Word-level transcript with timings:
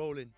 Rolling. 0.00 0.30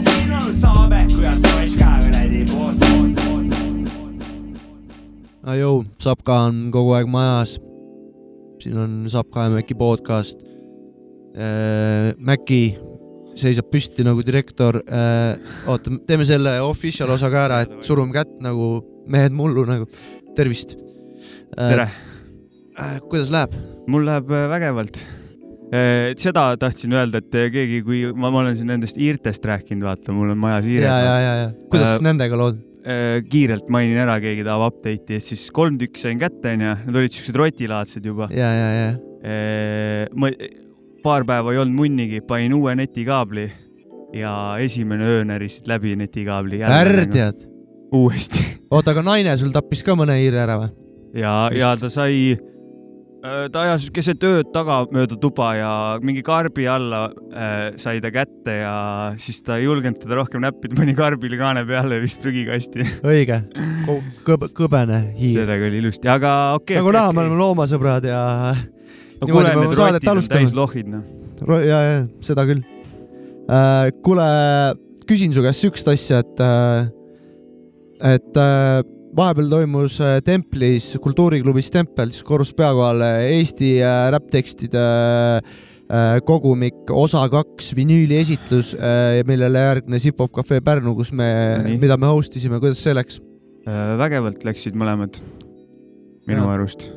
siin 0.00 0.32
on 0.32 0.52
saade, 0.52 1.06
kui 1.12 1.26
on 1.26 1.42
poiss 1.42 1.76
ka 1.76 1.90
kuradi 2.00 2.46
poolt, 2.48 2.80
poolt, 2.80 3.20
poolt. 3.20 4.24
Ajõu, 5.44 5.84
Sapka 6.00 6.40
on 6.48 6.70
kogu 6.72 6.96
aeg 6.96 7.12
majas. 7.12 7.58
siin 8.64 8.78
on 8.80 9.04
Sapka 9.12 9.50
ja 9.50 9.50
Mäki 9.52 9.76
podcast. 9.76 10.40
Mäki 12.16 12.78
seisab 13.36 13.70
püsti 13.72 14.04
nagu 14.06 14.24
direktor. 14.26 14.80
oota, 15.66 15.96
teeme 16.08 16.26
selle 16.28 16.58
official 16.64 17.12
osa 17.14 17.30
ka 17.32 17.46
ära, 17.48 17.62
et 17.66 17.78
surume 17.86 18.14
kätt 18.14 18.38
nagu 18.44 18.80
mehed 19.10 19.36
mullu 19.36 19.66
nagu. 19.68 19.88
tervist. 20.36 20.76
tere, 21.56 21.88
kuidas 23.08 23.32
läheb? 23.32 23.54
mul 23.86 24.06
läheb 24.06 24.30
äh, 24.34 24.46
vägevalt. 24.50 25.00
seda 26.20 26.44
tahtsin 26.60 26.94
öelda, 26.94 27.22
et 27.22 27.34
äh, 27.34 27.48
keegi, 27.54 27.82
kui 27.86 28.04
ma, 28.14 28.30
ma 28.30 28.44
olen 28.44 28.56
siin 28.58 28.70
nendest 28.70 28.98
hiirtest 29.00 29.46
rääkinud, 29.46 29.86
vaata, 29.86 30.14
mul 30.14 30.30
on 30.34 30.40
majas 30.42 30.66
ja, 30.66 30.70
hiired. 30.70 30.90
ja, 30.90 31.16
ja, 31.18 31.34
ja 31.40 31.48
kuidas 31.70 31.96
Äh, 31.96 32.06
nendega 32.10 32.38
lood? 32.38 32.62
kiirelt 33.26 33.66
mainin 33.74 33.98
ära, 33.98 34.12
keegi 34.22 34.44
tahab 34.46 34.68
update'i, 34.68 35.16
et 35.18 35.24
siis 35.26 35.48
kolm 35.50 35.74
tükki 35.80 35.98
sain 35.98 36.20
kätte, 36.20 36.52
onju, 36.54 36.74
need 36.84 36.98
olid 37.00 37.16
siuksed 37.16 37.38
rotilaadsed 37.40 38.04
juba. 38.06 38.28
ja, 38.30 38.50
ja, 38.54 38.68
ja, 38.76 38.92
ma 40.14 40.30
paar 41.06 41.22
päeva 41.26 41.54
ei 41.54 41.60
olnud 41.62 41.78
munnigi, 41.78 42.20
panin 42.26 42.54
uue 42.56 42.74
netikaabli 42.78 43.46
ja 44.16 44.32
esimene 44.62 45.06
öö 45.06 45.22
närisid 45.28 45.68
läbi 45.70 45.94
netikaabli. 45.96 46.58
värdjad. 46.66 47.46
uuesti 47.94 48.42
oota, 48.74 48.90
aga 48.90 49.06
naine 49.06 49.36
sul 49.38 49.54
tappis 49.54 49.84
ka 49.86 49.94
mõne 49.98 50.18
hiire 50.18 50.42
ära 50.42 50.58
või? 50.64 50.72
ja, 51.14 51.36
ja 51.54 51.70
ta 51.78 51.90
sai, 51.92 52.34
ta 53.22 53.62
ajas 53.62 53.86
keset 53.94 54.26
ööd 54.26 54.50
taga 54.54 54.80
mööda 54.90 55.18
tuba 55.22 55.52
ja 55.54 55.70
mingi 56.02 56.26
karbi 56.26 56.66
alla 56.70 57.06
äh, 57.30 57.78
sai 57.78 58.02
ta 58.02 58.10
kätte 58.10 58.58
ja 58.64 58.76
siis 59.22 59.38
ta 59.46 59.60
ei 59.60 59.68
julgenud 59.68 60.02
teda 60.02 60.18
rohkem 60.18 60.42
näppida, 60.42 60.74
pani 60.74 60.96
karbile 60.98 61.38
kaane 61.38 61.62
peale 61.68 62.00
ja 62.00 62.02
vist 62.02 62.18
prügikasti. 62.24 62.82
õige, 63.14 63.44
kõb-, 64.26 64.50
kõbene 64.58 65.04
hiir. 65.20 65.44
sellega 65.44 65.70
oli 65.70 65.84
ilusti, 65.84 66.10
aga 66.10 66.32
okei 66.58 66.80
okay,. 66.80 66.82
nagu 66.82 66.98
näha, 66.98 67.14
me 67.14 67.28
oleme 67.28 67.44
loomasõbrad 67.44 68.10
ja, 68.10 68.24
no,. 69.20 69.28
kuule, 69.28 69.52
me 69.54 69.68
need 69.68 69.78
saadet 69.78 70.08
alustame. 70.12 70.44
täis 70.44 70.56
lohid, 70.56 70.90
noh. 70.90 71.04
ja, 71.62 71.80
ja 71.90 72.02
seda 72.24 72.46
küll 72.48 72.62
äh,. 72.62 73.92
kuule, 74.06 74.26
küsin 75.08 75.34
su 75.34 75.44
käest 75.44 75.64
siukest 75.64 75.94
asja, 75.94 76.22
et 76.24 76.44
äh,, 76.44 76.92
et 78.16 78.40
äh, 78.40 78.82
vahepeal 79.16 79.48
toimus 79.52 80.00
äh, 80.04 80.18
templis, 80.24 80.92
kultuuriklubis 81.02 81.70
Tempel, 81.72 82.12
siis 82.12 82.26
korrus 82.26 82.52
pea 82.56 82.72
kohal 82.76 83.04
äh, 83.04 83.30
Eesti 83.38 83.76
äh, 83.80 84.10
räpptekstide 84.12 84.84
äh, 85.40 86.18
kogumik 86.28 86.92
osa 86.92 87.24
kaks 87.32 87.72
vinüüli 87.78 88.20
esitlus 88.20 88.74
äh,, 88.76 89.22
millele 89.28 89.64
järgnes 89.70 90.08
Hip 90.08 90.20
Hop 90.20 90.34
Cafe 90.36 90.60
Pärnu, 90.64 90.96
kus 90.98 91.14
me 91.16 91.30
mida 91.80 91.96
me 92.00 92.12
host 92.12 92.36
isime, 92.36 92.60
kuidas 92.60 92.82
see 92.84 92.96
läks? 92.96 93.20
Äh, 93.66 93.96
vägevalt 94.02 94.44
läksid 94.46 94.76
mõlemad, 94.78 95.20
minu 96.28 96.44
Jaa. 96.44 96.54
arust. 96.58 96.90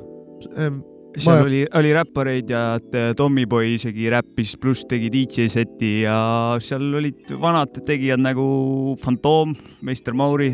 Seal 1.18 1.40
Ma- 1.40 1.46
oli, 1.48 1.64
oli 1.74 1.94
räppareid 1.94 2.52
ja 2.54 2.62
t- 2.80 3.14
Tommyboy 3.18 3.72
isegi 3.74 4.12
räppis, 4.14 4.54
pluss 4.62 4.86
tegi 4.86 5.10
DJ 5.10 5.48
seti 5.50 6.04
ja 6.04 6.20
seal 6.62 6.86
olid 7.00 7.32
vanad 7.42 7.80
tegijad 7.86 8.22
nagu 8.22 8.96
Fantoom, 9.02 9.56
Meister 9.82 10.14
Mauri, 10.14 10.52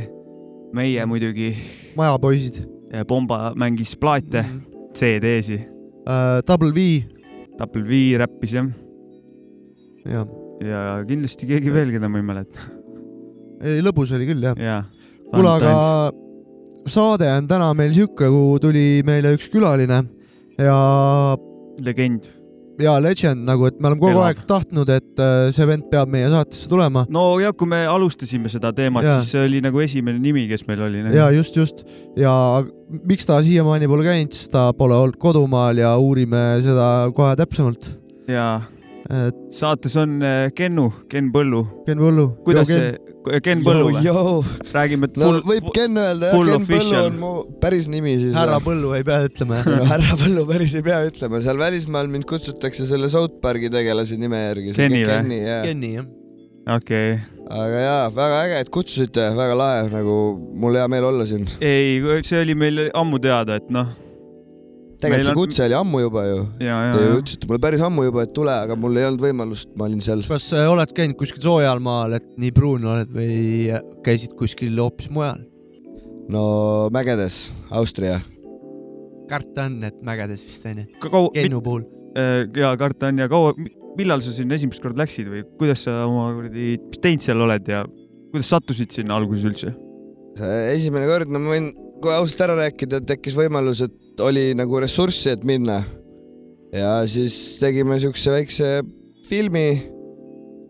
meie 0.76 1.04
muidugi, 1.10 1.52
majapoisid. 2.00 2.64
Pomba 3.10 3.50
mängis 3.60 3.98
plaate, 4.00 4.46
CD-si, 4.96 5.60
äh,. 6.08 6.40
Double 6.48 6.72
V, 6.72 7.04
Double 7.60 7.84
V 7.84 8.16
räppis 8.24 8.56
jah, 8.56 8.72
jah, 10.08 10.28
ja 10.64 10.82
kindlasti 11.04 11.52
keegi 11.52 11.74
veel, 11.76 11.92
keda 11.92 12.08
ma 12.08 12.22
ei 12.24 12.30
mäleta, 12.32 12.70
lõbus 13.84 14.16
oli 14.16 14.32
küll 14.32 14.48
jah. 14.48 14.56
jaa. 14.56 14.84
kuule, 15.34 15.52
aga 15.58 15.76
saade 16.88 17.28
on 17.28 17.52
täna 17.52 17.74
meil 17.76 17.92
sihuke, 17.98 18.32
kuhu 18.32 18.62
tuli 18.64 19.02
meile 19.04 19.36
üks 19.36 19.52
külaline 19.52 20.06
ja, 20.62 21.38
legend. 21.84 22.28
ja 22.80 22.98
legend 23.00 23.46
nagu, 23.48 23.68
et 23.70 23.80
me 23.80 23.90
oleme 23.90 24.02
kogu 24.02 24.14
Elab. 24.18 24.26
aeg 24.28 24.42
tahtnud, 24.50 24.92
et 24.92 25.24
äh, 25.24 25.48
see 25.56 25.68
vend 25.70 25.88
peab 25.92 26.12
meie 26.12 26.28
saatesse 26.32 26.70
tulema. 26.72 27.06
no 27.14 27.26
ja 27.42 27.54
kui 27.56 27.70
me 27.72 27.84
alustasime 27.90 28.52
seda 28.52 28.74
teemat, 28.76 29.08
siis 29.18 29.34
see 29.36 29.46
oli 29.48 29.64
nagu 29.64 29.82
esimene 29.84 30.22
nimi, 30.22 30.46
kes 30.52 30.66
meil 30.70 30.86
oli. 30.88 31.04
ja 31.16 31.30
just, 31.36 31.58
just 31.60 31.84
ja 32.20 32.36
miks 33.08 33.28
ta 33.30 33.42
siiamaani 33.46 33.90
pole 33.92 34.08
käinud, 34.08 34.36
sest 34.36 34.54
ta 34.56 34.70
pole 34.78 34.98
olnud 34.98 35.20
kodumaal 35.22 35.82
ja 35.82 35.96
uurime 36.02 36.46
seda 36.66 37.10
kohe 37.16 37.34
täpsemalt. 37.40 37.92
jaa, 38.32 38.62
et 39.24 39.42
saates 39.56 39.98
on 40.02 40.22
äh, 40.24 40.48
Kennu, 40.56 40.92
Ken 41.12 41.32
Põllu. 41.36 41.66
Ken 41.88 42.00
Põllu. 42.02 42.32
kuidas 42.48 42.72
see, 42.72 42.80
Ken 42.80 42.94
Põllu 42.94 43.05
või? 43.26 44.02
Jou, 44.06 44.34
räägime, 44.74 45.10
et 45.10 45.20
no 45.20 45.30
full, 45.30 45.44
võib 45.50 45.70
Ken 45.76 46.00
öelda 46.02 46.30
jah, 46.30 46.36
Ken 46.36 46.42
Põllu 46.42 46.56
official. 46.60 47.08
on 47.10 47.20
mu 47.22 47.32
päris 47.62 47.90
nimi 47.92 48.16
siis. 48.22 48.34
härra 48.38 48.60
Põllu 48.64 48.94
ei 48.98 49.06
pea 49.08 49.22
ütlema 49.28 49.60
jah? 49.60 49.70
no 49.72 49.90
härra 49.92 50.18
Põllu 50.22 50.46
päris 50.50 50.76
ei 50.78 50.86
pea 50.86 51.02
ütlema, 51.10 51.42
seal 51.46 51.62
välismaal 51.62 52.12
mind 52.12 52.28
kutsutakse 52.30 52.88
selle 52.90 53.10
South 53.14 53.40
Park'i 53.44 53.72
tegelase 53.74 54.20
nime 54.22 54.42
järgi. 54.42 54.76
Kenny 54.78 55.02
või? 55.02 55.12
Kenny 55.12 55.42
jah. 55.42 55.66
Kenny 55.66 55.92
jah. 55.98 56.08
okei 56.78 57.12
okay.. 57.18 57.52
aga 57.66 57.84
jaa, 57.86 58.08
väga 58.22 58.40
äge, 58.46 58.64
et 58.66 58.74
kutsusite, 58.80 59.30
väga 59.38 59.60
lahe, 59.60 59.86
nagu 59.94 60.18
mul 60.62 60.80
hea 60.80 60.88
meel 60.92 61.12
olla 61.12 61.28
siin. 61.30 61.48
ei, 61.60 62.02
see 62.26 62.42
oli 62.46 62.58
meil 62.58 62.88
ammu 62.94 63.22
teada, 63.24 63.60
et 63.62 63.72
noh, 63.74 63.92
tegelikult 65.06 65.26
see 65.28 65.36
on- 65.36 65.40
kutse 65.42 65.66
oli 65.68 65.78
ammu 65.80 66.02
juba 66.04 66.24
ju. 66.28 66.38
ja, 66.66 66.78
Te 66.96 67.02
ju 67.04 67.10
ja, 67.12 67.18
ütlesite 67.22 67.50
mulle 67.50 67.62
päris 67.64 67.84
ammu 67.88 68.06
juba, 68.08 68.24
et 68.28 68.34
tule, 68.36 68.54
aga 68.66 68.78
mul 68.80 68.98
ei 69.00 69.08
olnud 69.10 69.24
võimalust, 69.26 69.72
ma 69.80 69.88
olin 69.90 70.02
seal. 70.06 70.24
kas 70.28 70.48
äh, 70.58 70.68
oled 70.72 70.94
käinud 70.98 71.18
kuskil 71.20 71.44
soojal 71.46 71.82
maal, 71.84 72.18
et 72.20 72.28
nii 72.42 72.52
pruun 72.56 72.86
oled 72.96 73.12
või 73.16 73.70
käisid 74.06 74.36
kuskil 74.40 74.78
hoopis 74.82 75.12
mujal? 75.14 75.42
no 76.32 76.44
mägedes, 76.96 77.52
Austria. 77.72 78.20
karta 79.30 79.66
on, 79.70 79.80
et 79.88 79.98
mägedes 80.06 80.46
vist 80.46 80.66
onju. 80.70 80.86
Kennu 81.34 81.62
puhul. 81.66 81.86
ja 82.56 82.76
karta 82.80 83.10
on 83.12 83.20
ja 83.20 83.28
kaua, 83.32 83.54
millal 83.98 84.22
sa 84.24 84.32
sinna 84.36 84.56
esimest 84.58 84.84
korda 84.84 85.04
läksid 85.04 85.30
või 85.32 85.44
kuidas 85.60 85.86
sa 85.88 86.04
oma 86.08 86.30
kuradi, 86.36 86.76
mis 86.82 87.02
teinud 87.04 87.24
seal 87.26 87.42
oled 87.46 87.68
ja 87.72 87.86
kuidas 88.32 88.52
sattusid 88.52 88.92
sinna 88.96 89.18
alguses 89.20 89.46
üldse? 89.48 89.74
esimene 90.76 91.08
kord, 91.08 91.30
no 91.32 91.40
ma 91.40 91.54
võin 91.54 91.70
kohe 92.04 92.18
ausalt 92.20 92.42
ära 92.44 92.58
rääkida, 92.60 93.00
et 93.00 93.08
tekkis 93.08 93.38
võimalus, 93.38 93.80
et 93.86 93.94
oli 94.24 94.54
nagu 94.58 94.80
ressurssi, 94.84 95.34
et 95.36 95.44
minna. 95.48 95.82
ja 96.76 97.02
siis 97.08 97.58
tegime 97.62 98.00
siukse 98.04 98.32
väikse 98.34 98.72
filmi. 99.30 99.92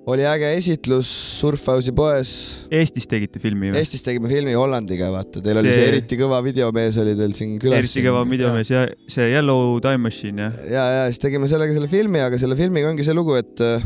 oli 0.05 0.21
äge 0.29 0.51
esitlus 0.53 1.09
Surfhouse'i 1.39 1.89
poes. 1.97 2.31
Eestis 2.69 3.07
tegite 3.09 3.39
filmi 3.41 3.71
või? 3.71 3.79
Eestis 3.79 4.03
tegime 4.05 4.29
filmi 4.29 4.53
Hollandiga, 4.53 5.07
vaata, 5.09 5.41
teil 5.41 5.57
oli 5.57 5.71
See- 5.71 5.79
see 5.79 5.87
eriti 5.95 6.19
kõva 6.19 6.43
videomees 6.45 6.99
oli 7.01 7.15
teil 7.17 7.33
siin 7.33 7.55
külas. 7.59 7.79
eriti 7.81 8.03
kõva 8.05 8.21
videomees 8.29 8.69
ja 8.69 8.83
see 9.09 9.31
Yellow 9.31 9.79
Time 9.81 10.03
Machine 10.05 10.45
jah? 10.45 10.59
ja, 10.69 10.83
ja 10.99 11.03
siis 11.09 11.23
tegime 11.23 11.49
sellega 11.49 11.73
selle 11.73 11.89
filmi, 11.89 12.21
aga 12.21 12.37
selle 12.37 12.55
filmiga 12.59 12.91
ongi 12.91 13.03
see 13.03 13.17
lugu, 13.17 13.33
et 13.41 13.65
äh, 13.65 13.81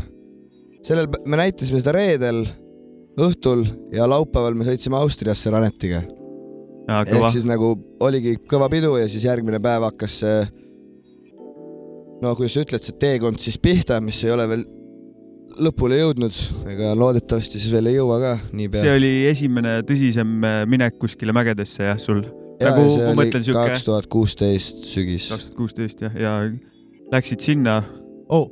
sellel, 0.84 1.08
me 1.24 1.40
näitasime 1.40 1.80
seda 1.80 1.96
reedel 1.96 2.44
õhtul 3.20 3.64
ja 3.96 4.04
laupäeval 4.08 4.54
me 4.60 4.68
sõitsime 4.68 5.00
Austriasse 5.00 5.50
Ranetiga. 5.50 6.02
Ehk 6.88 7.30
siis 7.32 7.46
nagu 7.48 7.74
oligi 8.02 8.36
kõva 8.50 8.70
pidu 8.72 8.96
ja 8.98 9.08
siis 9.10 9.24
järgmine 9.26 9.60
päev 9.62 9.86
hakkas 9.88 10.18
see, 10.22 10.42
no 12.22 12.34
kuidas 12.38 12.56
sa 12.56 12.66
ütled, 12.66 12.84
see 12.86 12.98
teekond 13.00 13.40
siis 13.42 13.58
pihta, 13.62 14.00
mis 14.04 14.20
ei 14.24 14.34
ole 14.34 14.46
veel 14.50 14.66
lõpule 15.60 15.98
jõudnud, 15.98 16.36
ega 16.72 16.92
loodetavasti 16.98 17.60
siis 17.60 17.72
veel 17.74 17.90
ei 17.90 17.98
jõua 17.98 18.20
ka 18.22 18.34
see 18.38 18.60
niipea. 18.62 18.92
oli 18.96 19.12
esimene 19.30 19.80
tõsisem 19.88 20.36
äh, 20.46 20.60
minek 20.70 20.96
kuskile 21.02 21.34
mägedesse 21.36 21.90
jah, 21.90 21.98
sul? 22.00 22.22
nagu 22.60 22.86
ma 23.00 23.16
mõtlen 23.18 23.44
siuke 23.44 23.64
kaks 23.70 23.86
tuhat 23.88 24.08
kuusteist 24.12 24.84
sügis. 24.88 25.30
kaks 25.32 25.50
tuhat 25.50 25.58
kuusteist 25.58 26.06
jah, 26.06 26.16
ja 26.16 26.36
läksid 27.10 27.42
sinna, 27.42 27.80
oh, 28.30 28.48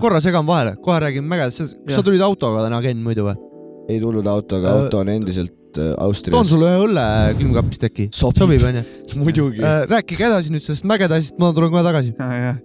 korra 0.00 0.22
segan 0.24 0.46
vahele, 0.48 0.76
kohe 0.82 0.98
räägime 1.04 1.28
mägedest, 1.30 1.78
sa 1.92 2.02
tulid 2.06 2.22
autoga 2.24 2.64
täna, 2.66 2.80
Ken, 2.84 3.02
muidu 3.04 3.28
või? 3.28 3.49
Ei 3.90 4.00
tulnud 4.02 4.26
autoga, 4.30 4.70
Äh, 4.70 4.84
auto 4.84 5.00
on 5.02 5.10
endiselt 5.12 5.54
äh, 5.54 5.74
toon 5.74 5.96
Austrias. 6.06 6.48
sulle 6.50 6.70
ühe 6.70 6.84
õlle 6.86 7.04
külmkapist 7.38 7.86
äkki. 7.90 8.08
Sobib. 8.14 8.42
sobib 8.44 8.66
onju? 8.70 8.84
muidugi. 9.22 9.64
rääkige 9.90 10.28
edasi 10.28 10.54
nüüd 10.54 10.64
sellest 10.64 10.86
mägede 10.88 11.18
asjast, 11.18 11.38
ma 11.42 11.52
tulen 11.56 11.72
kohe 11.74 11.84
tagasi. 11.86 12.14
jah. 12.18 12.56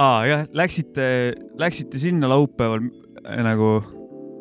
aa 0.00 0.20
jah, 0.28 0.44
läksite, 0.56 1.06
läksite 1.60 1.98
sinna 2.00 2.30
laupäeval 2.30 2.84
äh, 3.24 3.40
nagu 3.46 3.80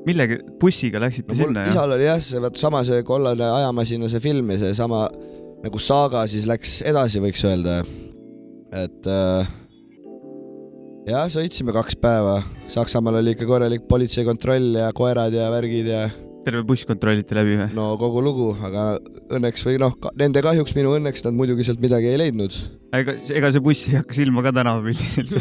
millega, 0.08 0.40
bussiga 0.62 1.02
läksite 1.04 1.34
no 1.34 1.40
mul 1.42 1.52
sinna 1.54 1.66
isal 1.68 1.96
oli 1.96 2.08
jah, 2.08 2.22
see 2.24 2.42
vaata 2.42 2.62
sama 2.62 2.84
see 2.88 3.04
kollane 3.08 3.44
ajamasina 3.44 4.10
see 4.12 4.22
film 4.24 4.52
ja 4.54 4.60
seesama 4.62 5.08
nagu 5.64 5.82
saaga 5.82 6.24
siis 6.32 6.46
läks 6.48 6.80
edasi, 6.88 7.20
võiks 7.24 7.44
öelda. 7.48 7.82
et 8.80 9.10
äh, 9.10 9.50
ja 11.10 11.26
sõitsime 11.32 11.74
kaks 11.76 11.98
päeva, 12.00 12.40
Saksamaal 12.70 13.20
oli 13.22 13.34
ikka 13.36 13.48
korralik 13.50 13.86
politseikontroll 13.90 14.78
ja 14.78 14.90
koerad 14.96 15.34
ja 15.34 15.50
värgid 15.54 15.90
ja 15.90 16.08
terve 16.46 16.64
buss 16.68 16.86
kontrolliti 16.88 17.38
läbi 17.38 17.58
või? 17.60 17.70
no 17.78 17.92
kogu 18.02 18.22
lugu, 18.24 18.50
aga 18.66 18.92
õnneks 19.38 19.66
või 19.68 19.80
noh, 19.82 19.96
nende 20.20 20.44
kahjuks, 20.46 20.76
minu 20.78 20.94
õnneks 20.98 21.26
nad 21.26 21.38
muidugi 21.38 21.66
sealt 21.68 21.82
midagi 21.84 22.12
ei 22.12 22.20
leidnud. 22.22 22.56
ega, 22.96 23.18
ega 23.36 23.52
see 23.54 23.64
buss 23.64 23.90
ei 23.90 23.98
hakka 24.00 24.18
silma 24.18 24.46
ka 24.46 24.54
tänavapildil. 24.56 25.34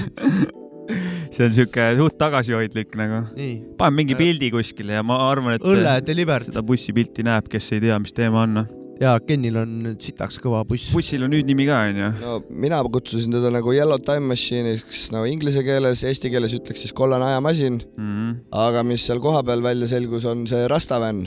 see 1.34 1.44
on 1.44 1.54
siuke 1.54 1.90
suht 1.98 2.16
tagasihoidlik 2.20 2.96
nagu. 2.98 3.22
nii, 3.36 3.54
paneme 3.80 4.02
mingi 4.02 4.18
pildi 4.18 4.50
kuskile 4.54 4.98
ja 4.98 5.04
ma 5.06 5.20
arvan, 5.28 5.58
et 5.58 5.68
õlle 5.68 5.98
delivered 6.06 6.48
seda 6.48 6.64
bussipilti 6.66 7.26
näeb, 7.28 7.50
kes 7.52 7.72
ei 7.76 7.84
tea, 7.84 8.00
mis 8.02 8.16
teema 8.16 8.46
on. 8.46 8.64
Ja 9.00 9.12
Kenil 9.26 9.56
on 9.60 9.96
sitaks 10.02 10.38
kõva 10.42 10.64
buss. 10.66 10.88
bussil 10.94 11.22
on 11.26 11.30
nüüd 11.30 11.46
nimi 11.46 11.66
ka 11.68 11.80
onju. 11.88 12.08
no 12.20 12.38
mina 12.50 12.80
kutsusin 12.82 13.30
teda 13.34 13.50
nagu 13.54 13.72
Yellow 13.74 13.98
Time 14.02 14.26
Machine'iks 14.32 15.10
no 15.14 15.24
inglise 15.24 15.62
keeles, 15.66 16.02
eesti 16.04 16.30
keeles 16.32 16.54
ütleks 16.58 16.82
siis 16.86 16.92
kollane 16.92 17.24
ajamasin, 17.32 17.80
Mhm. 17.98 18.32
aga 18.52 18.82
mis 18.82 19.04
seal 19.06 19.20
kohapeal 19.20 19.62
välja 19.62 19.88
selgus, 19.88 20.24
on 20.24 20.46
see 20.46 20.66
Rastavan. 20.68 21.22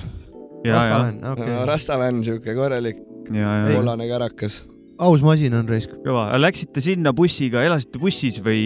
ja, 0.66 0.74
ja, 0.74 0.76
Rastavan, 0.76 1.22
no 1.22 1.32
okei. 1.34 1.66
Rastavan, 1.66 2.24
siuke 2.24 2.56
korralik 2.56 2.98
ja, 3.34 3.68
ja, 3.68 3.76
kollane 3.76 4.08
kärakas. 4.08 4.64
Aus 5.02 5.22
masin 5.26 5.54
on 5.58 5.68
raisk. 5.70 5.94
kõva. 6.06 6.26
Läksite 6.40 6.82
sinna 6.84 7.14
bussiga, 7.16 7.64
elasite 7.66 8.00
bussis 8.02 8.40
või 8.44 8.62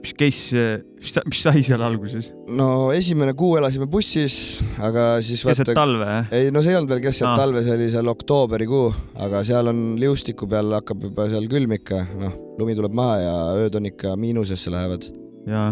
mis 0.00 0.14
case, 0.18 0.64
mis, 0.98 1.12
mis 1.30 1.42
sai 1.44 1.62
seal 1.66 1.82
alguses? 1.84 2.30
no 2.56 2.90
esimene 2.96 3.34
kuu 3.38 3.56
elasime 3.60 3.88
bussis, 3.90 4.60
aga 4.82 5.06
siis 5.24 5.44
keset 5.46 5.72
talve? 5.76 6.08
ei 6.34 6.50
no 6.54 6.62
see 6.64 6.74
ei 6.74 6.80
olnud 6.80 6.94
veel 6.94 7.04
keset 7.04 7.28
ah. 7.28 7.36
talve, 7.38 7.62
see 7.66 7.76
oli 7.76 7.90
seal 7.92 8.10
oktoobrikuu, 8.12 8.88
aga 9.26 9.44
seal 9.46 9.70
on 9.72 9.84
liustiku 10.00 10.48
peal 10.50 10.74
hakkab 10.78 11.06
juba 11.10 11.28
seal 11.32 11.46
külm 11.50 11.76
ikka, 11.78 12.02
noh, 12.20 12.34
lumi 12.60 12.76
tuleb 12.78 12.96
maha 12.96 13.20
ja 13.22 13.36
ööd 13.62 13.78
on 13.80 13.90
ikka 13.92 14.16
miinusesse 14.20 14.72
lähevad. 14.74 15.06
ja, 15.50 15.70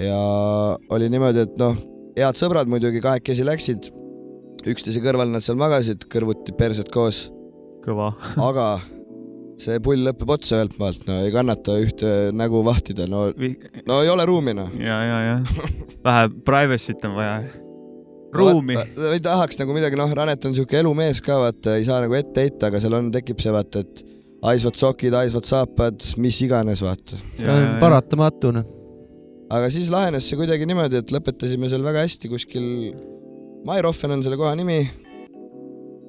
ja 0.00 0.22
oli 0.94 1.10
niimoodi, 1.12 1.48
et 1.48 1.60
noh, 1.60 1.76
head 2.18 2.38
sõbrad 2.38 2.70
muidugi 2.70 3.02
kahekesi 3.04 3.46
läksid, 3.48 3.90
üksteise 4.70 5.02
kõrval 5.02 5.32
nad 5.34 5.44
seal 5.44 5.58
magasid, 5.58 6.06
kõrvuti 6.12 6.54
persed 6.56 6.92
koos, 6.94 7.26
kõva. 7.82 8.12
aga 8.38 8.74
see 9.62 9.82
pull 9.84 10.06
lõpeb 10.06 10.30
otsa 10.34 10.58
ühelt 10.58 10.78
maalt, 10.80 11.04
no 11.08 11.18
ei 11.24 11.32
kannata 11.34 11.76
ühte 11.80 12.12
nägu 12.36 12.62
vahtida, 12.66 13.06
no, 13.10 13.28
no 13.88 13.98
ei 14.02 14.10
ole 14.12 14.26
ruumi 14.28 14.54
noh. 14.58 14.70
ja, 14.78 14.98
ja, 15.08 15.20
ja 15.26 15.36
vähe 16.06 16.30
privacy't 16.46 17.04
on 17.08 17.16
vaja. 17.18 17.36
ruumi. 18.34 18.78
ei 19.12 19.20
tahaks 19.22 19.60
nagu 19.60 19.76
midagi, 19.76 19.98
noh, 20.00 20.12
Ranet 20.18 20.48
on 20.48 20.56
siuke 20.56 20.80
elumees 20.80 21.22
ka, 21.24 21.38
vaata, 21.44 21.76
ei 21.78 21.86
saa 21.88 22.00
nagu 22.04 22.16
ette 22.18 22.46
heita, 22.46 22.70
aga 22.70 22.82
seal 22.82 22.98
on, 22.98 23.12
tekib 23.14 23.42
see 23.42 23.54
vaata, 23.54 23.84
et 23.84 24.04
haisvad 24.42 24.78
sokid, 24.78 25.14
haisvad 25.16 25.46
saapad, 25.48 26.02
mis 26.22 26.40
iganes, 26.46 26.82
vaata. 26.84 27.20
see 27.38 27.50
on. 27.50 27.76
paratamatu, 27.82 28.54
noh. 28.58 28.66
aga 29.52 29.70
siis 29.74 29.92
lahenes 29.92 30.26
see 30.28 30.40
kuidagi 30.40 30.68
niimoodi, 30.68 31.02
et 31.02 31.14
lõpetasime 31.14 31.70
seal 31.70 31.86
väga 31.86 32.06
hästi 32.06 32.32
kuskil, 32.32 32.68
Mairoffen 33.62 34.10
on 34.10 34.24
selle 34.24 34.34
koha 34.40 34.56
nimi, 34.58 34.80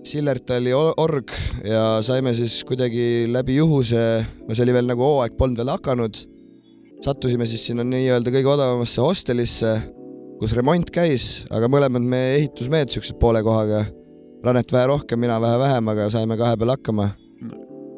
Sillertali 0.03 0.73
or- 0.75 0.94
org 1.00 1.31
ja 1.63 2.01
saime 2.03 2.33
siis 2.35 2.59
kuidagi 2.67 3.25
läbi 3.31 3.55
juhuse, 3.57 4.03
no 4.47 4.55
see 4.55 4.65
oli 4.65 4.75
veel 4.75 4.89
nagu 4.89 5.05
hooaeg 5.05 5.38
polnud 5.39 5.61
veel 5.61 5.71
hakanud, 5.71 6.19
sattusime 7.03 7.47
siis 7.47 7.63
sinna 7.69 7.85
nii-öelda 7.88 8.33
kõige 8.35 8.51
odavamasse 8.51 9.03
hostelisse, 9.03 9.73
kus 10.41 10.55
remont 10.57 10.91
käis, 10.94 11.45
aga 11.55 11.69
mõlemad 11.71 12.03
me 12.03 12.21
ehitusmehed 12.38 12.91
siuksed 12.91 13.19
poole 13.21 13.44
kohaga, 13.45 13.85
Ranet 14.44 14.73
vähe 14.75 14.88
rohkem, 14.91 15.21
mina 15.23 15.38
vähe 15.39 15.59
vähem, 15.61 15.91
aga 15.94 16.09
saime 16.11 16.35
kahe 16.35 16.57
peal 16.59 16.73
hakkama. 16.73 17.13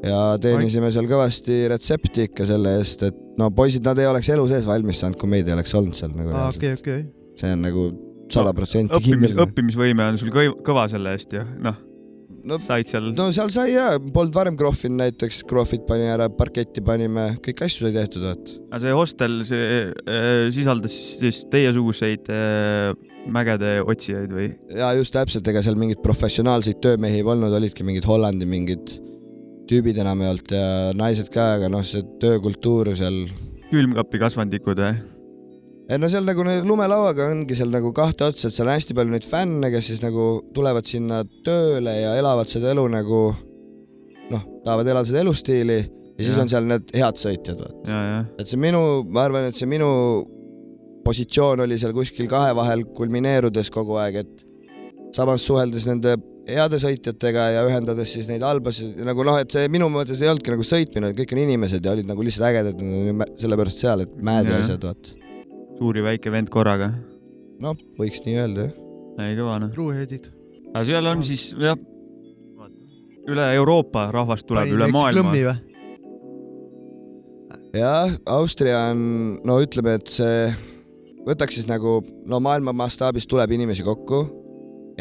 ja 0.06 0.18
teenisime 0.38 0.92
seal 0.94 1.08
kõvasti 1.10 1.64
retsepti 1.72 2.28
ikka 2.28 2.46
selle 2.46 2.76
eest, 2.78 3.08
et 3.08 3.16
no 3.40 3.50
poisid, 3.50 3.82
nad 3.88 3.98
ei 3.98 4.06
oleks 4.06 4.30
elu 4.30 4.44
sees 4.52 4.68
valmis 4.68 5.00
saanud, 5.02 5.18
kui 5.18 5.32
meid 5.32 5.50
ei 5.50 5.56
oleks 5.56 5.74
olnud 5.74 5.98
seal 5.98 6.14
nagu 6.14 6.30
reaalselt. 6.30 6.62
okei, 6.62 6.78
okei. 6.78 7.32
see 7.42 7.56
on 7.56 7.66
nagu 7.66 7.88
sada 8.30 8.54
protsenti 8.54 8.94
õppimis, 8.94 9.32
kindel. 9.32 9.42
õppimisvõime 9.48 10.10
on 10.12 10.22
sul 10.22 10.34
kõva 10.36 10.86
selle 10.92 11.16
eest 11.18 11.34
ju, 11.34 11.42
noh, 11.66 11.82
no, 12.48 12.60
said 12.62 12.90
seal. 12.90 13.10
no 13.18 13.30
seal 13.36 13.52
sai 13.54 13.72
jaa, 13.74 13.98
polnud 14.16 14.36
varem 14.36 14.58
krohvinud 14.60 15.02
näiteks, 15.02 15.42
krohvid 15.50 15.86
pani 15.90 16.08
ära, 16.12 16.28
parketti 16.34 16.84
panime, 16.86 17.32
kõiki 17.46 17.66
asju 17.68 17.88
sai 17.88 17.96
tehtud, 17.96 18.26
vaat. 18.28 18.54
aga 18.70 18.82
see 18.84 18.96
hostel, 19.00 19.40
see 19.48 19.66
äh, 19.90 20.30
sisaldas 20.56 20.96
siis, 21.22 21.44
teiesuguseid 21.52 22.30
äh, 22.34 22.92
mägede 23.36 23.80
otsijaid 23.86 24.36
või? 24.36 24.52
ja 24.78 24.92
just 24.98 25.16
täpselt, 25.16 25.48
ega 25.52 25.64
seal 25.66 25.80
mingeid 25.80 26.04
professionaalseid 26.06 26.82
töömehi 26.86 27.22
ei 27.22 27.28
olnud, 27.36 27.54
olidki 27.58 27.88
mingid 27.88 28.08
Hollandi 28.10 28.48
mingid 28.50 28.98
tüübid 29.70 29.98
enamjaolt 30.02 30.54
ja 30.54 30.94
naised 30.98 31.32
ka, 31.34 31.56
aga 31.58 31.72
noh, 31.74 31.86
see 31.86 32.06
töökultuur 32.22 32.94
seal 32.98 33.26
külmkapi 33.72 34.22
kasvandikud 34.22 34.82
või? 34.82 34.96
Ei 35.86 36.00
no 36.02 36.10
seal 36.10 36.26
nagu 36.26 36.46
lumelauaga 36.66 37.28
ongi 37.32 37.58
seal 37.58 37.70
nagu 37.74 37.92
kahte 37.96 38.26
otsa, 38.26 38.50
et 38.50 38.56
seal 38.56 38.70
on 38.70 38.74
hästi 38.74 38.96
palju 38.98 39.14
neid 39.14 39.28
fänne, 39.30 39.70
kes 39.74 39.92
siis 39.92 40.02
nagu 40.02 40.30
tulevad 40.56 40.88
sinna 40.90 41.22
tööle 41.46 41.94
ja 41.94 42.16
elavad 42.20 42.50
seda 42.50 42.72
elu 42.74 42.86
nagu 42.96 43.22
noh, 44.32 44.46
tahavad 44.66 44.90
elada 44.90 45.10
seda 45.10 45.22
elustiili 45.22 45.80
ja 45.80 46.24
siis 46.24 46.34
Jah. 46.34 46.44
on 46.44 46.54
seal 46.54 46.70
need 46.70 46.94
head 46.96 47.20
sõitjad, 47.22 47.66
ja, 47.86 48.00
ja, 48.10 48.22
et 48.40 48.50
see 48.50 48.62
minu, 48.62 48.82
ma 49.14 49.28
arvan, 49.28 49.50
et 49.50 49.58
see 49.58 49.70
minu 49.70 49.90
positsioon 51.06 51.62
oli 51.66 51.78
seal 51.78 51.94
kuskil 51.94 52.30
kahe 52.32 52.56
vahel 52.58 52.88
kulmineerudes 52.98 53.70
kogu 53.74 54.00
aeg, 54.02 54.24
et 54.24 55.12
samas 55.16 55.46
suheldes 55.46 55.86
nende 55.90 56.16
heade 56.50 56.80
sõitjatega 56.82 57.46
ja 57.56 57.66
ühendades 57.68 58.12
siis 58.16 58.30
neid 58.30 58.46
halbasid, 58.46 58.98
nagu 59.06 59.26
noh, 59.28 59.38
et 59.42 59.54
see 59.54 59.70
minu 59.74 59.90
mõttes 59.94 60.22
ei 60.22 60.32
olnudki 60.32 60.54
nagu 60.54 60.66
sõitmine, 60.66 61.14
kõik 61.18 61.36
on 61.36 61.44
inimesed 61.46 61.86
ja 61.86 61.94
olid 61.94 62.10
nagu 62.10 62.26
lihtsalt 62.26 62.50
ägedad, 62.50 62.82
sellepärast 63.42 63.86
seal, 63.86 64.06
et 64.06 64.18
mäed 64.26 64.50
ja 64.50 64.58
Jah. 64.58 64.66
asjad, 64.66 64.90
vaata. 64.90 65.25
Suur 65.80 65.98
ja 66.00 66.06
väike 66.06 66.32
vend 66.32 66.52
korraga. 66.54 66.92
noh, 67.64 67.76
võiks 68.00 68.24
nii 68.26 68.40
öelda, 68.40 68.70
jah. 68.70 69.28
ei 69.28 69.38
kõva 69.38 69.60
noh. 69.64 69.72
truuheadid. 69.74 70.30
aga 70.72 70.84
seal 70.88 71.12
on 71.12 71.24
siis 71.28 71.50
jah, 71.60 71.80
üle 73.32 73.48
Euroopa 73.58 74.10
rahvast 74.14 74.48
tuleb, 74.48 74.72
üle 74.76 74.90
maailma. 74.94 75.56
jah, 77.76 78.16
Austria 78.38 78.86
on, 78.92 79.02
no 79.48 79.60
ütleme, 79.64 79.98
et 80.00 80.14
see, 80.14 80.48
võtaks 81.28 81.60
siis 81.60 81.68
nagu, 81.70 82.00
no 82.30 82.40
maailma 82.44 82.76
mastaabis 82.76 83.28
tuleb 83.28 83.56
inimesi 83.58 83.86
kokku, 83.86 84.24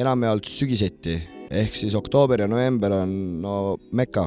enamjaolt 0.00 0.48
sügiseti, 0.50 1.20
ehk 1.54 1.76
siis 1.78 1.94
oktoober 1.98 2.42
ja 2.42 2.50
november 2.50 2.96
on 3.02 3.14
no 3.44 3.54
meka. 3.92 4.26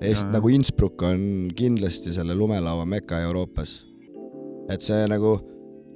ehk 0.00 0.16
Jaa, 0.16 0.24
jah. 0.24 0.32
nagu 0.32 0.48
Innsbruck 0.48 1.02
on 1.04 1.52
kindlasti 1.56 2.14
selle 2.16 2.34
lumelaua 2.34 2.86
meka 2.88 3.20
Euroopas. 3.26 3.89
Et 4.72 4.84
see 4.84 5.06
nagu, 5.10 5.36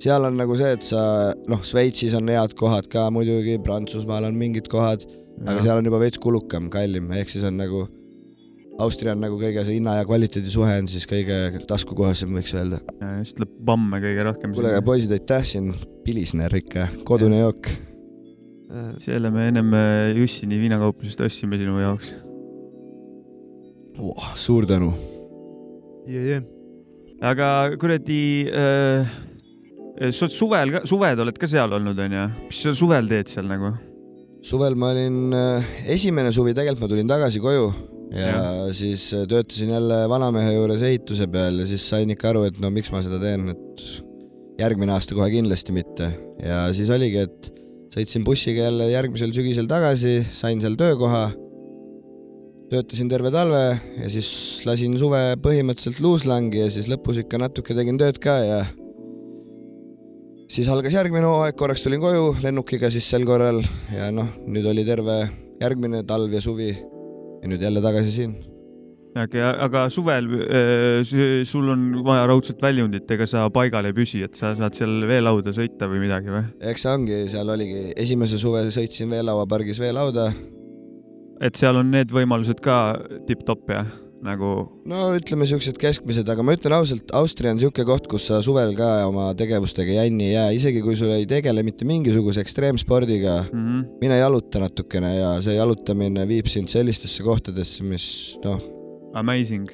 seal 0.02 0.28
on 0.28 0.38
nagu 0.38 0.56
see, 0.60 0.72
et 0.76 0.86
sa 0.86 1.02
noh, 1.50 1.62
Šveitsis 1.64 2.16
on 2.18 2.30
head 2.32 2.56
kohad 2.58 2.88
ka 2.92 3.08
muidugi, 3.14 3.58
Prantsusmaal 3.64 4.28
on 4.28 4.38
mingid 4.38 4.70
kohad, 4.72 5.06
aga 5.44 5.60
seal 5.60 5.80
on 5.80 5.90
juba 5.90 6.02
veits 6.02 6.20
kulukam, 6.22 6.70
kallim, 6.72 7.12
ehk 7.14 7.32
siis 7.32 7.46
on 7.48 7.58
nagu 7.60 7.86
Austria 8.82 9.12
on 9.14 9.20
nagu 9.22 9.36
kõige 9.38 9.62
see 9.62 9.76
hinna 9.76 9.98
ja 10.00 10.06
kvaliteedi 10.06 10.50
suhe 10.50 10.72
on 10.80 10.88
siis 10.90 11.06
kõige 11.06 11.60
taskukohasem, 11.70 12.32
võiks 12.34 12.54
öelda. 12.56 12.80
siis 13.22 13.36
tuleb 13.38 13.52
pamme 13.66 14.00
kõige 14.02 14.24
rohkem. 14.26 14.54
kuule, 14.56 14.72
aga 14.72 14.82
poisid, 14.86 15.14
aitäh 15.14 15.44
siin, 15.46 15.70
Pilisner 16.04 16.52
ikka, 16.58 16.88
kodune 17.06 17.38
jook. 17.38 17.70
selle 18.98 19.30
me 19.30 19.46
ennem 19.52 19.70
äh, 19.78 20.10
Jussini 20.18 20.58
viinakauplusest 20.58 21.22
ostsime 21.22 21.58
sinu 21.60 21.78
jaoks. 21.78 22.14
suur 24.34 24.66
tänu. 24.66 24.90
jee, 26.10 26.42
aga 27.24 27.48
kuradi 27.80 28.20
äh,, 28.50 29.16
sa 30.10 30.26
oled 30.26 30.36
suvel 30.36 30.74
ka, 30.74 30.84
suved 30.88 31.24
oled 31.24 31.40
ka 31.40 31.48
seal 31.50 31.72
olnud 31.78 31.98
onju, 32.06 32.28
mis 32.48 32.62
sa 32.66 32.74
suvel 32.76 33.10
teed 33.10 33.32
seal 33.32 33.48
nagu? 33.50 33.72
suvel 34.44 34.76
ma 34.76 34.92
olin, 34.92 35.34
esimene 35.88 36.32
suvi 36.36 36.52
tegelikult 36.52 36.84
ma 36.84 36.92
tulin 36.92 37.08
tagasi 37.08 37.40
koju 37.40 37.68
ja, 38.12 38.26
ja. 38.28 38.74
siis 38.76 39.06
äh, 39.16 39.26
töötasin 39.30 39.72
jälle 39.72 40.04
vanamehe 40.10 40.52
juures 40.54 40.82
ehituse 40.82 41.28
peal 41.32 41.62
ja 41.62 41.68
siis 41.68 41.86
sain 41.88 42.10
ikka 42.12 42.32
aru, 42.32 42.44
et 42.48 42.60
no 42.62 42.70
miks 42.74 42.92
ma 42.92 43.02
seda 43.04 43.20
teen, 43.22 43.48
et 43.54 43.86
järgmine 44.60 44.94
aasta 44.94 45.16
kohe 45.16 45.30
kindlasti 45.32 45.74
mitte 45.74 46.10
ja 46.42 46.66
siis 46.76 46.92
oligi, 46.94 47.24
et 47.24 47.50
sõitsin 47.94 48.26
bussiga 48.26 48.68
jälle 48.68 48.90
järgmisel 48.90 49.32
sügisel 49.34 49.70
tagasi, 49.70 50.20
sain 50.34 50.62
seal 50.62 50.76
töökoha, 50.78 51.28
töötasin 52.70 53.10
terve 53.12 53.30
talve 53.34 53.64
ja 53.74 54.08
siis 54.12 54.30
lasin 54.66 54.96
suve 55.00 55.20
põhimõtteliselt 55.44 56.00
luuslangi 56.02 56.64
ja 56.64 56.70
siis 56.72 56.88
lõpus 56.90 57.20
ikka 57.22 57.40
natuke 57.42 57.76
tegin 57.76 58.00
tööd 58.00 58.18
ka 58.22 58.38
ja 58.40 58.62
siis 60.50 60.68
algas 60.72 60.94
järgmine 60.94 61.28
hooaeg, 61.28 61.56
korraks 61.58 61.84
tulin 61.84 62.02
koju 62.02 62.34
lennukiga 62.44 62.90
siis 62.92 63.06
sel 63.10 63.26
korral 63.28 63.60
ja 63.94 64.10
noh, 64.14 64.32
nüüd 64.48 64.66
oli 64.70 64.86
terve 64.86 65.20
järgmine 65.62 66.02
talv 66.08 66.32
ja 66.34 66.42
suvi 66.44 66.72
ja 66.72 67.48
nüüd 67.50 67.62
jälle 67.62 67.82
tagasi 67.84 68.12
siin. 68.14 68.34
aga, 69.14 69.50
aga 69.66 69.84
suvel 69.92 70.30
äh, 70.42 71.12
sul 71.46 71.68
on 71.70 71.84
vaja 72.06 72.26
raudselt 72.30 72.62
väljundit, 72.62 73.10
ega 73.10 73.28
sa 73.30 73.44
paigal 73.52 73.86
ei 73.86 73.96
püsi, 73.96 74.24
et 74.26 74.34
sa 74.38 74.54
saad 74.58 74.74
seal 74.74 75.04
veelauda 75.08 75.54
sõita 75.54 75.88
või 75.90 76.02
midagi 76.06 76.32
või? 76.32 76.48
eks 76.72 76.86
see 76.86 76.96
ongi, 76.96 77.20
seal 77.30 77.54
oligi, 77.54 77.86
esimese 78.00 78.40
suve 78.40 78.64
sõitsin 78.74 79.12
Veelauapargis 79.12 79.80
veelauda, 79.82 80.30
et 81.40 81.58
seal 81.58 81.76
on 81.80 81.90
need 81.94 82.12
võimalused 82.14 82.60
ka 82.64 82.98
tipp-topp 83.28 83.70
ja 83.74 83.84
nagu 84.24 84.50
no 84.88 85.00
ütleme 85.18 85.46
siuksed 85.48 85.76
keskmised, 85.80 86.28
aga 86.30 86.44
ma 86.46 86.54
ütlen 86.56 86.74
ausalt, 86.76 87.12
Austria 87.16 87.52
on 87.52 87.60
siuke 87.60 87.84
koht, 87.86 88.08
kus 88.10 88.28
sa 88.30 88.40
suvel 88.44 88.72
ka 88.78 88.88
oma 89.08 89.30
tegevustega 89.38 89.98
jänni 89.98 90.30
ei 90.30 90.34
jää, 90.34 90.48
isegi 90.58 90.82
kui 90.84 90.96
sul 90.98 91.12
ei 91.12 91.28
tegele 91.28 91.64
mitte 91.66 91.86
mingisuguse 91.88 92.40
ekstreemspordiga, 92.44 93.36
mm 93.50 93.64
-hmm. 93.66 93.86
mine 94.00 94.18
jaluta 94.18 94.62
natukene 94.64 95.14
ja 95.16 95.30
see 95.44 95.58
jalutamine 95.58 96.28
viib 96.28 96.48
sind 96.48 96.72
sellistesse 96.72 97.22
kohtadesse, 97.22 97.84
mis 97.84 98.38
noh, 98.44 98.60
amazing. 99.14 99.68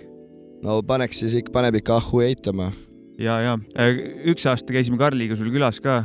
No 0.64 0.82
paneks 0.82 1.22
siis 1.22 1.34
ikka, 1.38 1.52
paneb 1.52 1.78
ikka 1.80 1.96
ahhu 1.96 2.20
eitama. 2.20 2.72
ja, 3.18 3.40
ja. 3.40 3.58
Üks 4.24 4.46
aasta 4.46 4.72
käisime 4.72 4.98
Karliga 4.98 5.36
sul 5.36 5.52
külas 5.52 5.80
ka, 5.80 6.04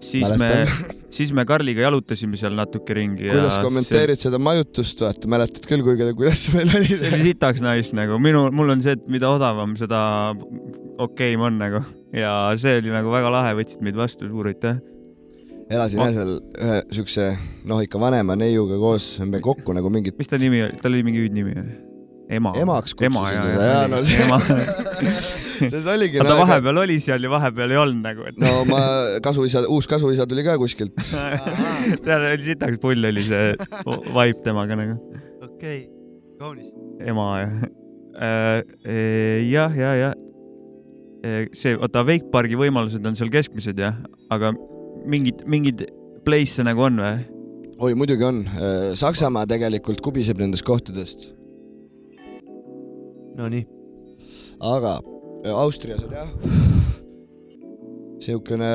siis 0.00 0.28
me 0.36 0.38
Mäletan., 0.38 0.98
siis 1.14 1.32
me 1.32 1.44
Karliga 1.48 1.82
jalutasime 1.86 2.38
seal 2.38 2.56
natuke 2.58 2.94
ringi. 2.96 3.30
kuidas 3.30 3.58
kommenteerid 3.64 4.20
seda 4.20 4.40
majutust, 4.42 5.00
vaata, 5.04 5.30
mäletad 5.30 5.64
küll, 5.68 5.84
kui, 5.86 5.96
kuidas 6.18 6.44
see 6.46 6.58
meil 6.58 6.74
oli 6.78 6.90
see 6.92 7.10
oli 7.12 7.30
sitaks 7.30 7.64
nice 7.64 7.96
nagu, 7.96 8.18
minu, 8.22 8.46
mul 8.54 8.74
on 8.74 8.84
see, 8.84 8.96
et 8.98 9.08
mida 9.10 9.30
odavam, 9.32 9.74
seda 9.80 10.00
okeim 11.00 11.46
on 11.48 11.58
nagu 11.60 11.82
ja 12.14 12.34
see 12.60 12.78
oli 12.82 12.94
nagu 12.94 13.12
väga 13.14 13.32
lahe, 13.32 13.56
võtsid 13.58 13.84
meid 13.86 13.98
vastu, 13.98 14.28
suur 14.28 14.52
aitäh. 14.52 14.78
elasin 15.72 16.04
jah 16.04 16.14
seal 16.20 16.38
ühe 16.38 16.78
siukse 17.00 17.28
noh, 17.68 17.82
ikka 17.84 18.00
vanema 18.02 18.36
neiuga 18.38 18.80
koos, 18.80 19.16
me 19.24 19.42
kokku 19.44 19.76
nagu 19.76 19.92
mingit 19.92 20.20
mis 20.20 20.30
ta 20.30 20.40
nimi 20.40 20.64
oli, 20.68 20.80
tal 20.82 20.94
oli 20.94 21.04
mingi 21.08 21.24
hüüdnimi 21.26 21.58
või? 21.58 21.76
ema. 22.38 22.52
Emaks 22.60 22.96
ema 23.00 23.24
kutsusin 23.24 23.44
teda, 23.48 23.60
ja, 23.64 23.74
jaa, 23.74 23.84
no 23.92 24.02
see-. 24.04 25.44
see 25.72 25.92
oligi 25.94 26.22
ta 26.22 26.36
vahepeal 26.38 26.82
oli 26.84 26.98
seal 27.02 27.24
ja 27.24 27.32
vahepeal 27.32 27.74
ei 27.74 27.80
olnud 27.80 28.04
nagu, 28.04 28.26
et 28.30 28.38
no 28.42 28.52
ma 28.68 28.80
kasuisa, 29.24 29.64
uus 29.72 29.88
kasuisa 29.90 30.26
tuli 30.28 30.44
ka 30.46 30.58
kuskilt. 30.60 30.94
seal 32.04 32.28
oli 32.32 32.44
sitaks 32.46 32.80
pull 32.82 33.10
oli 33.10 33.24
see 33.26 33.52
vibe 33.86 34.44
temaga 34.46 34.78
nagu, 34.78 34.98
okei, 35.46 35.82
kaunis. 36.40 36.72
ema 37.04 37.28
ja 37.40 37.50
äh,. 38.18 39.44
jah, 39.48 39.76
ja, 39.76 39.94
ja 40.04 40.12
see, 41.52 41.74
oota, 41.76 42.04
Wakepargi 42.06 42.58
võimalused 42.58 43.04
on 43.06 43.16
seal 43.18 43.32
keskmised 43.32 43.80
jah, 43.80 43.96
aga 44.34 44.52
mingid, 45.08 45.42
mingid 45.50 45.86
place'e 46.26 46.66
nagu 46.66 46.86
on 46.86 47.02
või? 47.02 47.18
oi, 47.78 47.94
muidugi 47.98 48.26
on. 48.26 48.42
Saksamaa 48.98 49.46
tegelikult 49.50 50.02
kubiseb 50.04 50.40
nendest 50.42 50.66
kohtadest, 50.66 51.32
Nonii, 53.38 53.62
aga 54.66 54.96
äh, 54.98 55.17
Austrias 55.46 56.02
on 56.02 56.14
jah. 56.16 56.30
Siukene, 58.22 58.72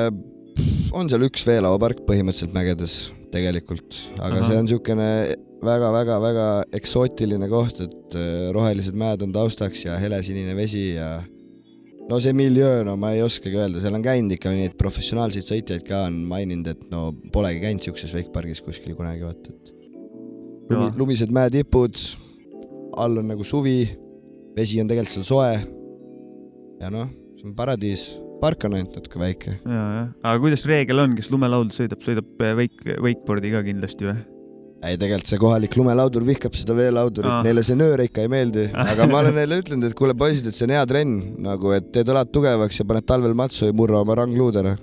on 0.96 1.10
seal 1.10 1.26
üks 1.26 1.44
veelauapark 1.46 2.00
põhimõtteliselt 2.08 2.54
mägedes 2.56 2.94
tegelikult, 3.34 3.98
aga 4.16 4.38
Ahah. 4.38 4.48
see 4.48 4.62
on 4.62 4.70
siukene 4.70 5.08
väga-väga-väga 5.64 6.48
eksootiline 6.78 7.48
koht, 7.50 7.80
et 7.84 8.16
äh, 8.18 8.48
rohelised 8.54 8.96
mäed 8.98 9.22
on 9.24 9.32
taustaks 9.34 9.84
ja 9.86 9.98
helesinine 10.00 10.54
vesi 10.56 10.94
ja 10.94 11.18
no 12.08 12.20
see 12.20 12.34
miljöö, 12.36 12.82
no 12.86 12.96
ma 13.00 13.14
ei 13.16 13.22
oskagi 13.24 13.58
öelda, 13.58 13.82
seal 13.82 13.96
on 13.96 14.04
käinud 14.04 14.36
ikka 14.36 14.52
neid 14.54 14.76
professionaalseid 14.80 15.48
sõitjaid 15.48 15.86
ka 15.88 16.04
on 16.08 16.20
maininud, 16.30 16.72
et 16.74 16.88
no 16.92 17.08
polegi 17.34 17.64
käinud 17.64 17.84
siukses 17.84 18.12
veikpargis 18.16 18.62
kuskil 18.64 18.96
kunagi 18.98 19.24
vaata, 19.24 19.54
et 19.54 19.72
lumi, 20.72 20.90
lumised 21.00 21.32
mäetipud, 21.34 22.00
all 23.00 23.22
on 23.22 23.32
nagu 23.32 23.46
suvi, 23.46 23.82
vesi 24.56 24.82
on 24.82 24.90
tegelikult 24.90 25.16
seal 25.16 25.28
soe 25.28 25.73
ja 26.82 26.92
noh, 26.92 27.08
see 27.38 27.48
on 27.48 27.56
paradiis, 27.56 28.06
park 28.42 28.66
on 28.68 28.76
ainult 28.78 28.94
natuke 28.98 29.20
väike. 29.20 29.56
ja, 29.62 29.82
jah, 29.98 30.12
aga 30.22 30.36
kuidas 30.42 30.66
reegel 30.68 31.02
on, 31.04 31.16
kes 31.18 31.30
lumelaud 31.32 31.74
sõidab, 31.76 32.02
sõidab 32.04 32.44
äh, 32.44 32.54
wake, 32.62 32.96
wakeboard'i 33.04 33.52
ka 33.54 33.64
kindlasti 33.66 34.08
või? 34.10 34.16
ei, 34.84 34.98
tegelikult 35.00 35.30
see 35.30 35.40
kohalik 35.40 35.76
lumelaudur 35.78 36.24
vihkab 36.26 36.56
seda 36.58 36.76
veelaudurit 36.76 37.32
ah., 37.32 37.44
neile 37.46 37.64
see 37.66 37.76
nöör 37.78 38.04
ikka 38.04 38.24
ei 38.24 38.32
meeldi, 38.32 38.66
aga 38.92 39.06
ma 39.10 39.22
olen 39.22 39.38
neile 39.38 39.60
ütelnud, 39.62 39.86
et 39.88 39.96
kuule 39.98 40.16
poisid, 40.18 40.48
et 40.50 40.56
see 40.56 40.68
on 40.68 40.74
hea 40.76 40.82
trenn 40.90 41.20
nagu, 41.44 41.72
et 41.76 41.88
teed 41.94 42.10
õlad 42.12 42.32
tugevaks 42.34 42.82
ja 42.82 42.88
paned 42.88 43.08
talvel 43.08 43.36
matsu 43.38 43.70
ja 43.70 43.76
murra 43.76 44.02
oma 44.04 44.18
rangluud 44.20 44.60
ära. 44.60 44.74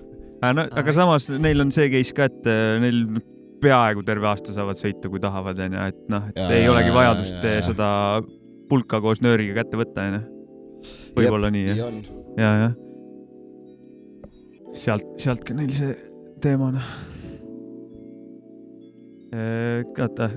No, 0.41 0.65
aga 0.65 0.93
samas 0.97 1.27
neil 1.29 1.61
on 1.61 1.69
see 1.73 1.91
case 1.93 2.15
ka, 2.17 2.25
et 2.31 2.49
äh, 2.49 2.79
neil 2.81 3.03
peaaegu 3.61 4.01
terve 4.05 4.25
aasta 4.29 4.55
saavad 4.55 4.79
sõita, 4.79 5.09
kui 5.11 5.21
tahavad, 5.21 5.59
onju, 5.67 5.87
et 5.91 6.05
noh, 6.09 6.29
et 6.31 6.39
Jaa, 6.41 6.53
ei 6.57 6.69
olegi 6.71 6.93
vajadust 6.95 7.35
jaa, 7.37 7.51
äh, 7.51 7.57
jaa. 7.59 7.67
seda 7.69 7.89
pulka 8.71 9.01
koos 9.03 9.21
nööriga 9.21 9.61
kätte 9.61 9.77
võtta, 9.77 10.07
onju. 10.09 10.21
Võib-olla 11.17 11.51
nii, 11.53 11.71
jah, 11.77 11.95
ja, 12.39 12.51
jah. 12.65 12.75
sealt, 14.83 15.07
sealt 15.21 15.43
ka 15.47 15.55
neil 15.57 15.73
see 15.75 15.95
teema, 16.43 16.71
noh. 16.75 16.93
oota, 20.01 20.31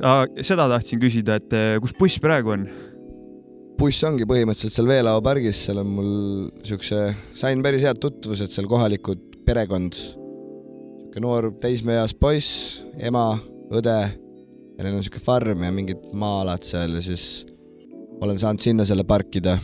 seda 0.45 0.69
tahtsin 0.71 1.03
küsida, 1.03 1.39
et 1.41 1.57
äh, 1.57 1.77
kus 1.83 1.95
buss 1.99 2.21
praegu 2.23 2.55
on? 2.55 2.67
buss 3.79 4.05
ongi 4.07 4.27
põhimõtteliselt 4.29 4.77
seal 4.77 4.91
Veelao 4.91 5.23
pargis, 5.25 5.65
seal 5.67 5.81
on 5.83 5.89
mul 5.97 6.13
siukse, 6.67 7.09
sain 7.35 7.63
päris 7.65 7.83
head 7.87 7.99
tutvused 8.03 8.53
seal 8.55 8.69
kohalikud 8.71 9.41
perekond, 9.45 9.97
siuke 9.97 11.23
noor 11.23 11.51
teismeeas 11.63 12.15
poiss, 12.19 12.85
ema, 13.03 13.33
õde 13.75 13.99
ja 14.75 14.83
neil 14.83 14.97
on 14.99 15.05
siuke 15.07 15.23
farm 15.23 15.63
ja 15.63 15.73
mingid 15.75 16.09
maa-alad 16.19 16.65
seal 16.67 16.97
ja 16.97 17.03
siis 17.05 17.45
olen 18.23 18.39
saanud 18.41 18.63
sinna 18.63 18.87
selle 18.89 19.05
parkida. 19.07 19.59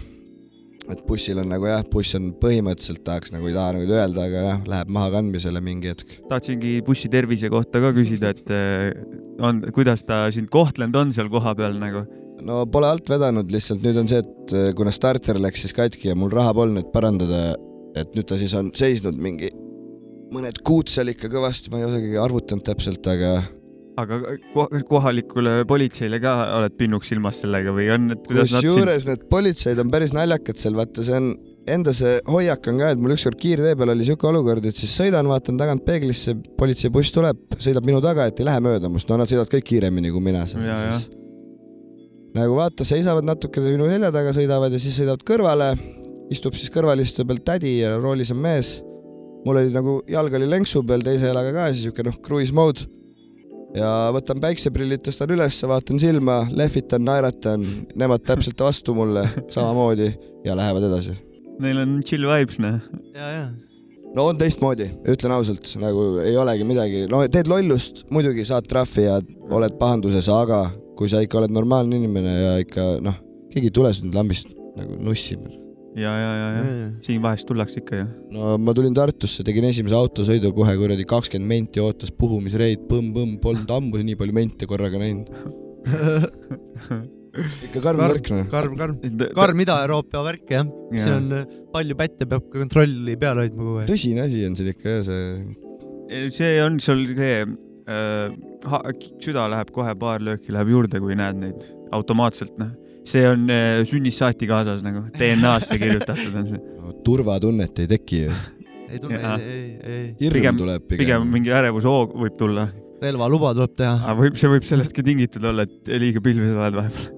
Et 0.90 1.02
bussil 1.06 1.38
on 1.42 1.50
nagu 1.50 1.68
jah, 1.68 1.82
buss 1.92 2.16
on 2.18 2.30
põhimõtteliselt 2.40 3.02
tahaks 3.06 3.34
nagu 3.34 3.48
ei 3.50 3.56
taha 3.56 3.76
nagu 3.76 3.94
öelda, 3.94 4.24
aga 4.24 4.44
jah, 4.46 4.62
läheb 4.72 4.92
maha 4.96 5.12
kandmisele 5.16 5.62
mingi 5.64 5.92
hetk. 5.92 6.16
tahtsingi 6.30 6.78
bussi 6.86 7.10
tervise 7.12 7.50
kohta 7.52 7.82
ka 7.84 7.92
küsida, 7.96 8.32
et 8.34 8.54
äh, 8.54 8.90
on, 9.44 9.62
kuidas 9.76 10.04
ta 10.08 10.24
sind 10.34 10.50
kohtlenud 10.52 10.96
on 10.96 11.14
seal 11.16 11.30
kohapeal 11.32 11.78
nagu? 11.80 12.06
no 12.46 12.64
pole 12.72 12.88
alt 12.88 13.10
vedanud, 13.12 13.50
lihtsalt 13.52 13.84
nüüd 13.84 14.00
on 14.00 14.10
see, 14.10 14.22
et 14.24 14.56
äh, 14.56 14.70
kuna 14.76 14.94
starter 14.94 15.40
läks 15.42 15.66
siis 15.66 15.76
katki 15.76 16.10
ja 16.10 16.18
mul 16.18 16.32
raha 16.34 16.54
polnud, 16.56 16.82
et 16.82 16.92
parandada, 16.94 17.50
et 18.00 18.16
nüüd 18.16 18.28
ta 18.30 18.40
siis 18.40 18.56
on 18.58 18.72
seisnud 18.76 19.18
mingi 19.20 19.52
mõned 20.34 20.60
kuud 20.66 20.90
seal 20.90 21.10
ikka 21.12 21.30
kõvasti, 21.30 21.72
ma 21.72 21.80
ei 21.80 21.88
osagi 21.88 22.18
arvutanud 22.22 22.64
täpselt, 22.66 23.06
aga 23.10 23.40
aga 23.98 24.20
ko- 24.54 24.68
kohalikule 24.88 25.64
politseile 25.68 26.20
ka 26.22 26.34
oled 26.58 26.74
pinnuks 26.78 27.10
silmas 27.10 27.40
sellega 27.42 27.72
või 27.74 27.88
on, 27.94 28.10
et 28.14 28.26
kuidas 28.26 28.52
nad 28.54 28.62
sind, 28.62 28.72
kusjuures 28.72 29.06
need 29.08 29.24
politseid 29.32 29.78
on 29.82 29.90
päris 29.92 30.14
naljakad 30.16 30.56
seal, 30.60 30.76
vaata, 30.78 31.04
see 31.04 31.16
on 31.18 31.30
enda 31.70 31.92
see 31.94 32.16
hoiak 32.30 32.66
on 32.70 32.78
ka, 32.80 32.90
et 32.94 32.98
mul 33.02 33.14
ükskord 33.14 33.38
kiirtee 33.40 33.76
peal 33.78 33.92
oli 33.92 34.06
siuke 34.06 34.26
olukord, 34.30 34.64
et 34.66 34.76
siis 34.78 34.94
sõidan, 34.96 35.28
vaatan 35.30 35.58
tagant 35.60 35.84
peeglisse, 35.86 36.34
politseibuss 36.58 37.12
tuleb, 37.14 37.42
sõidab 37.58 37.86
minu 37.86 38.00
taga, 38.04 38.26
et 38.30 38.40
ei 38.40 38.48
lähe 38.48 38.62
mööda 38.64 38.88
must, 38.92 39.10
no 39.10 39.18
nad 39.20 39.30
sõidavad 39.30 39.52
kõik 39.52 39.66
kiiremini 39.72 40.12
kui 40.14 40.22
mina 40.24 40.46
seal 40.48 40.64
nagu 42.34 42.54
vaata, 42.54 42.86
seisavad 42.86 43.26
natuke 43.26 43.62
minu 43.64 43.88
selja 43.90 44.12
taga, 44.14 44.30
sõidavad 44.36 44.72
ja 44.74 44.78
siis 44.82 44.94
sõidavad 45.00 45.24
kõrvale, 45.26 45.72
istub 46.30 46.54
siis 46.54 46.70
kõrvaliste 46.70 47.26
peal 47.26 47.40
tädi 47.42 47.80
ja 47.80 47.96
roolis 47.98 48.30
on 48.34 48.38
mees. 48.44 48.78
mul 49.46 49.56
oli 49.56 49.70
nagu 49.72 50.02
jalg 50.08 50.34
oli 50.36 50.46
lenksu 50.46 50.82
peal 50.86 51.02
teise 51.02 51.26
jalaga 51.30 51.52
ka 51.54 51.68
siis 51.72 51.86
siuke 51.88 52.04
noh, 52.04 52.16
cruise 52.22 52.52
mode. 52.54 52.86
Ja 53.76 53.88
võtan 54.14 54.42
päikseprillid, 54.42 55.02
tõstan 55.06 55.32
ülesse, 55.34 55.68
vaatan 55.70 56.00
silma, 56.02 56.42
lehvitan, 56.56 57.04
naeratan, 57.06 57.64
nemad 57.98 58.24
täpselt 58.26 58.60
vastu 58.60 58.94
mulle 58.96 59.24
samamoodi 59.54 60.10
ja 60.46 60.56
lähevad 60.58 60.90
edasi. 60.90 61.16
neil 61.60 61.82
on 61.82 61.98
chill 62.06 62.28
vibes, 62.28 62.60
noh. 62.62 62.80
ja, 63.14 63.32
ja 63.36 63.48
no 64.16 64.26
on 64.30 64.38
teistmoodi, 64.40 64.88
ütlen 65.12 65.34
ausalt, 65.34 65.68
nagu 65.80 66.06
ei 66.24 66.36
olegi 66.40 66.66
midagi, 66.66 67.04
no 67.10 67.22
teed 67.30 67.50
lollust, 67.50 68.04
muidugi 68.10 68.46
saad 68.48 68.66
trahvi 68.70 69.06
ja 69.06 69.18
oled 69.54 69.76
pahanduses, 69.80 70.28
aga 70.34 70.64
kui 70.98 71.10
sa 71.12 71.22
ikka 71.24 71.40
oled 71.40 71.54
normaalne 71.54 72.00
inimene 72.00 72.32
ja 72.34 72.54
ikka 72.62 72.92
noh, 73.04 73.16
keegi 73.52 73.70
ei 73.70 73.76
tule 73.76 73.92
sind 73.96 74.16
lambist 74.16 74.52
nagu 74.76 74.98
nussima. 75.04 75.48
ja, 75.98 76.10
ja, 76.14 76.30
ja, 76.38 76.48
ja 76.56 76.88
siin 77.04 77.22
vahest 77.24 77.48
tullakse 77.48 77.80
ikka 77.82 78.02
ju. 78.02 78.08
no 78.36 78.56
ma 78.62 78.74
tulin 78.76 78.94
Tartusse, 78.96 79.44
tegin 79.46 79.66
esimese 79.70 79.96
autosõidu 79.98 80.52
kohe 80.56 80.74
kuradi 80.80 81.06
kakskümmend 81.08 81.50
menti 81.50 81.82
ootas 81.82 82.12
puhumisreid, 82.18 82.84
põmm-põmm, 82.90 83.38
polnud 83.42 83.70
ammu 83.78 84.02
nii 84.04 84.18
palju 84.20 84.36
mente 84.36 84.68
korraga 84.70 85.00
näinud. 85.02 85.30
ikka 87.66 87.82
karm 87.84 88.02
värk 88.02 88.28
noh. 88.32 88.44
karm, 88.50 88.76
karm, 88.78 88.94
karm 89.36 89.64
Ida-Euroopa 89.64 90.22
värk 90.26 90.50
jah, 90.50 90.70
see 90.98 91.14
on 91.14 91.30
äh, 91.36 91.58
palju 91.74 91.96
pätte 91.98 92.26
peab 92.30 92.46
ka 92.50 92.62
kontrolli 92.64 93.16
peal 93.20 93.38
hoidma 93.42 93.62
kogu 93.62 93.82
aeg. 93.82 93.90
tõsine 93.90 94.24
asi 94.26 94.44
on 94.48 94.56
seal 94.58 94.72
ikka 94.72 94.96
jah, 94.96 95.04
see 95.06 96.30
see 96.34 96.54
on 96.64 96.80
sul 96.82 97.04
see 97.14 97.44
äh,, 97.46 98.94
süda 99.22 99.46
läheb 99.52 99.70
kohe 99.74 99.94
paar 99.98 100.22
lööki 100.26 100.54
läheb 100.54 100.72
juurde, 100.74 101.02
kui 101.02 101.18
näed 101.18 101.38
neid 101.42 101.66
automaatselt, 101.94 102.56
noh. 102.60 102.74
See 103.10 103.24
on 103.28 103.46
äh, 103.50 103.82
sünnist 103.88 104.22
saati 104.22 104.48
kaasas 104.50 104.82
nagu 104.86 105.04
DNA-sse 105.16 105.78
kirjutatud 105.80 106.36
on 106.40 106.48
see. 106.52 106.60
no, 106.80 106.94
turvatunnet 107.06 107.82
ei 107.84 107.90
teki 107.96 108.24
ju. 108.26 108.36
ei 108.90 108.98
tunne, 109.02 109.20
ei, 109.38 109.54
ei, 109.54 109.70
ei, 109.94 110.04
hirm 110.24 110.38
Pigem- 110.40 110.60
tuleb 110.64 110.84
pigem 110.90 111.04
pigem, 111.04 111.28
mingi 111.36 111.52
ärevushoog 111.54 112.14
võib 112.24 112.36
tulla, 112.40 112.66
relvaluba 113.02 113.52
tuleb 113.58 113.76
teha. 113.78 113.96
aga 114.02 114.18
võib, 114.24 114.36
see 114.40 114.50
võib 114.52 114.66
sellestki 114.66 115.04
tingitud 115.06 115.46
olla, 115.50 115.66
et 115.68 115.90
liiga 116.02 116.22
pilves 116.24 116.54
oled 116.56 116.78
vahepeal. 116.80 117.10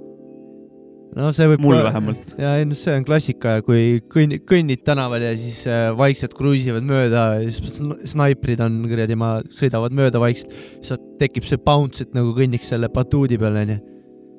no 1.16 1.30
see 1.36 1.48
võib 1.52 1.64
mul 1.64 1.78
vähemalt. 1.84 2.34
ja 2.40 2.54
ei 2.60 2.66
no 2.68 2.76
see 2.78 2.94
on 2.96 3.06
klassika, 3.08 3.56
kui 3.66 4.02
kõnni, 4.12 4.40
kõnnid 4.48 4.84
tänaval 4.86 5.24
ja 5.28 5.32
siis 5.36 5.62
äh, 5.68 5.86
vaikselt 5.98 6.36
kruiisivad 6.38 6.84
mööda 6.88 7.24
ja 7.40 7.48
siis 7.48 7.78
sn- 7.80 7.98
snaiprid 8.14 8.60
on 8.64 8.82
kuradi, 8.88 9.16
ma 9.20 9.34
sõidavad 9.52 9.96
mööda 9.96 10.20
vaikselt, 10.22 10.54
siis 10.80 11.00
tekib 11.20 11.48
see 11.48 11.60
bounce, 11.60 12.04
et 12.06 12.14
nagu 12.16 12.32
kõnniks 12.36 12.68
selle 12.72 12.88
batuudi 12.92 13.40
peal 13.40 13.60
onju. 13.64 13.80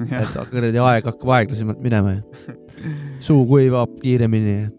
Et 0.03 0.38
kuradi 0.51 0.81
aeg 0.83 1.09
hakkab 1.12 1.35
aeglasemalt 1.39 1.83
minema 1.83 2.17
ja 2.17 2.55
suu 3.23 3.43
kuivab 3.50 4.00
kiiremini. 4.01 4.55
Ja 4.62 4.71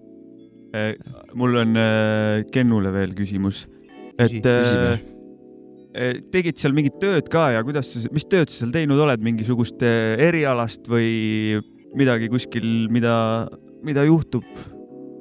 Eh, 0.74 0.94
mul 1.38 1.54
on 1.60 1.76
äh, 1.78 2.42
Kennule 2.50 2.90
veel 2.90 3.12
küsimus, 3.14 3.60
et 4.18 4.42
Küsi, 4.42 4.96
äh, 5.94 6.16
tegid 6.34 6.58
seal 6.58 6.74
mingit 6.74 6.96
tööd 7.02 7.28
ka 7.30 7.46
ja 7.54 7.60
kuidas 7.66 7.92
sa, 7.92 8.02
mis 8.14 8.26
tööd 8.26 8.50
sa 8.50 8.64
seal 8.64 8.72
teinud 8.74 8.98
oled, 9.04 9.22
mingisugust 9.22 9.84
erialast 9.86 10.90
või 10.90 11.60
midagi 11.94 12.26
kuskil, 12.32 12.66
mida, 12.90 13.14
mida 13.86 14.02
juhtub? 14.08 14.48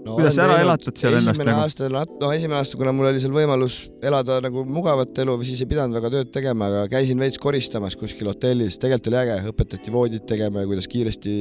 No, 0.05 0.15
Kuidas 0.17 0.37
sa 0.37 0.47
ära 0.47 0.61
elatad 0.63 0.99
seal 0.99 1.17
ennast 1.17 1.37
esimene 1.37 1.51
nagu? 1.53 1.65
aasta, 1.65 1.89
no 2.21 2.31
esimene 2.35 2.59
aasta, 2.59 2.79
kuna 2.79 2.93
mul 2.95 3.09
oli 3.11 3.21
seal 3.23 3.35
võimalus 3.35 3.77
elada 4.03 4.39
nagu 4.43 4.65
mugavat 4.67 5.23
elu 5.23 5.37
või 5.39 5.49
siis 5.49 5.63
ei 5.63 5.69
pidanud 5.71 5.97
väga 5.99 6.11
tööd 6.17 6.33
tegema, 6.35 6.69
aga 6.71 6.87
käisin 6.91 7.21
veits 7.23 7.41
koristamas 7.41 7.97
kuskil 7.99 8.31
hotellis, 8.31 8.79
tegelikult 8.81 9.11
oli 9.11 9.21
äge, 9.21 9.37
õpetati 9.53 9.93
voodit 9.93 10.27
tegema 10.29 10.63
ja 10.63 10.69
kuidas 10.69 10.89
kiiresti 10.91 11.35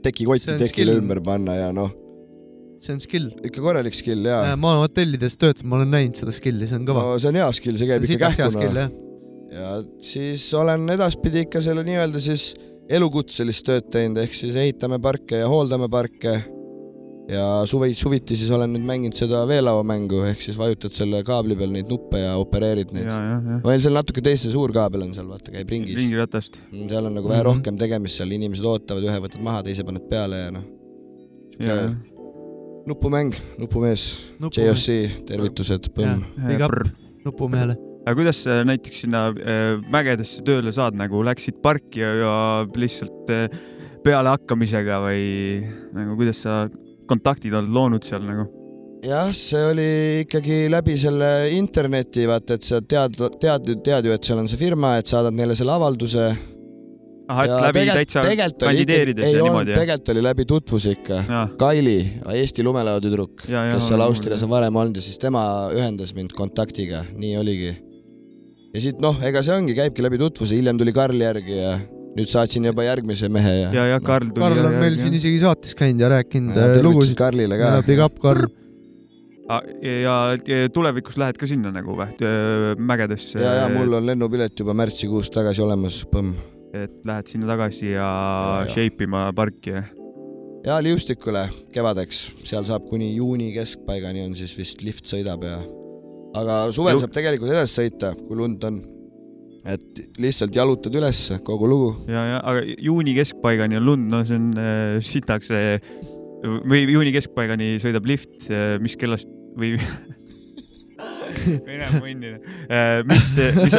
See 0.00 0.06
tekikotti 0.08 0.56
tekile 0.56 0.94
skill. 0.94 1.02
ümber 1.02 1.20
panna 1.24 1.56
ja 1.58 1.68
noh, 1.76 1.90
see 2.80 2.96
on 2.96 3.02
skill. 3.02 3.28
ikka 3.44 3.62
korralik 3.64 3.96
skill 3.96 4.24
ja 4.24 4.56
ma 4.56 4.74
olen 4.74 4.86
hotellides 4.86 5.36
töötanud, 5.36 5.68
ma 5.68 5.80
olen 5.80 5.94
näinud 5.96 6.20
seda 6.20 6.34
skill'i, 6.34 6.68
see 6.70 6.80
on 6.80 6.86
kõva 6.88 7.04
no,. 7.04 7.18
see 7.20 7.32
on 7.32 7.40
hea 7.40 7.50
skill, 7.58 7.76
see 7.76 7.84
see 7.84 7.92
käib 7.92 8.06
on 8.06 8.14
ikka 8.16 8.32
kähkuna 8.38 8.86
ja 9.50 9.74
siis 10.06 10.46
olen 10.56 10.88
edaspidi 10.96 11.44
ikka 11.44 11.62
selle 11.64 11.84
nii-öelda 11.86 12.22
siis 12.22 12.54
elukutselist 12.90 13.66
tööd 13.66 13.90
teinud, 13.92 14.22
ehk 14.24 14.34
siis 14.34 14.56
ehitame 14.58 14.98
parke 15.02 15.42
ja 15.42 15.50
hooldame 15.50 15.90
parke 15.92 16.38
ja 17.30 17.44
suvi, 17.70 17.92
suviti 17.94 18.36
siis 18.38 18.50
olen 18.54 18.72
nüüd 18.74 18.84
mänginud 18.88 19.16
seda 19.18 19.42
veelauamängu, 19.48 20.22
ehk 20.32 20.42
siis 20.42 20.58
vajutad 20.58 20.94
selle 20.94 21.22
kaabli 21.26 21.56
peal 21.58 21.70
neid 21.74 21.90
nuppe 21.90 22.18
ja 22.22 22.34
opereerid 22.40 22.90
neid. 22.96 23.06
ja, 23.06 23.18
ja. 23.36 23.60
meil 23.64 23.82
seal 23.84 23.94
natuke 23.94 24.22
teist, 24.24 24.46
see 24.46 24.54
suur 24.54 24.74
kaabel 24.74 25.06
on 25.06 25.14
seal, 25.16 25.28
vaata, 25.30 25.52
käib 25.54 25.70
ringis. 25.70 25.96
ringiratast. 25.98 26.60
seal 26.74 27.06
on 27.06 27.14
nagu 27.18 27.30
vähe 27.30 27.40
Mhm. 27.42 27.48
rohkem 27.52 27.78
tegemist 27.80 28.20
seal, 28.20 28.32
inimesed 28.36 28.66
ootavad, 28.66 29.06
ühe 29.06 29.18
võtad 29.26 29.42
maha, 29.46 29.62
teise 29.66 29.86
paned 29.86 30.08
peale 30.10 30.44
ja 30.44 30.50
noh, 30.58 30.66
nupumäng, 32.88 33.34
nupumees, 33.60 34.32
JOC, 34.40 34.86
tervitused, 35.28 35.90
põmm. 35.94 36.24
Nupumehele. 37.24 37.76
aga 38.00 38.14
kuidas 38.16 38.38
sa 38.46 38.62
näiteks 38.64 39.02
sinna 39.04 39.26
äh, 39.28 39.74
mägedesse 39.92 40.40
tööle 40.42 40.72
saad, 40.72 40.96
nagu 40.96 41.20
läksid 41.22 41.58
parki 41.62 42.00
ja, 42.00 42.14
ja 42.16 42.30
lihtsalt 42.80 43.28
äh, 43.30 43.52
pealehakkamisega 44.04 45.02
või 45.04 45.24
nagu 45.92 46.16
kuidas 46.16 46.40
sa 46.46 46.62
kontaktid 47.10 47.54
oled 47.58 47.70
loonud 47.74 48.06
seal 48.06 48.24
nagu? 48.24 48.48
jah, 49.04 49.32
see 49.36 49.64
oli 49.70 49.90
ikkagi 50.24 50.62
läbi 50.72 50.96
selle 51.00 51.50
interneti, 51.56 52.26
vaata, 52.28 52.56
et 52.58 52.66
sa 52.66 52.80
tead, 52.80 53.18
tead, 53.40 53.68
tead 53.84 54.08
ju, 54.08 54.14
et 54.14 54.26
seal 54.26 54.40
on 54.42 54.48
see 54.50 54.60
firma, 54.60 54.96
et 55.00 55.10
saadad 55.10 55.36
neile 55.36 55.56
selle 55.58 55.74
avalduse. 55.74 56.26
ahah, 57.30 57.44
et 57.46 57.54
läbi 57.68 57.84
täitsa 57.88 58.24
kandideerides 58.60 59.28
ei 59.28 59.36
ja 59.38 59.44
niimoodi 59.46 59.76
tegelikult 59.76 60.12
oli 60.14 60.24
läbi 60.26 60.46
tutvus 60.52 60.88
ikka. 60.90 61.20
Kaili, 61.60 61.98
Eesti 62.34 62.66
lumelaotüdruk, 62.66 63.46
kes 63.46 63.86
seal 63.88 64.04
Austrias 64.04 64.42
on 64.46 64.52
varem 64.52 64.76
olnud 64.76 64.98
ja 65.00 65.06
siis 65.06 65.20
tema 65.22 65.44
ühendas 65.76 66.12
mind 66.16 66.34
kontaktiga, 66.36 67.04
nii 67.16 67.38
oligi. 67.40 67.72
ja 68.74 68.82
siit 68.82 69.00
noh, 69.02 69.16
ega 69.26 69.42
see 69.46 69.56
ongi, 69.56 69.78
käibki 69.78 70.04
läbi 70.04 70.20
tutvuse, 70.20 70.58
hiljem 70.58 70.78
tuli 70.78 70.92
Karl 70.94 71.24
järgi 71.24 71.56
ja 71.56 71.78
nüüd 72.16 72.30
saatsin 72.30 72.64
juba 72.66 72.84
järgmise 72.86 73.28
mehe 73.32 73.52
ja. 73.60 73.68
ja, 73.74 73.84
ja 73.94 73.98
Karl 74.02 74.30
tuli. 74.32 74.42
Karl 74.42 74.64
on 74.70 74.78
meil 74.82 74.96
siin 75.00 75.14
isegi 75.18 75.38
saates 75.42 75.76
käinud 75.78 76.02
ja 76.02 76.10
rääkinud 76.16 76.50
äh, 76.54 76.56
tervitused 76.56 76.88
lugusid. 76.88 77.18
Karlile 77.20 77.58
ka. 77.60 77.74
Big 77.86 78.02
up, 78.04 78.18
Karl. 78.22 78.48
Ja, 79.50 80.16
ja 80.46 80.68
tulevikus 80.70 81.16
lähed 81.18 81.38
ka 81.40 81.46
sinna 81.50 81.72
nagu 81.74 81.96
või, 81.98 82.12
mägedesse? 82.78 83.40
ja, 83.42 83.56
ja 83.64 83.70
mul 83.72 83.96
on 83.98 84.06
lennupilet 84.06 84.54
juba 84.62 84.76
märtsikuus 84.78 85.30
tagasi 85.34 85.64
olemas, 85.64 86.04
põmm. 86.12 86.36
et 86.70 87.00
lähed 87.08 87.32
sinna 87.32 87.48
tagasi 87.50 87.88
ja, 87.96 88.04
Ja, 88.06 88.60
ja. 88.62 88.68
shape 88.70 89.08
ima 89.08 89.24
parki 89.34 89.74
ja 89.74 89.82
ja 90.66 90.76
liustikule 90.84 91.42
kevadeks, 91.74 92.20
seal 92.46 92.66
saab 92.68 92.86
kuni 92.90 93.14
juuni 93.16 93.50
keskpaigani 93.54 94.22
on 94.28 94.36
siis 94.38 94.52
vist 94.58 94.84
lift 94.86 95.08
sõidab 95.08 95.42
ja, 95.48 95.58
aga 96.36 96.62
suvel 96.76 96.98
Ju- 96.98 97.04
saab 97.06 97.14
tegelikult 97.16 97.50
edasi 97.50 97.80
sõita, 97.80 98.12
kui 98.28 98.38
lund 98.38 98.64
on. 98.68 98.80
Et 99.68 100.00
lihtsalt 100.20 100.54
jalutad 100.56 100.94
ülesse 100.96 101.40
kogu 101.44 101.68
lugu. 101.68 101.90
ja, 102.08 102.22
ja 102.34 102.38
aga 102.44 102.62
juuni 102.80 103.14
keskpaigani 103.18 103.80
on 103.80 103.88
lund, 103.90 104.08
no 104.12 104.22
see 104.24 104.38
on 104.40 104.48
äh, 104.56 104.96
sitaks 105.04 105.52
äh, 105.52 105.76
või 106.40 106.86
juuni 106.88 107.12
keskpaigani 107.12 107.74
sõidab 107.82 108.08
lift, 108.08 108.48
mis 108.80 108.96
kellast 109.00 109.28
või 109.60 109.76
Vene 111.64 111.86
munni, 111.94 112.32
mis, 113.08 113.28
mis, 113.56 113.76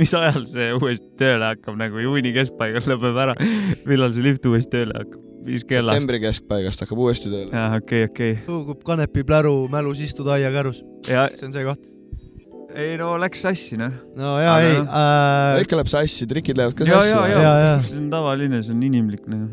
mis 0.00 0.14
ajal 0.18 0.46
see 0.48 0.70
uuesti 0.74 1.10
tööle 1.20 1.52
hakkab 1.52 1.76
nagu 1.78 2.00
juuni 2.02 2.32
keskpaigas 2.34 2.88
lõpeb 2.90 3.18
ära, 3.22 3.34
millal 3.86 4.14
see 4.16 4.24
lift 4.24 4.48
uuesti 4.48 4.72
tööle 4.72 4.96
hakkab, 4.96 5.20
mis 5.46 5.66
kellast? 5.68 5.94
septembri 5.98 6.22
keskpaigast 6.24 6.82
hakkab 6.82 7.04
uuesti 7.04 7.30
tööle. 7.30 7.62
okei, 7.76 8.08
okei 8.08 8.40
tõugub 8.48 8.82
kanepipläru 8.88 9.54
mälus 9.70 10.02
istuda 10.06 10.38
aiakärus. 10.38 10.82
ja 11.06 11.28
see 11.34 11.46
on 11.50 11.54
see 11.54 11.68
koht. 11.68 11.86
Ei 12.76 12.96
no 13.00 13.14
läks 13.20 13.42
sassi 13.46 13.78
noh. 13.80 13.92
no 14.18 14.36
ja 14.42 14.54
Aga 14.54 14.68
ei 14.68 14.78
noh. 14.78 14.88
äh,. 15.00 15.60
ikka 15.64 15.78
läheb 15.78 15.90
sassi, 15.92 16.28
trikid 16.30 16.58
lähevad 16.60 16.76
ka 16.76 16.88
ja, 16.88 17.00
sassi. 17.00 17.14
ja, 17.14 17.26
ja, 17.32 17.42
ja 17.42 17.52
ja. 17.64 17.74
see 17.84 18.00
on 18.00 18.08
tavaline, 18.12 18.62
see 18.64 18.74
on 18.76 18.82
inimlik 18.88 19.28
noh. 19.30 19.46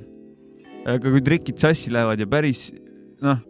aga 0.85 1.11
kui 1.11 1.23
trikid 1.25 1.61
sassi 1.61 1.93
lähevad 1.95 2.21
ja 2.21 2.27
päris 2.29 2.67
noh, 3.23 3.43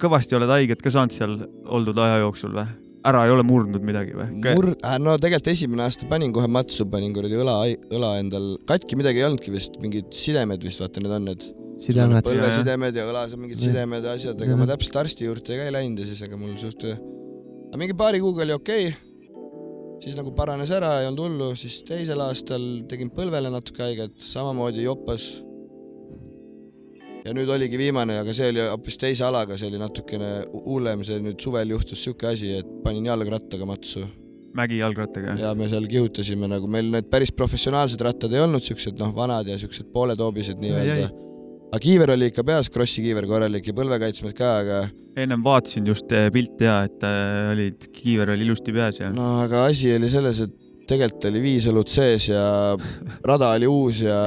kõvasti 0.00 0.36
oled 0.38 0.52
haiget 0.52 0.84
ka 0.84 0.92
saanud 0.92 1.16
seal 1.16 1.36
oldud 1.64 2.00
aja 2.02 2.22
jooksul 2.24 2.56
või? 2.56 2.68
ära 3.02 3.24
ei 3.26 3.32
ole 3.34 3.42
murdnud 3.46 3.82
midagi 3.84 4.14
või? 4.14 4.28
mur-, 4.56 4.74
no 5.02 5.16
tegelikult 5.18 5.52
esimene 5.52 5.86
aasta 5.86 6.06
panin 6.10 6.32
kohe 6.34 6.48
matsu, 6.50 6.86
panin 6.90 7.14
kuradi 7.16 7.40
õla, 7.40 7.56
õla 7.92 8.12
endal, 8.22 8.52
katki 8.68 8.98
midagi 9.00 9.22
ei 9.22 9.26
olnudki 9.28 9.54
vist, 9.54 9.76
mingid 9.82 10.12
sidemed 10.16 10.62
vist, 10.64 10.82
vaata 10.82 11.02
need 11.02 11.16
on 11.16 11.26
need. 11.28 11.48
sidemed. 11.82 12.22
põlvesidemed 12.28 13.00
ja 13.00 13.08
õlas 13.10 13.34
on 13.34 13.42
mingid 13.42 13.64
sidemed 13.64 14.06
ja 14.06 14.14
asjad, 14.16 14.44
ega 14.46 14.58
ma 14.60 14.68
täpselt 14.70 15.00
arsti 15.02 15.26
juurde 15.26 15.58
ka 15.58 15.66
ei 15.66 15.74
läinud 15.74 16.04
ja 16.04 16.06
siis 16.12 16.22
ega 16.28 16.38
mul 16.38 16.54
suht, 16.60 16.86
aga 17.72 17.80
mingi 17.80 17.94
paari 17.96 18.18
kuuga 18.20 18.42
oli 18.44 18.52
okei 18.52 18.90
okay.. 18.90 20.00
siis 20.02 20.16
nagu 20.18 20.34
paranes 20.36 20.68
ära, 20.76 20.98
ei 21.00 21.06
olnud 21.08 21.22
hullu, 21.24 21.46
siis 21.56 21.78
teisel 21.88 22.20
aastal 22.20 22.66
tegin 22.90 23.08
põlvele 23.16 23.48
natuke 23.48 23.80
haiget, 23.80 24.18
samamoodi 24.20 24.84
jopas. 24.84 25.24
ja 27.24 27.32
nüüd 27.32 27.48
oligi 27.54 27.80
viimane, 27.80 28.18
aga 28.20 28.34
see 28.36 28.50
oli 28.52 28.60
hoopis 28.66 29.00
teise 29.00 29.24
alaga, 29.24 29.56
see 29.56 29.72
oli 29.72 29.80
natukene 29.80 30.32
hullem, 30.66 31.06
see 31.08 31.16
nüüd 31.24 31.40
suvel 31.40 31.72
juhtus 31.72 32.04
siuke 32.04 32.28
asi, 32.34 32.58
et 32.60 32.76
panin 32.84 33.08
jalgrattaga 33.08 33.68
matsu 33.72 34.04
mägijalgrattaga. 34.52 35.38
ja 35.40 35.54
me 35.56 35.72
seal 35.72 35.88
kihutasime 35.88 36.52
nagu 36.52 36.68
meil 36.68 36.92
need 36.92 37.08
päris 37.08 37.32
professionaalsed 37.32 38.04
rattad 38.04 38.36
ei 38.36 38.44
olnud 38.44 38.60
siuksed 38.60 39.00
noh, 39.00 39.16
vanad 39.16 39.48
ja 39.48 39.56
siuksed 39.56 39.88
pooletoobised 39.96 40.60
nii-öelda. 40.60 41.08
Aga 41.72 41.80
kiiver 41.80 42.12
oli 42.12 42.28
ikka 42.28 42.44
peas, 42.44 42.68
krossi 42.72 43.04
kiiver 43.04 43.24
korralik 43.28 43.64
ja 43.64 43.74
põlvekaitsmed 43.76 44.34
ka, 44.36 44.56
aga 44.60 44.80
ennem 45.16 45.44
vaatasin 45.44 45.86
just 45.88 46.12
eh, 46.12 46.28
pilte 46.32 46.68
ja, 46.68 46.82
et 46.88 47.06
äh, 47.08 47.52
olid, 47.52 47.86
kiiver 47.96 48.34
oli 48.34 48.44
ilusti 48.46 48.74
peas 48.76 49.00
ja. 49.00 49.08
no 49.12 49.38
aga 49.42 49.66
asi 49.70 49.94
oli 49.96 50.10
selles, 50.12 50.42
et 50.44 50.58
tegelikult 50.88 51.28
oli 51.30 51.40
viis 51.40 51.68
õlut 51.70 51.88
sees 51.88 52.26
ja 52.28 52.42
rada 53.30 53.52
oli 53.56 53.70
uus 53.70 54.02
ja 54.04 54.18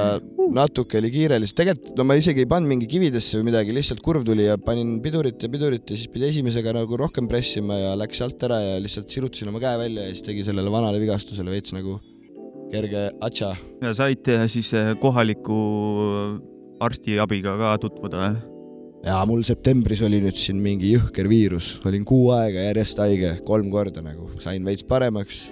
natuke 0.56 0.98
oli 0.98 1.12
kiire 1.14 1.38
lihtsalt, 1.42 1.60
tegelikult 1.60 2.00
no 2.00 2.08
ma 2.08 2.16
isegi 2.18 2.42
ei 2.42 2.50
pannud 2.50 2.72
mingi 2.72 2.88
kividesse 2.90 3.38
või 3.38 3.52
midagi, 3.52 3.74
lihtsalt 3.76 4.02
kurv 4.02 4.26
tuli 4.26 4.48
ja 4.48 4.58
panin 4.58 4.96
pidurit 5.04 5.46
ja 5.46 5.52
pidurit 5.52 5.86
ja 5.86 5.98
siis 6.00 6.10
pidi 6.10 6.26
esimesega 6.32 6.74
nagu 6.74 6.98
rohkem 6.98 7.30
pressima 7.30 7.78
ja 7.78 7.94
läks 7.98 8.24
alt 8.26 8.42
ära 8.48 8.58
ja 8.62 8.82
lihtsalt 8.82 9.12
sirutasin 9.12 9.52
oma 9.52 9.62
käe 9.62 9.78
välja 9.84 10.08
ja 10.08 10.16
siis 10.16 10.26
tegi 10.26 10.42
sellele 10.46 10.72
vanale 10.72 10.98
vigastusele 11.02 11.54
veits 11.54 11.76
nagu 11.76 12.00
kerge 12.74 13.06
atša 13.22 13.54
ja 13.86 13.94
said 13.94 14.34
eh, 14.34 14.46
siis 14.50 14.74
eh, 14.74 14.94
kohaliku 15.02 15.62
arstiabiga 16.84 17.54
ka 17.60 17.76
tutvuda 17.82 18.30
ja 19.06 19.20
mul 19.28 19.42
septembris 19.46 20.00
oli 20.06 20.18
nüüd 20.24 20.36
siin 20.40 20.58
mingi 20.62 20.90
jõhker 20.96 21.28
viirus, 21.30 21.76
olin 21.86 22.04
kuu 22.08 22.30
aega 22.34 22.64
järjest 22.70 22.98
haige, 22.98 23.36
kolm 23.46 23.68
korda 23.70 24.02
nagu, 24.04 24.26
sain 24.42 24.64
veits 24.66 24.82
paremaks, 24.88 25.44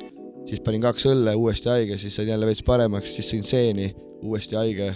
siis 0.49 0.61
panin 0.65 0.83
kaks 0.85 1.07
õlle, 1.13 1.37
uuesti 1.39 1.71
haige, 1.71 1.99
siis 2.01 2.17
sain 2.19 2.29
jälle 2.33 2.49
veits 2.51 2.65
paremaks, 2.67 3.13
siis 3.15 3.31
sõin 3.31 3.47
seeni, 3.47 3.93
uuesti 4.25 4.59
haige. 4.59 4.91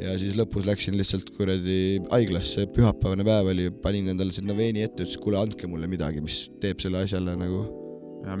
ja 0.00 0.14
siis 0.16 0.32
lõpus 0.38 0.64
läksin 0.64 0.94
lihtsalt 0.96 1.28
kuradi 1.36 1.98
haiglasse, 2.08 2.64
pühapäevane 2.72 3.24
päev 3.26 3.50
oli, 3.52 3.66
panin 3.84 4.08
endale 4.14 4.32
sinna 4.32 4.54
veeni 4.56 4.80
ette, 4.86 5.04
ütles 5.04 5.18
kuule 5.20 5.36
andke 5.42 5.68
mulle 5.68 5.86
midagi, 5.92 6.22
mis 6.24 6.46
teeb 6.62 6.80
selle 6.80 7.02
asjale 7.04 7.34
nagu, 7.36 7.66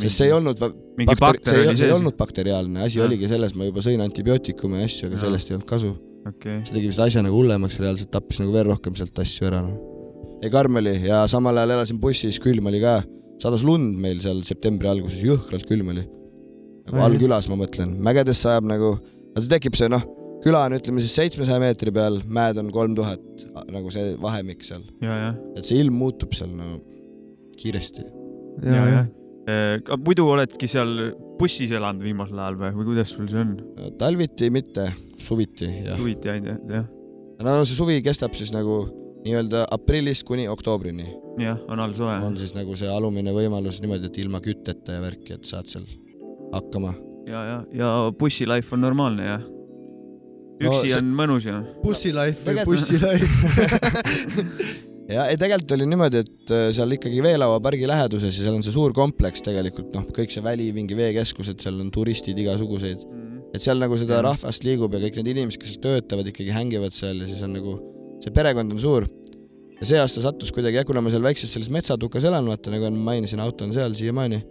sest 0.00 0.16
see 0.22 0.30
ei 0.30 0.32
olnud, 0.38 0.56
mingi 0.96 1.12
bakter 1.20 1.52
see, 1.52 1.66
ei- 1.68 1.76
see 1.76 1.90
ei 1.90 1.92
olnud 1.98 2.16
bakteriaalne, 2.16 2.86
asi 2.88 3.00
oligi 3.04 3.28
selles, 3.28 3.52
ma 3.54 3.68
juba 3.68 3.84
sõin 3.84 4.00
antibiootikume 4.00 4.80
ja 4.80 4.88
asju, 4.88 5.10
aga 5.10 5.18
Jah. 5.18 5.26
sellest 5.26 5.50
ei 5.52 5.58
olnud 5.58 5.68
kasu 5.68 5.92
okei, 6.28 6.60
see 6.66 6.76
tegi 6.76 6.90
vist 6.90 7.02
asja 7.02 7.22
nagu 7.24 7.38
hullemaks, 7.38 7.78
reaalselt 7.82 8.12
tappis 8.14 8.40
nagu 8.42 8.52
veel 8.54 8.68
rohkem 8.70 8.96
sealt 8.98 9.18
asju 9.22 9.48
ära 9.48 9.62
noh. 9.64 9.76
ei 10.44 10.52
karm 10.52 10.80
oli 10.80 10.94
ja 11.06 11.22
samal 11.30 11.58
ajal 11.60 11.76
elasin 11.78 12.00
bussis, 12.02 12.40
külm 12.42 12.70
oli 12.70 12.80
ka, 12.82 13.00
sadas 13.42 13.64
lund 13.66 13.98
meil 14.02 14.22
seal 14.24 14.42
septembri 14.46 14.90
alguses, 14.90 15.22
jõhkralt 15.24 15.68
külm 15.68 15.92
oli. 15.94 16.06
nagu 16.88 17.00
Ai. 17.00 17.04
all 17.06 17.20
külas 17.20 17.50
ma 17.50 17.58
mõtlen, 17.60 17.96
mägedes 18.04 18.42
sajab 18.44 18.68
nagu, 18.70 18.94
see 19.38 19.52
tekib 19.52 19.78
see 19.78 19.90
noh, 19.92 20.04
küla 20.44 20.64
on 20.68 20.76
ütleme 20.78 21.04
siis 21.04 21.16
seitsmesaja 21.20 21.60
meetri 21.62 21.92
peal, 21.94 22.20
mäed 22.26 22.60
on 22.60 22.72
kolm 22.74 22.96
tuhat, 22.98 23.24
nagu 23.72 23.92
see 23.94 24.14
vahemik 24.20 24.64
seal, 24.66 24.84
ja, 25.04 25.16
ja, 25.26 25.32
et 25.56 25.66
see 25.68 25.80
ilm 25.82 25.98
muutub 26.00 26.36
seal 26.36 26.52
no 26.56 26.78
kiiresti. 27.60 28.06
ja, 28.64 28.84
ja. 28.88 29.06
Muidu 30.04 30.26
oledki 30.30 30.68
seal 30.70 31.12
bussis 31.40 31.72
elanud 31.72 32.04
viimasel 32.04 32.38
ajal 32.38 32.58
või, 32.60 32.72
või 32.78 32.88
kuidas 32.92 33.14
sul 33.14 33.28
see 33.30 33.42
on? 33.42 33.54
talviti 34.00 34.50
mitte, 34.52 34.90
suviti 35.20 35.68
jah. 35.86 35.98
huviti 36.00 36.32
ainult, 36.32 36.66
jah? 36.70 36.88
no 37.40 37.60
see 37.64 37.78
suvi 37.78 38.00
kestab 38.04 38.36
siis 38.38 38.52
nagu 38.54 38.82
nii-öelda 39.24 39.66
aprillist 39.74 40.24
kuni 40.28 40.46
oktoobrini 40.48 41.06
jah, 41.40 41.60
on 41.68 41.80
all 41.80 41.94
soe. 41.96 42.16
on 42.26 42.36
siis 42.40 42.52
nagu 42.56 42.76
see 42.78 42.90
alumine 42.90 43.32
võimalus 43.36 43.80
niimoodi, 43.82 44.10
et 44.10 44.20
ilma 44.22 44.42
kütteta 44.44 44.98
ja 44.98 45.04
värki, 45.04 45.38
et 45.38 45.48
saad 45.48 45.70
seal 45.70 45.86
hakkama. 46.54 46.94
ja, 47.28 47.46
ja, 47.52 47.56
ja 47.82 47.94
bussi 48.18 48.48
life 48.48 48.74
on 48.76 48.84
normaalne 48.84 49.32
jah? 49.32 49.48
No 50.60 50.68
üksi 50.74 50.90
see- 50.90 50.98
on 51.00 51.12
mõnus 51.16 51.46
ju. 51.48 51.56
bussilife 51.80 52.52
või 52.52 52.64
bussilife. 52.68 53.16
ja 55.10 55.26
ei, 55.30 55.38
tegelikult 55.40 55.74
oli 55.76 55.86
niimoodi, 55.90 56.22
et 56.24 56.52
äh, 56.54 56.66
seal 56.74 56.94
ikkagi 56.94 57.22
veelauapargi 57.24 57.88
läheduses 57.90 58.36
ja 58.36 58.46
seal 58.46 58.58
on 58.58 58.64
see 58.66 58.74
suur 58.74 58.94
kompleks 58.96 59.42
tegelikult 59.46 59.94
noh, 59.96 60.06
kõik 60.16 60.32
see 60.34 60.44
väli, 60.44 60.70
mingi 60.76 60.98
veekeskused, 60.98 61.60
seal 61.64 61.80
on 61.82 61.90
turistid 61.94 62.38
igasuguseid, 62.40 63.02
et 63.50 63.64
seal 63.64 63.80
nagu 63.82 63.98
seda 64.00 64.20
Jah. 64.20 64.26
rahvast 64.30 64.66
liigub 64.66 64.94
ja 64.94 65.02
kõik 65.04 65.20
need 65.20 65.32
inimesed, 65.34 65.60
kes 65.62 65.74
seal 65.74 65.84
töötavad, 65.86 66.30
ikkagi 66.30 66.54
hängivad 66.54 66.94
seal 66.96 67.24
ja 67.24 67.30
siis 67.30 67.42
on 67.46 67.56
nagu 67.58 67.76
see 68.22 68.34
perekond 68.36 68.76
on 68.76 68.82
suur. 68.82 69.08
ja 69.80 69.88
see 69.88 70.00
aasta 70.00 70.22
sattus 70.24 70.52
kuidagi 70.54 70.80
jah, 70.80 70.86
kuna 70.88 71.02
ma 71.02 71.12
seal 71.12 71.24
väikses 71.24 71.52
selles 71.56 71.70
metsatukas 71.72 72.26
elan, 72.28 72.46
vaata 72.52 72.72
nagu 72.72 72.90
ma 72.94 73.12
mainisin, 73.12 73.42
auto 73.42 73.66
on 73.66 73.74
seal 73.76 73.96
siiamaani, 73.98 74.42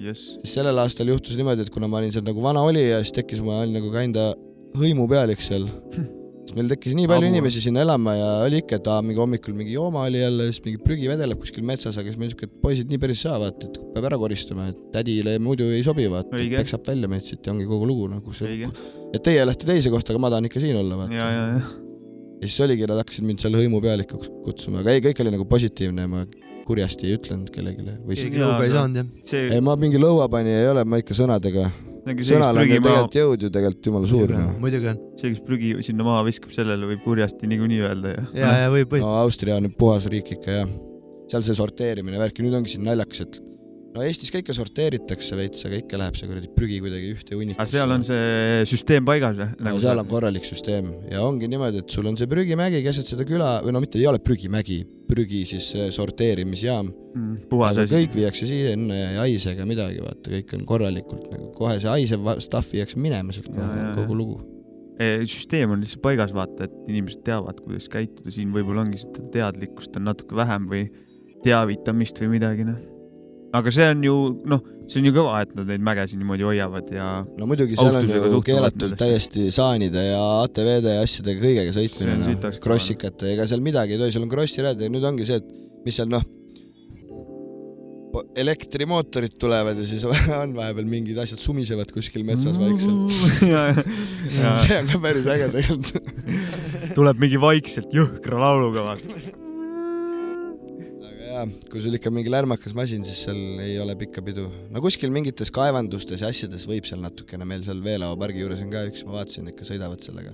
jess. 0.00 0.36
siis 0.42 0.60
sellel 0.60 0.78
aastal 0.84 1.10
juhtus 1.12 1.36
niimoodi, 1.36 1.66
et 1.66 1.74
kuna 1.74 1.90
ma 1.90 2.00
olin 2.00 2.14
seal 2.14 2.24
nagu 2.26 2.44
vana 2.44 2.62
olija, 2.64 3.02
siis 3.02 3.16
tekkis, 3.20 3.42
ma 3.44 3.60
olin 3.64 3.80
nagu 3.80 3.92
kinda 3.92 4.30
hõimupealik 4.76 5.42
seal. 5.44 5.68
siis 6.46 6.56
meil 6.56 6.70
tekkis 6.70 6.94
nii 6.96 7.08
palju 7.10 7.26
Abu. 7.26 7.32
inimesi 7.34 7.62
sinna 7.64 7.82
elama 7.82 8.14
ja 8.16 8.28
oli 8.46 8.60
ikka, 8.62 8.78
et 8.80 8.90
aa, 8.90 9.02
mingi 9.04 9.20
hommikul 9.20 9.56
mingi 9.58 9.74
jooma 9.74 10.04
oli 10.06 10.20
jälle, 10.22 10.48
siis 10.52 10.62
mingi 10.66 10.80
prügi 10.82 11.10
vedeleb 11.10 11.40
kuskil 11.42 11.66
metsas, 11.66 11.98
aga 11.98 12.06
siis 12.06 12.20
meil 12.20 12.30
siuke, 12.32 12.48
et 12.50 12.60
poisid 12.62 12.92
nii 12.92 13.00
päris 13.02 13.20
ei 13.20 13.28
saa, 13.28 13.40
vaata, 13.42 13.70
et 13.70 13.80
peab 13.96 14.08
ära 14.10 14.20
koristama, 14.20 14.68
et 14.72 14.78
tädile 14.94 15.36
muidu 15.42 15.68
ei 15.74 15.82
sobi, 15.86 16.06
vaata, 16.12 16.38
peksab 16.56 16.86
välja 16.86 17.10
meid 17.10 17.26
siit 17.26 17.46
ja 17.46 17.54
ongi 17.54 17.66
kogu 17.68 17.88
lugu 17.90 18.06
nagu 18.12 18.36
see. 18.36 18.70
et 19.12 19.22
teie 19.26 19.44
lähete 19.44 19.68
teise 19.68 19.92
kohta, 19.92 20.14
aga 20.14 20.22
ma 20.22 20.32
tahan 20.34 20.50
ikka 20.50 20.62
siin 20.62 20.78
olla, 20.78 20.94
ja, 20.94 21.02
vaata. 21.02 21.18
ja, 21.18 21.28
ja. 21.34 21.46
ja 22.40 22.48
siis 22.48 22.60
oligi, 22.66 22.86
nad 22.90 23.02
hakkasid 23.02 23.26
mind 23.26 23.42
seal 23.42 23.58
hõimupealikuks 23.58 24.32
kutsuma, 24.46 24.84
aga 24.84 24.94
ei, 24.94 25.04
kõik 25.08 25.24
oli 25.24 25.34
nagu 25.34 25.48
positiivne 25.50 26.06
ja 26.06 26.12
ma 26.12 26.26
kurjasti 26.66 27.06
ei 27.06 27.18
ütlenud 27.18 27.50
kellelegi 27.54 27.98
või 28.06 28.18
keegi 28.18 28.40
lõuga 28.42 28.64
ei 28.66 28.72
saanud 28.74 29.02
jah. 29.02 29.50
ei, 29.54 29.60
ma 29.64 29.76
mingi 29.78 30.00
lõuapanija 30.02 30.64
ei 30.64 30.70
ole, 30.72 30.82
ma 30.88 30.98
ikka 31.02 31.14
sõnadega, 31.14 31.68
sõnal 32.06 32.60
kes 32.60 32.70
on 32.70 32.78
ju 32.78 32.84
tegelikult 32.84 33.18
jõud 33.18 33.46
ju 33.46 33.50
tegelikult 33.52 33.88
jumala 33.90 34.10
suur 34.10 34.34
noh. 34.34 34.52
muidugi 34.62 34.90
on. 34.92 35.00
see, 35.18 35.32
kes 35.32 35.42
prügi 35.46 35.72
sinna 35.86 36.06
maha 36.06 36.22
viskab, 36.28 36.52
sellele 36.54 36.90
võib 36.92 37.02
kurjasti 37.06 37.50
niikuinii 37.50 37.82
öelda 37.88 38.14
ju. 38.14 38.26
ja, 38.38 38.52
ja 38.62 38.70
võib, 38.72 38.92
võib. 38.92 39.02
no 39.02 39.16
Austria 39.24 39.58
on 39.58 39.66
nüüd 39.66 39.76
puhas 39.80 40.06
riik 40.12 40.30
ikka 40.38 40.60
jah, 40.60 40.72
seal 41.32 41.46
see 41.46 41.58
sorteerimine 41.58 42.20
värk 42.22 42.38
ja 42.38 42.46
nüüd 42.46 42.58
ongi 42.60 42.76
siin 42.76 42.86
naljakas, 42.86 43.24
et 43.26 43.40
no 43.96 44.04
Eestis 44.04 44.30
ka 44.32 44.42
ikka 44.42 44.54
sorteeritakse 44.56 45.38
veits, 45.38 45.64
aga 45.68 45.78
ikka 45.80 46.00
läheb 46.00 46.18
see 46.18 46.28
kuradi 46.28 46.50
prügi 46.52 46.82
kuidagi 46.84 47.14
ühte 47.14 47.32
hunnikusse. 47.38 47.62
aga 47.64 47.72
seal 47.72 47.94
on 47.96 48.04
see 48.04 48.66
süsteem 48.68 49.06
paigas 49.08 49.38
või? 49.40 49.48
no 49.64 49.78
seal 49.82 50.02
on 50.02 50.10
korralik 50.10 50.44
süsteem 50.48 50.92
ja 51.12 51.22
ongi 51.24 51.48
niimoodi, 51.48 51.80
et 51.84 51.96
sul 51.96 52.06
on 52.10 52.18
see 52.20 52.28
prügimägi 52.30 52.82
keset 52.84 53.08
seda 53.08 53.24
küla 53.28 53.56
või 53.64 53.72
no 53.76 53.80
mitte 53.84 53.98
ei 54.00 54.06
ole 54.10 54.20
prügimägi, 54.20 54.82
prügi 55.08 55.44
siis 55.48 55.72
see 55.74 55.88
sorteerimisjaam, 55.96 56.92
Mm, 57.16 57.46
puhas 57.48 57.78
asi. 57.80 57.94
kõik 57.94 58.12
viiakse 58.12 58.44
sinna 58.44 58.92
ja 58.92 59.06
ei 59.14 59.16
haise 59.22 59.54
ega 59.54 59.64
midagi, 59.64 60.02
vaata, 60.04 60.28
kõik 60.34 60.50
on 60.58 60.64
korralikult 60.68 61.30
nagu 61.32 61.46
kohe 61.56 61.78
see 61.80 61.88
haisev 61.88 62.26
stuff 62.44 62.74
viiakse 62.74 63.00
minema 63.00 63.32
sealt 63.32 63.48
kohe, 63.54 63.86
kogu 63.96 64.18
lugu. 64.18 64.36
süsteem 65.24 65.72
on 65.72 65.80
lihtsalt 65.80 66.02
paigas, 66.04 66.34
vaata, 66.36 66.68
et 66.68 66.74
inimesed 66.90 67.22
teavad, 67.24 67.62
kuidas 67.64 67.88
käituda, 67.92 68.28
siin 68.34 68.52
võib-olla 68.52 68.84
ongi 68.84 69.00
seda 69.00 69.24
teadlikkust 69.32 69.96
on 69.96 70.04
natuke 70.10 70.36
vähem 70.36 70.68
või 70.68 70.82
teavitamist 71.44 72.20
või 72.20 72.34
midagi, 72.36 72.68
noh. 72.68 72.76
Aga 73.58 73.72
see 73.74 73.88
on 73.92 74.04
ju, 74.06 74.16
noh, 74.52 74.62
see 74.86 75.00
on 75.02 75.08
ju 75.08 75.14
kõva, 75.16 75.40
et 75.44 75.52
nad 75.58 75.70
neid 75.72 75.84
mägesid 75.86 76.20
niimoodi 76.20 76.46
hoiavad 76.46 76.90
ja 76.94 77.08
no 77.26 77.50
muidugi 77.50 77.78
seal 77.78 78.00
on 78.00 78.08
ju 78.08 78.14
suhtuvad 78.14 78.46
keelatud 78.48 78.86
nendesse. 78.86 79.02
täiesti 79.02 79.48
saanide 79.54 80.06
ja 80.06 80.22
ATV-de 80.44 80.96
ja 80.98 81.04
asjadega 81.06 81.44
kõigega 81.44 81.76
sõitmine 81.76 82.16
noh 82.22 82.62
krossikate, 82.62 83.34
ega 83.34 83.48
seal 83.50 83.64
midagi 83.64 83.96
ei 83.96 84.02
tohi, 84.02 84.14
seal 84.14 84.26
on 84.26 84.32
krossirajad 84.32 84.86
ja 84.86 84.92
nüüd 84.92 85.06
ongi 85.08 85.28
see, 85.28 85.40
et 85.42 85.86
mis 85.86 85.98
seal 85.98 86.10
noh, 86.12 86.24
elektrimootorid 88.36 89.36
tulevad 89.40 89.78
ja 89.78 89.86
siis 89.86 90.04
on 90.42 90.54
vahepeal 90.56 90.86
mingid 90.88 91.18
asjad 91.20 91.40
sumisevad 91.42 91.90
kuskil 91.94 92.24
metsas 92.26 92.58
vaikselt. 92.60 93.12
see 94.64 94.78
on 94.80 94.92
ka 94.92 95.00
päris 95.02 95.28
äge 95.32 95.50
tegelikult. 95.54 96.12
tuleb 96.96 97.20
mingi 97.20 97.40
vaikselt 97.40 97.92
jõhkra 97.94 98.40
lauluga, 98.40 98.86
vaata. 98.92 99.35
jaa, 101.36 101.46
kui 101.70 101.82
sul 101.84 101.96
ikka 101.96 102.10
mingi 102.14 102.32
lärmakas 102.32 102.74
masin, 102.76 103.04
siis 103.06 103.24
seal 103.26 103.38
ei 103.64 103.76
ole 103.82 103.96
pikka 103.98 104.22
pidu. 104.24 104.46
no 104.72 104.82
kuskil 104.84 105.12
mingites 105.14 105.52
kaevandustes 105.54 106.22
ja 106.22 106.30
asjades 106.32 106.66
võib 106.68 106.86
seal 106.88 107.02
natukene, 107.04 107.46
meil 107.48 107.64
seal 107.66 107.82
veelauapargi 107.84 108.44
juures 108.44 108.62
on 108.64 108.72
ka 108.72 108.86
üks, 108.90 109.04
ma 109.08 109.18
vaatasin, 109.18 109.50
ikka 109.52 109.68
sõidavad 109.68 110.04
sellega. 110.06 110.32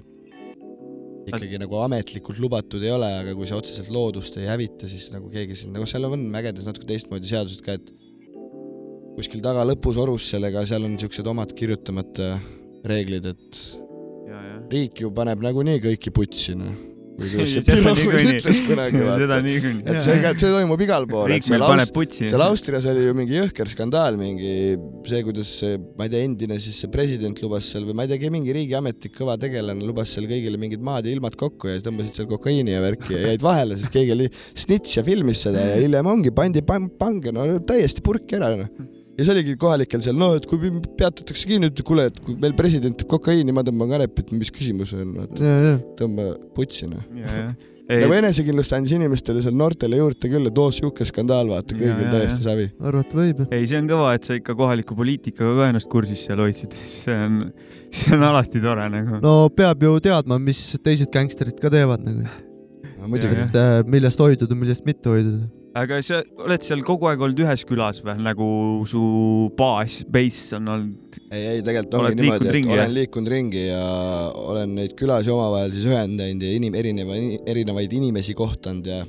ikkagi 1.32 1.58
nagu 1.62 1.78
ametlikult 1.78 2.40
lubatud 2.42 2.82
ei 2.82 2.92
ole, 2.94 3.08
aga 3.22 3.34
kui 3.38 3.46
sa 3.50 3.58
otseselt 3.58 3.90
loodust 3.94 4.38
ei 4.40 4.48
hävita, 4.50 4.90
siis 4.90 5.10
nagu 5.14 5.30
keegi 5.32 5.58
siin, 5.58 5.74
nagu 5.74 5.86
seal 5.90 6.08
on 6.10 6.26
mägedes 6.34 6.66
natuke 6.66 6.88
teistmoodi 6.88 7.30
seadused 7.30 7.62
ka, 7.66 7.78
et 7.78 7.92
kuskil 9.16 9.42
taga 9.44 9.66
lõpusorus 9.68 10.32
sellega, 10.34 10.64
seal 10.66 10.86
on 10.88 10.98
siuksed 11.00 11.28
omad 11.30 11.54
kirjutamata 11.58 12.34
reeglid, 12.90 13.28
et 13.34 13.60
ja, 14.28 14.38
ja. 14.38 14.56
riik 14.72 15.04
ju 15.04 15.12
paneb 15.14 15.44
nagunii 15.46 15.82
kõiki 15.84 16.14
putsi, 16.14 16.58
noh. 16.58 16.91
Või 17.18 17.28
kuidas 17.32 17.52
see 17.52 17.62
niikuinii. 17.76 18.34
ütles 18.40 18.60
kunagi, 18.66 19.00
vaata. 19.08 19.38
et 19.92 19.98
see, 20.04 20.16
see 20.22 20.52
toimub 20.52 20.84
igal 20.86 21.06
pool, 21.10 21.32
et 21.36 21.44
seal 21.46 21.64
Aust- 21.66 21.92
seal 22.32 22.44
Austrias 22.46 22.86
oli 22.92 23.04
ju 23.06 23.14
mingi 23.18 23.36
jõhker 23.38 23.70
skandaal, 23.72 24.16
mingi 24.20 24.52
see, 25.08 25.20
kuidas 25.26 25.50
see, 25.60 25.76
ma 25.98 26.08
ei 26.08 26.12
tea, 26.14 26.22
endine 26.28 26.58
siis 26.62 26.78
see 26.84 26.90
president 26.94 27.42
lubas 27.44 27.68
seal 27.72 27.84
või 27.88 27.98
ma 28.00 28.06
ei 28.08 28.12
tea, 28.14 28.32
mingi 28.32 28.54
riigiametnik, 28.56 29.14
kõva 29.18 29.36
tegelane 29.42 29.84
lubas 29.88 30.14
seal 30.16 30.28
kõigile 30.30 30.60
mingid 30.62 30.82
maad 30.84 31.06
ja 31.08 31.14
ilmad 31.16 31.36
kokku 31.40 31.70
ja 31.70 31.82
tõmbasid 31.84 32.16
seal 32.22 32.30
kokaiini 32.32 32.74
ja 32.76 32.80
värki 32.84 33.16
ja 33.18 33.26
jäid 33.32 33.44
vahele, 33.44 33.76
sest 33.80 33.92
keegi 33.94 34.16
oli 34.16 34.30
snitš 34.32 34.98
ja 35.00 35.06
filmis 35.06 35.44
seda 35.46 35.62
ja 35.72 35.78
hiljem 35.82 36.08
ongi, 36.16 36.32
pandi 36.34 36.64
pan- 36.66 36.90
pange, 36.98 37.34
no 37.34 37.46
täiesti 37.66 38.04
purki 38.04 38.40
ära 38.40 38.54
noh. 38.56 38.72
Ja 39.18 39.26
see 39.26 39.34
oligi 39.34 39.56
kohalikel 39.60 40.02
seal, 40.04 40.16
no 40.18 40.32
et 40.38 40.46
kui 40.48 40.70
peatatakse 40.98 41.48
kinni, 41.48 41.68
ütled 41.70 41.84
kuule, 41.86 42.06
et 42.10 42.22
kui 42.24 42.36
meil 42.40 42.54
president 42.58 42.96
teeb 42.98 43.10
kokaiini, 43.12 43.54
ma 43.54 43.64
tõmban 43.66 43.92
kanepit, 43.96 44.32
mis 44.36 44.52
küsimus 44.54 44.94
on, 44.96 45.12
ja. 45.36 45.76
tõmba 45.98 46.32
putsi 46.56 46.88
noh. 46.90 47.04
ja, 47.18 47.36
ja. 47.42 47.50
nagu 47.92 48.16
enesekindlust 48.16 48.72
andis 48.76 48.94
inimestele 48.96 49.44
seal 49.44 49.56
noortele 49.58 50.00
juurde 50.00 50.32
küll, 50.32 50.48
et 50.48 50.60
oo 50.64 50.68
siuke 50.74 51.06
skandaal, 51.08 51.52
vaata, 51.52 51.76
kõigil 51.76 52.08
täiesti 52.14 52.46
savi. 52.46 52.68
arvata 52.80 53.20
võib 53.20 53.44
ei, 53.50 53.66
see 53.68 53.82
on 53.82 53.90
kõva, 53.92 54.14
et 54.16 54.28
sa 54.28 54.38
ikka 54.38 54.56
kohaliku 54.58 54.96
poliitikaga 54.98 55.58
ka 55.60 55.70
ennast 55.74 55.92
kursis 55.92 56.24
seal 56.28 56.40
hoidsid, 56.42 56.76
see 56.96 57.18
on, 57.28 57.42
see 57.92 58.16
on 58.16 58.28
alati 58.32 58.64
tore 58.64 58.88
nagu. 58.96 59.20
no 59.24 59.36
peab 59.52 59.84
ju 59.84 59.98
teadma, 60.08 60.40
mis 60.40 60.64
teised 60.80 61.12
gängsterid 61.12 61.60
ka 61.60 61.72
teevad 61.72 62.08
nagu, 62.08 62.24
no 62.96 63.12
muidugi 63.12 63.44
et 63.44 63.60
äh, 63.60 63.82
millest 63.84 64.24
hoiduda, 64.24 64.56
millest 64.56 64.88
mitte 64.88 65.12
hoiduda. 65.12 65.50
Aga 65.78 65.98
sa 66.04 66.20
oled 66.44 66.64
seal 66.66 66.82
kogu 66.86 67.08
aeg 67.10 67.22
olnud 67.24 67.40
ühes 67.44 67.64
külas 67.68 68.02
või, 68.04 68.16
nagu 68.24 68.46
su 68.88 69.02
baas, 69.58 70.00
base 70.12 70.58
on 70.58 70.68
olnud? 70.74 71.18
ei, 71.30 71.46
ei 71.56 71.64
tegelikult 71.64 71.98
ongi 72.00 72.18
niimoodi, 72.20 72.48
et 72.48 72.56
ringi, 72.58 72.74
olen 72.74 72.84
jah? 72.84 72.94
liikunud 72.98 73.32
ringi 73.32 73.64
ja 73.66 73.82
olen 74.52 74.76
neid 74.78 74.94
külasi 74.98 75.32
omavahel 75.32 75.74
siis 75.74 75.88
ühendanud 75.88 76.44
ja 76.44 76.52
inim-, 76.58 76.78
erineva, 76.78 77.18
erinevaid 77.54 77.98
inimesi 77.98 78.36
kohtanud 78.38 78.90
ja 78.92 79.02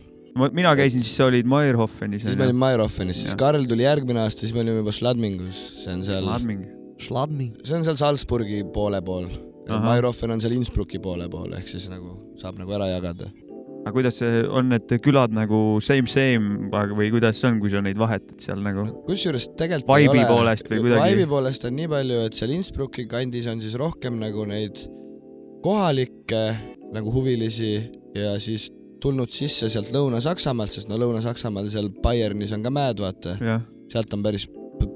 mina 0.56 0.74
käisin, 0.78 1.04
siis 1.04 1.18
sa 1.20 1.28
olid 1.30 1.50
Meierhofenis. 1.50 2.24
siis 2.26 2.38
me 2.38 2.48
olime 2.48 2.64
Mairofenis, 2.66 3.24
siis. 3.26 3.36
Karl 3.38 3.68
tuli 3.70 3.86
järgmine 3.86 4.24
aasta, 4.24 4.46
siis 4.46 4.54
me 4.56 4.64
olime 4.64 4.82
juba 4.82 4.96
Schladmingus, 4.96 5.60
see 5.84 5.94
on 5.94 6.06
seal, 6.08 6.26
Ladming. 6.26 6.64
Schladmi. 7.04 7.52
see 7.62 7.78
on 7.78 7.86
seal 7.86 8.00
Salzburgi 8.00 8.64
poole 8.74 9.02
pool. 9.06 9.28
Mairofen 9.64 10.34
on 10.34 10.42
seal 10.44 10.58
Innsbrucki 10.58 11.00
poole 11.00 11.30
pool, 11.32 11.54
ehk 11.56 11.70
siis 11.72 11.86
nagu 11.92 12.18
saab 12.42 12.58
nagu 12.60 12.74
ära 12.76 12.90
jagada. 12.92 13.30
Aga 13.84 13.94
kuidas 13.96 14.20
see 14.22 14.44
on, 14.48 14.70
need 14.72 14.94
külad 15.04 15.34
nagu 15.36 15.60
same 15.84 16.08
same 16.12 16.70
või 16.72 17.10
kuidas 17.14 17.40
see 17.42 17.50
on, 17.52 17.60
kui 17.64 17.72
sa 17.74 17.82
neid 17.84 18.00
vahetad 18.00 18.40
seal 18.44 18.62
nagu? 18.64 18.86
kusjuures 19.10 19.50
tegelikult 19.60 19.92
Vibe'i 19.92 20.24
ole- 20.24 20.30
poolest 20.32 20.72
või 20.72 20.84
kuidagi? 20.86 21.10
Vibe'i 21.14 21.30
poolest 21.34 21.68
on 21.68 21.76
nii 21.80 21.90
palju, 21.92 22.22
et 22.30 22.38
seal 22.40 22.56
Innsbrucki 22.56 23.08
kandis 23.12 23.50
on 23.52 23.64
siis 23.64 23.76
rohkem 23.80 24.20
nagu 24.22 24.48
neid 24.50 24.86
kohalikke 25.64 26.44
nagu 26.94 27.12
huvilisi 27.12 27.76
ja 28.16 28.36
siis 28.44 28.70
tulnud 29.04 29.32
sisse 29.34 29.68
sealt 29.72 29.92
Lõuna-Saksamaalt, 29.92 30.72
sest 30.72 30.88
no 30.88 30.98
Lõuna-Saksamaal 31.02 31.68
seal 31.74 31.90
Bayernis 32.04 32.54
on 32.56 32.64
ka 32.64 32.72
mäed, 32.72 33.02
vaata, 33.04 33.36
sealt 33.92 34.14
on 34.16 34.24
päris 34.24 34.48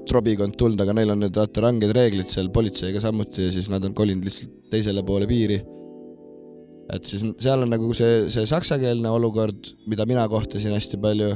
trobikond 0.08 0.56
tulnud, 0.58 0.80
aga 0.80 0.94
neil 0.96 1.12
on 1.12 1.20
need 1.24 1.36
vaata 1.36 1.64
ranged 1.64 1.92
reeglid 1.96 2.28
seal 2.32 2.48
politseiga 2.52 3.00
samuti 3.04 3.48
ja 3.48 3.52
siis 3.52 3.68
nad 3.72 3.84
on 3.84 3.94
kolinud 3.96 4.24
lihtsalt 4.28 4.54
teisele 4.72 5.04
poole 5.04 5.28
piiri. 5.28 5.58
Et 6.94 7.04
siis 7.08 7.24
seal 7.42 7.64
on 7.64 7.70
nagu 7.72 7.90
see, 7.96 8.26
see 8.32 8.48
saksakeelne 8.48 9.10
olukord, 9.12 9.74
mida 9.90 10.06
mina 10.08 10.24
kohtasin 10.30 10.74
hästi 10.76 11.00
palju, 11.02 11.30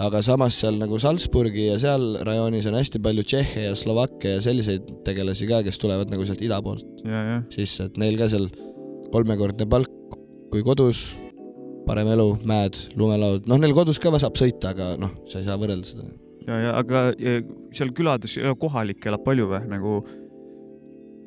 aga 0.00 0.22
samas 0.24 0.56
seal 0.62 0.78
nagu 0.80 0.98
Salzburgi 1.02 1.66
ja 1.68 1.76
seal 1.82 2.06
rajoonis 2.26 2.68
on 2.70 2.78
hästi 2.78 3.02
palju 3.04 3.24
Tšehhe 3.26 3.66
ja 3.68 3.76
Slovakke 3.76 4.36
ja 4.36 4.44
selliseid 4.44 4.88
tegelasi 5.06 5.48
ka, 5.50 5.60
kes 5.66 5.80
tulevad 5.82 6.12
nagu 6.12 6.24
sealt 6.28 6.40
ida 6.44 6.60
poolt 6.64 6.86
sisse, 7.52 7.90
et 7.90 8.00
neil 8.00 8.16
ka 8.20 8.30
seal 8.32 8.48
kolmekordne 9.12 9.66
palk 9.68 10.16
kui 10.50 10.64
kodus, 10.66 11.04
parem 11.86 12.08
elu, 12.14 12.32
mäed, 12.48 12.78
lumelaud, 12.98 13.46
noh, 13.50 13.60
neil 13.60 13.74
kodus 13.76 14.00
ka 14.02 14.12
saab 14.18 14.38
sõita, 14.38 14.72
aga 14.74 14.94
noh, 15.00 15.12
sa 15.30 15.42
ei 15.42 15.46
saa 15.46 15.58
võrrelda 15.60 15.86
seda. 15.86 16.08
ja, 16.48 16.56
ja 16.64 16.72
aga 16.80 17.04
seal 17.76 17.92
külades 17.96 18.34
kohalik 18.62 19.06
elab 19.06 19.22
palju 19.26 19.46
või? 19.52 19.62
Nagu, 19.70 20.00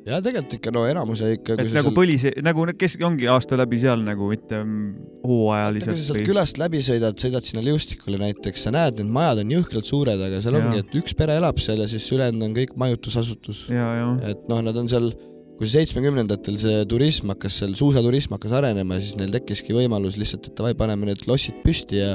ja 0.04 0.20
tegelikult 0.24 0.58
ikka 0.58 0.72
no 0.74 0.84
enamus 0.88 1.22
ikka. 1.24 1.56
et 1.60 1.72
nagu 1.74 1.92
põlis, 1.96 2.26
nagu 2.44 2.66
kes 2.78 2.96
ongi 3.06 3.28
aasta 3.30 3.58
läbi 3.58 3.80
seal 3.82 4.02
nagu 4.04 4.28
mitte 4.30 4.58
mm, 4.60 5.12
kui 5.24 5.38
hooajaliselt 5.40 5.96
sa 5.96 6.06
sealt 6.08 6.26
külast 6.28 6.60
läbi 6.60 6.82
sõidad, 6.84 7.16
sõidad 7.20 7.46
sinna 7.46 7.64
Liustikule 7.64 8.20
näiteks, 8.20 8.66
sa 8.66 8.74
näed, 8.74 9.00
need 9.00 9.12
majad 9.14 9.40
on 9.44 9.54
jõhkralt 9.56 9.88
suured, 9.88 10.24
aga 10.28 10.42
seal 10.44 10.58
Jaa. 10.58 10.66
ongi, 10.66 10.82
et 10.84 10.98
üks 11.00 11.16
pere 11.16 11.38
elab 11.40 11.62
seal 11.64 11.80
ja 11.80 11.88
siis 11.90 12.08
ülejäänud 12.12 12.48
on 12.48 12.58
kõik 12.58 12.76
majutusasutus. 12.84 13.64
ja, 13.72 13.88
ja 14.00 14.10
et 14.34 14.44
noh, 14.50 14.60
nad 14.66 14.76
on 14.80 14.92
seal, 14.92 15.08
kui 15.56 15.70
seitsmekümnendatel 15.72 16.60
see 16.60 16.84
turism 16.90 17.32
hakkas 17.32 17.62
seal, 17.62 17.74
suusaturism 17.78 18.36
hakkas 18.36 18.56
arenema, 18.60 19.00
siis 19.00 19.16
neil 19.20 19.32
tekkiski 19.34 19.76
võimalus 19.76 20.20
lihtsalt, 20.20 20.50
et 20.50 20.60
davai, 20.60 20.76
paneme 20.76 21.08
need 21.08 21.24
lossid 21.30 21.64
püsti 21.64 22.02
ja 22.02 22.14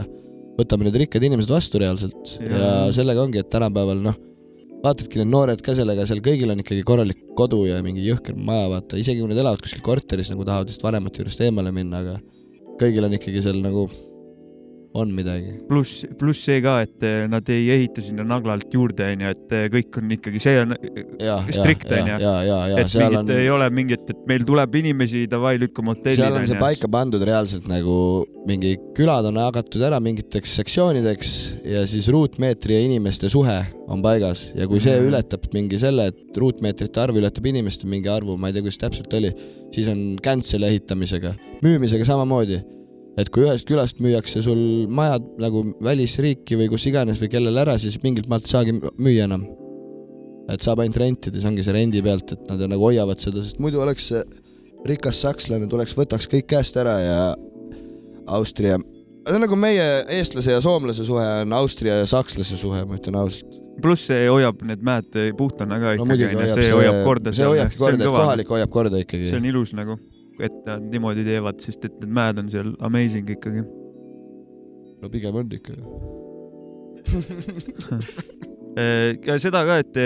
võtame 0.59 0.85
need 0.85 1.01
rikkad 1.05 1.25
inimesed 1.25 1.51
vastu 1.55 1.81
reaalselt 1.81 2.35
ja, 2.43 2.53
ja 2.53 2.71
sellega 2.93 3.23
ongi, 3.23 3.41
et 3.41 3.49
tänapäeval 3.49 4.03
noh, 4.03 4.17
vaatadki 4.83 5.19
need 5.19 5.31
noored 5.31 5.61
ka 5.63 5.75
sellega, 5.77 6.05
seal 6.07 6.21
kõigil 6.23 6.53
on 6.53 6.61
ikkagi 6.63 6.85
korralik 6.87 7.19
kodu 7.37 7.65
ja 7.67 7.79
mingi 7.83 8.05
jõhker 8.05 8.37
maja, 8.37 8.69
vaata, 8.71 8.99
isegi 8.99 9.21
kui 9.21 9.31
nad 9.31 9.41
elavad 9.41 9.63
kuskil 9.63 9.83
korteris 9.85 10.31
nagu 10.31 10.45
tahavad 10.47 10.71
vist 10.71 10.83
vanemate 10.85 11.21
juurest 11.21 11.43
eemale 11.43 11.73
minna, 11.75 12.03
aga 12.03 12.15
kõigil 12.79 13.07
on 13.07 13.17
ikkagi 13.17 13.43
seal 13.43 13.59
nagu, 13.63 13.87
on 14.97 15.11
midagi. 15.13 15.51
pluss, 15.69 16.05
pluss 16.17 16.41
see 16.47 16.61
ka, 16.65 16.79
et 16.85 17.03
eh, 17.05 17.27
nad 17.29 17.45
ei 17.53 17.67
ehita 17.75 18.01
sinna 18.01 18.23
naglalt 18.27 18.71
juurde, 18.73 19.05
onju, 19.13 19.33
et 19.35 19.53
eh, 19.53 19.67
kõik 19.73 19.99
on 20.01 20.15
ikkagi, 20.15 20.41
see 20.41 20.55
on, 20.63 20.73
ja, 21.21 21.35
ja, 21.37 21.37
Strict, 21.53 21.85
ja 21.91 22.01
on, 22.01 22.09
ju. 22.09 22.17
ja, 22.23 22.33
ja, 22.47 22.57
ja 22.71 22.79
et 22.81 22.95
mingit 22.95 23.19
on 23.19 23.19
on..., 23.21 23.33
ei 23.35 23.49
ole 23.53 23.69
mingit, 23.69 24.09
et 24.09 24.23
meil 24.29 24.45
tuleb 24.47 24.79
inimesi, 24.81 25.25
davai, 25.29 25.55
lükkame 25.61 25.93
hotelli. 25.93 26.17
seal 26.17 26.39
on 26.39 26.47
see 26.49 26.59
paika 26.61 26.89
pandud 26.91 27.23
reaalselt 27.29 27.67
nagu 27.69 27.99
mingi 28.49 28.73
külad 28.97 29.27
on 29.29 29.37
jagatud 29.37 29.83
ära 29.85 29.99
mingiteks 30.01 30.55
sektsioonideks 30.61 31.33
ja 31.69 31.83
siis 31.89 32.07
ruutmeetri 32.09 32.73
ja 32.79 32.81
inimeste 32.87 33.29
suhe 33.29 33.59
on 33.89 34.01
paigas 34.05 34.47
ja 34.57 34.65
kui 34.69 34.81
see 34.81 34.95
Mhm. 34.97 35.11
ületab 35.11 35.45
mingi 35.53 35.77
selle, 35.81 36.07
et 36.09 36.37
ruutmeetrite 36.37 37.01
arv 37.01 37.17
ületab 37.21 37.45
inimeste 37.45 37.85
mingi 37.89 38.09
arvu, 38.09 38.37
ma 38.37 38.49
ei 38.49 38.53
tea, 38.57 38.65
kuidas 38.65 38.81
täpselt 38.81 39.13
oli, 39.13 39.31
siis 39.75 39.87
on 39.91 40.17
cancel 40.23 40.63
ehitamisega, 40.65 41.35
müümisega 41.65 42.05
samamoodi. 42.05 42.59
Et 43.19 43.29
kui 43.33 43.45
ühest 43.45 43.67
külast 43.67 44.01
müüakse 44.03 44.41
sul 44.45 44.59
majad 44.95 45.25
nagu 45.41 45.63
välisriiki 45.83 46.57
või 46.59 46.69
kus 46.71 46.85
iganes 46.89 47.21
või 47.23 47.31
kellele 47.33 47.63
ära, 47.63 47.77
siis 47.81 47.99
mingilt 48.03 48.29
maalt 48.31 48.47
ei 48.47 48.53
saagi 48.55 48.75
müüa 48.79 49.27
enam. 49.27 49.47
et 50.49 50.63
saab 50.65 50.79
ainult 50.81 50.97
rentida, 50.97 51.37
see 51.37 51.45
ongi 51.45 51.61
see 51.61 51.73
rendi 51.75 52.01
pealt, 52.01 52.31
et 52.33 52.47
nad 52.49 52.63
nagu 52.71 52.81
hoiavad 52.81 53.19
seda, 53.21 53.43
sest 53.45 53.59
muidu 53.61 53.83
oleks 53.83 54.07
see 54.09 54.23
rikas 54.87 55.19
sakslane 55.21 55.67
tuleks, 55.69 55.93
võtaks 55.93 56.25
kõik 56.31 56.47
käest 56.49 56.77
ära 56.81 56.95
ja 57.03 57.19
Austria, 58.33 58.79
see 59.27 59.37
on 59.37 59.43
nagu 59.45 59.57
meie 59.59 59.85
eestlase 60.17 60.55
ja 60.55 60.61
soomlase 60.63 61.05
suhe 61.05 61.25
on 61.43 61.53
Austria 61.53 61.99
ja 62.01 62.07
sakslase 62.09 62.57
suhe, 62.57 62.81
ma 62.89 62.97
ütlen 62.97 63.19
ausalt. 63.19 63.57
pluss 63.79 64.09
see 64.09 64.25
hoiab 64.27 64.63
need 64.67 64.81
mäed 64.83 65.13
puhtana 65.37 65.77
ka 65.79 65.93
no 65.99 66.07
ikkagi 66.09 66.33
hoiab 66.33 66.57
see 66.57 66.71
hoiab 66.73 66.97
korda. 67.05 67.33
see 67.35 67.47
hoiabki 67.47 67.79
korda, 67.79 68.03
et 68.03 68.17
kohalik 68.17 68.55
hoiab 68.55 68.73
korda 68.73 69.03
ikkagi 69.05 69.29
see. 69.29 69.37
on 69.37 69.45
ilus 69.51 69.75
nagu, 69.77 69.99
et 70.39 70.55
nad 70.65 70.83
niimoodi 70.91 71.25
teevad, 71.27 71.59
sest 71.63 71.85
et 71.87 71.95
need 72.01 72.13
mäed 72.15 72.39
on 72.41 72.51
seal 72.51 72.73
amazing 72.85 73.29
ikkagi. 73.35 73.65
no 74.99 75.11
pigem 75.11 75.35
on 75.39 75.51
ikka. 75.55 75.77
ja 79.27 79.37
seda 79.39 79.63
ka, 79.67 79.79
et 79.83 79.91
te 79.95 80.05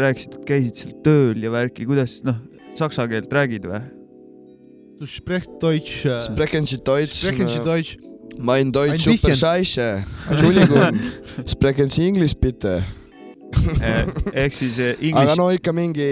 rääkisite, 0.00 0.40
et 0.40 0.48
käisid 0.48 0.82
seal 0.82 0.98
tööl 1.04 1.44
ja 1.44 1.52
värki, 1.52 1.86
kuidas 1.88 2.20
noh, 2.26 2.38
saksa 2.78 3.08
keelt 3.10 3.32
räägid 3.32 3.68
või? 3.68 3.82
Du 4.98 5.06
sprichst 5.06 5.60
Deutsch. 5.62 6.06
Sprechen 6.24 6.66
Sie 6.66 6.80
Deutsch? 6.82 7.22
Sprechen 7.22 7.48
Sie 7.48 7.62
Deutsch. 7.62 7.98
Mein 8.38 8.72
Deutsch 8.72 9.04
super 9.04 9.34
scheiße. 9.34 10.04
Entschuldigung. 10.30 10.98
Sprechen 11.46 11.88
Sie 11.88 12.08
English 12.08 12.34
bitte? 12.34 12.82
Ehk 14.42 14.56
siis 14.56 14.78
eh, 14.82 14.94
aga 14.94 15.06
inglise, 15.08 15.36
no 15.40 15.48
ikka 15.54 15.74
mingi 15.76 16.08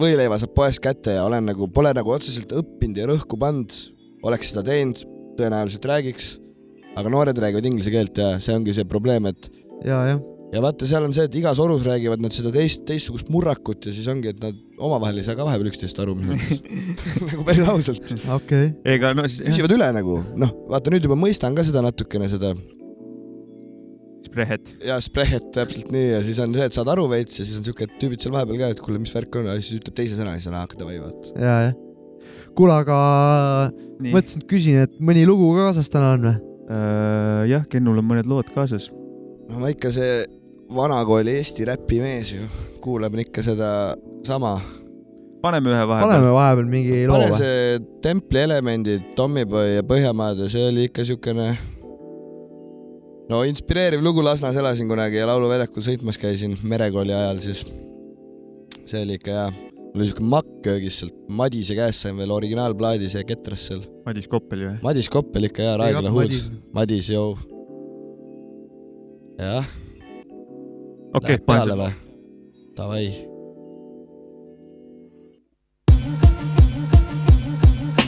võileiva 0.00 0.38
saab 0.40 0.54
poest 0.56 0.82
kätte 0.84 1.16
ja 1.16 1.26
olen 1.26 1.46
nagu, 1.50 1.68
pole 1.72 1.92
nagu 1.96 2.14
otseselt 2.14 2.54
õppinud 2.56 2.98
ja 3.00 3.08
rõhku 3.10 3.38
pannud. 3.40 3.74
oleks 4.26 4.50
seda 4.50 4.64
teinud, 4.66 5.02
tõenäoliselt 5.38 5.86
räägiks. 5.86 6.36
aga 6.96 7.12
noored 7.12 7.38
räägivad 7.38 7.66
inglise 7.68 7.92
keelt 7.92 8.16
ja 8.18 8.38
see 8.40 8.56
ongi 8.56 8.74
see 8.74 8.86
probleem, 8.88 9.26
et 9.28 9.50
ja, 9.84 9.98
jah. 10.10 10.20
ja 10.54 10.62
vaata, 10.64 10.88
seal 10.88 11.04
on 11.04 11.14
see, 11.14 11.26
et 11.28 11.34
igas 11.38 11.60
orus 11.62 11.84
räägivad 11.86 12.22
nad 12.24 12.34
seda 12.34 12.50
teist, 12.54 12.86
teistsugust 12.88 13.28
murrakut 13.30 13.86
ja 13.86 13.92
siis 13.94 14.08
ongi, 14.10 14.32
et 14.32 14.40
nad 14.42 14.56
omavahel 14.78 15.20
ei 15.20 15.26
saa 15.26 15.36
ka 15.36 15.46
vahepeal 15.46 15.70
üksteist 15.70 16.00
aru, 16.02 16.16
mis 16.18 16.32
mõttes. 16.32 16.64
nagu 17.30 17.44
päris 17.46 17.68
ausalt. 17.68 18.16
okei. 18.40 18.72
ega 18.96 19.12
no 19.16 19.28
siis 19.28 19.44
küsivad 19.44 19.76
üle 19.76 19.92
nagu, 20.00 20.22
noh, 20.40 20.56
vaata 20.72 20.94
nüüd 20.94 21.06
juba 21.06 21.18
mõistan 21.20 21.54
ka 21.56 21.66
seda 21.66 21.84
natukene 21.84 22.30
seda 22.32 22.56
sprehet. 24.36 24.74
ja 24.84 24.98
sprehet 25.00 25.48
täpselt 25.54 25.90
nii 25.94 26.10
ja 26.10 26.20
siis 26.24 26.38
on 26.42 26.54
see, 26.56 26.68
et 26.68 26.76
saad 26.76 26.90
aru 26.92 27.06
veits 27.10 27.40
ja 27.40 27.46
siis 27.46 27.60
on 27.60 27.66
siuke, 27.66 27.86
et 27.88 27.96
tüübid 28.00 28.22
seal 28.22 28.34
vahepeal 28.34 28.60
ka, 28.60 28.70
et 28.74 28.82
kuule, 28.84 29.00
mis 29.00 29.14
värk 29.14 29.40
on, 29.40 29.48
ja 29.48 29.56
siis 29.60 29.80
ütleb 29.80 29.96
teise 29.96 30.18
sõna 30.18 30.34
ja 30.34 30.42
siis 30.42 30.50
on 30.52 30.58
hakata 30.58 30.88
või 30.88 31.00
vaata. 31.00 31.32
ja, 31.40 31.56
jah. 31.68 31.74
kuule, 32.58 32.76
aga 32.76 32.98
nii, 33.72 34.12
mõtlesin, 34.12 34.42
et 34.42 34.48
küsin, 34.52 34.80
et 34.84 34.96
mõni 35.00 35.24
lugu 35.28 35.52
ka 35.56 35.68
kaasas 35.70 35.92
täna 35.92 36.14
on 36.18 36.28
või? 36.28 36.38
jah, 37.52 37.66
Kennul 37.70 38.02
on 38.02 38.08
mõned 38.08 38.28
lood 38.30 38.50
kaasas. 38.54 38.90
no 39.50 39.62
ma 39.62 39.70
ikka 39.72 39.92
see 39.94 40.24
vanakooli 40.76 41.36
Eesti 41.38 41.68
räpimees 41.68 42.34
ju, 42.34 42.48
kuulan 42.84 43.22
ikka 43.22 43.44
seda 43.46 43.70
sama. 44.26 44.56
paneme 45.42 45.72
ühe 45.72 45.86
vahepeal. 45.86 46.10
paneme 46.10 46.34
vahepeal 46.34 46.68
mingi 46.74 47.06
loo 47.06 47.16
pane 47.16 47.30
või? 47.32 47.40
see 47.40 47.80
Templi 48.04 48.42
elemendid, 48.42 49.14
Tommyboy 49.16 49.78
ja 49.78 49.86
Põhjamaade, 49.86 50.50
see 50.52 50.68
oli 50.68 50.90
ikka 50.90 51.06
siukene 51.06 51.54
no 53.30 53.42
inspireeriv 53.48 54.02
lugu, 54.04 54.24
Lasnas 54.24 54.56
elasin 54.56 54.88
kunagi 54.90 55.20
ja 55.20 55.26
lauluväljakul 55.30 55.84
sõitmas 55.86 56.18
käisin 56.20 56.56
merekooli 56.62 57.14
ajal, 57.14 57.42
siis 57.44 57.64
see 58.86 59.02
oli 59.02 59.18
ikka 59.18 59.34
hea. 59.34 59.50
mul 59.86 60.04
oli 60.04 60.08
siuke 60.10 60.26
makk 60.30 60.56
köögis 60.66 61.00
sealt 61.00 61.14
Madise 61.32 61.74
käest 61.78 62.04
sain 62.04 62.16
veel 62.18 62.32
originaalplaadis 62.34 63.16
ja 63.16 63.24
ketras 63.26 63.66
seal. 63.70 63.84
Madis 64.06 64.28
Koppeli 64.30 64.68
või? 64.70 64.80
Madis 64.84 65.10
Koppel 65.12 65.48
ikka 65.50 65.64
hea, 65.64 65.76
Raeküla 65.82 66.12
Huuls. 66.14 66.50
Madis, 66.76 67.10
joo. 67.10 67.36
jah, 69.40 69.70
okei, 71.14 71.36
läheb 71.36 71.48
peale 71.48 71.80
pane 72.76 72.92
või? 72.92 73.35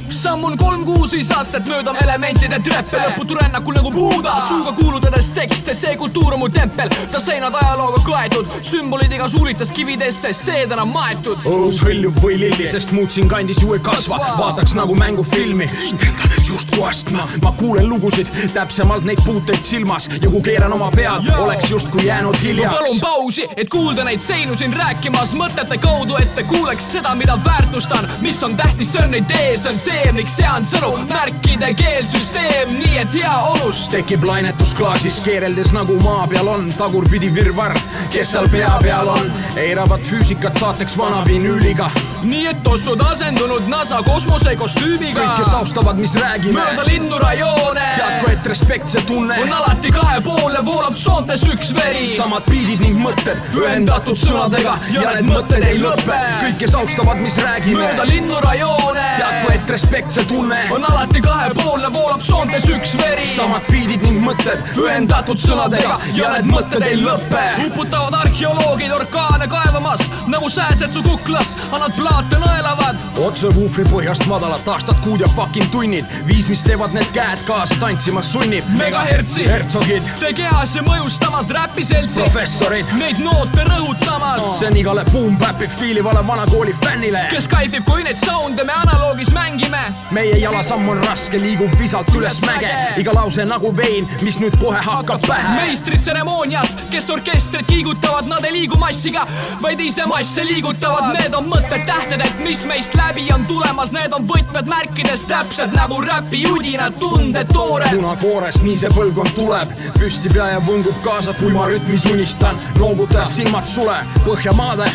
Davai. 0.09 0.23
sammul 0.23 0.57
kolm 0.57 0.85
kuus 0.85 1.13
viis 1.13 1.31
aastat 1.35 1.67
mööda 1.69 1.93
elementide 2.03 2.59
treppe 2.65 2.99
lõputu 3.01 3.37
rännakul 3.39 3.77
nagu 3.77 3.91
Buda 3.93 4.39
suuga 4.49 4.73
kuulutades 4.77 5.31
tekste, 5.37 5.75
see 5.75 5.97
kultuur 6.01 6.35
on 6.37 6.43
mu 6.43 6.49
tempel, 6.53 6.91
ta 7.13 7.21
seinad 7.21 7.55
ajalooga 7.61 8.01
kaetud, 8.07 8.49
sümbolid 8.63 9.13
igas 9.13 9.35
uuritsas 9.39 9.73
kividesse, 9.75 10.33
seed 10.37 10.73
enam 10.73 10.93
maetud. 10.95 11.41
õhus 11.49 11.81
hõljub 11.85 12.19
või 12.23 12.39
lilli, 12.45 12.69
sest 12.71 12.93
muud 12.97 13.13
siin 13.13 13.29
kandis 13.29 13.61
ju 13.63 13.75
ei 13.77 13.83
kasva, 13.85 14.21
vaataks 14.39 14.75
nagu 14.79 14.97
mängufilmi, 14.99 15.69
endades 15.93 16.49
justkui 16.49 16.85
astma, 16.89 17.27
ma 17.43 17.53
kuulen 17.59 17.89
lugusid, 17.89 18.31
täpsemalt 18.55 19.05
neid 19.09 19.21
puuteid 19.27 19.65
silmas. 19.65 20.09
Ja 20.21 20.31
kui 20.31 20.43
keeran 20.45 20.73
oma 20.73 20.91
pead, 20.95 21.29
oleks 21.39 21.71
justkui 21.71 22.07
jäänud 22.07 22.37
ma 22.37 22.41
palun 22.41 22.47
hiljaks. 22.47 23.01
pausi, 23.01 23.49
et 23.57 23.69
kuulda 23.69 24.05
neid 24.05 24.23
seinu 24.25 24.57
siin 24.57 24.73
rääkimas 24.77 25.35
mõtete 25.39 25.81
kaudu, 25.83 26.17
et 26.21 26.35
te 26.35 26.45
kuuleks 26.49 26.93
seda, 26.97 27.15
mida 27.19 27.39
väärtustan, 27.45 28.09
mis 28.21 28.43
on 28.43 28.57
tähtis, 28.57 28.93
see 28.93 29.05
on 29.05 29.15
idee, 29.15 29.57
see 29.57 29.73
on 29.73 29.79
see, 29.79 29.98
miks 30.19 30.37
sean 30.39 30.67
sõnu, 30.67 30.91
märkide 31.09 31.71
keelsüsteem, 31.79 32.73
nii 32.79 32.99
et 33.03 33.15
heaolust 33.21 33.91
tekib 33.93 34.25
lainetus 34.27 34.75
klaasis, 34.79 35.19
keereldes 35.25 35.73
nagu 35.75 35.97
maa 36.03 36.27
peal 36.31 36.49
on 36.51 36.69
tagurpidi 36.77 37.31
virvarr, 37.35 37.77
kes 38.13 38.33
seal 38.35 38.49
pea 38.53 38.73
peal 38.83 39.11
on, 39.13 39.33
eiravad 39.59 40.03
füüsikat 40.07 40.59
saateks 40.61 40.97
vanavinüüliga. 40.99 41.91
nii 42.23 42.47
et 42.51 42.63
tossud 42.63 43.01
asendunud 43.01 43.69
NASA 43.71 44.01
kosmosekostüümiga 44.07 45.21
kõik, 45.21 45.37
kes 45.43 45.53
austavad, 45.61 45.99
mis 45.99 46.15
räägime, 46.19 46.59
mööda 46.59 46.87
linnurajoone 46.89 47.87
teadku, 47.97 48.31
et 48.33 48.47
respekt 48.55 48.91
see 48.95 49.05
tunne. 49.07 49.37
On 49.43 49.53
alati 49.61 49.93
kahepoolne, 49.95 50.65
voolab 50.67 50.97
soontes 50.99 51.45
üks 51.47 51.75
veri. 51.77 52.07
samad 52.17 52.47
biidid 52.51 52.83
ning 52.83 52.99
mõtted 53.03 53.39
ühendatud 53.55 54.19
sõnadega 54.19 54.79
ja 54.95 55.15
need 55.19 55.31
mõtted 55.31 55.69
ei 55.69 55.79
lõpe. 55.83 56.19
kõik, 56.43 56.59
kes 56.65 56.75
austavad, 56.75 57.23
mis 57.23 57.39
räägime, 57.43 57.85
mööda 57.85 58.07
linnurajoone 58.07 59.07
teadku, 59.19 59.53
et 59.55 59.71
respekt 59.71 59.88
see 59.89 60.25
tunne 60.25 60.57
on 60.71 60.85
alati 60.85 61.21
kahepoolne, 61.21 61.93
voolab 61.93 62.21
soontes 62.21 62.65
üks 62.69 62.97
veri. 62.99 63.27
samad 63.27 63.65
biidid 63.71 64.03
ning 64.05 64.21
mõtted 64.25 64.61
ühendatud 64.77 65.41
sõnadega 65.41 65.97
ja 66.17 66.33
need 66.35 66.49
mõtted 66.51 66.85
ei 66.85 66.99
lõpe. 67.01 67.45
uputavad 67.67 68.15
arheoloogid 68.21 68.93
orkaane 68.93 69.49
kaevamas, 69.49 70.05
nagu 70.27 70.49
sääsed 70.49 70.93
su 70.93 71.03
kuklas, 71.03 71.55
annad 71.73 71.97
plaate 71.97 72.37
nõelavad. 72.37 73.01
otse 73.25 73.55
vuufri 73.55 73.85
põhjast 73.89 74.27
madalalt 74.29 74.69
aastad, 74.69 75.01
kuud 75.05 75.21
ja 75.25 75.29
fucking 75.37 75.71
tunnid, 75.73 76.05
viis, 76.27 76.49
mis 76.49 76.63
teevad 76.63 76.93
need 76.93 77.09
käed 77.17 77.45
kaasa 77.49 77.75
tantsimas 77.81 78.33
sunnib. 78.33 78.65
Megahertsi. 78.77 79.47
hertsogid, 79.49 80.13
Te 80.21 80.33
kehas 80.33 80.75
ja 80.77 80.83
mõjustamas 80.83 81.49
räpiseltsi, 81.55 82.21
professorid, 82.21 82.93
neid 82.99 83.25
noote 83.25 83.65
rõhutamas, 83.65 84.45
see 84.59 84.69
on 84.69 84.77
igale 84.77 85.05
boom-bap'i 85.13 85.69
fiilivale 85.79 86.27
vanakooli 86.27 86.77
fännile. 86.85 87.27
kes 87.31 87.49
kaifib, 87.49 87.85
kui 87.85 88.05
neid 88.05 88.21
sound'e 88.21 88.65
me 88.65 88.73
analoogis 88.73 89.33
mängime. 89.33 89.78
Meie 90.11 90.39
jalasamm 90.39 90.89
on 90.89 91.01
raske, 91.05 91.39
liigub 91.41 91.73
visalt 91.81 92.09
üles 92.17 92.41
mäge, 92.47 92.71
iga 93.01 93.15
lause 93.17 93.45
nagu 93.49 93.71
vein, 93.77 94.09
mis 94.23 94.39
nüüd 94.43 94.57
kohe 94.61 94.81
hakkab 94.85 95.25
pähe. 95.27 95.55
meistrid 95.61 96.01
tseremoonias, 96.03 96.77
kes 96.91 97.11
orkestrit 97.11 97.67
kiigutavad, 97.67 98.29
nad 98.31 98.45
ei 98.45 98.53
liigu 98.53 98.79
massiga, 98.81 99.27
vaid 99.63 99.81
ise 99.81 100.07
masse 100.07 100.45
liigutavad, 100.45 101.13
need 101.19 101.35
on 101.35 101.49
mõtted 101.53 101.85
tähtedelt, 101.89 102.43
mis 102.45 102.65
meist 102.67 102.97
läbi 102.99 103.29
on 103.35 103.47
tulemas, 103.51 103.93
need 103.93 104.13
on 104.17 104.27
võtmed 104.29 104.71
märkides 104.71 105.27
täpselt 105.29 105.75
nagu 105.77 106.01
räpijudinad, 106.05 106.99
tunded 107.03 107.53
toored. 107.53 107.91
punakoorest, 107.95 108.63
nii 108.67 108.77
see 108.85 108.93
põlvkond 108.97 109.35
tuleb, 109.39 109.75
püsti 109.99 110.33
pea 110.33 110.53
ja 110.55 110.63
võngub 110.65 111.03
kaasa, 111.05 111.37
kui 111.41 111.53
ma 111.55 111.69
rütmis 111.71 112.07
unistan, 112.13 112.59
noogutas 112.79 113.37
silmad 113.37 113.69
sule, 113.69 113.99
Põhjamaade 114.25 114.89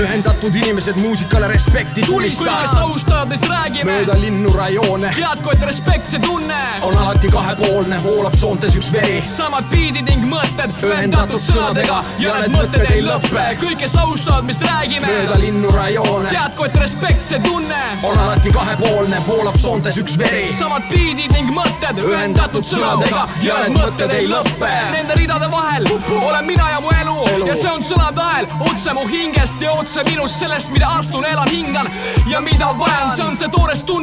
ühendatud 0.00 0.54
inimesed 0.54 0.96
muusikale 0.96 1.48
respekti 1.48 2.02
tulistan. 2.02 2.68
austavad, 2.78 3.28
neist 3.28 3.48
räägime. 3.48 4.03
Mööda 4.04 4.20
linnu 4.20 4.52
rajoone. 4.52 5.10
Teadku, 5.16 5.50
et 5.54 5.62
respekt 5.64 6.08
see 6.08 6.20
tunne. 6.20 6.56
On 6.84 6.96
alati 6.98 7.28
kahepoolne, 7.32 7.96
voolab 8.04 8.34
soontes 8.36 8.76
üks 8.76 8.90
veri. 8.92 9.22
samad 9.32 9.64
biidid 9.70 10.04
ning 10.04 10.26
mõtted 10.28 10.72
ühendatud 10.84 11.40
sõnadega 11.40 12.02
ja 12.20 12.34
need 12.42 12.52
mõtted 12.52 12.84
ei 12.90 13.00
lõpe, 13.04 13.44
kõik, 13.62 13.78
kes 13.80 13.96
austavad, 14.02 14.44
mis 14.44 14.60
räägime. 14.60 15.06
mööda 15.08 15.38
linnu 15.40 15.70
rajoone. 15.72 16.28
Teadku, 16.28 16.64
et 16.64 16.76
respekt 16.82 17.24
see 17.24 17.40
tunne. 17.44 17.80
On 18.02 18.18
alati 18.18 18.52
kahepoolne, 18.52 19.22
voolab 19.26 19.56
soontes 19.62 19.96
üks 19.96 20.18
veri. 20.18 20.48
samad 20.58 20.84
biidid 20.90 21.32
ning 21.32 21.54
mõtted 21.54 22.02
ühendatud 22.04 22.64
sõnadega 22.64 23.24
ja 23.42 23.62
need 23.64 23.78
mõtted 23.78 24.12
ei 24.12 24.28
lõpe. 24.28 24.72
Nende 24.92 25.16
ridade 25.16 25.50
vahel 25.50 25.88
olen 26.20 26.44
mina 26.44 26.70
ja 26.70 26.80
mu 26.80 26.92
elu. 27.00 27.46
Ja 27.46 27.54
see 27.56 27.70
on 27.70 27.82
sõnade 27.84 28.20
ahel 28.20 28.46
otse 28.68 28.92
mu 28.92 29.06
hingest 29.08 29.60
ja 29.60 29.72
otse 29.72 30.04
minust, 30.04 30.38
sellest, 30.38 30.70
mida 30.72 30.92
astun, 30.98 31.24
elan, 31.24 31.48
hingan 31.48 31.88
ja 32.28 32.40
mida 32.40 32.72
vajan, 32.78 33.10
see 33.16 33.24
on 33.24 33.36
see 33.36 33.48
toores 33.48 33.84
tunne, 33.84 33.93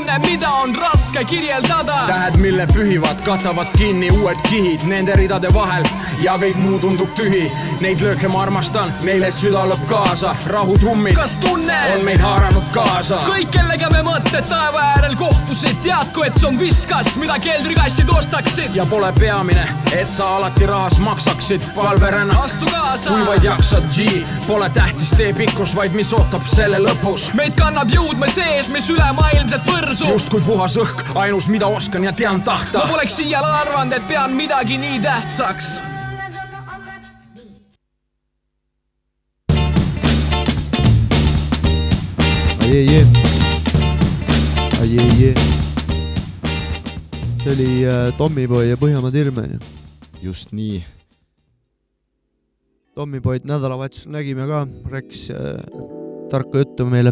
mida 0.42 0.50
on 0.50 0.76
raske 0.76 1.24
kirjeldada. 1.24 2.04
tähed, 2.08 2.36
mille 2.36 2.68
pühivad, 2.68 3.22
katavad 3.26 3.68
kinni 3.78 4.12
uued 4.12 4.38
kihid 4.50 4.84
nende 4.88 5.16
ridade 5.16 5.54
vahel 5.54 5.84
ja 6.22 6.38
kõik 6.38 6.56
muu 6.56 6.80
tundub 6.80 7.10
tühi. 7.16 7.52
Neid 7.82 8.02
lööke 8.02 8.28
ma 8.28 8.42
armastan, 8.42 8.94
meile 9.04 9.32
süda 9.32 9.66
lööb 9.70 9.84
kaasa, 9.90 10.36
rahutrummid 10.48 11.16
kas 11.16 11.38
tunne 11.42 11.78
on 11.96 12.06
meid 12.06 12.22
haaranud 12.22 12.68
kaasa. 12.74 13.20
kõik, 13.28 13.52
kellega 13.52 13.90
me 13.90 14.02
mõtted 14.06 14.48
taeva 14.50 14.82
äärel 14.96 15.16
kohtusid, 15.16 15.78
teadku, 15.84 16.24
et 16.24 16.40
see 16.40 16.48
on 16.48 16.60
viskas, 16.60 17.16
mida 17.18 17.40
keldrikassid 17.40 18.10
ostaksid. 18.10 18.76
ja 18.76 18.86
pole 18.90 19.12
peamine, 19.20 19.68
et 19.92 20.12
sa 20.12 20.36
alati 20.38 20.66
rahas 20.66 21.00
maksaksid, 21.00 21.62
palve 21.76 22.12
ränna. 22.12 22.40
astu 22.44 22.66
kaasa 22.66 23.10
kui 23.10 23.26
vaid 23.26 23.44
jaksad, 23.44 23.84
G, 23.96 24.24
pole 24.48 24.70
tähtis 24.70 25.12
tee 25.18 25.34
pikkus, 25.34 25.76
vaid 25.76 25.94
mis 25.94 26.14
ootab 26.14 26.48
selle 26.48 26.80
lõpus. 26.80 27.34
meid 27.34 27.54
kannab 27.58 27.90
jõud 27.90 28.18
me 28.18 28.28
sees, 28.32 28.70
mis 28.70 28.90
ülemaailmselt 28.90 29.66
võrsub. 29.82 30.12
justkui 30.14 30.42
puhas 30.46 30.76
õhk, 30.80 31.04
ainus, 31.16 31.48
mida 31.52 31.68
oskan 31.68 32.06
ja 32.06 32.14
tean 32.14 32.42
ma 32.42 32.46
tahta. 32.46 32.86
poleks 32.90 33.20
iial 33.24 33.46
arvanud, 33.46 33.94
et 33.98 34.08
pean 34.08 34.36
midagi 34.36 34.78
nii 34.82 35.00
tähtsaks. 35.04 35.80
Ajee-jee. 42.62 43.06
Ajee-jee. 44.82 45.34
see 47.42 47.54
oli 47.54 47.70
äh, 47.90 48.14
Tommyboy 48.18 48.68
ja 48.70 48.78
Põhjamaa 48.78 49.12
Tirm 49.12 49.38
onju. 49.38 49.60
just 50.22 50.52
nii. 50.54 50.84
Tommyboy'd 52.96 53.48
nädalavahetusel 53.50 54.12
nägime 54.14 54.46
ka, 54.48 54.68
rääkis 54.92 55.32
äh, 55.32 55.60
tarka 56.30 56.62
juttu 56.62 56.86
meile 56.86 57.12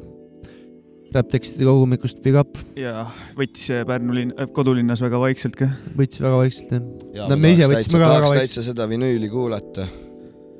räpptekstide 1.13 1.65
kogumikust 1.65 2.21
Big 2.23 2.37
Up, 2.37 2.57
ja 2.77 3.07
võttis 3.37 3.69
äh, 3.73 3.85
Pärnu 3.87 4.15
linn, 4.15 4.33
kodulinnas 4.53 5.01
väga 5.03 5.21
vaikselt 5.21 5.57
ka. 5.57 5.69
võttis 5.97 6.21
väga 6.21 6.41
vaikselt 6.41 6.73
jah. 6.75 6.85
ja 7.17 7.27
No 7.31 7.37
me 7.39 7.53
ise 7.55 7.69
võtsime 7.69 7.97
ka 7.97 8.03
väga 8.03 8.13
tahaks 8.13 8.29
vaikselt. 8.29 8.45
täitsa 8.45 8.65
seda 8.69 8.87
vinüüli 8.89 9.29
kuulata. 9.31 9.87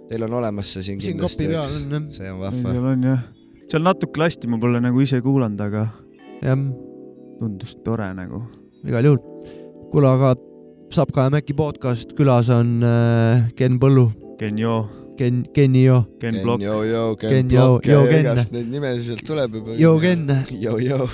Teil 0.09 0.25
on 0.25 0.33
olemas 0.39 0.71
see 0.73 0.85
siin 0.87 1.01
siin 1.01 1.19
kindlasti 1.19 1.51
jah, 1.51 1.69
see 2.15 2.31
on 2.33 2.39
vahva. 2.41 2.73
seal 2.73 2.91
on 2.91 3.07
jah, 3.11 3.25
seal 3.69 3.85
natuke 3.85 4.23
lasti, 4.23 4.49
ma 4.49 4.57
pole 4.61 4.81
nagu 4.81 5.05
ise 5.05 5.21
kuulanud, 5.21 5.61
aga 5.67 5.85
jah, 6.41 6.63
tundus 7.39 7.75
tore 7.85 8.09
nagu. 8.17 8.43
igal 8.83 9.11
juhul. 9.11 9.21
kuule, 9.93 10.09
aga 10.09 10.35
Sapka 10.89 11.27
ja 11.27 11.29
Mäki 11.29 11.53
podcast, 11.53 12.15
külas 12.17 12.49
on 12.49 12.79
äh, 12.81 13.51
Ken 13.53 13.77
Põllu, 13.77 14.07
Ken 14.39 14.57
Jo, 14.57 14.81
Ken, 15.19 15.43
Kenio, 15.51 15.99
Ken 16.21 16.37
Ken, 16.37 16.43
Blok, 16.45 16.63
joo, 16.63 16.79
joo, 16.87 17.13
Ken, 17.19 17.33
Ken 17.33 17.51
joo, 17.51 17.67
Blok 17.75 17.87
ja 17.89 17.97
joo, 17.97 18.07
Ken. 18.07 18.23
igast 18.23 18.53
neid 18.55 18.69
nimesid 18.71 19.09
sealt 19.09 19.23
tuleb 19.27 19.59
juba. 19.59 19.75
Joo, 19.79 19.99
Ken.. 19.99 20.25
joo, 20.63 20.77
joo. 20.79 21.07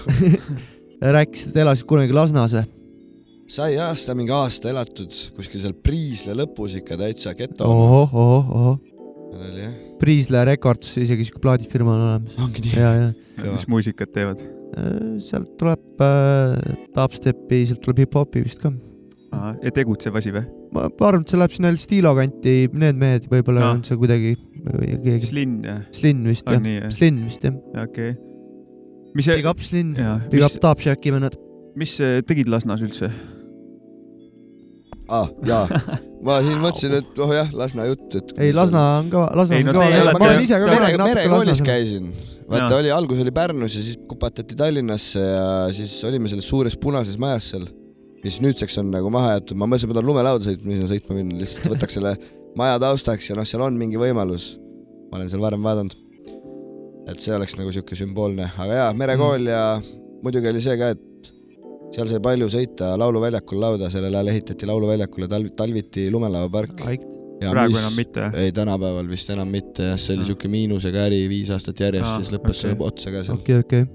rääkis, 1.18 1.48
et 1.50 1.62
elasid 1.64 1.88
kunagi 1.90 2.14
Lasnas 2.16 2.54
või? 2.56 2.66
sai 3.52 3.78
aasta, 3.78 4.16
mingi 4.18 4.34
aasta 4.34 4.72
elatud 4.72 5.14
kuskil 5.38 5.62
seal 5.62 5.76
Priisla 5.86 6.34
lõpus 6.38 6.78
ikka 6.80 6.98
täitsa 6.98 7.36
geto. 7.38 7.68
ohoh, 7.70 8.14
ohoh, 8.14 8.50
ohoh. 8.60 8.78
oli 9.36 9.62
jah, 9.62 9.74
Priisla 10.02 10.44
Records, 10.50 10.96
isegi 11.02 11.28
siuke 11.28 11.42
plaadifirma 11.44 11.94
on 11.94 12.06
olemas. 12.08 12.38
ongi 12.42 12.66
nii. 12.66 12.76
ja, 12.78 12.92
ja 13.00 13.10
Kõva. 13.38 13.56
mis 13.58 13.68
muusikat 13.72 14.14
teevad? 14.16 14.42
Äh, 14.76 15.16
sealt 15.24 15.54
tuleb 15.62 16.04
äh, 16.04 16.58
dubstepi, 16.98 17.62
sealt 17.70 17.84
tuleb 17.86 18.06
hip-hopi 18.06 18.46
vist 18.46 18.62
ka. 18.66 18.74
ja 19.62 19.74
tegutsev 19.74 20.18
asi 20.22 20.34
või? 20.36 20.46
Ma 20.76 21.08
arvan, 21.10 21.24
et 21.24 21.32
see 21.32 21.40
läheb 21.40 21.56
sinna 21.56 21.72
stiilo 21.80 22.12
kanti, 22.18 22.56
need 22.74 23.00
mehed 23.02 23.30
võib-olla 23.32 23.70
Aa. 23.70 23.78
on 23.78 23.84
see 23.88 23.98
kuidagi 24.00 24.36
Slin 25.22 25.60
jah, 25.66 25.84
Slin 25.94 26.24
vist 26.26 26.50
on 26.50 26.66
jah? 26.66 26.90
Slin 26.94 27.22
vist 27.28 27.46
jah. 27.46 27.56
okei. 27.84 28.16
mis 29.16 29.28
see 29.30 29.38
Big, 29.40 29.48
up 29.50 29.62
Slin, 29.62 29.94
Big 30.32 30.42
mis 30.42 30.48
up, 30.48 30.60
Top 30.64 30.82
Shacki 30.82 31.14
vennad. 31.14 31.38
mis 31.78 31.96
äh, 32.02 32.20
tegid 32.26 32.50
Lasnas 32.52 32.84
üldse? 32.86 33.12
aa, 35.10 35.28
jaa. 35.46 35.66
ma 36.26 36.40
siin 36.42 36.62
mõtlesin, 36.64 36.98
et 37.00 37.22
oh 37.22 37.34
jah, 37.36 37.52
Lasna 37.54 37.86
jutt, 37.92 38.08
et. 38.18 38.34
ei, 38.42 38.54
Lasna 38.58 38.86
on 39.00 39.12
ka, 39.14 39.28
Lasna 39.38 39.62
on 39.62 39.70
no 39.70 39.76
ka 39.78 39.86
teie, 39.86 40.06
ma 40.10 40.24
olen 40.30 40.46
ise 40.48 40.58
ka 40.62 40.72
kunagi 40.72 41.00
natuke 41.02 41.14
merekoolis 41.14 41.52
Lasnas. 41.54 41.68
käisin. 41.70 42.12
vaata, 42.50 42.72
Jaa. 42.72 42.80
oli, 42.82 42.94
algus 42.96 43.22
oli 43.22 43.34
Pärnus 43.36 43.78
ja 43.78 43.86
siis 43.86 44.00
kupatati 44.10 44.58
Tallinnasse 44.58 45.22
ja 45.22 45.48
siis 45.78 45.98
olime 46.10 46.32
selles 46.32 46.50
suures 46.50 46.78
punases 46.82 47.20
majas 47.22 47.54
seal, 47.54 47.70
mis 48.26 48.40
nüüdseks 48.42 48.80
on 48.82 48.90
nagu 48.94 49.12
maha 49.14 49.36
jäetud, 49.36 49.60
ma 49.60 49.68
mõtlesin, 49.70 49.88
et 49.88 49.94
ma 49.94 50.00
tahan 50.00 50.10
lumelauda 50.10 50.48
sõitma, 50.48 50.74
sinna 50.74 50.90
sõitma 50.90 51.18
minna, 51.20 51.38
lihtsalt 51.42 51.70
võtaks 51.76 51.98
selle 52.00 52.16
maja 52.58 52.80
taustaks 52.82 53.30
ja 53.30 53.38
noh, 53.38 53.48
seal 53.48 53.64
on 53.66 53.78
mingi 53.80 54.00
võimalus. 54.02 54.56
ma 55.12 55.20
olen 55.20 55.30
seal 55.32 55.44
varem 55.44 55.64
vaadanud. 55.64 55.94
et 57.06 57.22
see 57.22 57.36
oleks 57.36 57.54
nagu 57.60 57.72
siuke 57.72 57.96
sümboolne, 57.96 58.48
aga 58.58 58.80
jaa, 58.80 58.94
merekool 58.98 59.46
ja 59.52 59.62
muidugi 60.26 60.50
oli 60.50 60.64
see 60.66 60.78
ka, 60.80 60.96
et 60.96 61.30
seal 61.96 62.10
sai 62.10 62.22
palju 62.24 62.48
sõita 62.52 62.96
Lauluväljakul 63.00 63.62
lauda, 63.62 63.92
sellel 63.94 64.16
ajal 64.18 64.32
ehitati 64.34 64.70
Lauluväljakule 64.70 65.30
talv-, 65.32 65.54
talviti 65.58 66.08
lumelauapark. 66.12 66.82
praegu 67.46 67.78
enam 67.78 67.94
mitte. 68.00 68.32
ei, 68.42 68.52
tänapäeval 68.56 69.12
vist 69.12 69.30
enam 69.30 69.52
mitte 69.52 69.92
jah, 69.92 70.00
see 70.02 70.16
oli 70.16 70.26
Aa. 70.26 70.32
siuke 70.32 70.50
miinusega 70.50 71.06
äri 71.12 71.22
viis 71.30 71.52
aastat 71.54 71.86
järjest 71.86 72.10
ja 72.10 72.18
siis 72.24 72.34
lõppes 72.34 72.64
see 72.64 72.74
okei. 72.74 72.88
otsa 72.90 73.14
ka 73.14 73.24
seal. 73.28 73.40
okei, 73.44 73.62
okei. 73.62 73.86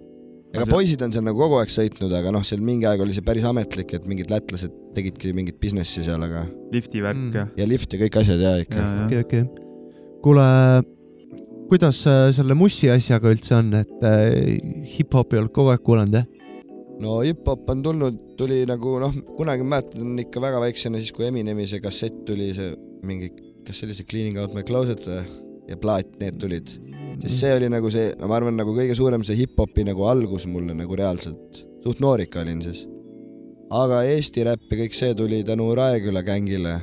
Ega 0.54 0.66
poisid 0.66 1.02
on 1.04 1.12
seal 1.14 1.24
nagu 1.26 1.38
kogu 1.38 1.58
aeg 1.60 1.70
sõitnud, 1.72 2.12
aga 2.16 2.32
noh, 2.34 2.44
seal 2.46 2.62
mingi 2.64 2.88
aeg 2.90 3.02
oli 3.04 3.14
see 3.16 3.24
päris 3.26 3.44
ametlik, 3.46 3.94
et 3.94 4.06
mingid 4.10 4.32
lätlased 4.32 4.72
tegidki 4.96 5.32
mingit 5.36 5.60
business'i 5.62 6.02
seal, 6.06 6.22
aga 6.26 6.46
lifti 6.74 7.02
värk 7.04 7.20
Mm. 7.20 7.34
ja, 7.36 7.44
ja 7.62 7.68
lift 7.68 7.92
ja 7.92 8.00
kõik 8.00 8.16
asjad 8.22 8.42
ja 8.42 8.56
ikka. 8.64 8.86
okei, 9.04 9.20
okei. 9.26 9.44
kuule, 10.24 10.46
kuidas 11.70 12.02
äh, 12.10 12.26
selle 12.34 12.56
Mussi 12.58 12.90
asjaga 12.90 13.30
üldse 13.30 13.54
on, 13.58 13.72
et 13.78 14.04
äh, 14.06 14.58
hip-hopi 14.96 15.38
oled 15.38 15.52
kogu 15.54 15.70
aeg 15.74 15.84
kuulanud 15.86 16.18
jah? 16.18 16.26
no 17.00 17.20
hip-hop 17.24 17.68
on 17.72 17.84
tulnud, 17.86 18.18
tuli 18.40 18.62
nagu 18.68 18.96
noh, 19.02 19.14
kunagi 19.38 19.64
mäletan 19.66 20.18
ikka 20.24 20.42
väga 20.42 20.60
väiksena, 20.66 20.98
siis 21.00 21.14
kui 21.16 21.28
Eminemi 21.28 21.68
see 21.70 21.80
kassett 21.84 22.24
tuli, 22.28 22.50
see 22.56 22.74
mingi, 23.06 23.30
kas 23.66 23.78
see 23.78 23.88
oli 23.88 23.96
see 23.96 24.08
Cleaning 24.10 24.40
Out 24.42 24.56
My 24.56 24.66
Closet 24.66 25.06
või? 25.06 25.22
ja 25.70 25.76
plaat, 25.78 26.08
need 26.18 26.40
tulid. 26.42 26.72
Siis 27.20 27.40
see 27.40 27.52
oli 27.56 27.68
nagu 27.72 27.90
see, 27.92 28.12
ma 28.26 28.36
arvan, 28.38 28.56
nagu 28.58 28.74
kõige 28.76 28.96
suurem 28.98 29.24
see 29.26 29.38
hip-hopi 29.42 29.84
nagu 29.88 30.06
algus 30.08 30.46
mulle 30.50 30.76
nagu 30.76 30.96
reaalselt, 30.98 31.62
suht 31.84 32.00
noor 32.04 32.22
ikka 32.24 32.44
olin 32.44 32.62
siis. 32.64 32.86
aga 33.70 34.02
Eesti 34.10 34.44
räpp 34.48 34.72
ja 34.72 34.80
kõik 34.82 34.96
see 34.96 35.14
tuli 35.14 35.42
tänu 35.46 35.70
Raeküla 35.76 36.22
gängile. 36.26 36.80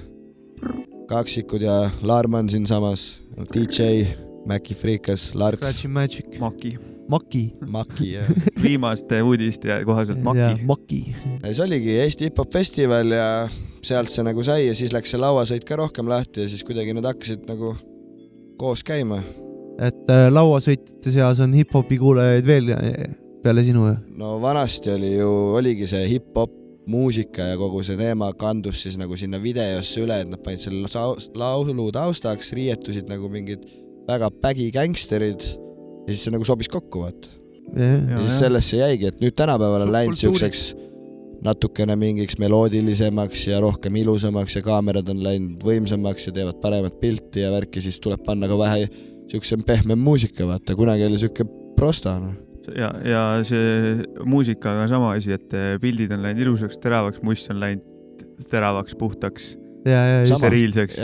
kaksikud 1.07 1.61
ja 1.63 1.89
Laarman 2.03 2.49
siinsamas, 2.49 3.21
DJ, 3.53 4.03
Maci 4.45 4.75
Freekas, 4.75 5.33
Larts, 5.35 5.61
Scratchy 5.61 5.87
Magic, 5.87 6.39
Maki, 6.39 6.77
Maki. 7.07 7.53
Maki 7.77 8.11
ja 8.13 8.21
viimaste 8.61 9.21
uudiste 9.23 9.83
kohaselt 9.85 10.21
Maki. 10.23 10.63
Maki. 10.65 11.15
ja 11.43 11.53
see 11.53 11.63
oligi 11.63 11.95
Eesti 11.99 12.27
hip-hop 12.27 12.51
festival 12.53 13.11
ja 13.11 13.47
sealt 13.87 14.11
see 14.11 14.25
nagu 14.27 14.43
sai 14.43 14.67
ja 14.67 14.75
siis 14.75 14.91
läks 14.95 15.13
see 15.13 15.21
lauasõit 15.21 15.65
ka 15.67 15.79
rohkem 15.79 16.09
lahti 16.11 16.43
ja 16.43 16.51
siis 16.51 16.63
kuidagi 16.67 16.95
nad 16.97 17.07
hakkasid 17.07 17.47
nagu 17.47 17.75
koos 18.57 18.83
käima. 18.83 19.21
Et 19.77 20.11
äh, 20.13 20.27
lauasõitjate 20.33 21.13
seas 21.13 21.41
on 21.43 21.53
hip-hopi 21.57 21.99
kuulajaid 22.01 22.47
veel 22.47 22.71
äh, 22.73 23.01
peale 23.43 23.63
sinu 23.65 23.85
ju? 23.89 23.97
no 24.17 24.37
vanasti 24.41 24.93
oli 24.93 25.13
ju, 25.17 25.29
oligi 25.59 25.89
see 25.89 26.07
hip-hop 26.15 26.53
muusika 26.87 27.49
ja 27.51 27.57
kogu 27.59 27.83
see 27.83 27.99
teema 27.99 28.31
kandus 28.39 28.81
siis 28.85 28.95
nagu 28.99 29.17
sinna 29.19 29.39
videosse 29.43 30.01
üle, 30.05 30.21
et 30.23 30.31
nad 30.31 30.41
panid 30.43 30.63
selle 30.63 30.87
laulu 31.35 31.89
taustaks, 31.95 32.53
riietusid 32.55 33.09
nagu 33.11 33.29
mingid 33.31 33.65
väga 34.07 34.31
pägi 34.41 34.69
gängsterid 34.75 35.43
ja 35.43 36.13
siis 36.13 36.23
see 36.25 36.33
nagu 36.33 36.47
sobis 36.47 36.71
kokku, 36.71 37.03
vaata. 37.03 37.33
ja 37.75 38.21
siis 38.23 38.39
sellesse 38.39 38.79
jäigi, 38.79 39.11
et 39.11 39.19
nüüd 39.21 39.35
tänapäeval 39.37 39.83
on 39.87 39.91
läinud 39.93 40.19
siukseks 40.19 40.69
natukene 41.43 41.95
mingiks 41.99 42.39
meloodilisemaks 42.41 43.43
ja 43.51 43.59
rohkem 43.61 43.99
ilusamaks 43.99 44.55
ja 44.57 44.63
kaamerad 44.65 45.11
on 45.11 45.21
läinud 45.23 45.61
võimsamaks 45.63 46.29
ja 46.29 46.33
teevad 46.39 46.57
paremat 46.63 46.97
pilti 47.03 47.43
ja 47.43 47.51
värki, 47.53 47.83
siis 47.83 47.99
tuleb 48.01 48.23
panna 48.25 48.49
ka 48.49 48.57
vähe 48.57 48.87
siuksem 49.31 49.63
pehmem 49.67 49.99
muusika, 49.99 50.47
vaata, 50.47 50.75
kunagi 50.77 51.05
oli 51.07 51.19
siuke 51.21 51.45
prosta, 51.77 52.17
noh. 52.21 52.35
ja, 52.75 52.91
ja 53.05 53.21
see 53.47 54.01
muusikaga 54.25 54.85
on 54.85 54.91
sama 54.91 55.13
asi, 55.17 55.35
et 55.37 55.53
eh, 55.57 55.75
pildid 55.83 56.13
on 56.15 56.25
läinud 56.25 56.45
ilusaks, 56.45 56.79
teravaks, 56.83 57.23
must 57.25 57.51
on 57.53 57.61
läinud 57.63 58.45
teravaks, 58.51 58.95
puhtaks, 58.99 59.55
ja, 59.87 59.99
ja, 60.11 60.37
steriilseks, 60.37 60.97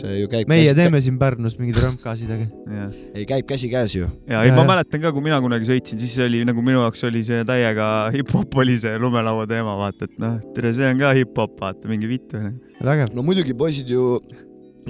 see 0.00 0.16
ju 0.20 0.30
käib 0.30 0.50
meie 0.50 0.72
teeme 0.76 1.00
siin 1.04 1.18
Pärnus 1.20 1.56
mingeid 1.60 1.80
rõmkasid, 1.82 2.32
aga 2.34 2.48
jah. 2.78 2.98
ei, 3.14 3.26
käib 3.28 3.46
käsikäes 3.48 3.94
ju. 3.96 4.08
ja 4.28 4.42
ei, 4.46 4.52
ma 4.54 4.64
mäletan 4.68 5.02
ka, 5.02 5.12
kui 5.14 5.24
mina 5.24 5.40
kunagi 5.44 5.68
sõitsin, 5.68 6.00
siis 6.02 6.16
oli 6.24 6.42
nagu 6.48 6.64
minu 6.64 6.82
jaoks 6.84 7.04
oli 7.08 7.24
see 7.26 7.44
täiega 7.48 7.86
hip-hop 8.14 8.58
oli 8.62 8.78
see 8.80 8.98
lumelaua 9.00 9.46
teema, 9.50 9.76
vaata, 9.80 10.08
et 10.08 10.18
noh, 10.22 10.38
tere, 10.56 10.74
see 10.76 10.90
on 10.92 11.00
ka 11.02 11.14
hip-hop, 11.20 11.56
vaata, 11.60 11.90
mingi 11.90 12.10
vitt 12.10 12.36
või. 12.36 12.52
vägev. 12.90 13.16
no 13.16 13.24
muidugi 13.26 13.56
poisid 13.58 13.92
ju 13.92 14.10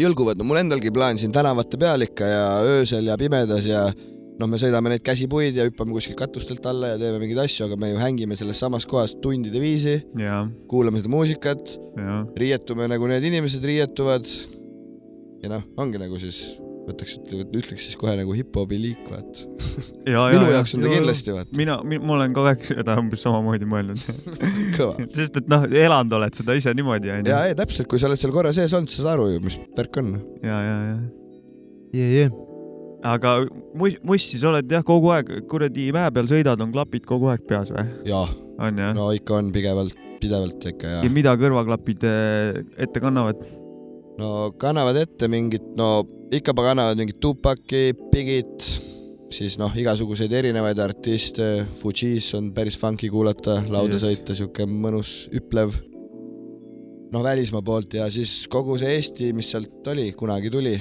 jõlguvad, 0.03 0.39
no 0.39 0.47
mul 0.49 0.61
endalgi 0.61 0.93
plaan 0.95 1.19
siin 1.21 1.35
tänavate 1.35 1.81
peal 1.81 2.05
ikka 2.07 2.29
ja 2.29 2.45
öösel 2.77 3.09
ja 3.11 3.17
pimedas 3.21 3.67
ja 3.69 3.87
noh, 4.39 4.47
me 4.47 4.61
sõidame 4.61 4.93
neid 4.93 5.03
käsipuid 5.07 5.57
ja 5.59 5.67
hüppame 5.67 5.95
kuskilt 5.97 6.19
katustelt 6.21 6.67
alla 6.71 6.93
ja 6.93 7.01
teeme 7.01 7.19
mingeid 7.23 7.43
asju, 7.43 7.67
aga 7.67 7.79
me 7.81 7.91
ju 7.91 7.99
hängime 8.03 8.39
selles 8.39 8.61
samas 8.63 8.87
kohas 8.89 9.17
tundide 9.23 9.61
viisi, 9.63 9.99
kuulame 10.71 11.03
seda 11.03 11.11
muusikat, 11.13 11.75
riietume 12.39 12.89
nagu 12.91 13.11
need 13.11 13.27
inimesed 13.33 13.65
riietuvad. 13.67 14.31
ja 15.43 15.53
noh, 15.53 15.63
ongi 15.79 16.01
nagu 16.03 16.19
siis 16.19 16.59
võtaks, 16.89 17.19
ütleks 17.47 17.85
siis 17.87 17.99
kohe 18.01 18.15
nagu 18.19 18.35
hip-hopi 18.37 18.79
liik, 18.81 19.05
vaat. 19.11 19.45
ja, 20.09 20.25
minu 20.33 20.49
jaoks 20.55 20.75
on 20.77 20.85
ta 20.85 20.93
kindlasti, 20.93 21.35
vaat, 21.37 21.53
mina, 21.59 21.79
ma 21.85 22.17
olen 22.17 22.35
kogu 22.37 22.51
aeg 22.53 22.65
seda 22.69 22.97
umbes 23.01 23.23
samamoodi 23.25 23.69
mõelnud, 23.69 24.03
sest 25.19 25.41
et 25.43 25.51
noh, 25.51 25.69
elanud 25.69 26.19
oled 26.21 26.41
seda 26.41 26.57
ise 26.59 26.75
niimoodi 26.77 27.15
onju. 27.15 27.33
ja 27.33 27.45
ei, 27.49 27.57
täpselt, 27.59 27.91
kui 27.91 28.01
sa 28.01 28.11
oled 28.11 28.21
seal 28.21 28.35
korra 28.35 28.55
sees 28.57 28.75
olnud, 28.77 28.93
sa 28.93 29.03
saad 29.03 29.15
aru 29.17 29.31
ju, 29.35 29.45
mis 29.47 29.61
värk 29.79 30.03
on. 30.03 30.19
ja, 30.43 30.59
ja, 30.65 30.77
ja 30.91 30.99
jee, 31.93 32.09
jee. 32.17 32.29
aga 33.07 33.35
muss, 33.79 33.97
mussi 34.07 34.41
sa 34.41 34.51
oled 34.53 34.71
jah, 34.73 34.85
kogu 34.87 35.13
aeg 35.15 35.31
kuradi 35.51 35.89
mäe 35.95 36.11
peal 36.15 36.29
sõidad, 36.31 36.61
on 36.65 36.75
klapid 36.75 37.07
kogu 37.09 37.31
aeg 37.33 37.47
peas 37.49 37.73
või? 37.75 37.87
jah, 38.09 38.35
on 38.59 38.83
jah? 38.85 38.97
no 38.97 39.11
ikka 39.17 39.39
on 39.39 39.53
pidevalt, 39.55 39.97
pidevalt 40.23 40.69
ikka 40.73 40.99
ja 40.99 41.07
ja 41.07 41.15
mida 41.15 41.37
kõrvaklapid 41.41 42.09
eh, 42.09 42.61
ette 42.87 43.03
kannavad? 43.05 43.43
No 44.19 44.29
kannavad 44.61 44.97
ette 45.01 45.29
mingit, 45.31 45.65
no 45.79 46.03
ikka 46.35 46.55
kannavad 46.57 46.99
mingit 46.99 47.21
Tupaki, 47.23 47.93
Bigit, 48.13 48.65
siis 49.35 49.59
noh, 49.61 49.73
igasuguseid 49.77 50.33
erinevaid 50.33 50.79
artiste, 50.83 51.67
Fugees 51.81 52.31
on 52.39 52.51
päris 52.57 52.79
funky 52.81 53.11
kuulata, 53.13 53.61
lauda 53.69 53.99
Yes. 53.99 54.05
sõita, 54.07 54.35
siuke 54.35 54.67
mõnus 54.69 55.29
üplev. 55.33 55.77
noh, 57.13 57.23
välismaa 57.25 57.63
poolt 57.65 57.95
ja 57.97 58.11
siis 58.13 58.47
kogu 58.53 58.75
see 58.79 58.91
Eesti, 58.99 59.31
mis 59.33 59.49
sealt 59.51 59.87
oli, 59.89 60.11
kunagi 60.13 60.51
tuli. 60.53 60.75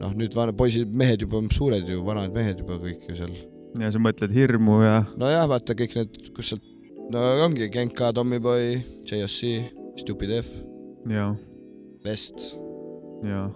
noh, 0.00 0.12
nüüd 0.16 0.34
vana 0.34 0.52
poisid, 0.56 0.94
mehed 0.96 1.20
juba 1.20 1.40
suured 1.52 1.88
ju, 1.88 2.02
vanad 2.04 2.32
mehed 2.32 2.60
juba 2.60 2.78
kõik 2.80 3.08
ju 3.08 3.16
seal. 3.16 3.32
ja 3.80 3.90
sa 3.92 3.98
mõtled 3.98 4.32
hirmu 4.32 4.82
ja 4.82 5.04
nojah, 5.16 5.46
vaata 5.48 5.74
kõik 5.76 5.94
need, 5.96 6.32
kus 6.36 6.48
sealt, 6.52 6.64
no 7.12 7.20
ongi 7.44 7.68
Genka, 7.72 8.12
Tommyboy, 8.12 8.80
JSC, 9.08 9.70
Stupid 10.00 10.30
F, 10.40 10.52
ja, 11.08 11.34
Vest 12.04 12.46
ja 13.26 13.48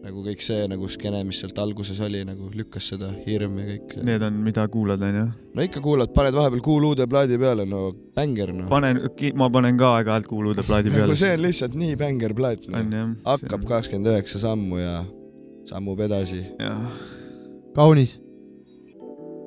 nagu 0.00 0.22
kõik 0.24 0.40
see 0.44 0.64
nagu 0.70 0.88
skeene, 0.90 1.20
mis 1.28 1.40
sealt 1.42 1.58
alguses 1.60 1.98
oli, 2.04 2.22
nagu 2.24 2.48
lükkas 2.56 2.88
seda 2.92 3.10
hirm 3.26 3.58
ja 3.60 3.66
kõik. 3.68 3.94
need 4.06 4.24
on, 4.24 4.38
mida 4.46 4.64
kuulad 4.72 5.02
onju. 5.04 5.26
no 5.56 5.66
ikka 5.66 5.82
kuulad, 5.84 6.12
paned 6.16 6.36
vahepeal 6.36 6.62
kuuluude 6.64 7.06
plaadi 7.10 7.38
peale, 7.40 7.66
no 7.68 7.90
bänger 8.16 8.54
noh. 8.56 8.68
panen, 8.70 9.02
ma 9.36 9.50
panen 9.52 9.80
ka 9.80 9.92
aeg-ajalt 9.98 10.30
kuulude 10.30 10.64
plaadi 10.66 10.92
nagu 10.92 11.04
peale. 11.04 11.18
see 11.20 11.36
on 11.36 11.44
lihtsalt 11.44 11.76
nii 11.82 11.98
bänger 12.00 12.34
plaat 12.36 12.66
no. 12.72 13.04
hakkab. 13.28 13.68
kakskümmend 13.68 14.12
üheksa 14.14 14.42
sammu 14.46 14.80
ja 14.80 14.96
sammub 15.68 16.00
edasi. 16.08 16.42
kaunis. 17.76 18.18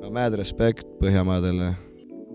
no 0.04 0.14
mad 0.14 0.38
respect 0.38 0.90
Põhjamaadele, 1.04 1.74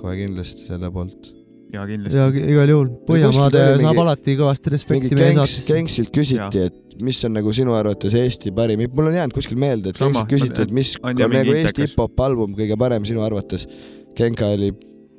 kohe 0.02 0.18
kindlasti 0.18 0.66
selle 0.68 0.90
poolt. 0.92 1.37
Ja 1.72 1.80
ja 1.80 1.86
kindlasti. 1.86 2.44
igal 2.52 2.70
juhul 2.72 2.88
Põhjamaade 3.08 3.60
saab 3.62 3.80
mingi- 3.82 4.02
alati 4.04 4.36
kõvasti 4.40 4.72
respekti 4.74 5.14
meie 5.14 5.32
Genks, 5.34 5.38
saatesse. 5.38 5.72
Genksilt 5.74 6.10
küsiti, 6.16 6.62
et 6.66 7.02
mis 7.04 7.22
on 7.24 7.32
nagu 7.36 7.52
sinu 7.52 7.74
arvates 7.76 8.14
Eesti 8.14 8.52
parim, 8.56 8.80
mul 8.94 9.06
on 9.10 9.14
jäänud 9.18 9.34
kuskil 9.36 9.58
meelde, 9.60 9.90
et 9.92 9.96
Sama, 10.00 10.24
Genksilt 10.24 10.52
küsiti, 10.52 10.62
et 10.68 10.72
mis 10.72 10.94
on 11.02 11.14
nagu 11.14 11.52
Eesti 11.54 11.86
hip-hop 11.86 12.20
album 12.24 12.54
kõige 12.58 12.78
parem 12.80 13.04
sinu 13.04 13.20
arvates. 13.22 13.66
Genka 14.16 14.46
oli 14.56 14.72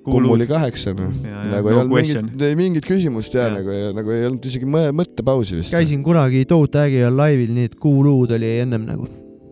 kummuli 0.10 0.48
kaheksa 0.50 0.94
noh, 0.98 1.12
Ja, 1.24 1.30
ja, 1.30 1.44
nagu 1.52 1.70
no 1.70 1.76
ei 1.76 1.80
olnud 1.84 1.94
question. 2.00 2.26
mingit, 2.26 2.42
ei 2.42 2.56
mingit 2.56 2.86
küsimust 2.88 3.34
ja, 3.36 3.42
Ja. 3.46 3.48
ja. 3.48 3.56
nagu, 3.60 3.94
nagu 4.00 4.12
ei 4.16 4.26
olnud 4.26 4.46
isegi 4.46 4.66
mõttepausi 4.66 5.60
vist. 5.60 5.72
käisin 5.76 6.04
kunagi 6.04 6.46
Toe 6.50 6.68
Tag'i 6.68 7.04
all 7.06 7.16
laivil, 7.20 7.52
nii 7.54 7.66
et 7.70 7.76
kuuluud 7.76 8.32
oli 8.32 8.58
ennem 8.64 8.86
nagu. 8.90 9.06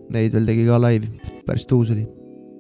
Neid 0.10 0.32
veel 0.34 0.46
tegi 0.48 0.66
ka 0.66 0.80
laivi, 0.82 1.08
päris 1.46 1.66
tuus 1.68 1.92
oli. 1.92 2.08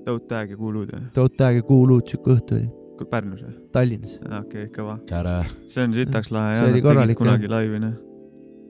Tõut 0.05 0.27
Tag 0.27 0.49
ja 0.51 0.55
Kuulud 0.57 0.91
või? 0.93 1.01
Toe 1.15 1.29
Tag 1.35 1.55
ja 1.55 1.61
kuuluud 1.63 2.07
siuke 2.07 2.31
õhtu 2.35 2.55
oli 2.59 2.67
Pärnus 3.05 3.43
või? 3.45 3.53
Tallinnas. 3.73 4.17
okei, 4.41 4.67
kõva. 4.73 4.97
käre. 5.09 5.39
see 5.69 5.85
on 5.85 5.93
sitaks 5.95 6.31
lahe 6.33 6.55
See 6.55 6.63
jah, 6.63 6.71
oli 6.71 6.81
nad 6.81 7.03
tegid 7.03 7.19
kunagi 7.19 7.51
laivi 7.51 7.81
noh. 7.83 7.93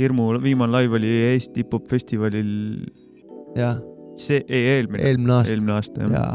hirmu 0.01 0.28
viimane 0.43 0.75
laiv 0.75 0.97
oli 0.99 1.11
Eesti 1.32 1.63
hip-hop 1.63 1.88
festivalil, 1.91 2.51
jah, 3.57 3.80
see, 4.19 4.43
ei 4.47 4.73
eelmine, 4.75 5.03
eelmine 5.07 5.38
aasta. 5.38 5.53
eelmine 5.53 5.75
aasta 5.78 6.03
jah 6.03 6.15
ja.. 6.17 6.25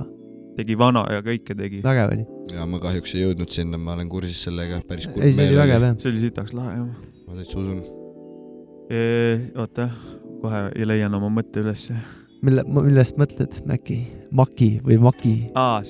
tegi 0.59 0.79
vana 0.79 1.05
ja 1.13 1.25
kõike 1.27 1.57
tegi. 1.59 1.83
vägev 1.85 2.17
oli. 2.17 2.27
ja 2.55 2.67
ma 2.69 2.81
kahjuks 2.83 3.17
ei 3.17 3.27
jõudnud 3.27 3.55
sinna, 3.55 3.81
ma 3.81 3.97
olen 3.97 4.11
kursis 4.13 4.43
sellega, 4.49 4.81
päris 4.89 5.11
kurb 5.11 5.27
ei, 5.27 5.37
see 5.37 5.51
oli 5.51 5.61
vägev 5.61 5.89
jah. 5.89 5.97
see 6.03 6.13
oli 6.15 6.25
sitaks 6.27 6.57
lahe 6.59 6.77
jah. 6.79 6.91
ma 7.29 7.39
täitsa 7.39 7.63
usun. 7.63 7.83
oota, 9.63 9.89
kohe 10.43 10.67
ei 10.75 10.89
leian 10.89 11.21
oma 11.21 11.31
mõtte 11.33 11.63
ülesse. 11.65 11.97
mille, 12.43 12.67
millest 12.81 13.21
mõtled, 13.21 13.63
äkki 13.77 14.03
Maki 14.33 14.73
või 14.87 15.01
Maki? 15.03 15.35
aa, 15.55 15.83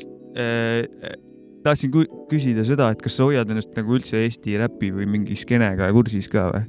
tahtsin 1.64 1.92
küsida 2.30 2.64
seda, 2.68 2.90
et 2.92 3.02
kas 3.02 3.18
sa 3.18 3.28
hoiad 3.28 3.50
ennast 3.50 3.76
nagu 3.78 3.98
üldse 3.98 4.20
Eesti 4.22 4.58
räpi 4.60 4.92
või 4.94 5.08
mingi 5.18 5.38
skeenega 5.38 5.90
kursis 5.94 6.30
ka 6.32 6.50
või? 6.54 6.64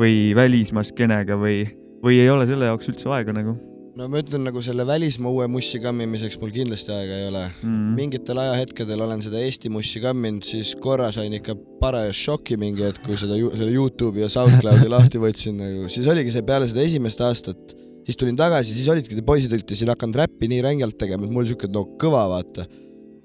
või 0.00 0.20
välismaa 0.36 0.86
skeenega 0.86 1.36
või, 1.36 1.64
või 2.04 2.22
ei 2.22 2.30
ole 2.32 2.46
selle 2.48 2.70
jaoks 2.70 2.88
üldse 2.92 3.10
aega 3.12 3.34
nagu 3.36 3.58
no 3.98 4.06
ma 4.08 4.20
ütlen 4.22 4.44
nagu 4.46 4.62
selle 4.64 4.84
välismaa 4.86 5.32
uue 5.32 5.46
mussi 5.50 5.80
kammimiseks 5.82 6.38
mul 6.40 6.52
kindlasti 6.54 6.92
aega 6.94 7.18
ei 7.18 7.26
ole. 7.28 7.42
mm.? 7.62 7.90
mingitel 7.98 8.40
ajahetkedel 8.42 9.02
olen 9.06 9.22
seda 9.24 9.40
Eesti 9.42 9.72
mussi 9.72 10.02
kamminud, 10.02 10.46
siis 10.46 10.72
korra 10.82 11.10
sain 11.14 11.34
ikka 11.36 11.56
parajas 11.82 12.20
šoki 12.20 12.58
mingi 12.60 12.86
hetk, 12.86 13.02
kui 13.06 13.18
seda, 13.20 13.38
selle 13.56 13.72
Youtube'i 13.74 14.24
ja 14.24 14.30
SoundCloudi 14.32 14.90
lahti 14.94 15.22
võtsin 15.22 15.58
nagu, 15.60 15.88
siis 15.92 16.08
oligi 16.10 16.34
see 16.34 16.46
peale 16.46 16.68
seda 16.70 16.84
esimest 16.86 17.24
aastat, 17.26 17.74
siis 18.06 18.20
tulin 18.20 18.38
tagasi, 18.38 18.76
siis 18.76 18.88
olidki 18.92 19.18
te 19.18 19.26
poisid 19.26 19.52
olite 19.56 19.78
siin 19.78 19.92
hakanud 19.92 20.22
räppi 20.22 20.50
nii 20.50 20.62
rängelt 20.68 20.98
tegema, 21.00 21.26
et 21.26 21.34
mul 21.34 21.48
siuke 21.50 21.70
no 21.72 21.84
kõva 22.00 22.26
vaata. 22.36 22.68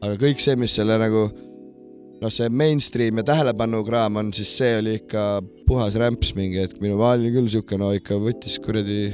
Aga 0.06 0.22
kõik 0.22 0.44
see, 0.44 0.56
mis 0.60 0.76
selle 0.78 0.98
nagu 1.02 1.26
noh, 2.22 2.32
see 2.32 2.48
mainstream 2.54 3.22
ja 3.22 3.28
tähelepanukraam 3.32 4.22
on, 4.22 4.32
siis 4.36 4.54
see 4.60 4.78
oli 4.80 4.98
ikka 5.02 5.26
puhas 5.68 5.98
rämps 6.00 6.34
mingi 6.38 6.62
hetk, 6.64 6.80
minu 6.84 7.00
ma 7.00 7.14
olin 7.16 7.34
küll 7.36 7.52
siuke 7.52 7.80
no 7.82 7.92
ikka 7.96 8.20
võttis 8.22 8.58
kuradi 8.64 9.10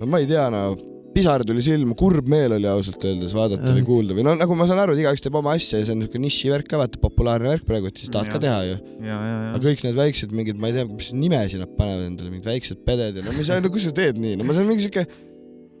no 0.00 0.10
ma 0.10 0.20
ei 0.22 0.28
tea, 0.30 0.48
no 0.52 0.66
pisar 1.14 1.44
tuli 1.46 1.62
silma, 1.62 1.94
kurb 1.98 2.26
meel 2.30 2.56
oli 2.56 2.66
ausalt 2.66 3.04
öeldes 3.06 3.34
vaadata 3.36 3.68
Jah. 3.68 3.76
või 3.76 3.84
kuulda 3.86 4.16
või 4.16 4.24
no 4.26 4.34
nagu 4.38 4.56
ma 4.58 4.66
saan 4.66 4.80
aru, 4.82 4.96
et 4.96 5.04
igaüks 5.04 5.22
teeb 5.22 5.36
oma 5.38 5.54
asja 5.54 5.78
ja 5.78 5.86
see 5.86 5.94
on 5.94 6.00
niisugune 6.02 6.26
nišivärk 6.26 6.70
ka 6.70 6.80
vaata, 6.80 6.98
populaarne 7.02 7.52
värk 7.52 7.68
praegu, 7.68 7.90
et 7.90 8.02
siis 8.02 8.10
tahad 8.14 8.32
ka 8.32 8.40
teha 8.42 8.58
ju. 8.66 8.80
ja, 8.98 9.14
ja, 9.14 9.36
aga 9.52 9.60
ja. 9.60 9.62
kõik 9.68 9.84
need 9.86 9.98
väiksed 10.00 10.34
mingid, 10.34 10.58
ma 10.58 10.72
ei 10.72 10.78
tea, 10.78 10.88
mis 10.90 11.12
nimesid 11.14 11.62
nad 11.62 11.76
panevad 11.78 12.08
endale, 12.08 12.32
mingid 12.34 12.50
väiksed 12.50 12.82
peded 12.88 13.20
ja 13.20 13.26
no 13.26 13.36
mis, 13.36 13.52
no 13.62 13.72
kus 13.76 13.86
sa 13.86 13.94
teed 13.94 14.18
nii, 14.18 14.40
no 14.40 14.48
ma 14.48 14.58
saan 14.58 14.66
mingi 14.70 14.88
siuke, 14.88 15.06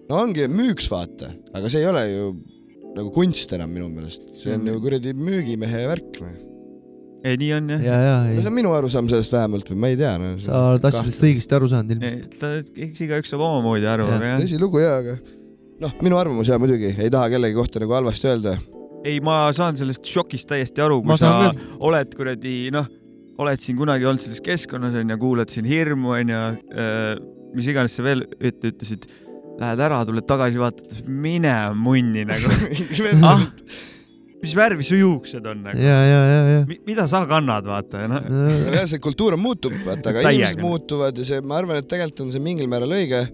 no 0.06 0.22
ongi 0.22 0.46
müüks 0.52 0.86
vaata, 0.92 1.32
aga 1.50 1.72
see 1.72 1.82
ei 1.82 1.90
ole 1.90 2.06
ju 2.12 2.28
nagu 2.94 3.10
kunst 3.14 3.52
enam 3.56 3.70
minu 3.74 3.88
meelest, 3.92 4.26
see 4.40 4.52
on 4.54 4.60
Mm. 4.64 4.72
ju 4.74 4.80
kuradi 4.84 5.14
müügimehe 5.18 5.84
värk 5.90 6.18
noh. 6.22 6.34
ei, 7.24 7.36
nii 7.40 7.52
on 7.56 7.70
jah. 7.74 7.80
ja, 7.82 7.96
ja, 8.04 8.16
no 8.34 8.40
see 8.42 8.50
on 8.52 8.56
minu 8.58 8.74
arusaam 8.76 9.08
sellest 9.10 9.32
vähemalt 9.34 9.70
või 9.72 9.80
ma 9.82 9.90
ei 9.92 9.96
tea 10.00 10.12
no,. 10.20 10.34
sa 10.44 10.60
oled 10.72 10.84
asjadest 10.90 11.24
õigesti 11.28 11.56
aru 11.58 11.70
saanud 11.72 11.94
ilmselt. 11.96 12.36
ta, 12.42 12.52
eks 12.86 13.00
igaüks 13.06 13.32
saab 13.34 13.42
omamoodi 13.46 13.88
aru, 13.90 14.06
aga 14.14 14.34
jah. 14.34 14.42
tõsilugu 14.44 14.82
jaa, 14.84 14.98
aga 15.02 15.16
noh, 15.84 15.94
minu 16.06 16.20
arvamus 16.20 16.50
jaa 16.52 16.60
muidugi, 16.62 16.92
ei 16.98 17.10
taha 17.12 17.32
kellegi 17.34 17.56
kohta 17.58 17.82
nagu 17.82 17.96
halvasti 17.98 18.30
öelda. 18.30 18.54
ei, 19.04 19.18
ma 19.24 19.40
saan 19.56 19.76
sellest 19.80 20.06
šokist 20.08 20.48
täiesti 20.52 20.84
aru, 20.84 21.00
Ma 21.02 21.16
kui 21.16 21.24
sa 21.24 21.32
saan 21.32 21.58
oled 21.88 22.14
kuradi 22.16 22.54
noh, 22.74 22.86
oled 23.42 23.60
siin 23.64 23.76
kunagi 23.80 24.06
olnud 24.06 24.22
selles 24.22 24.38
keskkonnas 24.44 24.94
onju, 25.00 25.16
kuulad 25.18 25.50
siin 25.50 25.66
hirmu 25.66 26.14
onju, 26.20 26.42
mis 27.56 27.66
iganes 27.72 27.96
sa 27.98 28.04
veel 28.06 28.22
ette 28.38 28.70
ütlesid. 28.70 29.08
Lähed 29.60 29.82
ära, 29.86 30.02
tuled 30.08 30.26
tagasi, 30.28 30.60
vaatad, 30.60 31.02
mine 31.06 31.54
munni 31.78 32.24
nagu. 32.28 32.54
ah, 33.28 33.44
mis 34.44 34.56
värvi 34.56 34.86
su 34.86 34.98
juuksed 34.98 35.46
on 35.48 35.62
nagu? 35.68 35.80
ja, 35.80 36.00
ja, 36.08 36.18
ja, 36.30 36.42
ja. 36.54 36.80
mida 36.86 37.06
sa 37.10 37.24
kannad, 37.28 37.68
vaata, 37.68 38.04
noh. 38.10 38.26
jah, 38.74 38.84
see 38.90 39.00
kultuur 39.02 39.38
muutub, 39.40 39.76
vaata, 39.86 40.10
aga 40.10 40.26
Täiega. 40.26 40.34
inimesed 40.34 40.64
muutuvad 40.64 41.18
ja 41.18 41.30
see, 41.30 41.40
ma 41.46 41.58
arvan, 41.60 41.80
et 41.80 41.88
tegelikult 41.90 42.26
on 42.26 42.34
see 42.34 42.44
mingil 42.44 42.70
määral 42.70 42.92
õige. 42.96 43.24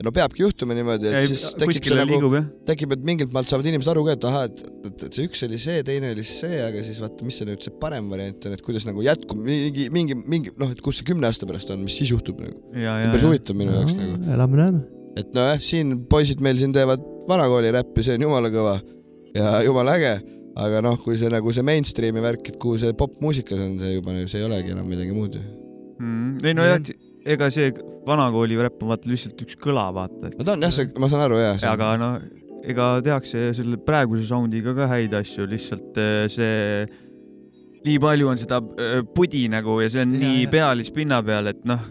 no 0.00 0.08
peabki 0.16 0.40
juhtuma 0.40 0.72
niimoodi, 0.72 1.10
et 1.10 1.26
siis 1.28 1.42
tekib 1.60 1.84
see 1.84 1.96
nagu, 1.98 2.30
tekib, 2.68 2.94
et 2.96 3.02
mingilt 3.04 3.34
maalt 3.36 3.50
saavad 3.50 3.68
inimesed 3.68 3.90
aru 3.92 4.06
ka, 4.06 4.14
et 4.16 4.28
ahah, 4.30 4.46
et, 4.48 4.62
et, 4.88 5.02
et 5.08 5.18
see 5.18 5.28
üks 5.28 5.44
oli 5.44 5.58
see, 5.60 5.82
teine 5.84 6.14
oli 6.14 6.24
see, 6.24 6.62
aga 6.64 6.84
siis 6.86 7.02
vaata, 7.02 7.26
mis 7.26 7.36
see 7.36 7.48
nüüd 7.50 7.66
see 7.66 7.74
parem 7.82 8.08
variant 8.12 8.48
on, 8.48 8.54
et 8.56 8.64
kuidas 8.64 8.88
nagu 8.88 9.04
jätkub 9.04 9.42
mingi, 9.44 9.90
mingi, 9.92 10.16
mingi 10.24 10.54
noh, 10.56 10.72
et 10.72 10.80
kus 10.84 11.02
see 11.02 11.10
kümne 11.10 11.28
aasta 11.28 11.48
pärast 11.50 11.74
on, 11.74 11.84
mis 11.84 12.00
siis 12.00 12.14
juhtub 12.14 12.40
nagu. 12.40 12.56
ja, 12.72 12.96
ja 13.02 13.12
päris 13.12 13.26
ja. 13.26 13.34
huvitav 13.34 13.60
minu 13.60 13.76
jaoks 13.76 13.98
nagu. 13.98 14.16
elame-näeme. 14.38 14.99
Et 15.18 15.30
nojah, 15.34 15.58
siin 15.62 15.96
poisid 16.10 16.42
meil 16.44 16.58
siin 16.60 16.72
teevad 16.76 17.02
vanakooli 17.28 17.72
räppi, 17.74 18.04
see 18.06 18.16
on 18.18 18.26
jumala 18.28 18.50
kõva 18.52 18.76
ja 19.36 19.60
jumala 19.66 19.96
äge, 19.98 20.14
aga 20.60 20.80
noh, 20.84 20.98
kui 21.02 21.18
see 21.18 21.30
nagu 21.32 21.52
see 21.54 21.64
mainstream'i 21.66 22.22
värk, 22.24 22.52
et 22.52 22.58
kuhu 22.62 22.78
see 22.82 22.94
popmuusikas 22.98 23.60
on, 23.62 23.78
see 23.82 23.94
juba, 23.96 24.16
see 24.26 24.40
ei 24.42 24.48
olegi 24.48 24.74
enam 24.74 24.88
midagi 24.90 25.14
muud 25.14 25.38
ju. 25.38 25.42
Mm. 26.00 26.38
ei 26.48 26.54
no 26.56 26.64
jah, 26.64 26.80
ega 27.28 27.50
see 27.52 27.72
vanakooli 28.06 28.56
räpp 28.56 28.82
on 28.82 28.94
vaata 28.94 29.10
lihtsalt 29.10 29.42
üks 29.44 29.58
kõla, 29.60 29.90
vaata, 29.94 30.30
et 30.30 30.38
no 30.40 30.46
ta 30.48 30.56
on 30.56 30.64
jah, 30.64 30.72
see, 30.74 30.88
ma 30.98 31.10
saan 31.12 31.26
aru 31.26 31.38
jaa. 31.42 31.54
aga 31.70 31.92
no 32.00 32.10
ega 32.70 32.88
tehakse 33.04 33.50
selle 33.56 33.78
praeguse 33.84 34.26
soundiga 34.28 34.74
ka 34.76 34.88
häid 34.90 35.14
asju, 35.16 35.46
lihtsalt 35.48 35.96
eh, 36.00 36.24
see 36.32 36.86
nii 37.86 37.96
palju 38.02 38.28
on 38.28 38.40
seda 38.40 38.58
eh, 38.80 39.00
pudi 39.16 39.46
nagu 39.52 39.78
ja 39.80 39.88
see 39.92 40.04
on 40.04 40.16
Ja, 40.16 40.20
nii 40.24 40.42
ja. 40.44 40.50
pealispinna 40.52 41.20
peal, 41.24 41.52
et 41.52 41.62
noh, 41.68 41.84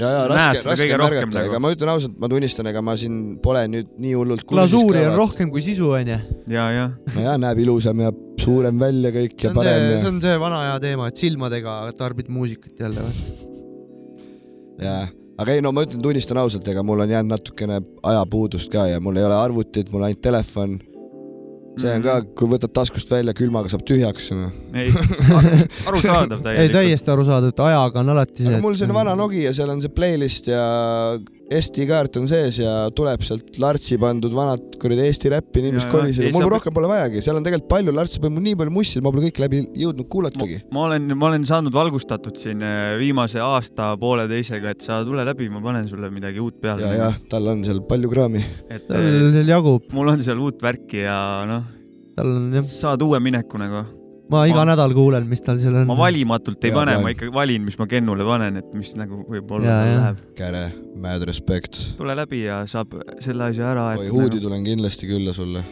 ja, 0.00 0.08
ja 0.08 0.22
raske, 0.30 0.62
raske 0.68 0.98
märgata, 1.00 1.26
nagu. 1.32 1.50
ega 1.50 1.60
ma 1.62 1.72
ütlen 1.74 1.90
ausalt, 1.92 2.16
ma 2.22 2.30
tunnistan, 2.30 2.68
ega 2.70 2.82
ma 2.84 2.94
siin 3.00 3.18
pole 3.42 3.64
nüüd 3.72 3.90
nii 4.02 4.14
hullult 4.18 4.46
glasuuri 4.48 5.02
on. 5.08 5.16
rohkem 5.18 5.50
kui 5.54 5.64
sisu, 5.64 5.90
onju. 5.98 6.18
ja, 6.52 6.66
ja 6.74 6.86
no 7.14 7.26
jaa, 7.26 7.36
näeb 7.42 7.62
ilusam 7.64 8.02
ja 8.04 8.12
suurem 8.42 8.80
välja 8.80 9.12
kõik 9.14 9.34
see 9.34 9.48
ja 9.48 9.52
see, 9.52 9.58
parem 9.58 9.84
see 9.90 10.00
ja, 10.00 10.08
on 10.12 10.18
see 10.24 10.40
vana 10.42 10.62
hea 10.68 10.80
teema, 10.86 11.10
et 11.10 11.22
silmadega 11.22 11.76
tarbid 11.98 12.30
muusikat 12.32 12.84
jälle. 12.86 13.06
jaa. 14.82 15.06
aga 15.42 15.56
ei 15.56 15.64
no 15.64 15.74
ma 15.74 15.86
ütlen, 15.86 16.02
tunnistan 16.04 16.40
ausalt, 16.42 16.68
ega 16.72 16.84
mul 16.86 17.02
on 17.04 17.16
jäänud 17.16 17.34
natukene 17.34 17.80
ajapuudust 18.12 18.70
ka 18.72 18.86
ja 18.92 19.02
mul 19.02 19.18
ei 19.18 19.26
ole 19.26 19.38
arvutit, 19.40 19.90
mul 19.92 20.04
on 20.04 20.10
ainult 20.10 20.22
telefon. 20.24 20.78
See 21.76 21.92
on 21.92 22.04
ka, 22.04 22.16
kui 22.38 22.50
võtad 22.50 22.72
taskust 22.76 23.10
välja, 23.12 23.34
külmaga 23.36 23.70
saab 23.72 23.84
tühjaks. 23.88 24.30
aga 24.32 24.50
ei, 24.80 24.92
arusaadav 25.86 26.38
ei, 26.40 26.44
täielikult. 26.46 26.76
täiesti 26.78 27.12
arusaadav, 27.14 27.52
et 27.52 27.64
ajaga 27.66 28.02
on 28.02 28.14
alati 28.14 28.46
see. 28.48 28.60
mul 28.64 28.78
selline 28.78 28.96
vana 28.96 29.16
Nokia, 29.18 29.52
seal 29.56 29.72
on 29.74 29.82
see 29.84 29.92
playlist 29.92 30.50
ja 30.52 30.62
SD-kaart 31.46 32.16
on 32.18 32.24
sees 32.26 32.56
ja 32.58 32.70
tuleb 32.96 33.22
sealt 33.22 33.58
Lartsi 33.62 33.94
pandud 34.02 34.32
vanad 34.34 34.62
kuradi 34.82 35.04
Eesti 35.06 35.30
räppi, 35.30 35.62
nii 35.62 35.74
mis 35.76 35.84
ei,, 35.86 36.32
mul 36.34 36.42
saab- 36.42 36.54
rohkem 36.56 36.74
pole 36.74 36.88
vajagi, 36.90 37.22
seal 37.22 37.38
on 37.38 37.46
tegelikult 37.46 37.68
palju 37.70 37.94
Lartsi, 37.94 38.22
mul 38.24 38.42
nii 38.42 38.56
palju 38.58 38.74
mussi, 38.74 39.02
ma 39.04 39.12
pole 39.14 39.28
kõik 39.28 39.38
läbi 39.44 39.60
jõudnud 39.78 40.08
kuulatagi. 40.10 40.58
ma 40.74 40.86
olen, 40.88 41.06
ma 41.14 41.28
olen 41.30 41.46
saanud 41.46 41.74
valgustatud 41.76 42.40
siin 42.40 42.64
eh, 42.66 42.96
viimase 42.98 43.38
aasta 43.42 43.92
pooleteisega, 44.00 44.74
et 44.74 44.86
sa 44.86 44.98
tule 45.06 45.22
läbi, 45.28 45.46
ma 45.52 45.62
panen 45.62 45.86
sulle 45.90 46.10
midagi 46.10 46.42
uut 46.42 46.58
peale. 46.62 46.82
ja, 46.82 46.96
jah, 47.06 47.20
tal 47.30 47.46
on 47.52 47.62
seal 47.68 47.84
palju 47.86 48.10
kraami. 48.10 48.42
et 48.66 48.88
tal 48.90 49.06
seal 49.38 49.54
jagub, 49.54 49.86
mul 49.94 50.10
on 50.16 50.26
seal 50.26 50.42
uut 50.42 50.66
värki 50.66 51.04
ja 51.04 51.20
noh, 51.46 51.62
tal 52.18 52.34
on 52.40 52.50
jah, 52.58 52.66
saad 52.66 53.06
uue 53.06 53.22
mineku 53.22 53.62
nagu. 53.62 53.86
Ma 54.30 54.42
iga 54.50 54.62
Ma- 54.64 54.68
nädal 54.72 54.92
kuulen, 54.96 55.26
mis 55.30 55.40
tal 55.44 55.58
seal 55.62 55.74
on. 55.82 55.86
ma 55.86 55.94
valimatult 55.98 56.64
ei 56.64 56.70
Hea 56.72 56.78
pane, 56.78 56.96
ma 57.02 57.12
ikkagi 57.14 57.32
valin, 57.34 57.62
mis 57.68 57.78
ma 57.78 57.86
Kennule 57.90 58.24
panen, 58.26 58.56
et 58.62 58.72
mis 58.74 58.94
nagu 58.98 59.20
võib-olla 59.30 59.66
Ja, 59.66 59.76
ja. 59.86 59.98
läheb. 60.00 60.22
käre, 60.38 60.62
mad 61.02 61.22
respect. 61.28 61.78
tule 61.98 62.16
läbi 62.18 62.42
ja 62.44 62.62
saab 62.66 62.94
selle 63.20 63.44
asja 63.52 63.70
ära, 63.74 63.84
oi, 63.96 64.06
et 64.06 64.12
huudi 64.12 64.36
nagu, 64.40 64.46
tulen 64.48 64.64
kindlasti 64.66 65.06
külla 65.10 65.32
sulle. 65.36 65.62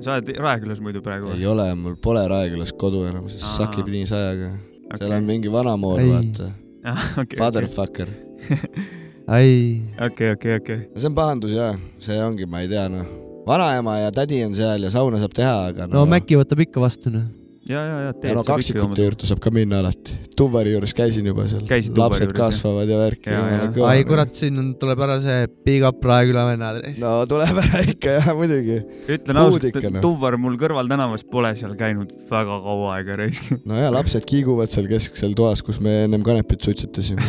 sa 0.00 0.14
oled 0.16 0.32
Raekülas 0.40 0.80
muidu 0.80 1.02
praegu 1.04 1.30
ei 1.36 1.46
ole, 1.46 1.68
mul 1.76 1.94
pole 2.02 2.22
Raekülas 2.28 2.72
kodu 2.72 3.04
enam, 3.10 3.28
sest 3.28 3.44
Aa. 3.44 3.56
sakib 3.66 3.86
nii 3.92 4.06
sajaga. 4.08 4.50
seal 4.98 5.12
on 5.12 5.24
mingi 5.28 5.52
vanamoor, 5.52 6.00
Ei. 6.00 6.08
vaata. 6.10 6.50
okei, 7.22 7.36
Fatherfucker. 7.38 8.08
ai, 9.28 9.82
okei, 10.00 10.30
okei, 10.34 10.56
okei. 10.58 10.78
see 10.96 11.06
on 11.10 11.14
pahandus 11.14 11.52
jaa, 11.54 11.74
see 12.02 12.16
ongi, 12.24 12.46
ma 12.50 12.62
ei 12.64 12.68
tea 12.72 12.88
noh. 12.90 13.06
vanaema 13.46 13.98
ja 14.00 14.10
tädi 14.14 14.42
on 14.44 14.54
seal 14.56 14.82
ja 14.82 14.90
sauna 14.90 15.18
saab 15.20 15.34
teha, 15.36 15.54
aga 15.70 15.86
no 15.92 16.06
Mäkki 16.08 16.38
võtab 16.40 16.60
ikka 16.66 16.80
vastu, 16.82 17.10
noh. 17.14 17.28
ja, 17.70 17.82
ja, 17.86 17.98
ja 18.06 18.12
ja 18.28 18.34
no 18.36 18.42
kaksikute 18.46 19.04
juurde 19.04 19.28
saab 19.28 19.40
ka 19.42 19.52
minna 19.54 19.80
alati. 19.82 20.16
Tuvari 20.38 20.72
juures 20.74 20.92
käisin 20.96 21.26
juba 21.28 21.44
seal 21.50 21.66
lapsed 21.98 22.32
kasvavad 22.36 22.88
ja 22.90 22.98
värki. 23.00 23.32
Ja, 23.32 23.42
ja. 23.52 23.68
ai, 23.88 24.04
kurat, 24.08 24.32
siin 24.36 24.58
on, 24.60 24.70
tuleb 24.80 25.02
ära 25.04 25.18
see 25.22 25.46
Big 25.66 25.84
Up 25.86 26.04
Raeküla 26.04 26.46
vennad. 26.48 26.80
no 27.02 27.12
tuleb 27.30 27.60
ära 27.62 27.82
ikka 27.92 28.16
jah, 28.16 28.30
muidugi. 28.38 28.78
ütlen 29.16 29.40
ausalt, 29.42 29.68
et 29.70 29.88
noh. 29.88 30.00
Tuvar 30.04 30.36
mul 30.40 30.56
kõrval 30.60 30.90
tänavas 30.90 31.26
pole 31.28 31.52
seal 31.58 31.76
käinud 31.80 32.12
väga 32.30 32.58
kaua 32.64 32.94
aega 32.96 33.18
raisk. 33.20 33.50
no 33.68 33.78
ja 33.78 33.92
lapsed 33.94 34.26
kiiguvad 34.28 34.72
seal 34.72 34.88
kesksel 34.90 35.36
toas, 35.38 35.62
kus 35.66 35.80
me 35.84 36.04
ennem 36.06 36.24
kanepit 36.26 36.64
suitsetasime. 36.64 37.22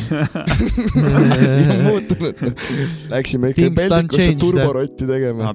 muutunud. 1.87 2.41
Läksime 3.11 3.51
ikka 3.53 3.71
peldikusse 3.81 4.37
turborotti 4.39 5.09
tegema. 5.09 5.53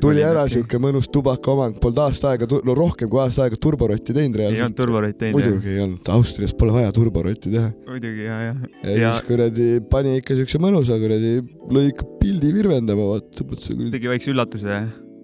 tuli 0.00 0.24
ära. 0.24 0.46
siuke 0.48 0.78
mõnus 0.80 1.08
tubakaomand, 1.12 1.80
polnud 1.82 2.04
aasta 2.06 2.32
aega, 2.32 2.46
no 2.64 2.76
rohkem 2.76 3.10
kui 3.10 3.20
aasta 3.22 3.44
aega 3.46 3.58
turborotti 3.60 4.14
teinud 4.16 4.27
ei 4.36 4.48
olnud 4.48 4.58
reaalselt. 4.58 4.76
turboroid 4.78 5.18
teinud. 5.20 5.38
muidugi 5.38 5.74
ei 5.74 5.82
olnud, 5.84 6.10
Austrias 6.14 6.54
pole 6.58 6.74
vaja 6.74 6.92
turborotti 6.94 7.52
teha. 7.54 7.70
muidugi 7.88 8.26
ja, 8.26 8.38
ja. 8.48 8.54
ja, 8.84 9.12
siis 9.12 9.28
kuradi 9.28 9.68
pani 9.90 10.18
ikka 10.20 10.36
siukse 10.38 10.60
mõnusa 10.62 10.98
kuradi, 11.02 11.38
lõi 11.74 11.92
ikka 11.92 12.08
pildi 12.22 12.52
virvendama, 12.56 13.12
vaata, 13.14 13.46
mõtlesin 13.48 13.78
kuradi, 13.78 13.94
tegi 13.96 14.12
väikse 14.12 14.34
üllatuse. 14.34 14.82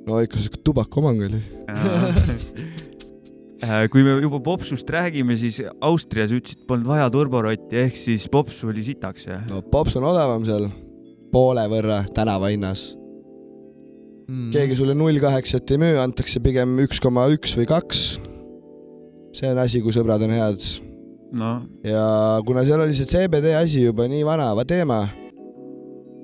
no 0.09 0.22
ikka 0.24 0.44
siuke 0.44 0.62
tubakaomang 0.64 1.28
oli. 1.28 1.44
Äh, 3.64 3.86
kui 3.88 4.02
me 4.05 4.18
juba 4.20 4.40
popsust 4.44 4.88
räägime, 4.92 5.36
siis 5.40 5.62
Austrias 5.84 6.32
ütlesid, 6.34 6.66
polnud 6.68 6.88
vaja 6.90 7.07
turborotti, 7.12 7.78
ehk 7.86 7.96
siis 7.96 8.26
pops 8.28 8.59
oli 8.66 8.82
sitaks 8.84 9.28
jah? 9.30 9.44
no 9.48 9.62
pops 9.72 9.94
on 9.96 10.05
odavam 10.05 10.44
seal 10.44 10.66
poole 11.32 11.64
võrra 11.72 12.02
tänavahinnas. 12.14 12.92
Mm. 14.24 14.48
keegi 14.55 14.76
sulle 14.78 14.94
null 14.96 15.20
kaheksat 15.20 15.68
ei 15.74 15.80
müü, 15.82 15.96
antakse 16.00 16.40
pigem 16.44 16.78
üks 16.84 17.00
koma 17.05 17.26
üks 17.32 17.57
või 17.59 17.68
kaks. 17.68 18.05
See 19.35 19.51
on 19.51 19.61
asi, 19.62 19.82
kui 19.82 19.95
sõbrad 19.95 20.22
on 20.24 20.35
head 20.35 20.62
noh, 21.35 21.64
ja 21.87 22.05
kuna 22.47 22.64
seal 22.66 22.85
oli 22.85 22.95
see 22.97 23.09
CBD 23.11 23.55
asi 23.59 23.85
juba 23.85 24.07
nii 24.11 24.22
vana 24.26 24.53
teema, 24.68 25.03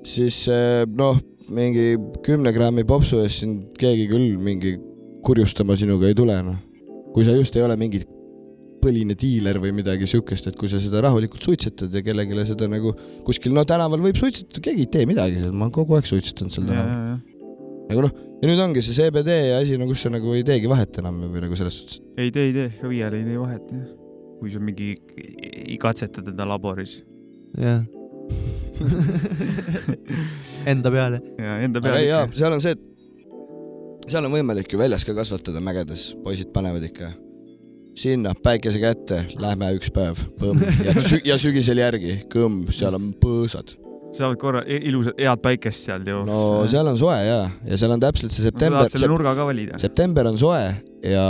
siis 0.07 0.45
eh, 0.51 0.85
noh, 0.87 1.19
mingi 1.51 1.95
kümne 2.25 2.53
grammi 2.55 2.85
popsu 2.87 3.19
eest 3.25 3.43
sind 3.43 3.75
keegi 3.79 4.07
küll 4.11 4.39
mingi 4.41 4.77
kurjustama 5.25 5.75
sinuga 5.77 6.09
ei 6.09 6.17
tule, 6.17 6.37
noh. 6.45 6.57
kui 7.11 7.27
sa 7.27 7.35
just 7.35 7.55
ei 7.59 7.65
ole 7.65 7.75
mingi 7.79 8.01
põline 8.81 9.13
diiler 9.19 9.59
või 9.61 9.75
midagi 9.77 10.07
siukest, 10.09 10.47
et 10.49 10.55
kui 10.57 10.71
sa 10.71 10.79
seda 10.81 11.03
rahulikult 11.05 11.43
suitsetad 11.45 11.93
ja 11.93 12.01
kellelegi 12.05 12.47
seda 12.49 12.69
nagu 12.71 12.95
kuskil 13.27 13.53
no 13.53 13.65
tänaval 13.67 14.01
võib 14.01 14.17
suitsetada, 14.17 14.63
keegi 14.63 14.87
ei 14.87 14.93
tee 14.95 15.05
midagi 15.09 15.43
ma 15.51 15.67
olen 15.67 15.75
kogu 15.75 15.99
aeg 15.99 16.09
suitsetanud 16.09 16.55
seal 16.55 16.65
tänaval. 16.71 17.19
ja, 17.91 17.95
nagu 17.95 18.07
noh, 18.07 18.13
ja 18.41 18.49
nüüd 18.49 18.61
ongi 18.63 18.83
see 18.85 18.95
CBD 18.97 19.37
asi, 19.57 19.77
no 19.79 19.87
kus 19.89 20.05
sa 20.05 20.11
nagu 20.13 20.35
ei 20.37 20.45
teegi 20.47 20.69
vahet 20.71 21.01
enam 21.01 21.19
või 21.27 21.43
nagu 21.43 21.57
selles 21.59 21.79
suhtes, 21.81 21.99
ja. 22.01 22.23
ei 22.23 22.31
tee, 22.33 22.49
ei 22.49 22.53
tee, 22.55 22.69
õiel 22.87 23.17
ei 23.17 23.25
tee 23.27 23.39
vahet 23.39 23.73
jah. 23.75 23.87
kui 24.41 24.53
sa 24.53 24.61
mingi, 24.63 24.93
ei 25.51 25.77
katseta 25.81 26.23
teda 26.25 26.47
laboris 26.49 27.01
jah. 27.59 27.83
Enda 30.71 30.89
peale. 30.89 31.19
ja 31.37 31.59
enda 31.61 31.81
peale,. 31.83 32.23
seal 32.33 32.55
on 32.55 32.63
see, 32.63 32.73
et 32.73 34.09
seal 34.09 34.25
on 34.25 34.33
võimalik 34.33 34.71
ju 34.71 34.79
väljas 34.81 35.05
ka 35.05 35.13
kasvatada 35.17 35.61
mägedes, 35.61 36.15
poisid 36.23 36.49
panevad 36.55 36.87
ikka 36.87 37.11
sinna 37.97 38.33
päikese 38.43 38.79
kätte, 38.81 39.21
lähme 39.41 39.71
üks 39.75 39.91
päev, 39.93 40.19
põmm 40.39 40.61
ja, 40.85 40.95
sü 41.05 41.21
ja 41.27 41.37
sügisel 41.41 41.81
järgi, 41.81 42.21
kõmm, 42.31 42.65
seal 42.73 42.95
on 42.97 43.11
põõsad. 43.21 43.75
Saavad 44.15 44.39
korra 44.41 44.61
ilusat 44.67 45.19
head 45.21 45.41
päikest 45.43 45.87
seal 45.87 46.05
ju. 46.07 46.21
no 46.27 46.39
seal 46.71 46.87
on 46.91 46.99
soe 46.99 47.17
ja, 47.25 47.41
ja 47.67 47.79
seal 47.79 47.95
on 47.95 48.03
täpselt 48.03 48.33
see 48.33 48.43
sa 48.43 48.49
september 48.49 48.83
saad, 48.83 48.95
selle 48.97 49.11
nurga 49.11 49.35
ka 49.37 49.47
valida. 49.47 49.79
september 49.81 50.29
on 50.31 50.39
soe 50.41 50.61
ja 51.07 51.25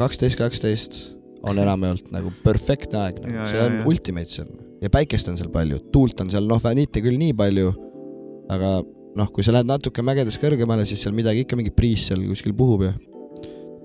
kaksteist, 0.00 0.38
kaksteist 0.40 1.00
on 1.44 1.60
enamjaolt 1.60 2.10
nagu 2.14 2.32
perfektne 2.44 3.00
aeg 3.04 3.20
Ja, 3.22 3.28
nagu., 3.28 3.48
see 3.52 3.60
ja, 3.60 3.68
on 3.68 3.78
ja. 3.78 3.86
ultimate 3.92 4.32
seal 4.32 4.50
ja 4.82 4.90
päikest 4.92 5.30
on 5.30 5.38
seal 5.40 5.52
palju, 5.54 5.80
tuult 5.94 6.20
on 6.24 6.32
seal 6.32 6.46
noh, 6.48 6.60
mitte 6.76 7.02
küll 7.04 7.18
nii 7.20 7.36
palju, 7.38 7.72
aga 8.52 8.76
noh, 9.18 9.30
kui 9.32 9.46
sa 9.46 9.54
lähed 9.54 9.68
natuke 9.68 10.02
mägedes 10.04 10.36
kõrgemale, 10.42 10.86
siis 10.88 11.04
seal 11.04 11.14
midagi 11.16 11.44
ikka 11.44 11.58
mingi 11.58 11.72
priis 11.74 12.08
seal 12.10 12.24
kuskil 12.28 12.56
puhub 12.56 12.88
ja 12.88 12.92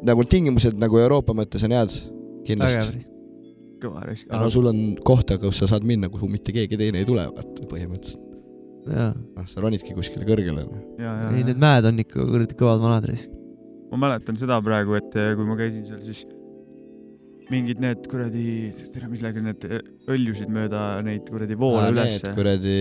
nagu 0.05 0.23
tingimused 0.27 0.79
nagu 0.79 0.99
Euroopa 0.99 1.35
mõttes 1.37 1.63
on 1.67 1.75
head, 1.75 1.93
kindlasti. 2.47 3.05
kõva 3.83 4.03
raisk. 4.07 4.27
no 4.31 4.49
sul 4.51 4.71
on 4.71 4.81
kohta, 5.05 5.37
kus 5.41 5.61
sa 5.61 5.69
saad 5.73 5.85
minna, 5.87 6.09
kuhu 6.11 6.29
mitte 6.31 6.55
keegi 6.55 6.79
teine 6.79 7.03
ei 7.03 7.07
tule, 7.07 7.25
vaata 7.35 7.67
põhimõtteliselt. 7.69 8.28
noh, 8.89 9.45
sa 9.49 9.63
ronidki 9.63 9.95
kuskile 9.97 10.27
kõrgele. 10.27 10.65
noh. 10.65 10.81
ja, 11.01 11.13
ja, 11.23 11.31
ei 11.35 11.45
need 11.47 11.61
mäed 11.61 11.87
on 11.89 12.03
ikka 12.03 12.25
kuradi 12.25 12.57
kõvad 12.59 12.83
vanad 12.83 13.07
raisk. 13.09 13.31
ma 13.91 14.03
mäletan 14.05 14.37
seda 14.41 14.59
praegu, 14.65 14.97
et 14.99 15.17
eh, 15.19 15.33
kui 15.37 15.47
ma 15.47 15.57
käisin 15.59 15.85
seal, 15.87 16.03
siis 16.05 16.25
mingid 17.49 17.81
need 17.81 18.05
kuradi, 18.09 18.45
tere, 18.93 19.09
millega 19.11 19.43
need 19.43 19.67
eh, 19.69 19.83
õljusid 20.13 20.51
mööda 20.53 20.87
neid 21.05 21.29
kuradi 21.29 21.57
voole 21.59 21.89
Need 21.89 21.97
ülesse. 21.97 22.33
kuradi 22.37 22.79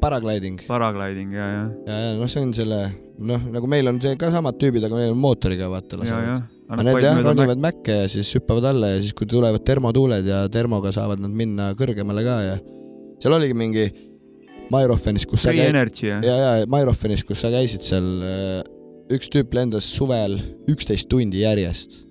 paragliding 0.00 0.62
paragliding 0.64 1.34
ja, 1.36 1.46
ja, 1.52 1.64
ja, 1.84 1.96
ja 2.06 2.12
noh, 2.16 2.30
see 2.30 2.44
on 2.44 2.54
selle 2.56 2.80
noh, 3.20 3.48
nagu 3.52 3.68
meil 3.70 3.88
on 3.90 4.00
see 4.02 4.16
ka 4.20 4.30
samad 4.32 4.58
tüübid, 4.60 4.86
aga 4.86 5.00
neil 5.00 5.12
on 5.14 5.20
mootoriga 5.20 5.68
vaata 5.72 5.98
ja, 5.98 6.02
lasevad 6.02 6.28
ja. 6.30 6.38
aga 6.72 6.86
need 6.88 7.04
jah, 7.04 7.20
ronivad 7.28 7.60
mäkke 7.62 7.98
ja 8.02 8.08
siis 8.10 8.32
hüppavad 8.38 8.70
alla 8.72 8.94
ja 8.94 9.02
siis, 9.02 9.14
kui 9.16 9.28
tulevad 9.30 9.64
termotuuled 9.66 10.28
ja 10.28 10.44
termoga 10.52 10.92
saavad 10.94 11.22
nad 11.22 11.34
minna 11.36 11.72
kõrgemale 11.78 12.24
ka 12.26 12.38
ja 12.48 12.56
seal 13.22 13.36
oligi 13.36 13.56
mingi 13.56 13.86
Mairofenis, 14.72 15.26
kus 15.28 15.44
sa 15.44 15.50
Free 15.50 15.60
käid, 15.60 15.74
Energy 15.74 16.08
jah? 16.08 16.22
ja, 16.24 16.36
ja 16.40 16.68
Mairofenis, 16.70 17.24
kus 17.26 17.42
sa 17.44 17.50
käisid 17.52 17.84
seal, 17.84 18.06
üks 19.12 19.30
tüüp 19.32 19.54
lendas 19.56 19.88
suvel 19.96 20.38
üksteist 20.70 21.08
tundi 21.12 21.42
järjest. 21.44 22.02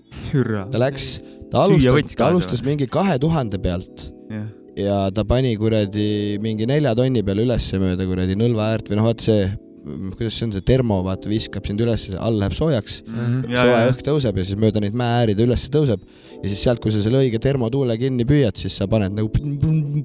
ta 0.72 0.82
läks, 0.82 1.08
ta 1.52 1.66
alustas 1.68 2.18
ta 2.18 2.30
alustas 2.30 2.62
mingi 2.66 2.88
kahe 2.90 3.18
tuhande 3.22 3.60
pealt 3.62 4.08
jah, 4.30 4.48
ja 4.78 4.98
ta 5.14 5.26
pani 5.28 5.56
kuradi 5.60 6.38
mingi 6.44 6.68
nelja 6.70 6.94
tonni 6.98 7.24
peale 7.26 7.46
ülesse 7.48 7.82
mööda 7.82 8.08
kuradi 8.10 8.38
Nõlva 8.40 8.72
äärt 8.74 8.92
või 8.92 9.02
noh, 9.02 9.10
vaata 9.10 9.26
see, 9.26 9.50
kuidas 9.84 10.38
see 10.38 10.48
on, 10.48 10.54
see 10.56 10.64
termo 10.66 11.00
vaata 11.06 11.30
viskab 11.32 11.66
sind 11.68 11.82
ülesse, 11.84 12.16
all 12.16 12.38
läheb 12.40 12.56
soojaks, 12.56 13.02
ja, 13.06 13.58
soe 13.58 13.72
ja, 13.72 13.82
õhk 13.92 14.04
tõuseb 14.08 14.40
ja 14.40 14.46
siis 14.48 14.60
mööda 14.60 14.82
neid 14.84 14.96
mäeääride 14.98 15.44
ülesse 15.46 15.72
tõuseb 15.74 16.04
ja 16.38 16.44
siis 16.52 16.64
sealt, 16.64 16.82
kui 16.84 16.94
sa 16.94 17.04
selle 17.04 17.22
õige 17.24 17.40
termotuule 17.44 17.98
kinni 18.00 18.26
püüad, 18.28 18.58
siis 18.60 18.78
sa 18.80 18.88
paned 18.92 19.16
nagu, 19.18 19.30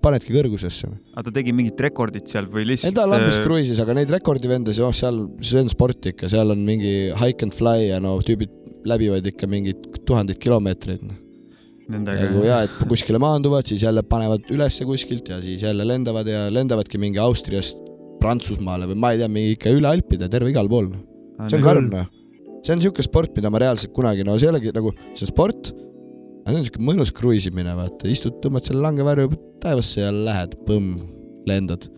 panedki 0.03 0.35
kõrgusesse. 0.35 0.91
aga 1.15 1.27
ta 1.29 1.35
tegi 1.39 1.55
mingit 1.55 1.81
rekordit 1.89 2.31
seal 2.31 2.51
või 2.51 2.65
ei 2.65 2.73
lihtsalt? 2.73 2.99
ta 2.99 3.07
lambis 3.09 3.41
kruiisis, 3.45 3.81
aga 3.85 3.97
neid 4.01 4.13
rekordivendasid, 4.19 4.85
oh 4.87 4.95
seal, 4.97 5.25
see 5.45 5.63
on 5.63 5.71
sport 5.73 6.11
ikka, 6.13 6.31
seal 6.33 6.55
on 6.55 6.65
mingi 6.67 7.15
hike 7.19 7.47
and 7.47 7.55
fly 7.55 7.89
ja 7.89 8.03
no 8.03 8.19
tüübid 8.25 8.55
läbivad 8.89 9.27
ikka 9.31 9.49
mingeid 9.51 9.89
tuhandeid 10.07 10.41
kilomeetreid. 10.43 11.05
nendega 11.89 12.29
nagu 12.29 12.43
ja, 12.45 12.63
et 12.67 12.81
kuskile 12.91 13.21
maanduvad, 13.23 13.67
siis 13.69 13.83
jälle 13.87 14.03
panevad 14.05 14.51
ülesse 14.53 14.87
kuskilt 14.89 15.31
ja 15.31 15.39
siis 15.43 15.63
jälle 15.63 15.87
lendavad 15.89 16.27
ja 16.29 16.49
lendavadki 16.53 17.01
mingi 17.01 17.23
Austriast 17.23 17.79
Prantsusmaale 18.23 18.89
või 18.91 18.99
ma 19.01 19.13
ei 19.15 19.21
tea, 19.23 19.29
mingi 19.33 19.57
ikka 19.57 19.75
üle 19.75 19.91
Alpide, 19.91 20.31
terve 20.33 20.53
igal 20.53 20.71
pool. 20.71 20.91
see 21.47 21.59
on 21.59 21.65
karm 21.65 21.91
noh. 21.93 22.09
see 22.65 22.75
on 22.75 22.83
siuke 22.83 23.05
sport, 23.07 23.35
mida 23.37 23.53
ma 23.53 23.63
reaalselt 23.63 23.95
kunagi, 23.97 24.27
no 24.27 24.39
see 24.39 24.49
ei 24.49 24.55
olegi 24.55 24.75
nagu, 24.75 24.93
see 25.13 25.27
on 25.27 25.33
sport, 25.33 25.73
aga 26.43 26.55
see 26.55 26.63
on 26.63 26.69
siuke 26.69 26.85
mõnus 26.91 27.15
kruiisimine, 27.15 27.77
vaata, 27.79 28.11
istud, 28.11 28.41
tõmbad 28.45 28.67
selle 28.67 28.83
langevarju 28.85 29.31
taevasse 29.63 30.03
ja 30.03 30.13
lähed, 30.15 30.59
põmm, 30.69 30.99
lendad. 31.49 31.89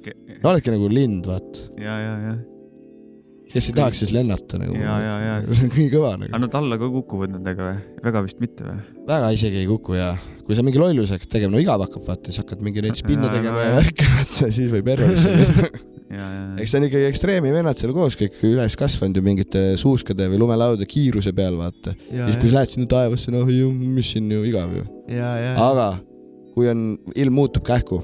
no 0.41 0.53
oledki 0.53 0.77
nagu 0.77 0.93
lind, 0.93 1.29
vaata. 1.31 1.68
ja, 1.81 1.99
ja, 2.05 2.14
ja, 2.29 2.39
kes 3.51 3.71
ei 3.71 3.77
tahaks 3.77 4.01
siis 4.05 4.12
lennata 4.14 4.61
nagu. 4.61 4.77
Ja, 4.79 4.97
ja, 5.03 5.14
ja. 5.25 5.37
see 5.57 5.66
on 5.66 5.75
nii 5.75 5.91
kõva 5.93 6.14
nagu 6.21 6.31
aga. 6.31 6.43
nad 6.45 6.57
alla 6.61 6.79
ka 6.81 6.91
kukuvad 6.93 7.35
nendega 7.35 7.66
või? 7.66 7.83
väga 8.07 8.25
vist 8.27 8.43
mitte 8.43 8.66
või? 8.66 8.79
väga 9.11 9.31
isegi 9.37 9.62
ei 9.62 9.68
kuku 9.71 9.99
ja 9.99 10.12
kui 10.47 10.59
sa 10.59 10.64
mingi 10.66 10.81
lollusi 10.83 11.16
hakkad 11.16 11.35
tegema, 11.35 11.55
no 11.57 11.62
igav 11.62 11.83
hakkab 11.87 12.07
vaata, 12.07 12.31
siis 12.31 12.43
hakkad 12.45 12.64
mingi 12.66 12.85
neid 12.85 12.99
spinne 12.99 13.31
tegema 13.33 13.66
ja 13.66 13.79
värki, 13.79 14.11
vaata 14.16 14.51
siis 14.55 14.71
võib 14.73 14.93
errorisse 14.95 15.37
minna. 15.37 15.71
eks 16.11 16.73
see 16.73 16.81
on 16.81 16.87
ikkagi 16.89 17.07
ekstreemi 17.07 17.53
vennad 17.55 17.79
seal 17.79 17.93
koos 17.95 18.17
kõik 18.19 18.35
üles 18.49 18.75
kasvanud 18.79 19.21
ju 19.21 19.23
mingite 19.23 19.61
suuskade 19.79 20.27
või 20.33 20.41
lumelauda 20.43 20.87
kiiruse 20.91 21.33
peal 21.37 21.59
vaata. 21.61 21.95
siis, 22.09 22.39
kui 22.41 22.51
sa 22.51 22.61
lähed 22.61 22.73
sinna 22.73 22.91
taevasse, 22.91 23.31
noh 23.35 23.47
mis 23.47 24.11
siin 24.15 24.31
ju 24.31 24.43
igav 24.49 24.75
ju. 24.75 24.87
aga 25.55 25.93
kui 26.57 26.71
on, 26.71 26.83
ilm 27.15 27.39
muutub 27.39 27.65
kähku, 27.67 28.01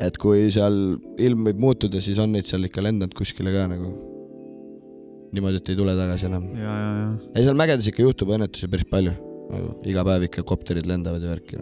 et 0.00 0.16
kui 0.20 0.48
seal 0.54 0.96
ilm 1.20 1.44
võib 1.50 1.60
muutuda, 1.60 2.00
siis 2.00 2.20
on 2.22 2.32
neid 2.32 2.48
seal 2.48 2.64
ikka 2.68 2.84
lendanud 2.84 3.14
kuskile 3.16 3.52
ka 3.52 3.68
nagu 3.70 3.92
niimoodi, 5.32 5.60
et 5.60 5.70
ei 5.72 5.78
tule 5.78 5.94
tagasi 5.96 6.28
enam. 6.28 6.48
ei, 6.56 7.44
seal 7.44 7.56
mägedes 7.58 7.92
ikka 7.92 8.08
juhtub 8.08 8.32
õnnetusi 8.36 8.72
päris 8.72 8.88
palju, 8.88 9.14
nagu 9.52 9.76
iga 9.88 10.04
päev 10.08 10.28
ikka 10.30 10.48
kopterid 10.48 10.88
lendavad 10.88 11.24
ja 11.24 11.36
värki. 11.36 11.60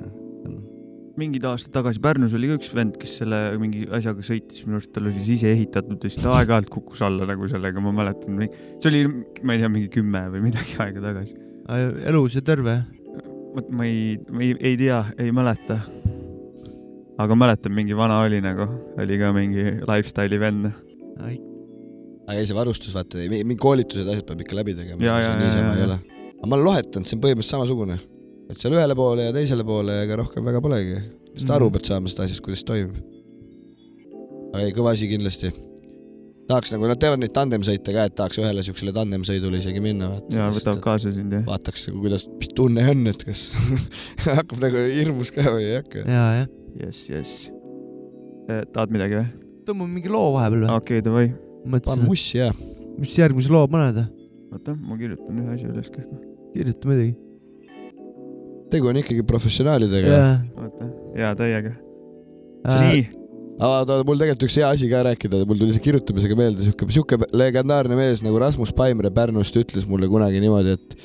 Mingid 1.20 1.44
aastad 1.48 1.74
tagasi 1.74 2.00
Pärnus 2.02 2.34
oli 2.36 2.50
ka 2.50 2.56
üks 2.58 2.70
vend, 2.76 2.96
kes 3.00 3.18
selle 3.20 3.38
mingi 3.60 3.84
asjaga 3.96 4.24
sõitis, 4.26 4.64
minu 4.66 4.78
arust 4.78 4.92
tal 4.94 5.08
oli 5.08 5.18
siis 5.18 5.40
ise 5.40 5.52
ehitatud 5.54 6.00
ja 6.00 6.10
siis 6.12 6.24
ta 6.24 6.32
aeg-ajalt 6.38 6.70
kukkus 6.72 7.02
alla 7.06 7.28
nagu 7.28 7.48
sellega, 7.50 7.82
ma 7.84 7.92
mäletan, 7.94 8.40
see 8.80 8.90
oli, 8.90 9.02
ma 9.44 9.56
ei 9.56 9.62
tea, 9.62 9.70
mingi 9.72 9.90
kümme 9.92 10.24
või 10.34 10.44
midagi 10.48 10.78
aega 10.82 11.04
tagasi. 11.04 11.36
elus 12.10 12.38
ja 12.38 12.44
terve. 12.44 12.80
vot 13.54 13.70
ma 13.74 13.86
ei, 13.88 14.14
ma 14.30 14.44
ei, 14.46 14.54
ei 14.72 14.78
tea, 14.80 15.02
ei 15.18 15.32
mäleta. 15.34 15.80
aga 17.20 17.36
mäletan, 17.36 17.74
mingi 17.76 17.96
vana 17.96 18.20
oli 18.24 18.40
nagu, 18.44 18.68
oli 19.00 19.18
ka 19.20 19.32
mingi 19.36 19.66
lifestyle'i 19.80 20.40
vend. 20.40 20.70
aga 21.20 22.38
ei, 22.38 22.46
see 22.46 22.56
varustus, 22.56 22.94
vaata, 22.96 23.26
mingi 23.30 23.58
koolitused, 23.60 24.08
asjad 24.08 24.28
peab 24.28 24.46
ikka 24.46 24.62
läbi 24.62 24.78
tegema. 24.78 25.20
Aga 26.40 26.48
ma 26.48 26.56
olen 26.56 26.64
lohetanud, 26.64 27.04
see 27.04 27.18
on 27.18 27.24
põhimõtteliselt 27.26 27.58
samasugune. 27.58 28.00
Et 28.50 28.58
seal 28.60 28.74
ühele 28.76 28.94
poole 28.98 29.28
ja 29.28 29.32
teisele 29.36 29.64
poole, 29.66 29.94
ega 30.04 30.16
rohkem 30.20 30.44
väga 30.46 30.60
polegi. 30.64 30.98
lihtsalt 31.30 31.48
Mhm. 31.48 31.56
aru 31.56 31.70
pead 31.70 31.84
saama 31.86 32.08
sellest 32.08 32.20
asjast, 32.26 32.42
kuidas 32.44 32.64
toimub. 32.66 32.96
aga 34.54 34.64
ei, 34.66 34.72
kõva 34.74 34.92
asi 34.94 35.06
kindlasti. 35.10 35.52
tahaks 36.50 36.72
nagu, 36.74 36.88
nad 36.90 36.98
teevad 36.98 37.20
neid 37.22 37.30
tandemsõite 37.30 37.92
ka, 37.94 38.04
et 38.10 38.14
tahaks 38.18 38.40
ühele 38.42 38.62
siuksele 38.66 38.90
tandemsõidule 38.96 39.60
isegi 39.62 39.80
minna. 39.80 40.08
ja 40.34 40.48
võtavad 40.50 40.80
kaasa 40.82 41.12
sind 41.14 41.32
jah. 41.32 41.44
vaataks, 41.46 41.86
kuidas, 41.94 42.26
mis 42.40 42.48
tunne 42.58 42.82
on, 42.90 43.06
et 43.06 43.22
kas 43.24 43.44
hakkab 44.40 44.58
nagu 44.66 44.82
hirmus 44.96 45.30
ka 45.30 45.46
või 45.54 45.68
ei 45.68 45.76
hakka. 45.78 46.02
ja, 46.10 46.24
jah. 46.40 46.48
jess, 46.82 47.06
jess. 47.10 47.50
tahad 48.74 48.90
midagi 48.90 49.14
või? 49.20 49.28
tõmbame 49.68 49.94
mingi 49.94 50.10
loo 50.10 50.32
vahepeal 50.34 50.66
või? 50.66 50.74
okei, 50.80 51.02
davai. 51.06 51.28
pane 51.30 51.76
mõtlesin, 51.76 52.06
mussi 52.10 52.38
ja 52.42 52.50
mis 52.98 53.14
järgmise 53.14 53.52
loo 53.54 53.68
paned? 53.70 54.02
oota, 54.50 54.74
ma 54.74 54.98
kirjutan 54.98 55.38
ühe 55.44 55.54
asja 55.54 55.70
üles 55.70 55.90
kähku. 55.94 56.18
kirjuta 56.56 56.90
muidugi. 56.90 57.14
Tegu 58.72 58.90
on 58.90 59.00
ikkagi 59.00 59.24
professionaalidega. 59.28 60.18
oota, 60.56 60.90
jaa, 61.18 61.32
täiega. 61.38 61.72
Äh, 62.68 62.84
nii, 62.84 63.06
aga 63.60 64.02
mul 64.08 64.20
tegelikult 64.20 64.46
üks 64.48 64.58
hea 64.60 64.68
asi 64.68 64.90
ka 64.90 65.02
rääkida, 65.06 65.42
mul 65.48 65.60
tuli 65.60 65.76
see 65.76 65.86
kirjutamisega 65.88 66.36
meelde, 66.38 66.66
siuke, 66.68 66.90
siuke 66.92 67.18
legendaarne 67.36 67.98
mees 67.98 68.24
nagu 68.26 68.40
Rasmus 68.40 68.72
Paimre 68.76 69.12
Pärnust 69.14 69.56
ütles 69.60 69.88
mulle 69.88 70.08
kunagi 70.12 70.42
niimoodi, 70.42 70.76
et 70.78 70.96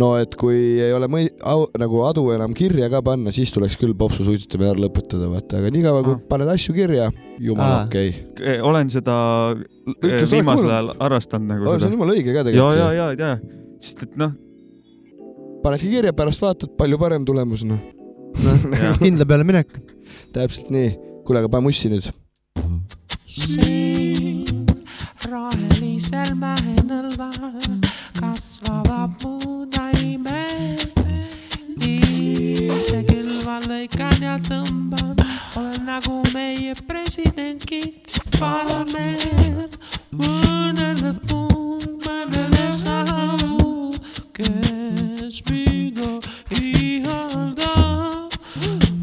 no 0.00 0.12
et 0.20 0.34
kui 0.38 0.58
ei 0.80 0.92
ole 0.96 1.08
mõi-, 1.10 1.30
au, 1.48 1.66
nagu 1.80 2.02
adu 2.06 2.24
enam 2.34 2.54
kirja 2.56 2.88
ka 2.92 3.02
panna, 3.04 3.32
siis 3.34 3.52
tuleks 3.54 3.76
küll 3.80 3.94
popsu 3.98 4.26
suitsetamine 4.26 4.72
ära 4.72 4.84
lõpetada, 4.86 5.28
vaata, 5.32 5.60
aga 5.60 5.72
niikaua 5.74 6.04
kui 6.06 6.16
Ah. 6.16 6.22
paned 6.30 6.52
asju 6.52 6.76
kirja, 6.76 7.10
jumala 7.42 7.82
okei 7.86 8.14
okay.. 8.30 8.60
olen 8.64 8.92
seda 8.92 9.16
Ütle, 9.56 9.98
sa 9.98 10.14
oled 10.14 10.32
viimasel 10.36 10.70
ajal 10.70 10.92
harrastanud 11.00 11.50
nagu 11.50 11.66
see 11.66 11.88
on. 11.88 11.96
jumala 11.96 12.16
õige 12.16 12.30
ka 12.30 12.40
ja, 12.40 12.46
tegelikult 12.48 12.78
ja, 12.78 12.88
ja, 12.96 13.06
ja, 13.18 13.68
sest 13.82 14.06
et 14.06 14.18
noh, 14.20 14.34
panedki 15.62 15.90
kirja, 15.90 16.12
pärast 16.16 16.42
vaatad, 16.42 16.74
palju 16.78 16.98
parem 16.98 17.24
tulemus, 17.28 17.64
noh. 17.68 17.80
Jah. 18.82 18.98
kindla 18.98 19.26
peale 19.28 19.44
minek. 19.44 19.68
täpselt 20.32 20.70
nii. 20.72 20.92
kuule, 21.26 21.42
aga 21.42 21.48
pane 21.52 21.66
mussi 21.68 21.90
nüüd. 21.92 22.08
siin 23.26 24.66
rohelisel 25.30 26.34
mäenõlval 26.34 27.78
kasvavad 28.18 29.14
mu 29.22 29.66
taimed. 29.70 30.82
ise 31.82 33.02
külva 33.08 33.60
lõikan 33.68 34.18
ja 34.24 34.38
tõmban, 34.48 35.14
olen 35.56 35.86
nagu 35.86 36.18
meie 36.34 36.74
presidentki, 36.88 37.82
parlament. 38.38 39.78
mõnele 40.10 41.14
puu, 41.28 41.78
mõnele 42.06 42.68
sau, 42.76 43.92
kes 44.36 45.11
mida 45.40 46.20
ihaldab. 46.60 48.28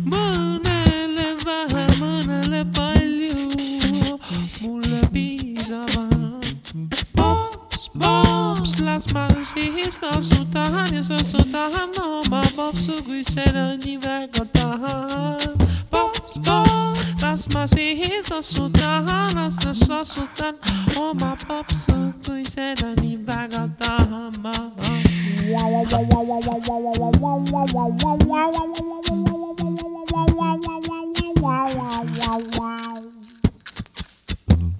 mõnele 0.05 1.33
vähe, 1.41 1.85
mõnele 1.97 2.61
palju, 2.77 4.19
mulle 4.61 5.01
piisavalt. 5.13 6.73
pops, 7.17 7.89
pops, 7.97 8.79
las 8.79 9.09
ma 9.13 9.27
siis 9.43 9.97
nossutan 10.01 10.93
ja 10.93 11.01
sossutan 11.01 11.97
oma 11.97 12.43
popsu, 12.55 13.01
kui 13.05 13.23
seda 13.23 13.73
nii 13.81 13.97
väga 13.97 14.45
tahan. 14.53 15.57
pops, 15.89 16.37
pops, 16.45 17.23
las 17.23 17.47
ma 17.53 17.65
siis 17.67 18.29
nossutan, 18.29 19.09
las 19.35 19.57
ma 19.65 19.73
sossutan 19.73 20.55
oma 20.95 21.35
popsu, 21.47 22.13
kui 22.25 22.45
seda 22.45 22.93
nii 23.01 23.17
väga 23.25 23.65
tahan 23.79 24.43
ma. 24.43 25.18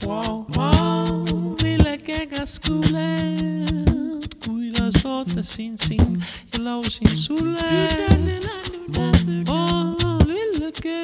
Wow, 0.06 0.46
wow, 0.56 1.26
millegagi 1.62 2.44
kuuled, 2.66 4.28
kuidas 4.46 5.06
ootasin 5.06 5.78
sind 5.78 6.24
ja 6.54 6.64
laulsin 6.64 7.18
sulle. 7.18 7.60
Oh, 9.50 9.96
lilleke 10.26 11.02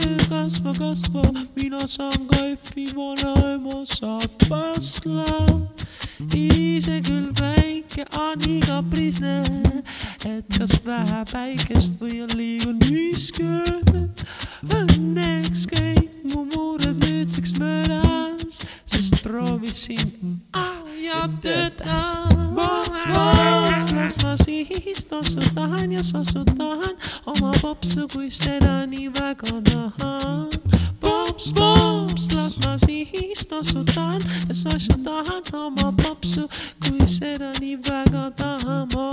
ise 6.19 7.01
küll 7.01 7.31
väike, 7.39 8.05
ani 8.19 8.59
kaprisne, 8.59 9.43
et 10.25 10.57
kas 10.57 10.77
vähe 10.85 11.23
päikest 11.31 11.99
või 12.01 12.21
on 12.23 12.35
liiga 12.37 12.71
niiske. 12.79 13.43
Õnneks 14.65 15.67
kõik 15.71 16.23
mu 16.31 16.45
mured 16.53 17.04
nüüdseks 17.25 17.59
möödas 17.59 18.61
sind 19.73 20.13
ja 21.01 21.29
töötan. 21.41 22.55
las 23.95 24.23
ma 24.23 24.37
siis 24.37 25.05
tossutan 25.05 25.91
ja 25.91 26.03
sossutan 26.03 26.95
oma 27.25 27.51
popsu, 27.61 28.07
kui 28.13 28.29
seda 28.31 28.85
nii 28.85 29.09
väga 29.09 29.61
tahan. 29.63 30.49
pops, 31.01 31.51
pops, 31.53 32.31
las 32.33 32.57
ma 32.65 32.77
siis 32.77 33.47
tossutan 33.47 34.21
ja 34.47 34.53
sossutan 34.53 35.43
oma 35.53 35.93
popsu, 36.03 36.47
kui 36.87 37.07
seda 37.07 37.51
nii 37.59 37.77
väga 37.77 38.31
tahan 38.37 38.87
ma. 38.93 39.09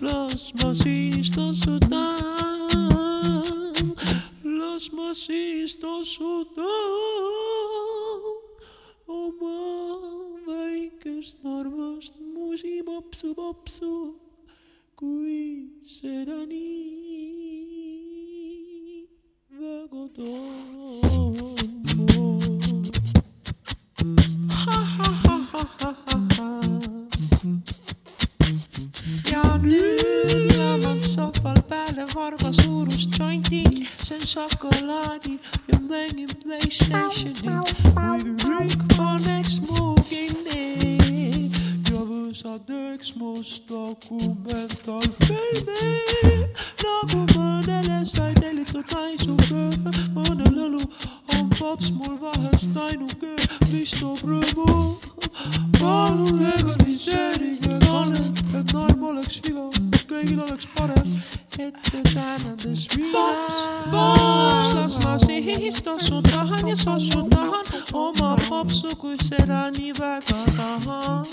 las 0.00 0.52
ma 0.62 0.74
siis 0.74 1.30
tossutan, 1.30 2.17
siis 5.68 5.80
tossutan 5.80 6.64
oma 9.08 9.56
väikest 10.46 11.44
armast 11.44 12.14
musipopsu, 12.34 13.34
popsu, 13.34 14.14
kui 14.96 15.68
seda 15.82 16.46
nii 16.48 16.68
väga 19.60 20.04
tahan. 20.16 21.28
ja 29.32 29.44
nüüd 29.62 30.56
jaman 30.56 30.87
sohval 31.18 31.58
peale 31.68 32.04
varba 32.14 32.52
suurust 32.52 33.18
jointi, 33.18 33.62
see 34.06 34.16
on 34.16 34.22
šokolaadi 34.32 35.34
ja 35.68 35.78
mängin 35.88 36.30
Playstationit. 36.42 37.68
muidu 37.98 38.32
kõik 38.44 38.80
paneks 38.94 39.54
mu 39.66 39.82
kinni 40.10 40.66
ja 41.90 42.00
võsadeks 42.10 43.08
must 43.18 43.62
dokumentaalfilmi. 43.72 45.82
nagu 46.84 47.18
mõnele 47.34 47.98
sai 48.06 48.32
tellitud 48.38 48.86
naisuke, 48.94 49.62
mõnel 50.14 50.54
õlu 50.68 50.82
on 51.34 51.44
pops 51.58 51.88
mul 51.98 52.16
vahest 52.22 52.72
ainuke, 52.86 53.32
mis 53.72 53.90
toob 53.98 54.20
rõõmu. 54.22 54.70
palun 55.80 56.34
legaliseerige 56.46 57.74
kannet, 57.88 58.36
et 58.54 58.68
norm 58.72 59.00
oleks 59.10 59.36
viga, 59.42 59.66
et 59.74 59.97
kõigil 60.08 60.40
oleks 60.40 60.66
parem, 60.76 61.10
ette 61.58 62.00
tänades 62.08 62.86
viinas. 62.94 63.62
pops, 63.92 64.72
las 64.74 64.96
ma 65.02 65.14
siis 65.22 65.82
tossu 65.84 66.22
tahan 66.22 66.68
ja 66.68 66.76
sossu 66.76 67.22
tahan 67.30 67.64
oma 67.92 68.36
popsu, 68.48 68.94
kui 68.96 69.16
seda 69.22 69.68
nii 69.76 69.92
väga 69.98 70.40
tahan. 70.56 71.26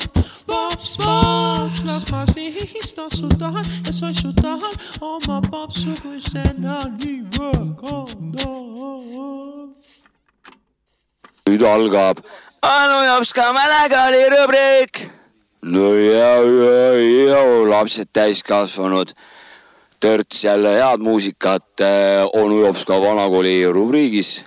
Pops, 0.46 0.98
pops, 1.02 1.84
las 1.88 2.08
ma 2.12 2.26
siis 2.34 2.94
tossu 2.94 3.30
tahan 3.40 3.66
ja 3.86 3.94
sossu 3.94 4.34
tahan 4.42 4.76
oma 5.02 5.42
popsu, 5.50 5.96
kui 6.02 6.20
seda 6.22 6.82
nii 7.00 7.22
väga 7.38 8.06
tahan. 8.36 9.72
nüüd 11.46 11.62
algab 11.62 12.18
Anu 12.66 13.04
Jopska 13.06 13.54
mälekooli 13.54 14.24
rubriik. 14.34 15.15
No 15.66 15.94
ja, 15.98 16.36
ja, 16.46 16.90
ja 17.30 17.70
lapsed 17.70 18.12
täiskasvanud. 18.14 19.14
törts 20.00 20.44
jälle 20.44 20.76
head 20.76 21.02
muusikat 21.02 21.82
eh, 21.82 22.26
onu 22.34 22.60
Jopska 22.66 23.02
vanakooli 23.02 23.72
rubriigis. 23.72 24.46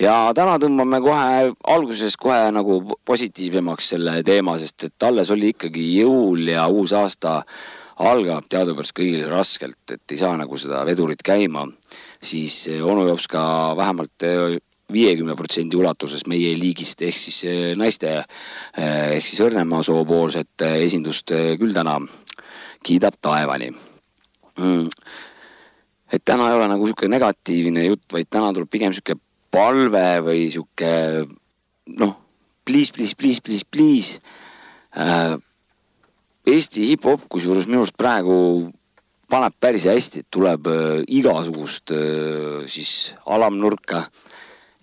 ja 0.00 0.30
täna 0.34 0.58
tõmbame 0.62 1.00
kohe 1.02 1.50
alguses 1.66 2.16
kohe 2.16 2.52
nagu 2.54 2.78
positiivsemaks 3.04 3.88
selle 3.88 4.22
teema, 4.22 4.58
sest 4.58 4.84
et 4.84 5.02
alles 5.02 5.30
oli 5.30 5.50
ikkagi 5.54 5.88
jõul 5.98 6.46
ja 6.52 6.68
uus 6.68 6.92
aasta 6.92 7.42
algab 7.98 8.46
teadupärast 8.48 8.94
kõigil 8.94 9.26
raskelt, 9.26 9.90
et 9.90 10.12
ei 10.12 10.20
saa 10.20 10.36
nagu 10.38 10.56
seda 10.56 10.84
vedurit 10.86 11.22
käima, 11.24 11.66
siis 12.22 12.66
eh, 12.70 12.84
onu 12.84 13.08
Jopska 13.08 13.74
vähemalt 13.76 14.22
eh, 14.22 14.60
viiekümne 14.92 15.36
protsendi 15.36 15.76
ulatuses 15.76 16.24
meie 16.30 16.54
liigist 16.58 17.02
ehk 17.04 17.18
siis 17.20 17.38
eh, 17.48 17.72
naiste 17.78 18.12
eh, 18.18 19.16
ehk 19.16 19.26
siis 19.26 19.42
Õrnemaa 19.44 19.84
soopoolset 19.86 20.64
eh, 20.66 20.78
esindust 20.86 21.34
küll 21.60 21.74
täna 21.76 21.98
kiidab 22.84 23.18
taevani. 23.20 23.72
Mm. 24.58 24.88
et 26.10 26.22
täna 26.26 26.48
ei 26.50 26.56
ole 26.56 26.66
nagu 26.66 26.86
sihuke 26.88 27.06
negatiivne 27.06 27.84
jutt, 27.84 28.08
vaid 28.10 28.26
täna 28.26 28.48
tuleb 28.50 28.70
pigem 28.72 28.94
sihuke 28.96 29.14
palve 29.54 30.06
või 30.26 30.48
sihuke 30.50 30.90
noh, 32.00 32.16
please, 32.64 32.90
please, 32.92 33.14
please, 33.14 33.40
please, 33.44 33.64
please 33.70 34.18
äh, 34.96 35.36
Eesti 36.48 36.86
hip-hop, 36.88 37.26
kusjuures 37.28 37.66
minu 37.68 37.82
arust 37.82 37.96
praegu 38.00 38.34
paneb 39.28 39.54
päris 39.60 39.84
hästi, 39.88 40.24
tuleb 40.32 40.68
äh, 40.72 41.02
igasugust 41.20 41.92
äh, 41.92 42.64
siis 42.70 43.14
alamnurka, 43.28 44.06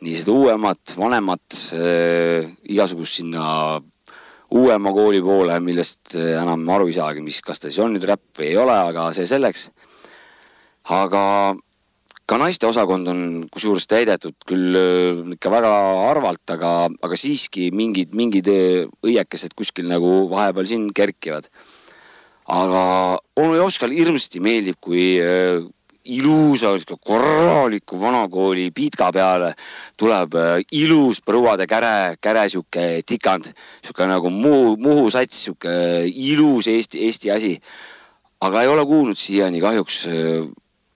nii 0.06 0.22
seda 0.22 0.36
uuemat, 0.36 0.96
vanemat 1.00 1.60
äh,, 1.74 2.46
igasugust 2.70 3.22
sinna 3.22 3.82
uuema 4.56 4.94
kooli 4.94 5.22
poole, 5.26 5.58
millest 5.64 6.16
äh, 6.16 6.36
enam 6.42 6.66
aru 6.76 6.90
ei 6.90 6.98
saagi, 6.98 7.24
mis, 7.26 7.42
kas 7.46 7.62
ta 7.62 7.72
siis 7.72 7.82
on 7.84 7.96
nüüd 7.96 8.06
räpp 8.08 8.40
või 8.40 8.52
ei 8.52 8.60
ole, 8.62 8.76
aga 8.92 9.10
see 9.16 9.28
selleks. 9.30 9.70
aga 10.96 11.24
ka 12.30 12.38
naiste 12.42 12.68
osakond 12.70 13.10
on 13.10 13.22
kusjuures 13.54 13.88
täidetud 13.90 14.38
küll 14.48 14.78
äh, 14.78 15.24
ikka 15.36 15.54
väga 15.54 15.72
harvalt, 16.06 16.44
aga, 16.54 16.74
aga 17.02 17.18
siiski 17.20 17.72
mingid, 17.74 18.14
mingid 18.18 18.52
äh, 18.52 18.86
õiekesed 19.06 19.58
kuskil 19.58 19.90
nagu 19.90 20.28
vahepeal 20.30 20.70
siin 20.70 20.92
kerkivad. 20.94 21.50
aga 22.46 22.84
onu 23.42 23.58
Jopskal 23.58 23.90
hirmsasti 23.90 24.40
meeldib, 24.40 24.78
kui 24.78 25.18
ilusa, 26.06 26.76
korraliku 27.02 28.00
vanakooli 28.00 28.70
pitka 28.76 29.12
peale 29.12 29.54
tuleb 29.98 30.36
äh, 30.36 30.60
ilus 30.72 31.22
põruade 31.26 31.68
käre, 31.68 32.18
käre 32.22 32.48
sihuke 32.50 33.02
tikand, 33.06 33.52
sihuke 33.84 34.08
nagu 34.10 34.30
Muhu, 34.30 34.76
Muhu 34.78 35.10
sats, 35.10 35.46
sihuke 35.48 36.06
ilus 36.06 36.68
Eesti, 36.68 37.06
Eesti 37.08 37.32
asi. 37.32 37.56
aga 38.46 38.62
ei 38.62 38.68
ole 38.68 38.84
kuulnud 38.86 39.18
siiani 39.18 39.62
kahjuks 39.64 40.06
äh, 40.12 40.46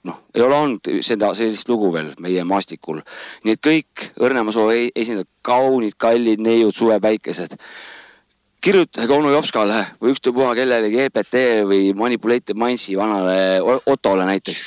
noh, 0.04 0.20
ei 0.36 0.44
ole 0.44 0.56
olnud 0.56 0.90
seda, 1.06 1.32
sellist 1.38 1.70
lugu 1.70 1.92
veel 1.94 2.12
meie 2.24 2.44
maastikul. 2.48 3.02
nii 3.44 3.56
et 3.56 3.64
kõik 3.66 4.10
Õrnemaa 4.20 4.68
e-, 4.74 4.92
esindajad, 4.96 5.30
kaunid, 5.42 5.98
kallid 5.98 6.44
neiud, 6.44 6.76
suvepäikesed. 6.76 7.58
Kirjutage 8.62 9.14
onu 9.14 9.32
Jopskale 9.32 9.84
või 10.02 10.14
ükstapuha 10.16 10.56
kellelegi 10.58 11.06
EPT 11.08 11.36
või 11.70 11.94
Manipulated 11.96 12.58
Mindsi 12.60 12.98
vanale 13.00 13.62
O- 13.62 13.82
Ottole 13.94 14.26
näiteks 14.28 14.64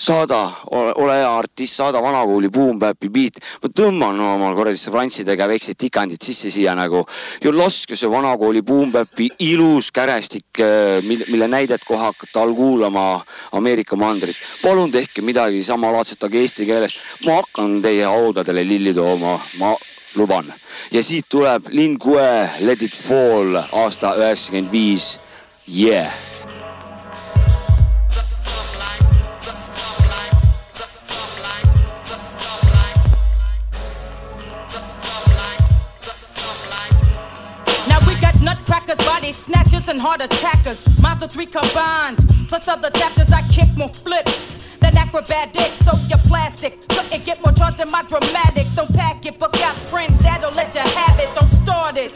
saada, 0.00 0.38
ole 0.70 1.16
hea 1.18 1.28
artist, 1.38 1.74
saada 1.76 2.00
vanakooli 2.02 2.48
Boom-Bap'i 2.48 3.10
beat. 3.12 3.40
ma 3.62 3.68
tõmban 3.68 4.20
oma 4.24 4.54
korraliste 4.56 4.90
frantsidega 4.90 5.48
väiksed 5.50 5.76
tikandid 5.76 6.22
sisse 6.24 6.50
siia 6.50 6.74
nagu 6.74 7.02
ja 7.44 7.52
laske 7.52 7.96
see 7.96 8.08
vanakooli 8.08 8.62
Boom-Bap'i 8.62 9.28
ilus 9.50 9.90
kärestik, 9.92 10.62
mille, 11.04 11.24
mille 11.28 11.48
näidet 11.48 11.84
kohe 11.84 12.00
hakata 12.00 12.40
all 12.40 12.54
kuulama 12.54 13.24
Ameerika 13.52 13.96
mandrit. 13.96 14.36
palun 14.62 14.90
tehke 14.90 15.22
midagi 15.22 15.64
samalaadset, 15.64 16.24
aga 16.24 16.38
eesti 16.38 16.66
keeles. 16.66 16.96
ma 17.26 17.42
hakkan 17.42 17.82
teie 17.82 18.04
haudadele 18.04 18.64
lilli 18.64 18.94
tooma, 18.94 19.38
ma 19.58 19.74
luban. 20.14 20.54
ja 20.90 21.02
siit 21.02 21.28
tuleb 21.28 21.66
Lin 21.68 21.98
Let 22.60 22.82
it 22.82 22.94
fall 22.94 23.56
aasta 23.72 24.14
üheksakümmend 24.16 24.72
viis. 24.72 25.18
Yeah. 25.66 26.12
Now 37.88 38.00
we 38.06 38.14
got 38.20 38.34
nutcrackers, 38.42 38.98
body 39.06 39.32
snatchers, 39.32 39.88
and 39.88 40.00
heart 40.00 40.22
attackers. 40.22 40.84
Mazda 41.00 41.28
3 41.28 41.46
combined, 41.46 42.48
plus 42.48 42.68
other 42.68 42.90
chapters. 42.90 43.32
I 43.32 43.42
kick 43.48 43.76
more 43.76 43.88
flips 43.88 44.59
than 44.80 44.96
acrobatics. 44.96 45.78
So 45.84 45.92
you're 46.08 46.18
plastic. 46.18 46.86
Couldn't 46.88 47.24
get 47.24 47.40
more 47.42 47.52
charged 47.52 47.78
than 47.78 47.90
my 47.90 48.02
dramatics. 48.02 48.72
Don't 48.72 48.92
pack 48.92 49.24
it, 49.26 49.38
but 49.38 49.52
got 49.52 49.74
friends 49.88 50.18
that'll 50.18 50.52
let 50.52 50.74
you 50.74 50.80
have 50.80 51.18
it. 51.20 51.34
Don't 51.34 51.48
start 51.48 51.96
it, 51.96 52.12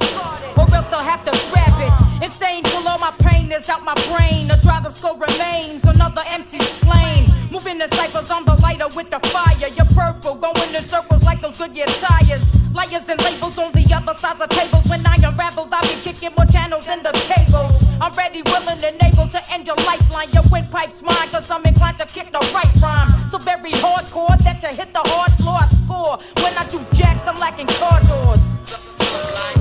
or 0.56 0.74
else 0.74 0.86
they'll 0.88 1.00
have 1.00 1.24
to 1.24 1.32
grab 1.50 1.80
it. 1.80 2.03
Insane 2.22 2.62
till 2.64 2.86
all 2.86 2.98
my 2.98 3.10
pain 3.18 3.50
is 3.52 3.68
out 3.68 3.84
my 3.84 3.94
brain. 4.08 4.48
The 4.48 4.56
driver 4.56 4.90
skull 4.90 5.16
remains, 5.16 5.84
another 5.84 6.22
MC 6.26 6.58
slain. 6.60 7.26
Moving 7.50 7.78
the 7.78 7.88
ciphers 7.94 8.30
on 8.30 8.44
the 8.44 8.54
lighter 8.56 8.88
with 8.94 9.10
the 9.10 9.20
fire. 9.28 9.68
You're 9.68 9.86
purple, 9.86 10.34
going 10.34 10.74
in 10.74 10.84
circles 10.84 11.22
like 11.22 11.40
those 11.42 11.58
Goodyear 11.58 11.86
tires. 11.86 12.42
Liars 12.72 13.08
and 13.08 13.22
labels 13.22 13.58
on 13.58 13.72
the 13.72 13.84
other 13.94 14.18
sides 14.18 14.40
of 14.40 14.48
tables. 14.48 14.86
When 14.86 15.06
I 15.06 15.14
unravel, 15.16 15.68
I'll 15.70 15.82
be 15.82 16.00
kicking 16.02 16.32
more 16.36 16.46
channels 16.46 16.86
than 16.86 17.02
the 17.02 17.12
cables. 17.12 17.82
I'm 18.00 18.12
ready, 18.12 18.42
willing, 18.42 18.82
and 18.82 19.02
able 19.02 19.28
to 19.28 19.52
end 19.52 19.66
your 19.66 19.76
lifeline. 19.76 20.30
Your 20.32 20.42
windpipe's 20.50 21.02
mine, 21.02 21.28
cause 21.28 21.50
I'm 21.50 21.64
inclined 21.64 21.98
to 21.98 22.06
kick 22.06 22.32
the 22.32 22.40
right 22.54 22.74
rhyme. 22.82 23.30
So 23.30 23.38
very 23.38 23.72
hardcore 23.72 24.36
that 24.44 24.62
you 24.62 24.68
hit 24.70 24.92
the 24.92 25.02
hard 25.04 25.32
floor. 25.34 25.58
I 25.60 25.68
score 25.68 26.18
when 26.42 26.58
I 26.58 26.68
do 26.68 26.84
jacks. 26.92 27.26
I'm 27.26 27.38
lacking 27.38 27.66
car 27.66 28.00
doors. 28.02 29.53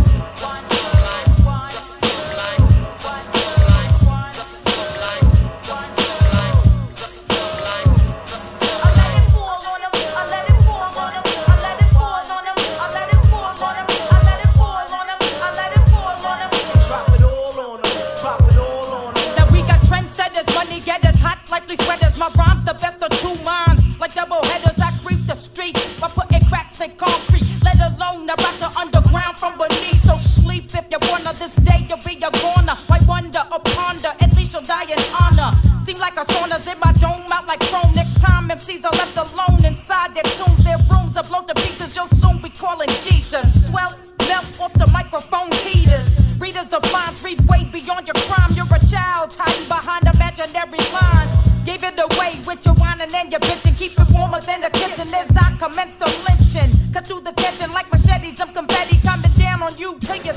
Alone 28.37 28.59
the 28.59 28.69
underground 28.77 29.39
from 29.39 29.57
beneath. 29.57 30.01
So 30.03 30.17
sleep 30.17 30.65
if 30.73 30.85
you 30.89 30.97
wanna. 31.09 31.33
This 31.33 31.55
day 31.55 31.85
you'll 31.87 31.97
be 31.97 32.15
a 32.17 32.31
goner. 32.31 32.77
Why 32.87 32.99
wonder 33.07 33.43
or 33.51 33.59
ponder? 33.59 34.13
At 34.19 34.35
least 34.35 34.53
you'll 34.53 34.61
die 34.61 34.85
in 34.85 34.99
honor. 35.19 35.59
Steam 35.81 35.97
like 35.97 36.17
a 36.17 36.25
sauna's 36.25 36.67
in 36.67 36.79
my 36.79 36.93
dome, 36.93 37.25
out 37.31 37.47
like 37.47 37.59
chrome. 37.61 37.93
Next 37.93 38.19
time 38.19 38.49
MCs 38.49 38.85
are 38.85 38.95
left 39.01 39.17
alone 39.17 39.63
inside 39.65 40.15
their 40.15 40.23
tombs, 40.37 40.63
their 40.63 40.79
rooms 40.89 41.17
are 41.17 41.23
blown 41.23 41.45
to 41.47 41.53
pieces. 41.55 41.95
You'll 41.95 42.07
soon 42.07 42.41
be 42.41 42.49
calling 42.49 42.89
Jesus. 43.03 43.67
Swell, 43.67 43.99
melt 44.27 44.45
off 44.59 44.73
the 44.73 44.87
microphone 44.87 45.51
heaters. 45.51 46.09
Readers 46.39 46.73
of 46.73 46.83
minds 46.91 47.23
read 47.23 47.39
way 47.47 47.63
beyond 47.65 48.07
your 48.07 48.19
crime. 48.27 48.51
You're 48.55 48.73
a 48.73 48.79
child 48.87 49.35
hiding 49.37 49.67
behind 49.67 50.03
imaginary 50.13 50.83
lines. 50.91 51.49
Gave 51.63 51.83
it 51.83 51.97
away 51.97 52.41
with 52.45 52.65
your 52.65 52.75
whining 52.75 53.13
and 53.13 53.31
your 53.31 53.39
bitching. 53.39 53.77
Keep 53.77 53.99
it 53.99 54.11
warmer 54.11 54.41
than 54.41 54.61
the 54.61 54.69
kitchen 54.69 55.13
as 55.13 55.29
I 55.37 55.55
commence 55.57 55.95
the 55.95 56.07
lynching. 56.27 56.71
Cut 56.91 57.07
through 57.07 57.21
the 57.21 57.31
tension 57.31 57.71
like 57.71 57.92
I'm 58.25 58.53
confetti 58.53 58.97
coming 59.01 59.33
down 59.33 59.61
on 59.61 59.77
you 59.77 59.99
till 59.99 60.15
you're 60.15 60.33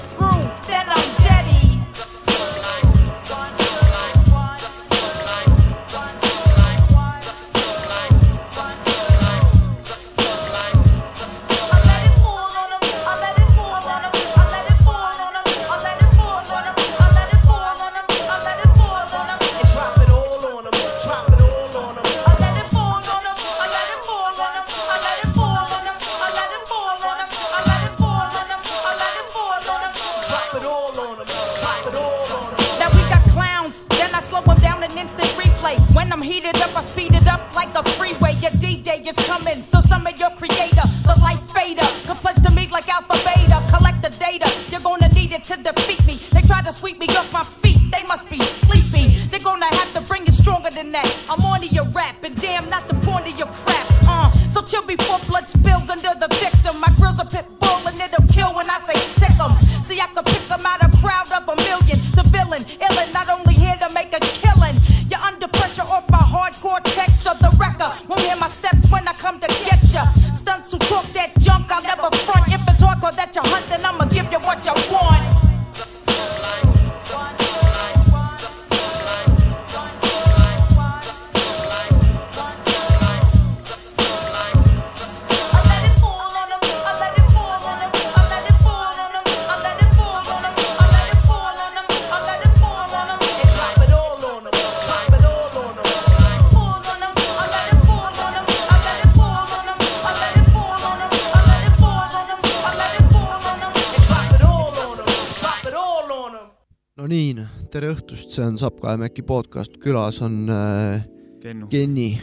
on 108.57 108.63
Sapp 108.65 108.81
Kaemäki 108.81 109.23
podcast, 109.27 109.77
külas 109.83 110.23
on 110.25 110.49
äh, 110.49 111.05
Kennu. 111.43 111.67
Kenny. 111.69 112.15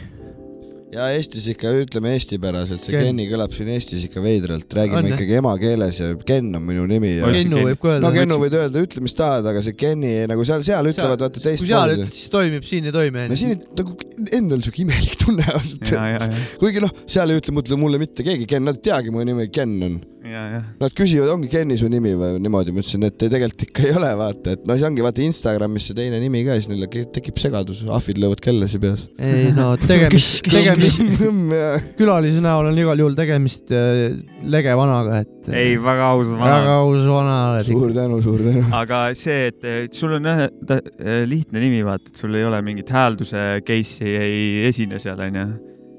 ja 0.94 1.08
Eestis 1.14 1.46
ikka 1.50 1.70
ütleme 1.78 2.12
eestipäraselt, 2.14 2.82
see 2.82 2.94
Ken. 2.94 3.08
Kenni 3.08 3.26
kõlab 3.30 3.54
siin 3.54 3.70
Eestis 3.74 4.04
ikka 4.08 4.22
veidralt, 4.22 4.66
räägime 4.74 5.00
On, 5.00 5.08
ikkagi 5.10 5.36
emakeeles 5.38 6.00
ja 6.00 6.08
Ken 6.26 6.50
on 6.54 6.62
minu 6.66 6.86
nimi 6.90 7.12
ja 7.16 7.30
Kennu 7.34 7.60
Ken- 7.60 7.68
võib 7.68 7.82
ka 7.82 7.90
öelda. 7.92 8.06
no 8.06 8.12
Kennu 8.14 8.38
võid 8.42 8.56
öelda, 8.58 8.82
ütle 8.86 9.02
mis 9.02 9.14
tahad, 9.18 9.46
aga 9.50 9.62
see 9.66 9.78
Kenni 9.78 10.12
nagu 10.30 10.46
seal, 10.46 10.62
seal 10.66 10.90
ütlevad 10.90 11.26
vaata 11.26 11.42
kui 11.44 11.68
seal 11.70 11.94
ütled, 11.96 12.14
siis 12.14 12.34
toimib, 12.34 12.66
siin 12.66 12.90
ei 12.90 12.94
toimi 12.94 13.28
no. 13.30 13.38
siin 13.38 13.62
nagu 13.78 13.94
endal 14.40 14.66
siuke 14.66 14.82
imelik 14.86 15.18
tunne 15.22 15.46
ausalt 15.54 15.94
ja, 15.94 16.08
ja, 16.16 16.24
ja, 16.26 16.42
kuigi 16.62 16.82
noh, 16.82 16.94
seal 17.06 17.30
ei 17.30 17.42
ütle 17.42 17.54
mulle, 17.54 17.78
mulle 17.86 18.02
mitte 18.02 18.26
keegi 18.26 18.50
Ken, 18.50 18.66
nad 18.66 18.82
ei 18.82 18.86
teagi 18.90 19.14
mu 19.14 19.22
nimi 19.22 19.50
Ken 19.54 19.78
on. 19.86 20.02
ja, 20.24 20.42
ja. 20.54 20.60
Nad 20.80 20.94
küsivad, 20.96 21.28
ongi 21.34 21.48
Kenni 21.52 21.76
su 21.78 21.88
nimi 21.92 22.14
või 22.18 22.38
niimoodi, 22.42 22.72
ma 22.74 22.82
ütlesin, 22.82 23.04
et 23.08 23.16
tegelikult 23.20 23.64
ikka 23.66 23.84
ei 23.84 23.96
ole, 23.98 24.10
vaata, 24.18 24.54
et 24.56 24.64
no 24.68 24.76
see 24.78 24.86
ongi 24.88 25.04
vaata 25.04 25.22
Instagramis 25.24 25.88
see 25.90 25.98
teine 25.98 26.20
nimi 26.22 26.42
ka 26.46 26.56
ja 26.56 26.62
siis 26.62 26.70
neil 26.72 26.86
tekib 27.14 27.40
segadus, 27.42 27.82
ahvid 27.98 28.20
löövad 28.22 28.42
kellasi 28.44 28.80
peas. 28.82 29.06
ei 29.18 29.50
no 29.56 29.72
tegemist, 29.90 30.40
tegemist, 30.48 31.02
ja 31.60 31.68
külalise 31.98 32.44
näol 32.44 32.70
on 32.70 32.80
igal 32.80 33.04
juhul 33.04 33.18
tegemist 33.18 33.74
äh, 33.74 34.16
lege 34.48 34.76
vanaga, 34.80 35.20
et 35.26 35.50
äh, 35.52 35.60
ei, 35.60 35.76
väga 35.82 36.10
aus 36.14 36.32
väga 36.32 36.56
vana. 36.56 36.78
aus 36.80 37.06
vana 37.10 37.38
suur 37.68 37.94
tänu, 37.96 38.22
suur 38.24 38.42
tänu. 38.46 38.64
aga 38.82 39.04
see, 39.18 39.52
et 39.52 39.94
sul 39.94 40.16
on 40.18 40.32
jah 40.32 40.46
ta- 40.66 40.82
eh, 40.98 41.22
lihtne 41.28 41.62
nimi, 41.62 41.84
vaata, 41.86 42.12
et 42.12 42.24
sul 42.24 42.34
ei 42.38 42.48
ole 42.48 42.64
mingit 42.64 42.92
häälduse 42.94 43.46
case'i 43.66 44.18
ei 44.24 44.44
esine 44.70 45.00
seal, 45.02 45.20
onju. 45.28 45.48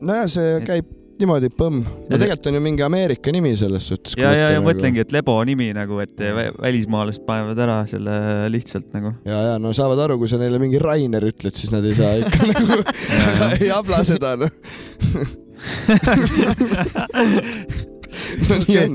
nojah, 0.05 0.29
see 0.31 0.61
käib 0.65 0.94
niimoodi 1.21 1.47
põmm. 1.55 1.77
no 2.09 2.17
tegelikult 2.19 2.47
on 2.51 2.55
ju 2.57 2.61
mingi 2.65 2.83
Ameerika 2.85 3.31
nimi 3.31 3.53
selles 3.59 3.83
suhtes. 3.91 4.13
ja, 4.19 4.29
ja, 4.35 4.47
ja 4.55 4.59
mõtlengi, 4.63 4.99
et 5.05 5.11
lebo 5.15 5.33
nimi 5.47 5.67
nagu, 5.75 5.99
et 6.03 6.15
vä- 6.19 6.51
välismaalased 6.61 7.23
panevad 7.27 7.59
ära 7.65 7.77
selle 7.89 8.13
lihtsalt 8.53 8.89
nagu. 8.95 9.09
ja, 9.27 9.37
ja 9.51 9.55
no 9.61 9.67
saavad 9.77 9.99
aru, 10.07 10.15
kui 10.21 10.29
sa 10.31 10.37
neile 10.41 10.57
mingi 10.61 10.79
Rainer 10.81 11.23
ütled, 11.31 11.55
siis 11.55 11.71
nad 11.75 11.83
ei 11.87 11.95
saa 11.97 12.13
ikka 12.19 12.39
nagu, 12.51 12.73
ei 13.61 13.69
habla 13.71 13.97
seda 14.07 14.29
noh. 14.43 14.51
no 18.49 18.55
nii 18.67 18.77
on. 18.83 18.93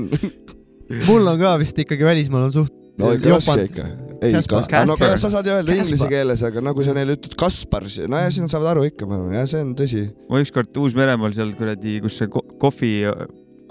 mul 1.07 1.23
on 1.33 1.37
ka 1.41 1.55
vist 1.61 1.77
ikkagi 1.81 2.03
välismaal 2.05 2.43
on 2.49 2.53
suht 2.53 2.73
no 3.01 3.05
ikka 3.15 3.29
raske 3.37 3.61
ikka. 3.69 3.83
ei, 4.21 4.33
Kaspar. 4.35 4.65
no 4.85 4.95
Kaspar. 4.97 5.17
sa 5.19 5.29
saad 5.33 5.47
ju 5.49 5.53
öelda 5.55 5.73
Kaspar. 5.73 5.85
inglise 5.85 6.09
keeles, 6.11 6.43
aga 6.45 6.61
nagu 6.63 6.83
sa 6.85 6.93
neile 6.97 7.15
ütled 7.17 7.35
Kaspar, 7.39 7.85
nojah, 7.89 8.27
siis 8.29 8.43
nad 8.45 8.51
saavad 8.53 8.71
aru 8.75 8.87
ikka, 8.89 9.07
ma 9.09 9.17
arvan, 9.17 9.35
jah, 9.39 9.47
see 9.49 9.61
on 9.65 9.71
tõsi. 9.77 10.01
ma 10.29 10.41
ükskord 10.43 10.81
Uus-Meremaal 10.81 11.33
seal 11.37 11.53
kuradi, 11.57 11.99
kus 12.03 12.19
see 12.21 12.29
ko- 12.31 12.43
kohvi, 12.61 12.91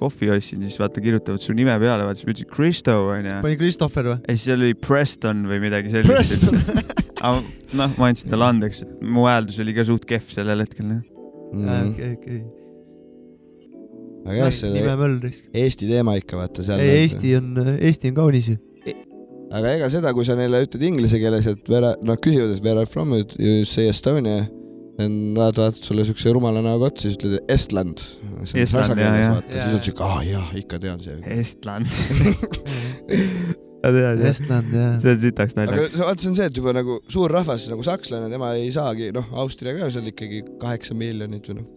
kohvi 0.01 0.31
ostsin, 0.35 0.63
siis 0.67 0.79
vaata 0.81 1.03
kirjutavad 1.05 1.43
su 1.45 1.55
nime 1.57 1.77
peale, 1.83 2.07
vaata 2.09 2.19
siis 2.19 2.27
ma 2.29 2.35
ütlesin 2.35 2.51
Kristo 2.55 2.97
onju. 3.15 3.37
pani 3.45 3.59
Christopher 3.61 4.09
või? 4.13 4.19
ja 4.25 4.37
siis 4.37 4.47
seal 4.49 4.65
oli 4.65 4.79
Preston 4.87 5.45
või 5.51 5.61
midagi 5.63 5.93
sellist. 5.95 6.49
aga 7.25 7.37
noh, 7.79 7.99
ma 8.01 8.09
andsin 8.11 8.33
talle 8.33 8.49
andeks, 8.55 8.83
et 8.87 9.05
mu 9.05 9.29
hääldus 9.29 9.61
oli 9.63 9.77
ka 9.77 9.85
suht 9.87 10.09
kehv 10.09 10.33
sellel 10.33 10.65
hetkel. 10.65 10.97
Mm. 11.51 11.93
okei, 11.93 12.17
okei. 12.17 12.41
aga 14.25 14.41
jah, 14.41 14.51
see. 14.55 15.31
Eesti 15.63 15.89
teema 15.91 16.17
ikka 16.19 16.43
vaata 16.43 16.67
seal. 16.67 16.83
ei, 16.83 17.05
Eesti 17.05 17.37
on, 17.39 17.55
Eesti 17.77 18.11
on 18.11 18.19
kaunis 18.19 18.51
ju. 18.55 18.59
Aga 19.59 19.75
ega 19.77 19.91
seda, 19.93 20.15
kui 20.17 20.27
sa 20.27 20.37
neile 20.39 20.63
ütled 20.67 20.85
inglise 20.87 21.21
keeles, 21.21 21.49
et 21.51 21.71
where, 21.73 21.95
nad 22.07 22.23
küsivad, 22.23 22.57
et 22.57 22.65
where 22.65 22.83
are 22.83 22.89
from 22.89 23.15
you, 23.17 23.27
you 23.39 23.69
say 23.69 23.91
Estonia. 23.91 24.47
Nad 25.01 25.39
vaatavad 25.39 25.79
sulle 25.81 26.05
siukse 26.05 26.29
rumala 26.37 26.61
näoga 26.61 26.91
otsa, 26.91 27.07
siis 27.07 27.17
ütled 27.17 27.39
Estland. 27.49 28.03
Siis 28.51 28.75
on 28.77 29.81
siuke, 29.81 30.05
aa 30.05 30.21
jah, 30.27 30.51
ikka 30.61 30.77
tean 30.83 31.01
see. 31.01 31.17
Estland. 31.39 31.89
sa 33.81 33.93
tead 33.95 34.21
jah? 34.21 34.27
Estland 34.29 34.75
jah. 34.77 34.99
see 35.01 35.15
on 35.15 35.23
sitaks 35.23 35.57
aga 35.57 35.63
naljakas. 35.63 35.95
sa 35.97 36.09
vaata, 36.09 36.21
see 36.21 36.31
on 36.31 36.37
see, 36.37 36.49
et 36.53 36.61
juba 36.61 36.75
nagu 36.77 36.99
suur 37.13 37.33
rahvas 37.33 37.65
nagu 37.73 37.87
sakslane, 37.87 38.29
tema 38.33 38.53
ei 38.59 38.69
saagi, 38.75 39.09
noh, 39.17 39.31
Austria 39.41 39.73
ka 39.79 39.89
seal 39.95 40.11
ikkagi 40.13 40.43
kaheksa 40.61 40.97
miljonit 40.99 41.49
või 41.49 41.63
noh, 41.63 41.71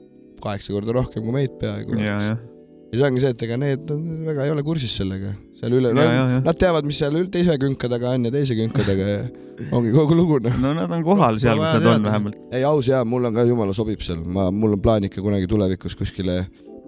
kaheksa 0.43 0.75
korda 0.75 0.97
rohkem 0.99 1.23
kui 1.23 1.35
meid 1.35 1.55
peaaegu. 1.61 1.95
ja, 2.03 2.17
jah. 2.19 2.43
ja 2.91 2.99
see 2.99 3.07
ongi 3.07 3.23
see, 3.23 3.31
et 3.37 3.47
ega 3.47 3.59
need 3.61 3.95
on 3.95 4.03
väga 4.27 4.49
ei 4.49 4.55
ole 4.55 4.67
kursis 4.67 4.99
sellega, 4.99 5.31
seal 5.63 5.79
üle, 5.79 5.93
Ja, 5.95 6.09
ja, 6.11 6.27
ja. 6.35 6.43
nad 6.43 6.59
teavad, 6.59 6.85
mis 6.87 6.99
seal 7.01 7.17
teise 7.31 7.57
künka 7.61 7.89
taga 7.91 8.13
on 8.17 8.29
ja 8.29 8.33
teise 8.33 8.57
künka 8.59 8.85
taga 8.85 9.07
ja 9.07 9.23
ongi 9.71 9.93
kogu 9.93 10.17
lugu 10.17 10.39
noh. 10.43 10.55
no 10.61 10.73
nad 10.77 10.91
on 10.91 11.03
kohal 11.05 11.39
seal, 11.41 11.59
kus 11.61 11.79
nad 11.79 11.89
on 11.95 12.07
vähemalt. 12.09 12.37
ei 12.55 12.63
aus 12.67 12.89
jaa, 12.89 13.03
mul 13.07 13.29
on 13.29 13.35
ka 13.35 13.45
jumala 13.47 13.75
sobib 13.77 14.01
seal, 14.05 14.23
ma, 14.25 14.49
mul 14.51 14.77
on 14.77 14.83
plaan 14.83 15.07
ikka 15.09 15.23
kunagi 15.23 15.49
tulevikus 15.49 15.95
kuskile 15.99 16.41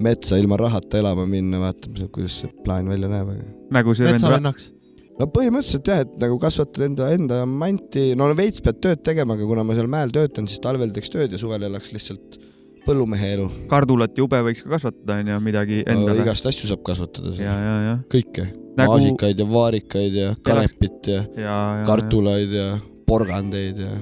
metsa 0.03 0.39
ilma 0.41 0.57
rahata 0.59 0.99
elama 0.99 1.28
minna, 1.30 1.61
vaatame, 1.61 2.09
kuidas 2.13 2.41
see 2.41 2.51
plaan 2.65 2.89
välja 2.91 3.11
näeb. 3.11 3.30
nagu 3.73 3.95
see 3.95 4.07
vend, 4.07 4.19
metsavennaks. 4.19 4.71
no 5.19 5.30
põhimõtteliselt 5.38 5.91
jah, 5.91 6.03
et 6.05 6.17
nagu 6.26 6.39
kasvatad 6.41 6.89
enda, 6.89 7.11
enda 7.15 7.43
manti, 7.49 8.09
no 8.19 8.28
veits 8.38 8.63
pead 8.65 8.82
tööd 8.84 9.05
tegema, 9.07 9.38
aga 9.38 9.47
kuna 9.51 9.63
ma 9.67 9.78
seal 9.78 9.89
mäel 9.91 10.11
töötan, 10.15 10.49
siis 10.51 10.63
talvel 10.63 10.91
teeks 10.95 11.13
tööd 11.13 11.32
ja 11.36 11.41
suvel 11.41 11.69
elaks 11.69 11.93
lihtsalt 11.95 12.41
põllumehe 12.86 13.32
elu. 13.38 13.47
kardulat 13.71 14.17
jube 14.19 14.41
võiks 14.49 14.61
ka 14.65 14.76
kasvatada 14.76 15.21
onju, 15.21 15.39
midagi 15.47 15.82
endale. 15.88 16.21
igast 16.26 16.45
asju 16.51 16.69
saab 16.73 16.86
kasvatada 16.86 17.34
ja, 17.34 17.39
seal, 17.39 17.65
ja, 17.69 17.76
ja, 17.89 17.97
kõike 18.11 18.51
Nagu- 18.76 18.97
maasikaid 18.97 19.39
ja 19.39 19.45
vaarikaid 19.47 20.19
ja 20.19 20.34
kanepit 20.43 21.07
ja 21.07 21.21
ja, 21.38 21.55
ja. 21.80 21.84
kartulaid 21.88 22.51
ja 22.55 22.67
porgandeid 23.07 23.80
ja 23.80 23.93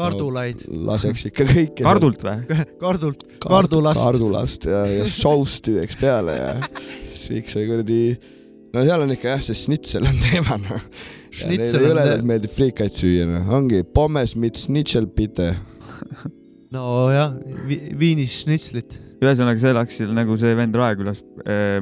kardulaid, 0.00 0.64
laseks 0.88 1.26
ikka 1.28 1.46
kõike. 1.48 1.84
kardult 1.84 2.22
või? 2.24 2.58
kardult, 2.80 3.24
kardulast. 3.42 4.00
kardulast 4.00 4.68
ja, 4.70 4.84
ja 4.88 5.06
sousti 5.08 5.74
teeks 5.76 5.98
peale 6.00 6.36
ja 6.38 6.52
siis 7.20 7.50
see 7.52 7.66
kuradi, 7.68 8.00
no 8.74 8.84
seal 8.86 9.04
on 9.04 9.12
ikka 9.16 9.34
jah, 9.34 9.42
see 9.44 9.58
schnitzel 9.58 10.06
on 10.08 10.22
teema 10.24 10.60
noh. 10.62 10.86
Te- 11.30 11.58
et 11.60 12.24
meeldib 12.26 12.50
friikaid 12.50 12.94
süüa 12.96 13.26
noh, 13.28 13.52
ongi 13.58 13.84
pommes 13.94 14.34
mit 14.40 14.58
schnitzel 14.58 15.06
bitte. 15.14 15.52
nojah, 16.74 17.36
Viinis 18.00 18.40
šnitslit. 18.44 18.98
ühesõnaga, 19.20 19.60
see 19.60 19.72
elaks 19.74 19.98
seal 20.00 20.12
nagu 20.16 20.36
see 20.40 20.52
vend 20.56 20.76
Raekülas. 20.76 21.20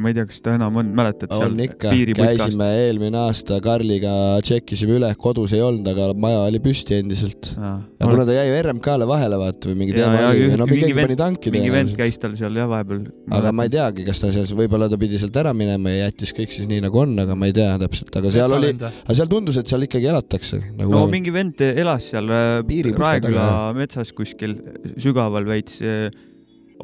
ma 0.03 0.11
ei 0.11 0.17
tea, 0.17 0.27
kas 0.29 0.41
ta 0.43 0.55
enam 0.59 0.79
on, 0.81 0.91
mäletad 0.97 1.33
seal 1.33 1.53
on 1.53 1.63
ikka, 1.63 1.93
käisime? 2.19 2.69
eelmine 2.85 3.21
aasta 3.21 3.61
Karliga, 3.65 4.13
tšekkisime 4.45 4.97
üle, 4.99 5.11
kodus 5.21 5.55
ei 5.57 5.63
olnud, 5.65 5.87
aga 5.93 6.11
maja 6.19 6.45
oli 6.49 6.61
püsti 6.63 6.99
endiselt. 6.99 7.53
ja 7.59 8.09
kuna 8.09 8.27
ta 8.29 8.35
jäi 8.35 8.49
ju 8.51 8.59
RMK-le 8.63 9.09
vahele 9.09 9.39
vaata 9.41 9.71
või 9.71 9.79
mingi 9.85 9.97
teema 9.97 10.23
ja 10.23 10.33
oli, 10.33 10.49
no 10.59 10.69
mingi 10.69 10.83
keegi 10.85 10.97
vend- 10.97 11.07
pani 11.07 11.19
tanki 11.23 11.55
mingi 11.55 11.73
vend 11.75 11.95
käis 11.99 12.19
tal 12.23 12.35
seal 12.39 12.59
jah 12.59 12.69
vahepeal. 12.71 13.05
aga 13.39 13.53
ma 13.55 13.69
ei 13.69 13.75
teagi, 13.75 14.07
kas 14.09 14.23
ta 14.23 14.33
seal, 14.35 14.49
võib-olla 14.59 14.91
ta 14.91 14.99
pidi 15.01 15.21
sealt 15.23 15.39
ära 15.43 15.55
minema 15.57 15.95
ja 15.95 16.09
jättis 16.09 16.35
kõik 16.37 16.55
siis 16.55 16.71
nii 16.71 16.83
nagu 16.85 17.03
on, 17.05 17.15
aga 17.23 17.39
ma 17.39 17.51
ei 17.51 17.57
tea 17.57 17.77
täpselt, 17.85 18.11
aga 18.19 18.33
seal 18.35 18.57
oli, 18.59 18.73
aga 18.83 19.19
seal 19.21 19.31
tundus, 19.31 19.61
et 19.61 19.71
seal 19.71 19.87
ikkagi 19.87 20.11
elatakse 20.11 20.61
nagu 20.79 20.95
no 20.95 21.07
mingi 21.11 21.35
vend 21.35 21.63
elas 21.69 22.11
seal 22.13 22.35
äh, 22.35 22.97
Raeküla 22.99 23.49
metsas 23.77 24.11
kuskil 24.17 24.57
sügaval 24.99 25.47
veits 25.49 25.79
äh, 25.85 26.09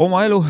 oma 0.03 0.25
elu. 0.27 0.41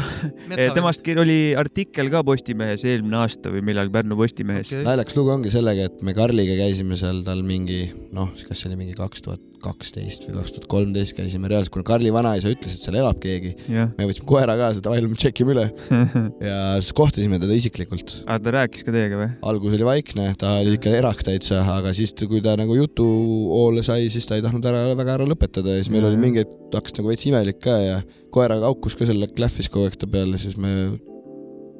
temast 0.76 1.05
kir- 1.05 1.20
oli 1.22 1.38
artikkel 1.59 2.11
ka 2.12 2.22
Postimehes 2.26 2.84
eelmine 2.88 3.20
aasta 3.20 3.53
või 3.53 3.64
millalgi 3.66 3.95
Pärnu 3.95 4.18
Postimehes 4.18 4.70
okay.. 4.70 4.84
naljakas 4.86 5.18
lugu 5.18 5.34
ongi 5.34 5.53
sellega, 5.53 5.88
et 5.90 6.05
me 6.07 6.16
Karliga 6.16 6.57
käisime 6.61 6.99
seal 7.01 7.22
tal 7.26 7.45
mingi 7.47 7.86
noh, 8.16 8.32
kas 8.49 8.62
see 8.62 8.70
oli 8.70 8.80
mingi 8.84 8.97
kaks 8.99 9.24
tuhat 9.26 9.42
kaksteist 9.65 10.29
või 10.29 10.39
kaks 10.39 10.55
tuhat 10.57 10.69
kolmteist 10.71 11.17
käisime 11.19 11.51
reaalselt, 11.51 11.73
kuna 11.75 11.89
Karli 11.89 12.12
vanaisa 12.15 12.53
ütles, 12.53 12.77
et 12.77 12.85
seal 12.85 12.99
elab 13.01 13.19
keegi. 13.23 13.55
jah, 13.73 13.91
me 13.99 14.09
võtsime 14.11 14.29
koera 14.31 14.57
kaasa, 14.61 14.85
davai, 14.85 15.01
lähme 15.03 15.19
tšekkime 15.19 15.55
üle 15.57 15.67
ja 16.49 16.59
siis 16.79 16.95
kohtasime 16.97 17.41
teda 17.43 17.59
isiklikult. 17.59 18.17
aga 18.25 18.39
ta 18.47 18.57
rääkis 18.61 18.87
ka 18.87 18.95
teiega 18.95 19.19
või? 19.19 19.31
algus 19.51 19.77
oli 19.79 19.89
vaikne, 19.91 20.31
ta 20.39 20.57
oli 20.62 20.79
ikka 20.79 20.95
erak 21.01 21.25
täitsa, 21.27 21.65
aga 21.75 21.95
siis, 21.97 22.15
kui 22.23 22.43
ta 22.45 22.55
nagu 22.61 22.79
jutu 22.79 23.07
hoole 23.51 23.83
sai, 23.87 24.07
siis 24.15 24.31
ta 24.31 24.39
ei 24.39 24.47
tahtnud 24.47 24.71
ära, 24.71 24.87
väga 24.95 25.19
ära 25.19 25.29
lõpetada 25.29 25.75
ja 25.75 25.83
siis 25.83 25.91
meil 25.91 26.05
Ja, 26.05 26.11
oli 26.12 26.21
mingi 26.21 26.45
hakkas 26.75 26.95
nagu 26.99 27.09
veits 27.09 27.25
imelik 27.29 27.62
ka 27.65 27.75
ja 27.81 27.97
koeraga 28.35 28.69
haukus 28.69 28.97
ka 28.99 29.09
selle, 29.09 29.29
klähvis 29.33 29.71
kogu 29.73 29.89
aeg 29.89 29.97
ta 30.01 30.09
peale, 30.11 30.37
siis 30.41 30.59
me 30.61 30.99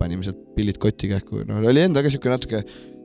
panime 0.01 0.25
sealt 0.25 0.41
pillid 0.57 0.79
kotti 0.81 1.11
kähku, 1.11 1.43
no 1.49 1.61
oli 1.61 1.85
enda 1.85 2.03
ka 2.05 2.13
siuke 2.13 2.31
natuke, 2.33 2.63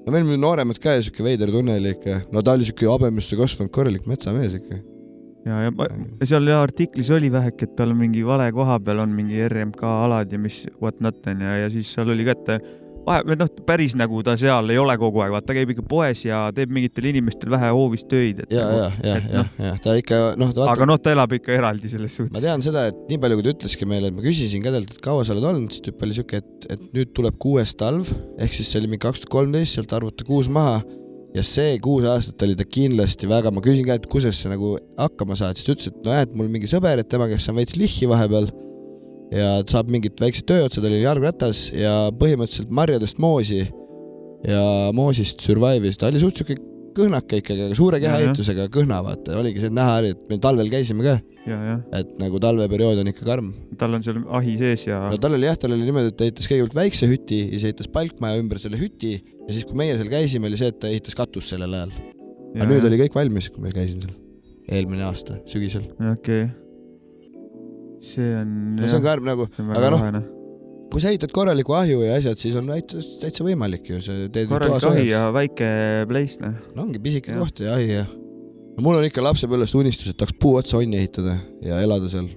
no 0.10 0.14
me 0.16 0.24
olime 0.24 0.38
nooremad 0.42 0.80
ka 0.82 0.96
ja 0.98 1.02
siuke 1.06 1.22
veider 1.22 1.52
tunne 1.54 1.76
oli 1.78 1.94
ikka, 1.94 2.24
no 2.34 2.42
ta 2.42 2.56
oli 2.58 2.66
siuke 2.66 2.88
habemesse 2.90 3.38
kasvanud 3.38 3.70
korralik 3.76 4.08
metsamees 4.10 4.56
ikka. 4.58 4.80
ja, 5.46 5.60
ja 5.68 5.74
ma- 5.76 5.90
seal 6.26 6.50
jah 6.50 6.64
artiklis 6.66 7.12
oli 7.14 7.30
väheke, 7.32 7.68
et 7.70 7.76
tal 7.78 7.94
mingi 7.98 8.24
vale 8.26 8.48
koha 8.56 8.80
peal 8.82 9.04
on 9.06 9.14
mingi 9.14 9.44
RMK 9.46 9.84
alad 9.86 10.34
ja 10.34 10.42
mis 10.42 10.64
what 10.82 10.98
not 11.00 11.22
on 11.30 11.46
ja, 11.46 11.60
ja 11.62 11.70
siis 11.70 11.94
seal 11.94 12.10
oli 12.10 12.26
ka, 12.26 12.34
et 12.34 12.66
vahe, 13.06 13.24
või 13.28 13.38
noh, 13.40 13.50
päris 13.68 13.96
nagu 14.00 14.22
ta 14.26 14.36
seal 14.40 14.70
ei 14.74 14.80
ole 14.82 14.96
kogu 15.02 15.24
aeg, 15.24 15.34
vaata 15.34 15.50
ta 15.52 15.58
käib 15.58 15.74
ikka 15.74 15.86
poes 15.90 16.24
ja 16.26 16.42
teeb 16.56 16.74
mingitel 16.76 17.10
inimestel 17.12 17.52
vähe 17.54 17.72
hoovis 17.76 18.06
töid, 18.10 18.44
ja, 18.52 18.66
nagu, 18.66 18.80
ja, 18.80 18.90
ja 19.06 19.16
et, 19.16 19.32
ja 19.32 19.44
noh, 19.44 19.50
ja. 19.66 19.74
Ta 19.84 19.96
ikka 20.00 20.22
noh, 20.40 20.54
aga 20.68 20.90
noh, 20.90 21.02
ta 21.02 21.16
elab 21.16 21.34
ikka 21.40 21.56
eraldi 21.56 21.92
selles 21.92 22.14
ma 22.14 22.26
suhtes. 22.26 22.46
tean 22.46 22.66
seda, 22.66 22.86
et 22.92 23.02
nii 23.10 23.22
palju, 23.24 23.40
kui 23.40 23.48
ta 23.48 23.56
ütleski 23.56 23.90
meile, 23.90 24.12
et 24.12 24.18
ma 24.18 24.26
küsisin 24.26 24.64
ka 24.66 24.74
talt, 24.76 24.94
et 24.96 25.04
kaua 25.06 25.26
sa 25.28 25.36
oled 25.36 25.50
olnud, 25.52 25.74
siis 25.74 25.86
tüüp 25.88 26.06
oli 26.08 26.20
siuke, 26.20 26.44
et, 26.44 26.70
et 26.76 26.88
nüüd 26.96 27.14
tuleb 27.18 27.40
kuues 27.42 27.76
talv, 27.80 28.14
ehk 28.40 28.56
siis 28.56 28.72
see 28.72 28.82
oli 28.82 28.94
mingi 28.94 29.06
kaks 29.08 29.26
tuhat 29.26 29.36
kolmteist, 29.40 29.78
sealt 29.78 29.94
arvuta 29.98 30.28
kuus 30.28 30.52
maha. 30.52 30.80
Ja 31.38 31.44
see 31.46 31.76
kuus 31.78 32.08
aastat 32.10 32.42
oli 32.42 32.56
ta 32.58 32.66
kindlasti 32.66 33.28
väga, 33.30 33.52
ma 33.54 33.62
küsin 33.62 33.86
ka, 33.86 34.00
et 34.00 34.08
kuidas 34.10 34.40
sa 34.42 34.50
nagu 34.50 34.72
hakkama 34.98 35.38
saad, 35.38 35.60
siis 35.60 35.68
ta 35.68 35.76
ütles, 35.76 35.92
et 35.92 36.00
nojah, 36.08 36.24
et 36.26 36.34
mul 36.34 36.50
mingi 36.50 36.70
sõber, 36.72 36.98
et 36.98 37.10
tema 37.12 37.28
käest 37.30 37.46
saan 37.46 37.60
veits 37.60 37.78
lihhi 37.78 38.10
vahepeal 38.10 38.50
ja 39.36 39.60
saab 39.70 39.92
mingit 39.94 40.20
väikse 40.22 40.46
tööotsa, 40.48 40.82
tal 40.82 40.92
oli 40.92 41.04
jalgratas 41.04 41.68
ja 41.76 42.10
põhimõtteliselt 42.20 42.74
marjadest 42.74 43.22
moosi 43.22 43.62
ja 44.48 44.64
moosist 44.96 45.44
survive'is, 45.46 46.00
ta 46.00 46.10
oli 46.10 46.22
suht 46.24 46.40
siuke 46.40 46.58
kõhnake 47.00 47.40
ikkagi, 47.44 47.68
aga 47.68 47.78
suure 47.78 48.00
kehaehitusega 48.02 48.68
kõhna, 48.74 49.04
vaata, 49.06 49.38
oligi 49.40 49.64
see 49.64 49.74
näha 49.74 50.00
oli, 50.02 50.14
et 50.16 50.32
me 50.32 50.40
talvel 50.42 50.72
käisime 50.72 51.06
ka 51.06 51.20
et 51.96 52.12
nagu 52.20 52.40
talveperiood 52.42 53.02
on 53.02 53.10
ikka 53.12 53.26
karm. 53.28 53.50
tal 53.80 53.96
on 53.98 54.06
seal 54.06 54.22
ahi 54.40 54.56
sees 54.60 54.86
ja 54.88 55.00
no 55.10 55.18
tal 55.22 55.36
oli 55.38 55.48
jah, 55.48 55.58
tal 55.60 55.74
oli 55.76 55.88
niimoodi, 55.88 56.12
et 56.12 56.18
ta 56.20 56.28
ehitas 56.28 56.50
kõigepealt 56.50 56.78
väikse 56.78 57.10
hüti 57.10 57.42
ja 57.46 57.52
siis 57.56 57.68
ehitas 57.72 57.90
palkmaja 57.94 58.40
ümber 58.42 58.62
selle 58.62 58.80
hüti 58.82 59.16
ja 59.18 59.52
siis, 59.56 59.66
kui 59.66 59.80
meie 59.80 59.98
seal 59.98 60.12
käisime, 60.12 60.50
oli 60.50 60.60
see, 60.60 60.72
et 60.74 60.80
ta 60.82 60.92
ehitas 60.92 61.18
katust 61.18 61.54
sellel 61.54 61.74
ajal. 61.80 61.94
ja, 61.96 62.62
aga 62.62 62.72
nüüd 62.74 62.90
oli 62.90 63.04
kõik 63.06 63.18
valmis, 63.18 63.50
kui 63.54 63.66
me 63.66 63.74
käisime 63.76 64.06
seal. 64.06 64.18
eelmine 64.70 65.08
aasta, 65.08 65.40
sügisel. 65.50 65.88
okei 65.98 66.44
okay.. 66.46 66.69
See 68.00 68.36
on. 68.36 68.76
no 68.80 68.88
see 68.88 69.00
on 69.00 69.06
karm 69.06 69.28
nagu, 69.28 69.48
see 69.56 69.64
on 69.66 69.78
aga 69.78 69.92
noh, 69.96 70.28
kui 70.90 71.04
sa 71.04 71.12
ehitad 71.14 71.34
korraliku 71.36 71.76
ahju 71.78 72.02
ja 72.02 72.18
asjad, 72.18 72.40
siis 72.42 72.56
on 72.58 72.70
täitsa, 72.70 73.46
võimalik 73.46 73.92
ju, 73.92 74.00
see 74.04 74.30
teed 74.34 74.50
korralik 74.50 74.88
ahi 74.90 75.06
ja 75.12 75.28
väike 75.36 75.70
place, 76.10 76.40
noh. 76.42 76.56
no 76.76 76.88
ongi 76.88 77.02
pisike 77.04 77.36
koht 77.38 77.62
ja 77.64 77.76
ahi 77.78 77.92
ja. 77.92 78.06
no 78.08 78.86
mul 78.86 78.98
on 78.98 79.08
ikka 79.08 79.24
lapsepõlvest 79.26 79.78
unistus, 79.78 80.12
et 80.12 80.20
tahaks 80.20 80.38
puu 80.42 80.58
otsa 80.60 80.80
onni 80.82 80.98
ehitada 81.02 81.38
ja 81.66 81.82
elada 81.86 82.10
seal. 82.12 82.30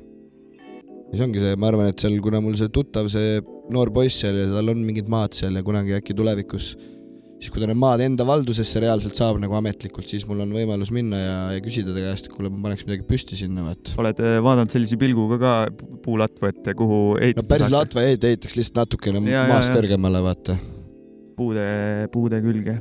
see 1.13 1.25
ongi 1.25 1.45
see, 1.45 1.57
ma 1.61 1.71
arvan, 1.71 1.89
et 1.93 2.05
seal, 2.05 2.19
kuna 2.25 2.43
mul 2.45 2.59
see 2.61 2.73
tuttav, 2.73 3.09
see 3.13 3.41
noor 3.73 3.93
poiss 3.95 4.21
seal 4.21 4.37
ja 4.37 4.51
tal 4.53 4.75
on 4.75 4.85
mingid 4.85 5.09
maad 5.13 5.37
seal 5.39 5.57
ja 5.57 5.65
kunagi 5.65 5.97
äkki 5.97 6.17
tulevikus, 6.19 6.75
siis 7.43 7.51
kui 7.51 7.63
ta 7.63 7.67
need 7.67 7.81
maad 7.81 8.03
enda 8.05 8.27
valdusesse 8.27 8.81
reaalselt 8.83 9.19
saab 9.19 9.41
nagu 9.43 9.57
ametlikult, 9.59 10.07
siis 10.11 10.25
mul 10.29 10.45
on 10.45 10.53
võimalus 10.55 10.93
minna 10.95 11.19
ja, 11.19 11.37
ja 11.57 11.65
küsida 11.65 11.95
ta 11.95 12.05
käest, 12.05 12.29
et 12.29 12.37
kuule, 12.37 12.53
ma 12.53 12.69
paneks 12.69 12.87
midagi 12.87 13.07
püsti 13.09 13.39
sinna, 13.41 13.67
vaat. 13.67 13.93
oled 13.99 14.23
äh, 14.23 14.39
vaadanud 14.45 14.75
sellise 14.75 14.99
pilguga 15.01 15.41
ka 15.43 15.55
puulatvu, 16.05 16.53
et 16.53 16.73
kuhu 16.79 17.01
no 17.17 17.19
ehitada 17.19 17.49
päris 17.51 17.69
saaks? 17.69 17.77
latva 17.79 18.07
ei 18.07 18.17
ehitaks 18.17 18.59
lihtsalt 18.61 18.83
natukene 18.85 19.25
Ja, 19.27 19.45
maast 19.51 19.73
ja. 19.73 19.77
kõrgemale, 19.81 20.23
vaata. 20.23 20.57
puude, 21.39 21.67
puude 22.15 22.43
külge. 22.45 22.79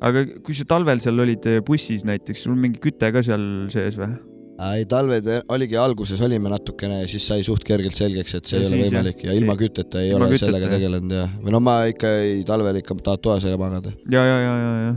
aga 0.00 0.26
kui 0.46 0.56
sa 0.56 0.68
talvel 0.70 1.02
seal 1.02 1.26
olid 1.26 1.50
äh, 1.50 1.62
bussis 1.66 2.06
näiteks, 2.06 2.46
sul 2.46 2.58
mingi 2.58 2.82
küte 2.82 3.10
ka 3.10 3.24
seal 3.26 3.42
sees 3.74 3.98
või? 3.98 4.14
ei, 4.60 4.84
talved 4.88 5.28
oligi 5.52 5.78
alguses 5.80 6.20
olime 6.24 6.50
natukene 6.52 7.00
ja 7.02 7.08
siis 7.10 7.24
sai 7.30 7.44
suht 7.46 7.64
kergelt 7.66 7.96
selgeks, 7.96 8.36
et 8.36 8.50
see 8.50 8.60
Ja 8.60 8.66
ei 8.66 8.70
ole 8.70 8.84
võimalik 8.84 9.24
ja 9.24 9.34
ilma 9.36 9.56
kütteta 9.60 10.02
ei 10.02 10.12
Ilma 10.12 10.26
ole 10.26 10.34
kütteta, 10.34 10.50
sellega 10.50 10.68
jah. 10.68 10.74
tegelenud 10.76 11.16
ja, 11.16 11.26
või 11.40 11.54
no 11.54 11.62
ma 11.64 11.76
ikka 11.90 12.12
ei, 12.20 12.40
talvel 12.48 12.80
ikka 12.82 12.96
tahad 13.00 13.24
toas 13.24 13.46
ära 13.48 13.60
magada. 13.60 13.92
ja, 14.12 14.24
ja, 14.26 14.38
ja, 14.44 14.54
ja, 14.60 14.72
ja. 14.84 14.94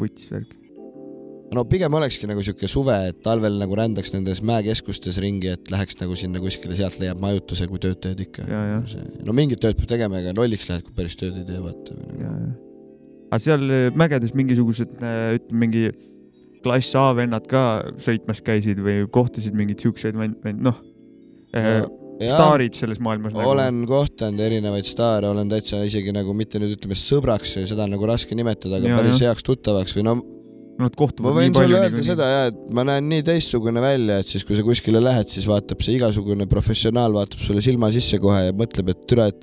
putis 0.00 0.28
värk. 0.32 0.52
no 1.54 1.64
pigem 1.70 1.96
olekski 2.00 2.28
nagu 2.30 2.44
siuke 2.44 2.68
suve, 2.68 2.96
et 3.12 3.22
talvel 3.24 3.56
nagu 3.60 3.78
rändaks 3.78 4.12
nendes 4.12 4.42
mäekeskustes 4.44 5.20
ringi, 5.24 5.54
et 5.56 5.72
läheks 5.72 5.96
nagu 6.02 6.18
sinna 6.18 6.42
kuskile, 6.44 6.76
sealt 6.76 7.00
leiab 7.00 7.22
majutuse, 7.24 7.70
kui 7.70 7.80
tööd 7.82 8.02
teed 8.04 8.20
ikka. 8.26 8.44
no 9.24 9.36
mingit 9.36 9.62
tööd 9.64 9.80
peab 9.80 9.94
tegema, 9.96 10.20
ega 10.20 10.36
lolliks 10.36 10.68
lähed, 10.68 10.84
kui 10.84 10.96
päris 10.98 11.16
tööd 11.16 11.40
ei 11.40 11.48
tee, 11.48 11.62
vaata. 11.64 11.96
aga 13.30 13.42
seal 13.44 13.64
äh, 13.64 13.88
mägedes 13.96 14.36
mingisugused, 14.36 14.92
ütleme 14.98 15.64
mingi 15.64 15.88
klass 16.68 16.94
A 16.98 17.08
vennad 17.16 17.48
ka 17.50 17.64
sõitmas 18.02 18.44
käisid 18.44 18.80
või 18.84 19.02
kohtasid 19.12 19.56
mingeid 19.56 19.82
siukseid 19.82 20.18
vend-, 20.18 20.38
vend-, 20.44 20.62
noh, 20.68 20.78
staarid 22.18 22.74
selles 22.76 22.98
maailmas 23.02 23.34
nagu. 23.34 23.50
olen 23.52 23.84
kohtunud 23.88 24.40
erinevaid 24.42 24.88
staare, 24.88 25.30
olen 25.30 25.50
täitsa 25.52 25.80
isegi 25.86 26.12
nagu 26.14 26.34
mitte 26.36 26.60
nüüd 26.62 26.74
ütleme 26.76 26.98
sõbraks, 26.98 27.54
seda 27.68 27.86
on 27.86 27.94
nagu 27.94 28.08
raske 28.10 28.36
nimetada, 28.38 28.80
aga 28.80 28.90
Ja, 28.90 28.98
päris 28.98 29.22
jah. 29.22 29.30
heaks 29.30 29.46
tuttavaks 29.46 29.96
või 29.98 30.10
no 30.10 30.18
Nad 30.78 30.92
ma 30.94 30.98
kohtuvad 31.00 31.34
võin 31.34 31.48
nii 31.50 31.56
palju 31.56 31.74
sulle 31.74 31.86
öelda 31.88 32.02
seda 32.06 32.26
ja, 32.30 32.42
et 32.52 32.58
ma 32.74 32.84
näen 32.86 33.08
nii 33.10 33.24
teistsugune 33.26 33.82
välja, 33.82 34.20
et 34.22 34.28
siis 34.30 34.44
kui 34.46 34.54
sa 34.54 34.62
kuskile 34.62 35.00
lähed, 35.02 35.26
siis 35.26 35.48
vaatab 35.50 35.80
see 35.82 35.96
igasugune 35.96 36.46
professionaal 36.50 37.16
vaatab 37.16 37.42
sulle 37.42 37.64
silma 37.66 37.90
sisse 37.90 38.20
kohe 38.22 38.44
ja 38.44 38.54
mõtleb, 38.54 38.92
et 38.94 39.00
türa, 39.10 39.26
et 39.32 39.42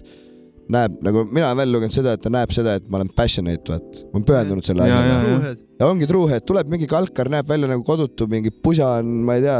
näeb 0.72 0.96
nagu 1.04 1.26
mina 1.28 1.50
olen 1.50 1.60
välja 1.60 1.74
lugenud 1.74 1.96
seda, 1.98 2.14
et 2.16 2.24
ta 2.24 2.32
näeb 2.32 2.56
seda, 2.56 2.78
et 2.80 2.88
ma 2.88 3.02
olen 3.02 3.12
passionate, 3.20 3.68
vaat, 3.68 4.00
ma 4.14 4.22
olen 4.22 4.28
pühendunud 4.32 4.70
selle 4.70 4.88
Ja, 4.88 5.02
asjale 5.02 5.58
ja, 5.80 5.90
ongi 5.90 6.08
truuhead, 6.10 6.46
tuleb 6.48 6.70
mingi 6.72 6.88
kalkar, 6.90 7.30
näeb 7.34 7.48
välja 7.50 7.70
nagu 7.72 7.84
kodutu, 7.88 8.28
mingi 8.32 8.52
pusa 8.52 8.98
on, 9.02 9.12
ma 9.28 9.38
ei 9.38 9.46
tea, 9.46 9.60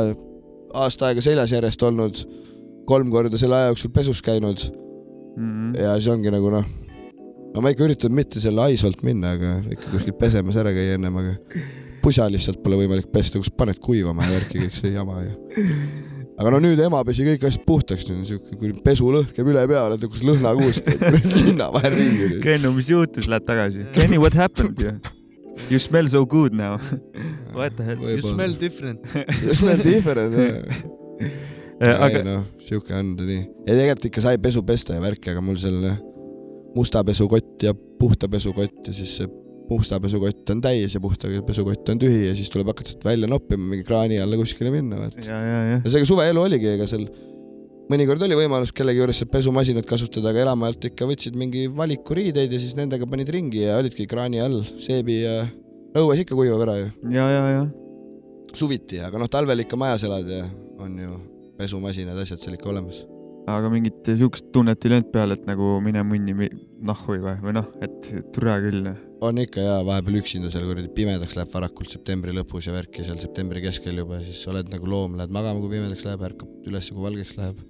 aasta 0.86 1.10
aega 1.10 1.24
seljas 1.24 1.54
järjest 1.56 1.84
olnud, 1.88 2.24
kolm 2.90 3.12
korda 3.14 3.40
selle 3.42 3.58
aja 3.58 3.72
jooksul 3.74 3.94
pesus 3.96 4.22
käinud 4.26 4.62
Mhm. 5.36 5.74
ja 5.76 5.96
siis 6.00 6.08
ongi 6.14 6.32
nagu 6.32 6.48
noh, 6.54 6.68
no 7.52 7.64
ma 7.64 7.72
ikka 7.74 7.90
üritan 7.90 8.14
mitte 8.16 8.40
selle 8.40 8.64
haisvalt 8.64 9.02
minna, 9.04 9.34
aga 9.36 9.58
ikka 9.68 9.92
kuskil 9.92 10.16
pesemas 10.20 10.56
ära 10.62 10.72
käia 10.76 10.96
ennem, 10.96 11.18
aga 11.20 11.34
pusa 12.04 12.30
lihtsalt 12.32 12.62
pole 12.64 12.80
võimalik 12.80 13.10
pesta, 13.12 13.42
kus 13.42 13.52
paned 13.52 13.82
kuivama 13.84 14.24
ja 14.24 14.38
värki 14.38 14.62
kõik 14.64 14.78
see 14.80 14.94
jama 14.94 15.20
ja. 15.26 15.34
aga 16.40 16.54
no 16.56 16.62
nüüd 16.64 16.80
ema 16.86 17.04
pesi 17.08 17.28
kõik 17.28 17.44
asjad 17.50 17.66
puhtaks, 17.68 18.08
nüüd 18.08 18.22
on 18.22 18.30
siuke 18.30 18.56
kuradi 18.56 18.86
pesulõhn 18.86 19.28
käib 19.36 19.52
üle 19.52 19.66
pea, 19.74 19.84
oled 19.90 20.08
kus 20.08 20.24
lõhnakuus 20.24 20.80
käib 20.86 21.04
linna 21.44 21.68
vahel 21.76 22.00
ringi. 22.00 22.32
Kennu, 22.46 22.72
mis 22.78 22.94
juhtus, 22.94 23.28
lähed 23.32 23.48
tagasi? 23.50 23.90
Kenny, 23.98 24.22
what 24.22 24.40
happened 24.40 24.80
you? 25.70 25.80
Smell 25.80 26.10
so 26.10 26.26
good 26.26 26.54
now. 26.54 26.78
What 27.58 27.78
the 27.78 27.84
hell? 27.84 28.00
You 28.16 28.22
smell 28.22 28.54
different. 28.54 29.00
You 29.44 29.54
smell 29.54 29.78
different, 29.78 30.36
jah. 30.36 30.84
aga 31.76 31.96
aga 32.08 32.20
noh, 32.24 32.44
siuke 32.64 32.94
on 32.96 33.16
ta 33.20 33.26
nii. 33.28 33.42
ja 33.68 33.74
tegelikult 33.76 34.06
ikka 34.08 34.22
sai 34.24 34.38
pesu 34.40 34.62
pesta 34.64 34.96
ja 34.96 35.02
värki, 35.04 35.34
aga 35.34 35.42
mul 35.44 35.58
selline 35.60 35.92
musta 36.76 37.02
pesukott 37.04 37.66
ja 37.68 37.74
puhta 37.76 38.30
pesukott 38.32 38.88
ja 38.88 38.94
siis 38.96 39.18
see 39.20 39.28
musta 39.68 40.00
pesukott 40.00 40.54
on 40.54 40.62
täis 40.64 40.96
ja 40.96 41.02
puhta 41.04 41.28
pesukott 41.48 41.92
on 41.92 42.00
tühi 42.00 42.30
ja 42.30 42.36
siis 42.38 42.52
tuleb 42.54 42.72
hakata 42.72 42.94
sealt 42.94 43.04
välja 43.08 43.28
noppima, 43.28 43.72
mingi 43.74 43.84
kraani 43.88 44.22
alla 44.24 44.40
kuskile 44.40 44.72
minna, 44.72 45.02
vaata. 45.02 45.24
ja, 45.26 45.36
ja, 45.36 45.62
ja 45.72 45.78
ja 45.82 45.92
seega 45.92 46.08
suveelu 46.08 46.46
oligi, 46.48 46.72
ega 46.78 46.88
seal 46.88 47.08
mõnikord 47.92 48.26
oli 48.26 48.40
võimalus 48.40 48.74
kellegi 48.76 49.02
juures 49.02 49.22
seda 49.22 49.34
pesumasinat 49.38 49.88
kasutada, 49.90 50.32
aga 50.32 50.46
elamajalt 50.48 50.90
ikka 50.92 51.08
võtsid 51.10 51.38
mingi 51.40 51.68
valiku 51.72 52.18
riideid 52.18 52.54
ja 52.54 52.62
siis 52.62 52.76
nendega 52.78 53.08
panid 53.10 53.30
ringi 53.34 53.66
ja 53.68 53.80
olidki 53.82 54.08
kraani 54.10 54.42
all, 54.44 54.62
seebi 54.82 55.22
ja 55.22 55.42
õues 55.96 56.26
ikka 56.26 56.38
kuivab 56.38 56.66
ära 56.68 56.80
ju, 56.82 56.94
ja, 57.14 57.32
ja, 57.32 57.50
ja 57.60 57.66
suviti, 58.56 59.02
aga 59.04 59.20
noh, 59.20 59.30
talvel 59.32 59.64
ikka 59.64 59.78
majas 59.80 60.06
elad 60.08 60.30
ja 60.30 60.46
on 60.82 60.96
ju 61.00 61.18
pesumasinad, 61.60 62.18
asjad 62.20 62.42
seal 62.42 62.58
ikka 62.58 62.72
olemas. 62.72 63.04
aga 63.52 63.70
mingit 63.70 64.08
siukest 64.18 64.48
tunnet 64.56 64.86
ei 64.86 64.96
löönud 64.96 65.12
peale, 65.14 65.38
et 65.38 65.46
nagu 65.46 65.76
mine 65.86 66.02
munni 66.08 66.50
nahhu 66.86 67.20
või, 67.22 67.36
või 67.44 67.54
noh, 67.60 67.68
et 67.86 68.10
türa 68.34 68.58
küll. 68.64 68.90
on 69.26 69.42
ikka 69.42 69.64
jaa, 69.64 69.84
vahepeal 69.88 70.20
üksinda 70.22 70.52
seal 70.54 70.66
kuradi 70.68 70.90
pimedaks 70.96 71.38
läheb 71.38 71.54
varakult 71.54 71.94
septembri 71.94 72.34
lõpus 72.36 72.68
ja 72.70 72.76
värki 72.76 73.06
seal 73.06 73.22
septembri 73.22 73.64
keskel 73.64 74.02
juba, 74.02 74.20
siis 74.26 74.42
oled 74.52 74.72
nagu 74.74 74.90
loom, 74.90 75.20
lähed 75.20 75.34
magama, 75.36 75.62
kui 75.62 75.78
pimedaks 75.78 76.06
läheb, 76.08 76.28
ärkab 76.32 76.70
üles, 76.70 76.92
kui 76.92 77.06
valgeks 77.06 77.38
läheb. 77.40 77.64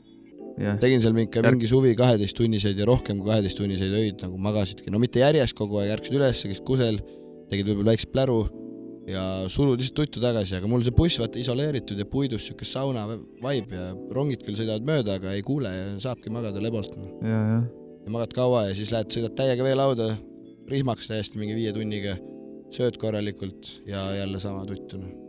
jah, 0.62 0.80
tegin 0.82 1.04
seal 1.04 1.16
mingi, 1.18 1.44
mingi 1.46 1.70
suvi 1.72 1.96
kaheteisttunniseid 2.00 2.80
ja 2.80 2.90
rohkem 2.90 3.22
kui 3.22 3.32
kaheteisttunniseid 3.32 3.96
öid 4.02 4.26
nagu 4.26 4.40
magasidki, 4.42 4.92
no 4.94 5.02
mitte 5.02 5.24
järjest 5.24 5.58
kogu 5.58 5.82
aeg, 5.82 5.96
ärkasid 5.98 6.20
üles, 6.20 6.44
käisid 6.46 6.68
kusel, 6.68 7.00
tegid 7.52 7.72
võib-olla 7.72 7.94
väikse 7.94 8.12
pläru 8.14 8.40
ja 9.10 9.24
surud 9.54 9.78
lihtsalt 9.78 10.00
tuttu 10.02 10.22
tagasi, 10.24 10.58
aga 10.58 10.70
mul 10.70 10.84
see 10.86 10.96
buss 10.96 11.22
vaata 11.22 11.38
isoleeritud 11.42 12.00
ja 12.02 12.08
puidust 12.10 12.50
siuke 12.50 12.66
sauna 12.66 13.06
vibe 13.14 13.78
ja 13.78 13.90
rongid 14.18 14.46
küll 14.48 14.58
sõidavad 14.58 14.88
mööda, 14.88 15.20
aga 15.20 15.36
ei 15.38 15.46
kuule 15.46 15.72
ja 15.74 15.90
saabki 16.08 16.34
magada 16.34 16.64
lebalt 16.64 16.98
no.. 16.98 17.12
ja, 17.22 17.42
ja 17.54 17.66
ja 18.06 18.14
magad 18.14 18.34
kaua 18.38 18.68
ja 18.70 18.78
siis 18.78 18.94
lähed, 18.94 19.10
sõidad 19.14 19.34
täiega 19.38 19.66
veelauda, 19.66 20.12
rihmaks 20.70 21.10
täiesti 21.10 21.42
mingi 21.42 21.58
viie 21.58 21.74
tunniga, 21.74 22.16
sööd 22.74 23.00
korralikult 23.02 23.70
ja 23.90 24.06
jälle 24.20 24.42
sama 24.44 24.66
tuttu 24.70 25.02
noh. 25.02 25.25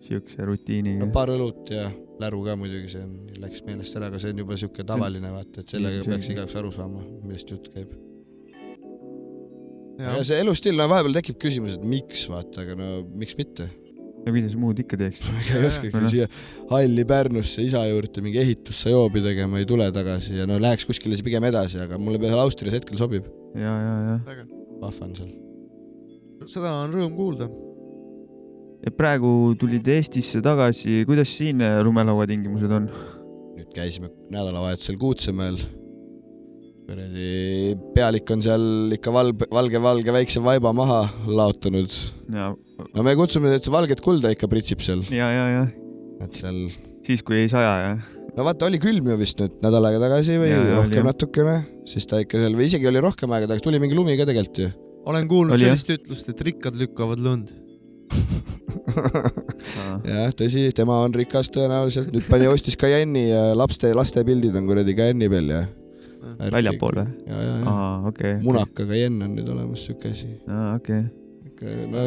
Siukse 0.00 0.44
rutiiniga 0.48 1.04
no. 1.06 1.10
paar 1.12 1.32
õlut 1.34 1.68
ja 1.74 1.88
läru 2.20 2.42
ka 2.44 2.54
muidugi, 2.60 2.88
see 2.92 3.02
on, 3.04 3.16
läks 3.40 3.62
meelest 3.66 3.96
ära, 3.96 4.08
aga 4.10 4.20
see 4.20 4.32
on 4.34 4.40
juba 4.42 4.56
siuke 4.60 4.84
tavaline 4.88 5.32
vaata, 5.32 5.62
et 5.62 5.72
sellega 5.74 6.02
see- 6.02 6.12
peaks 6.12 6.30
igaüks 6.34 6.56
aru 6.60 6.72
saama, 6.74 7.02
millest 7.24 7.52
jutt 7.52 7.68
käib. 7.74 7.92
ja 10.00 10.16
see 10.24 10.40
elustiil, 10.40 10.76
no 10.80 10.88
vahepeal 10.90 11.16
tekib 11.20 11.38
küsimus, 11.42 11.76
et 11.78 11.84
miks 11.86 12.24
vaata, 12.32 12.64
aga 12.64 12.76
no 12.78 12.90
miks 13.20 13.36
mitte. 13.40 13.68
ja 14.24 14.32
mida 14.36 14.50
sa 14.52 14.60
muud 14.60 14.80
ikka 14.82 14.98
teeksid? 15.00 15.28
ega 15.46 15.60
ei 15.62 15.68
oskagi 15.70 15.92
Või 15.94 16.04
noh. 16.04 16.12
siia 16.12 16.26
halli 16.72 17.04
Pärnusse 17.08 17.64
isa 17.64 17.84
juurde 17.88 18.24
mingi 18.24 18.40
ehitusse 18.42 18.92
joobi 18.92 19.22
tegema, 19.24 19.60
ei 19.60 19.68
tule 19.68 19.86
tagasi 19.96 20.36
ja 20.40 20.48
no 20.48 20.58
läheks 20.60 20.84
kuskile 20.88 21.16
siis 21.16 21.24
pigem 21.24 21.44
edasi, 21.48 21.80
aga 21.84 21.96
mulle 22.00 22.20
seal 22.24 22.40
Austrias 22.42 22.76
hetkel 22.76 23.00
sobib. 23.00 23.28
ja, 23.56 23.72
ja, 23.86 23.94
ja. 24.10 24.44
vahva 24.82 25.08
on 25.08 25.16
seal. 25.16 25.32
seda 26.48 26.76
on 26.84 26.96
rõõm 26.96 27.16
kuulda. 27.16 27.48
Praegu 28.96 29.54
tulid 29.60 29.88
Eestisse 29.92 30.40
tagasi, 30.44 31.02
kuidas 31.08 31.32
siin 31.36 31.60
äh, 31.64 31.80
lumelauatingimused 31.84 32.72
on? 32.72 32.88
nüüd 33.58 33.68
käisime 33.76 34.08
nädalavahetusel 34.32 34.96
Kuutsemäel. 35.00 35.58
kuradi 36.88 37.74
pealik 37.94 38.30
on 38.34 38.40
seal 38.42 38.94
ikka 38.96 39.12
valge, 39.14 39.46
valge, 39.52 39.82
valge 39.82 40.14
väikse 40.16 40.42
vaiba 40.42 40.72
maha 40.74 41.02
laotanud. 41.28 41.92
ja, 42.34 42.54
no 42.94 43.04
me 43.06 43.14
kutsume, 43.18 43.52
et 43.54 43.66
see 43.66 43.74
valget 43.74 44.00
kulda 44.04 44.32
ikka 44.34 44.48
pritsib 44.50 44.82
seal, 44.82 45.04
ja, 45.12 45.28
ja, 45.34 45.44
ja 45.58 45.66
et 46.24 46.40
seal, 46.40 46.64
siis, 47.06 47.22
kui 47.22 47.42
ei 47.44 47.52
saja, 47.52 47.76
jah? 47.84 48.10
no 48.36 48.46
vaata, 48.48 48.70
oli 48.70 48.80
külm 48.82 49.12
ju 49.12 49.20
vist 49.20 49.40
nüüd 49.42 49.60
nädal 49.64 49.86
aega 49.90 50.02
tagasi 50.08 50.40
või 50.40 50.52
ja, 50.54 50.60
oli 50.64 50.76
rohkem 50.80 51.02
jah. 51.02 51.08
natukene, 51.12 51.56
siis 51.88 52.08
ta 52.08 52.24
ikka 52.24 52.40
seal 52.40 52.56
või 52.56 52.70
isegi 52.72 52.88
oli 52.90 53.04
rohkem 53.04 53.36
aega 53.36 53.50
tagasi, 53.50 53.66
tuli 53.68 53.82
mingi 53.82 53.98
lumi 53.98 54.16
ka 54.18 54.26
tegelikult 54.28 54.62
ju. 54.64 54.70
olen 55.10 55.28
kuulnud 55.30 55.58
Oli, 55.58 55.68
jah? 55.68 55.76
sellist 55.76 55.98
ütlust, 56.00 56.32
et 56.32 56.46
rikkad 56.48 56.80
lükkavad 56.80 57.22
lund. 57.22 57.52
jah, 60.10 60.32
tõsi, 60.36 60.66
tema 60.76 61.00
on 61.04 61.14
rikas 61.14 61.50
tõenäoliselt, 61.54 62.10
nüüd 62.14 62.26
pani, 62.30 62.48
ostis 62.50 62.78
Cayenne'i 62.80 63.28
ja 63.28 63.44
laste, 63.58 63.92
laste 63.96 64.24
pildid 64.26 64.56
on 64.58 64.68
kuradi 64.70 64.96
Cayenne'i 64.98 65.30
peal 65.32 65.52
ja. 65.52 65.62
väljapool 66.50 67.02
või? 67.02 67.08
ja, 67.28 67.40
ja, 67.46 67.56
ja 67.62 67.78
okei. 68.10 68.36
munaka 68.44 68.86
Cayenne 68.88 69.28
on 69.28 69.38
nüüd 69.38 69.50
olemas 69.52 69.86
siuke 69.86 70.14
asi, 70.14 70.32
aa, 70.50 70.74
okei. 70.78 71.02
no 71.90 72.06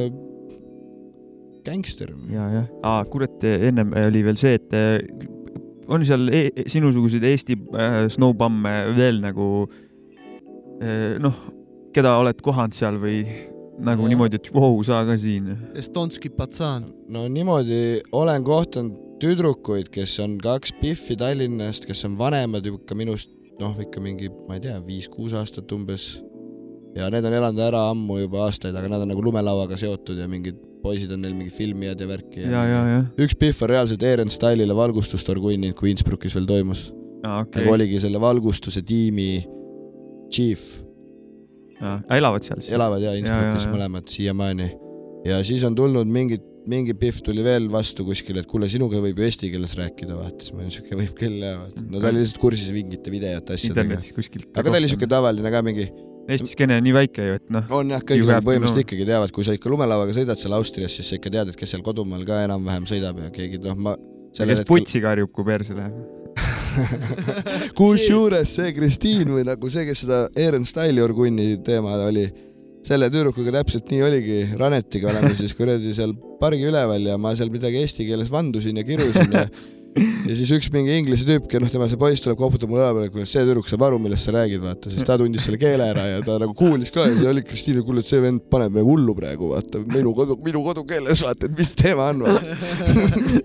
gängster. 1.63 2.11
ja, 2.31 2.49
jah. 2.57 2.67
aa, 2.83 3.05
kurat, 3.11 3.47
ennem 3.53 3.95
oli 4.05 4.25
veel 4.27 4.39
see, 4.39 4.57
et 4.59 4.77
äh, 4.77 4.99
on 5.87 6.05
seal 6.07 6.29
e 6.31 6.45
e- 6.51 6.67
sinusuguseid 6.71 7.23
Eesti 7.27 7.57
äh, 7.75 8.03
snowbamme 8.13 8.73
veel 8.97 9.19
nagu 9.23 9.47
äh, 10.81 11.15
noh, 11.23 11.39
keda 11.95 12.17
oled 12.21 12.39
kohanud 12.43 12.75
seal 12.75 12.99
või 13.01 13.23
nagu 13.79 14.03
No. 14.03 14.09
niimoodi, 14.11 14.37
et 14.37 14.49
vau, 14.53 14.75
sa 14.85 15.03
ka 15.07 15.17
siin. 15.17 15.53
Estonski 15.75 16.29
patsan. 16.29 16.85
no 17.09 17.27
niimoodi 17.27 18.01
olen 18.11 18.43
kohtanud 18.43 18.99
tüdrukuid, 19.23 19.89
kes 19.93 20.17
on 20.23 20.37
kaks 20.41 20.73
Biffi 20.81 21.15
Tallinnast, 21.15 21.87
kes 21.87 22.05
on 22.05 22.17
vanemad 22.19 22.65
ikka 22.67 22.95
minust, 22.95 23.31
noh, 23.61 23.75
ikka 23.79 24.01
mingi, 24.03 24.29
ma 24.47 24.57
ei 24.57 24.65
tea, 24.65 24.77
viis-kuus 24.83 25.33
aastat 25.37 25.71
umbes. 25.71 26.21
ja 26.93 27.07
need 27.09 27.25
on 27.25 27.33
elanud 27.33 27.61
ära 27.65 27.87
ammu 27.89 28.19
juba 28.19 28.43
aastaid, 28.45 28.75
aga 28.77 28.91
nad 28.91 29.01
on 29.01 29.09
nagu 29.09 29.23
lumelauaga 29.25 29.77
seotud 29.81 30.19
ja 30.19 30.27
mingid 30.29 30.59
poisid 30.83 31.09
on 31.15 31.23
neil 31.23 31.33
mingi 31.33 31.49
filmijad 31.49 32.01
ja 32.03 32.07
värki. 32.07 32.43
ja, 32.43 32.65
ja, 32.69 32.81
ja. 32.91 32.99
üks 33.17 33.37
Biff 33.39 33.63
on 33.63 33.71
reaalselt 33.71 34.03
Eren 34.05 34.29
Style'ile 34.29 34.75
valgustustorgunninud, 34.77 35.73
kui 35.79 35.93
Innsbruckis 35.93 36.35
veel 36.37 36.45
toimus 36.49 36.91
aa, 37.23 37.41
okay.. 37.41 37.47
okei 37.47 37.63
nagu. 37.63 37.73
oligi 37.77 38.01
selle 38.03 38.21
valgustuse 38.21 38.83
tiimi 38.85 39.29
chief, 40.33 40.82
elavad 41.81 42.45
seal 42.45 42.61
siis? 42.61 42.73
elavad 42.77 43.03
ja 43.03 43.13
Innsbruckis 43.17 43.67
mõlemad 43.71 44.09
siiamaani. 44.11 44.71
ja 45.27 45.39
siis 45.47 45.65
on 45.67 45.75
tulnud 45.77 46.09
mingid, 46.09 46.45
mingi 46.69 46.95
Biff 46.97 47.23
tuli 47.25 47.43
veel 47.45 47.67
vastu 47.71 48.05
kuskile, 48.07 48.43
et 48.43 48.49
kuule, 48.49 48.69
sinuga 48.71 49.01
võib 49.03 49.19
ju 49.19 49.27
eesti 49.27 49.51
keeles 49.51 49.75
rääkida, 49.79 50.15
vaata, 50.15 50.39
siis 50.45 50.55
ma 50.55 50.63
olin 50.63 50.73
siuke, 50.77 50.95
võib 50.99 51.13
küll 51.19 51.43
jah, 51.43 51.59
vaata. 51.65 51.85
no 51.89 51.99
ta 51.99 52.09
oli 52.11 52.23
lihtsalt 52.23 52.41
kursis 52.43 52.71
mingite 52.75 53.13
videote, 53.13 53.59
asjadega. 53.59 53.99
aga 53.99 54.67
ta 54.69 54.79
oli 54.79 54.91
siuke. 54.91 55.09
tavaline 55.11 55.53
ka 55.53 55.63
mingi, 55.65 55.89
Eesti 56.23 56.53
skeene 56.53 56.77
on 56.79 56.85
nii 56.85 56.93
väike 56.95 57.23
ju, 57.25 57.35
et 57.35 57.49
noh, 57.51 57.65
on 57.75 57.89
jah, 57.91 57.99
kõik 57.99 58.21
nagu 58.23 58.47
põhimõtteliselt 58.47 58.85
ikkagi 58.85 59.07
teavad, 59.09 59.31
kui 59.35 59.43
sa 59.43 59.57
ikka 59.57 59.67
lumelauaga 59.73 60.15
sõidad 60.15 60.39
seal 60.39 60.55
Austrias, 60.55 60.95
siis 60.95 61.11
sa 61.11 61.19
ikka 61.19 61.33
tead, 61.33 61.51
et 61.51 61.59
kes 61.59 61.75
seal 61.75 61.83
kodumaal 61.83 62.23
ka 62.27 62.39
enam-vähem 62.45 62.87
sõidab 62.87 63.19
ja 63.25 63.31
keegi 63.35 63.59
noh, 63.65 63.75
ma 63.75 63.97
kes 64.31 64.63
putsi 64.69 65.03
karjub, 65.03 65.33
kui 65.35 65.51
perse 65.51 65.75
läheb. 65.75 66.22
kusjuures 67.79 68.55
see 68.57 68.73
Kristiin 68.75 69.29
või 69.33 69.45
nagu 69.47 69.69
see, 69.71 69.85
kes 69.89 70.05
seda 70.05 70.23
Eren 70.39 70.65
Style'i 70.67 71.03
orgunni 71.03 71.59
teema 71.65 71.95
oli, 72.07 72.25
selle 72.83 73.09
tüdrukuga 73.13 73.53
täpselt 73.59 73.91
nii 73.91 74.01
oligi, 74.07 74.41
Ranetiga 74.59 75.11
oleme 75.13 75.33
siis 75.39 75.55
kuradi 75.57 75.93
seal 75.95 76.15
pargi 76.41 76.67
üleval 76.69 77.13
ja 77.13 77.19
ma 77.21 77.35
seal 77.37 77.53
midagi 77.53 77.83
eesti 77.83 78.07
keeles 78.09 78.33
vandusin 78.33 78.81
ja 78.81 78.87
kirusin 78.87 79.39
ja 79.39 79.47
ja 80.27 80.35
siis 80.35 80.49
üks 80.55 80.69
mingi 80.73 80.95
inglise 80.97 81.25
tüüp, 81.27 81.45
noh, 81.61 81.69
tema 81.69 81.87
see 81.89 81.99
poiss 82.01 82.23
tuleb, 82.23 82.37
koputab 82.39 82.71
mulle 82.71 82.81
õla 82.81 82.95
peale, 82.97 83.11
kuule 83.13 83.27
see 83.29 83.43
tüdruk 83.45 83.69
saab 83.69 83.85
aru, 83.87 83.99
millest 84.01 84.27
sa 84.27 84.33
räägid, 84.35 84.63
vaata, 84.63 84.89
siis 84.89 85.05
ta 85.05 85.19
tundis 85.21 85.45
selle 85.45 85.59
keele 85.61 85.85
ära 85.93 86.07
ja 86.09 86.21
ta 86.25 86.39
nagu 86.41 86.55
kuulis 86.57 86.93
ka 86.93 87.05
ja 87.05 87.17
see 87.19 87.29
oli 87.29 87.45
Kristiine, 87.45 87.85
kuule, 87.85 88.01
et 88.01 88.09
see 88.09 88.21
vend 88.23 88.47
paneb 88.49 88.73
nagu 88.79 88.89
hullu 88.89 89.13
praegu, 89.17 89.53
vaata, 89.53 89.83
minu 89.93 90.15
kodu, 90.17 90.39
minu 90.45 90.65
kodukeeles, 90.65 91.25
vaata, 91.27 91.49
et 91.49 91.59
mis 91.61 91.75
teema 91.77 92.09
on, 92.13 92.25
vaata. 92.25 93.43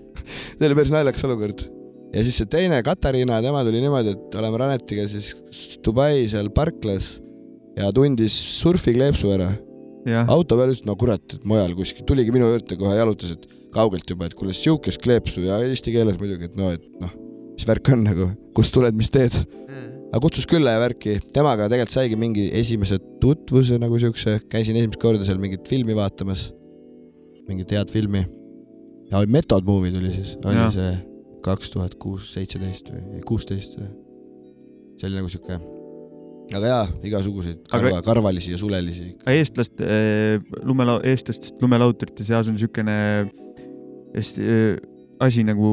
see 0.55 0.71
oli 0.71 0.79
päris 0.81 0.95
naljakas 0.95 1.29
olukord 1.29 1.67
ja 2.13 2.25
siis 2.25 2.39
see 2.41 2.49
teine 2.49 2.81
Katariina, 2.85 3.39
tema 3.45 3.61
tuli 3.65 3.81
niimoodi, 3.83 4.15
et 4.15 4.37
oleme 4.39 4.61
Ranetiga 4.63 5.05
siis 5.09 5.33
Dubai 5.85 6.25
seal 6.31 6.49
parklas 6.53 7.17
ja 7.77 7.91
tundis 7.95 8.35
surfikleepsu 8.59 9.33
ära. 9.35 9.49
auto 10.31 10.57
peal 10.57 10.73
ütles, 10.73 10.85
no 10.87 10.95
kurat, 10.99 11.23
et 11.35 11.45
mujal 11.47 11.75
kuskil, 11.77 12.05
tuligi 12.07 12.33
minu 12.33 12.47
juurde 12.49 12.77
kohe 12.79 12.95
jalutas, 12.97 13.35
et 13.35 13.47
kaugelt 13.75 14.09
juba, 14.09 14.25
et 14.25 14.35
kuule 14.37 14.55
siukest 14.57 15.01
kleepsu 15.03 15.43
ja 15.45 15.59
eesti 15.65 15.93
keeles 15.93 16.17
muidugi, 16.21 16.49
et 16.49 16.55
no, 16.57 16.71
et 16.73 16.85
noh, 17.01 17.11
mis 17.53 17.67
värk 17.69 17.91
on 17.93 18.05
nagu, 18.07 18.29
kust 18.57 18.73
tuled, 18.73 18.97
mis 18.97 19.11
teed. 19.13 19.35
aga 20.09 20.21
kutsus 20.23 20.47
külla 20.49 20.71
ja 20.73 20.79
värki, 20.81 21.19
temaga 21.35 21.67
tegelikult 21.69 21.93
saigi 21.93 22.15
mingi 22.17 22.47
esimese 22.57 22.97
tutvuse 23.21 23.77
nagu 23.77 23.99
siukse, 24.01 24.39
käisin 24.49 24.79
esimest 24.79 24.97
korda 25.03 25.27
seal 25.27 25.37
mingit 25.37 25.69
filmi 25.69 25.93
vaatamas, 25.93 26.47
mingit 27.45 27.75
head 27.75 27.93
filmi. 27.93 28.25
ja 29.11 29.21
oli 29.21 29.29
Method 29.29 29.67
Movie 29.69 29.93
tuli 29.93 30.15
siis, 30.15 30.33
oli 30.41 30.57
Jaa. 30.57 30.71
see 30.73 30.89
kaks 31.45 31.73
tuhat 31.75 31.95
kuus, 32.01 32.31
seitseteist 32.35 32.93
või 32.93 33.23
kuusteist 33.27 33.77
või, 33.79 33.89
see 34.99 35.09
oli 35.09 35.19
nagu 35.21 35.31
siuke 35.31 35.59
aga 36.57 36.71
jaa, 36.71 36.85
igasuguseid 37.05 37.59
Aga- 37.69 37.81
karva, 37.83 38.01
karvalisi 38.05 38.53
ja 38.55 38.57
sulelisi. 38.61 39.11
aga 39.21 39.35
eestlaste, 39.37 39.89
lumela-, 40.65 40.99
eestlastest 41.05 41.61
lumelautorite 41.61 42.25
seas 42.25 42.49
on 42.49 42.57
niisugune 42.57 42.95
hästi 44.15 44.47
äh, 44.49 44.81
asi 45.21 45.43
nagu, 45.45 45.69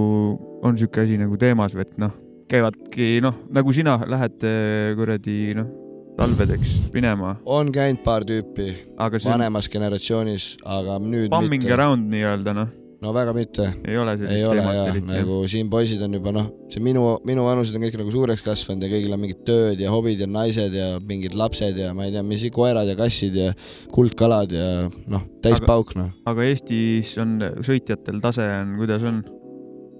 on 0.63 0.77
niisugune 0.77 1.07
asi 1.07 1.19
nagu 1.21 1.39
teemas 1.41 1.75
või 1.77 1.87
et 1.87 1.97
noh, 2.03 2.13
käivadki 2.51 3.17
noh, 3.25 3.41
nagu 3.57 3.73
sina 3.75 3.99
lähed 4.07 4.45
äh, 4.47 4.93
kuradi 4.99 5.39
noh, 5.59 5.71
talvedeks 6.17 6.77
minema, 6.95 7.35
on 7.45 7.73
käinud 7.73 8.03
paar 8.05 8.25
tüüpi 8.29 8.71
aga 9.01 9.21
vanemas 9.25 9.69
generatsioonis, 9.73 10.55
aga 10.65 11.01
nüüd 11.01 11.31
bumming 11.33 11.65
mitte. 11.65 11.75
around 11.77 12.13
nii-öelda 12.13 12.57
noh, 12.57 12.71
no 13.03 13.13
väga 13.13 13.33
mitte, 13.37 13.67
ei 13.85 13.99
ole 14.01 14.15
sellist 14.17 14.35
ei 14.35 14.45
ole 14.49 14.65
jah, 14.65 14.99
nagu 15.05 15.39
siin 15.51 15.69
poisid 15.73 16.03
on 16.07 16.17
juba 16.17 16.33
noh, 16.35 16.49
see 16.73 16.83
minu, 16.85 17.05
minu 17.29 17.45
vanused 17.47 17.77
on 17.77 17.85
kõik 17.85 17.99
nagu 18.01 18.13
suureks 18.15 18.45
kasvanud 18.47 18.87
ja 18.87 18.91
kõigil 18.93 19.15
on 19.17 19.23
mingid 19.23 19.43
tööd 19.49 19.83
ja 19.83 19.93
hobid 19.93 20.23
ja 20.25 20.29
naised 20.31 20.77
ja 20.77 20.89
mingid 21.07 21.37
lapsed 21.37 21.79
ja 21.81 21.93
ma 21.97 22.07
ei 22.07 22.15
tea, 22.15 22.25
mis 22.27 22.47
koerad 22.57 22.89
ja 22.89 22.97
kassid 22.99 23.37
ja 23.37 23.51
kuldkalad 23.95 24.55
ja 24.57 24.69
noh, 25.13 25.27
täis 25.45 25.61
Aga- 25.61 25.71
pauk 25.73 25.97
noh. 25.99 26.13
aga 26.29 26.49
Eestis 26.49 27.17
on 27.23 27.39
sõitjatel 27.67 28.23
tase 28.25 28.47
on, 28.63 28.77
kuidas 28.81 29.05
on? 29.07 29.25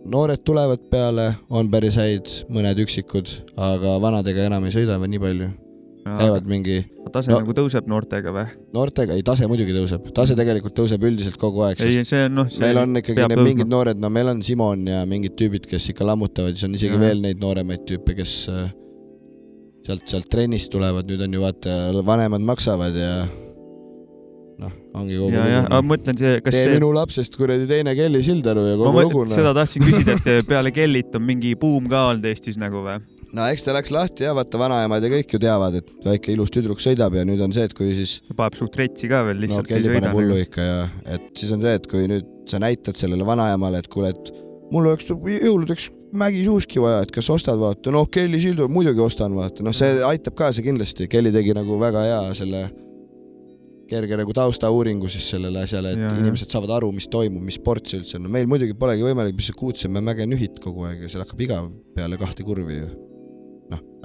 noored 0.07 0.43
tulevad 0.47 0.85
peale, 0.91 1.33
on 1.51 1.69
päris 1.71 1.97
häid, 1.99 2.31
mõned 2.55 2.79
üksikud, 2.85 3.31
aga 3.59 3.97
vanadega 4.03 4.47
enam 4.47 4.69
ei 4.69 4.75
sõida 4.75 5.01
veel 5.03 5.11
nii 5.13 5.23
palju, 5.23 5.49
käivad 6.07 6.49
mingi 6.51 6.79
tase 7.13 7.31
no- 7.31 7.39
no, 7.39 7.45
nagu 7.45 7.55
tõuseb 7.57 7.89
noortega 7.91 8.33
või? 8.35 8.47
noortega, 8.77 9.17
ei 9.19 9.25
tase 9.27 9.49
muidugi 9.51 9.75
tõuseb, 9.77 10.11
tase 10.17 10.37
tegelikult 10.39 10.77
tõuseb 10.79 11.07
üldiselt 11.09 11.39
kogu 11.41 11.65
aeg, 11.67 11.81
ei, 11.83 11.99
sest 12.01 12.15
see 12.15 12.27
on 12.29 12.37
noh, 12.43 12.51
meil 12.63 12.83
on 12.83 13.01
ikkagi 13.03 13.27
need 13.27 13.45
mingid 13.51 13.71
noored, 13.71 14.01
no 14.03 14.11
meil 14.13 14.33
on 14.33 14.43
Simon 14.47 14.87
ja 14.91 15.05
mingid 15.09 15.37
tüübid, 15.39 15.67
kes 15.71 15.91
ikka 15.93 16.07
lammutavad, 16.09 16.57
siis 16.57 16.69
on 16.69 16.77
isegi 16.79 16.95
Jah. 16.95 17.07
veel 17.09 17.25
neid 17.25 17.43
nooremaid 17.43 17.87
tüüpe, 17.89 18.17
kes 18.19 18.37
äh, 18.53 18.69
sealt, 19.87 20.07
sealt 20.11 20.31
trennist 20.33 20.71
tulevad, 20.75 21.09
nüüd 21.11 21.27
on 21.27 21.37
ju 21.39 21.43
vaata, 21.43 21.81
vanemad 22.07 22.47
maksavad 22.47 22.97
ja 23.01 23.13
noh, 24.63 24.73
ongi 24.97 25.19
kogu 25.21 25.35
ja, 25.35 25.49
jah, 25.51 25.67
aga 25.67 25.81
lugu. 25.81 25.91
mõtlen 25.93 26.21
see, 26.21 26.39
kas 26.45 26.57
tee 26.57 26.65
see 26.69 26.79
minu 26.79 26.93
lapsest 26.97 27.37
kuradi 27.39 27.69
teine 27.71 27.97
Kelly 27.99 28.23
Sildaru 28.25 28.65
ja 28.71 28.79
ma 28.79 28.89
kogu 28.89 29.03
lugu 29.03 29.25
mõtlen, 29.25 29.37
seda 29.37 29.53
noh. 29.53 29.59
tahtsin 29.61 29.85
küsida, 29.85 30.17
et 30.39 30.49
peale 30.49 30.73
Kellit 30.75 31.19
on 31.19 31.27
mingi 31.27 31.55
buum 31.61 31.91
ka 31.93 32.09
olnud 32.13 32.31
Eestis 32.31 32.59
nagu 32.61 32.85
või? 32.87 33.01
No 33.35 33.47
eks 33.51 33.67
ta 33.67 33.75
läks 33.77 33.93
lahti 33.95 34.27
ja 34.27 34.35
vaata, 34.37 34.61
vanaemad 34.61 35.05
ja 35.05 35.11
kõik 35.13 35.35
ju 35.37 35.41
teavad, 35.43 35.79
et 35.81 36.07
väike 36.07 36.35
ilus 36.35 36.53
tüdruk 36.55 36.83
sõidab 36.83 37.17
ja 37.19 37.27
nüüd 37.29 37.43
on 37.45 37.55
see, 37.57 37.67
et 37.67 37.75
kui 37.77 37.93
siis 37.97 38.21
paneb 38.37 38.59
suht 38.59 38.79
retsi 38.79 39.11
ka 39.11 39.25
veel 39.27 39.41
no 39.41 39.47
lihtsalt 39.47 39.71
Kelly 39.71 39.91
ei 39.91 40.01
paneb 40.01 40.17
hullu 40.17 40.39
ikka 40.45 40.67
ja 40.67 40.81
et 41.17 41.29
siis 41.39 41.53
on 41.57 41.65
see, 41.65 41.77
et 41.81 41.91
kui 41.91 42.07
nüüd 42.11 42.33
sa 42.51 42.63
näitad 42.63 42.99
sellele 42.99 43.27
vanaemale, 43.27 43.83
et 43.83 43.91
kuule, 43.93 44.13
et 44.15 44.33
mul 44.73 44.91
oleks 44.93 45.11
jõuludeks 45.11 45.91
mägisuuski 46.17 46.81
vaja, 46.81 47.03
et 47.05 47.13
kas 47.15 47.29
ostad, 47.35 47.59
vaata, 47.61 47.93
noh, 47.95 48.07
Kelly 48.13 48.41
Sildur 48.41 48.71
muidugi 48.73 49.03
ostan, 49.03 49.35
vaata, 49.37 49.65
noh, 49.67 49.75
see 49.77 49.99
aitab 50.07 50.37
kaasa 50.39 50.65
kindlasti, 50.65 51.11
Kelly 51.11 51.35
tegi 51.35 51.55
nagu 51.57 51.79
väga 51.83 52.05
hea 52.07 52.21
selle 52.39 52.67
kerge 53.91 54.19
nagu 54.19 54.35
taustauuringu 54.35 55.09
siis 55.11 55.29
sellele 55.31 55.63
asjale, 55.63 55.93
et 55.95 56.03
Ja, 56.07 56.13
inimesed 56.21 56.51
saavad 56.53 56.73
aru, 56.79 56.91
mis 56.95 57.07
toimub, 57.11 57.43
mis 57.47 57.59
sport 57.61 57.87
see 57.87 58.01
üldse 58.01 58.19
on, 58.19 58.27
no 58.27 58.33
meil 58.33 58.49
muidugi 58.51 58.75
polegi 58.79 59.07
võimalik, 59.07 59.37
mis 59.39 59.51
sa 59.51 59.57
kuutseme 59.59 60.03
mäge 60.05 60.27
nühid 60.29 60.59
kogu 60.63 60.87
aeg 60.89 61.05
ja 61.07 61.13
seal 61.13 61.23
hakkab 61.23 61.45
igav 61.47 61.69
peale 61.95 62.19
kahte 62.21 62.47
kurvi 62.47 62.81
ju. 62.81 62.89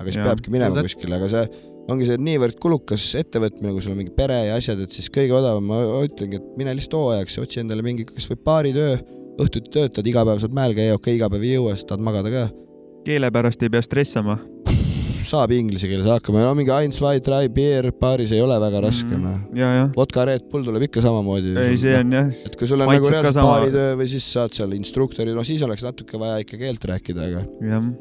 noh, 0.01 0.07
aga 0.07 0.11
siis 0.11 0.21
Ja. 0.21 0.27
peabki 0.29 0.53
minema 0.53 0.75
Seda- 0.75 0.87
kuskile, 0.89 1.15
aga 1.15 1.29
see 1.29 1.71
ongi 1.91 2.07
see 2.07 2.19
niivõrd 2.21 2.59
kulukas 2.61 3.07
ettevõtmine, 3.19 3.73
kui 3.73 3.83
sul 3.83 3.95
on 3.95 3.99
mingi 4.01 4.13
pere 4.15 4.37
ja 4.47 4.59
asjad, 4.59 4.79
et 4.83 4.93
siis 4.93 5.09
kõige 5.13 5.35
odavam, 5.37 5.65
ma 5.65 5.81
ütlengi, 6.05 6.39
et 6.39 6.53
mine 6.59 6.75
lihtsalt 6.77 6.99
hooajaks 6.99 7.37
ja 7.37 7.43
otsi 7.45 7.61
endale 7.63 7.85
mingi 7.85 8.05
kasvõi 8.07 8.39
baaritöö, 8.45 8.95
õhtuti 9.41 9.73
töötad, 9.73 10.07
iga 10.07 10.23
päev 10.27 10.41
saad 10.43 10.55
mäel 10.55 10.75
käia, 10.77 10.95
okei 10.95 11.15
okay,, 11.15 11.19
iga 11.19 11.29
päev 11.31 11.45
ei 11.47 11.55
jõua, 11.55 11.75
siis 11.75 11.87
tahad 11.89 12.03
magada 12.05 12.31
ka. 12.33 12.47
keele 13.07 13.31
pärast 13.33 13.63
ei 13.65 13.71
pea 13.73 13.81
stressama. 13.81 14.37
saab 15.31 15.51
inglise 15.53 15.87
keeles 15.89 16.07
hakkama, 16.09 16.41
no 16.45 16.53
mingi 16.57 16.73
eins, 16.73 16.97
zwei, 16.97 17.19
drei, 17.23 17.49
beer 17.53 17.91
baaris 17.97 18.31
ei 18.33 18.41
ole 18.41 18.57
väga 18.61 18.81
raske 18.87 19.17
noh. 19.17 19.41
ja, 19.57 19.73
ja, 19.77 19.89
vodka 19.95 20.25
Red 20.25 20.47
Bull 20.51 20.65
tuleb 20.65 20.87
ikka 20.87 21.03
samamoodi. 21.05 21.55
ei, 21.61 21.77
see 21.81 21.97
on 21.97 22.15
jah, 22.17 22.31
et 22.45 22.57
kui 22.59 22.69
sul 22.69 22.81
on 22.81 22.89
maitseb 22.89 23.05
nagu 23.05 23.13
reaalselt 23.15 23.45
baaritöö 23.45 23.97
või 24.01 24.09
siis 24.11 24.31
saad 24.37 24.55
seal 24.57 24.73
instruktori, 24.77 25.35
no 25.37 25.45
siis 25.47 25.61
oleks 25.65 25.85
natuke 25.85 26.19
vaja 26.21 26.41
ikka 26.45 26.61
keelt 26.61 26.89
rääkida, 26.93 27.29
aga 27.29 27.45
jah, 27.69 27.91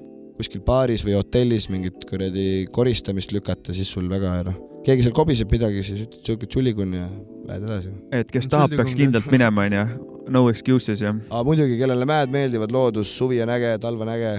kuskil 0.40 0.64
baaris 0.64 1.04
või 1.06 1.18
hotellis 1.18 1.68
mingit 1.72 2.04
kuradi 2.08 2.64
koristamist 2.72 3.34
lükata, 3.36 3.74
siis 3.76 3.90
sul 3.92 4.08
väga 4.10 4.40
noh, 4.48 4.56
keegi 4.86 5.04
seal 5.04 5.16
kobiseb 5.16 5.52
midagi, 5.52 5.82
siis 5.84 6.06
ütled 6.06 6.24
siuke 6.26 6.48
tšullikun 6.48 6.94
ja 6.96 7.08
lähed 7.48 7.66
edasi. 7.66 7.92
et 8.20 8.32
kes 8.32 8.48
tahab, 8.50 8.74
peaks 8.78 8.96
kindlalt 8.98 9.28
minema, 9.32 9.66
onju. 9.68 9.84
No 10.30 10.44
excuses 10.50 11.02
jah. 11.02 11.16
aga 11.28 11.42
muidugi, 11.46 11.76
kellele 11.80 12.06
mäed 12.08 12.32
meeldivad, 12.32 12.72
loodus, 12.74 13.10
suvi 13.18 13.40
on 13.44 13.52
äge, 13.52 13.74
talv 13.82 14.04
on 14.04 14.12
äge, 14.12 14.34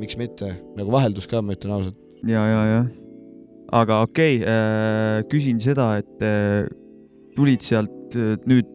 miks 0.00 0.18
mitte, 0.20 0.52
nagu 0.78 0.94
vaheldus 0.94 1.28
ka, 1.30 1.42
ma 1.44 1.56
ütlen 1.56 1.76
ausalt. 1.76 2.00
ja, 2.26 2.46
ja, 2.50 2.62
ja. 2.72 2.80
aga 3.82 4.00
okei 4.08 4.40
okay,, 4.42 5.28
küsin 5.32 5.62
seda, 5.62 5.92
et 6.02 6.26
äh, 6.26 6.64
tulid 7.36 7.62
sealt 7.66 8.16
äh, 8.18 8.34
nüüd, 8.48 8.72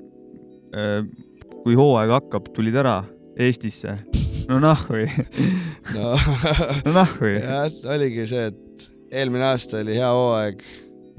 kui 1.66 1.76
hooaeg 1.76 2.14
hakkab, 2.16 2.46
tulid 2.56 2.78
ära 2.80 3.02
Eestisse. 3.42 3.98
No 4.50 4.60
nahhui, 4.64 5.06
no 5.96 6.16
no 6.86 6.96
nahhui. 6.96 7.36
jah, 7.38 7.68
oligi 7.94 8.28
see, 8.32 8.48
et 8.52 8.88
eelmine 9.22 9.46
aasta 9.52 9.82
oli 9.82 9.98
hea 9.98 10.10
hooaeg, 10.16 10.66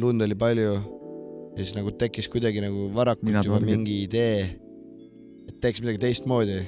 lund 0.03 0.25
oli 0.25 0.37
palju 0.39 0.73
ja 0.73 1.59
siis 1.61 1.75
nagu 1.77 1.93
tekkis 1.99 2.29
kuidagi 2.33 2.63
nagu 2.65 2.89
varakult 2.95 3.29
Mina 3.29 3.43
juba 3.45 3.61
torgin. 3.61 3.83
mingi 3.83 4.03
idee, 4.07 4.47
et 5.49 5.59
teeks 5.61 5.83
midagi 5.85 6.01
teistmoodi. 6.07 6.61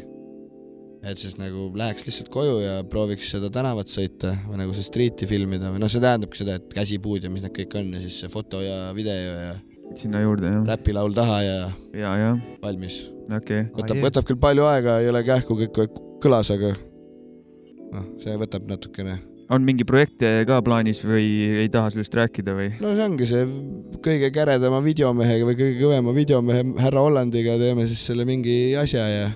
et 1.05 1.21
siis 1.21 1.35
nagu 1.37 1.67
läheks 1.77 2.07
lihtsalt 2.07 2.31
koju 2.33 2.61
ja 2.63 2.79
prooviks 2.89 3.29
seda 3.35 3.51
tänavat 3.53 3.91
sõita 3.93 4.31
või 4.47 4.63
nagu 4.63 4.73
see 4.77 4.87
street'i 4.87 5.29
filmida 5.29 5.69
või 5.73 5.83
noh, 5.83 5.91
see 5.93 6.01
tähendabki 6.01 6.41
seda, 6.41 6.57
et 6.57 6.71
käsipuud 6.73 7.27
ja 7.27 7.33
mis 7.33 7.45
need 7.45 7.53
kõik 7.59 7.77
on 7.81 7.91
ja 7.93 8.01
siis 8.01 8.23
see 8.23 8.33
foto 8.33 8.63
ja 8.65 8.89
video 8.97 9.35
ja 9.37 9.53
sinna 10.01 10.23
juurde 10.25 10.49
jah, 10.49 10.63
räpilaul 10.73 11.13
taha 11.17 11.43
ja 11.45 11.59
ja, 11.93 12.15
ja 12.23 12.31
valmis. 12.63 13.03
okei 13.29 13.67
okay.. 13.67 13.69
võtab, 13.77 14.01
võtab 14.07 14.29
küll 14.31 14.41
palju 14.41 14.65
aega, 14.71 14.99
ei 15.05 15.13
ole 15.13 15.21
kähku 15.27 15.59
kõik 15.61 15.77
kõlas, 16.25 16.51
aga 16.55 16.73
noh, 17.93 18.11
see 18.23 18.35
võtab 18.41 18.67
natukene 18.71 19.21
on 19.53 19.65
mingi 19.65 19.85
projekte 19.87 20.29
ka 20.49 20.61
plaanis 20.65 21.03
või 21.05 21.27
ei 21.65 21.71
taha 21.73 21.93
sellest 21.93 22.17
rääkida 22.17 22.55
või? 22.57 22.71
no 22.81 22.95
see 22.97 23.07
ongi 23.07 23.29
see 23.29 23.47
kõige 24.05 24.31
käredama 24.35 24.81
videomehega 24.85 25.49
või 25.49 25.59
kõige 25.59 25.81
kõvema 25.83 26.15
videomehe 26.17 26.67
härra 26.81 27.03
Hollandiga 27.05 27.57
teeme 27.61 27.87
siis 27.91 28.05
selle 28.09 28.27
mingi 28.29 28.57
asja 28.81 29.05
ja 29.05 29.27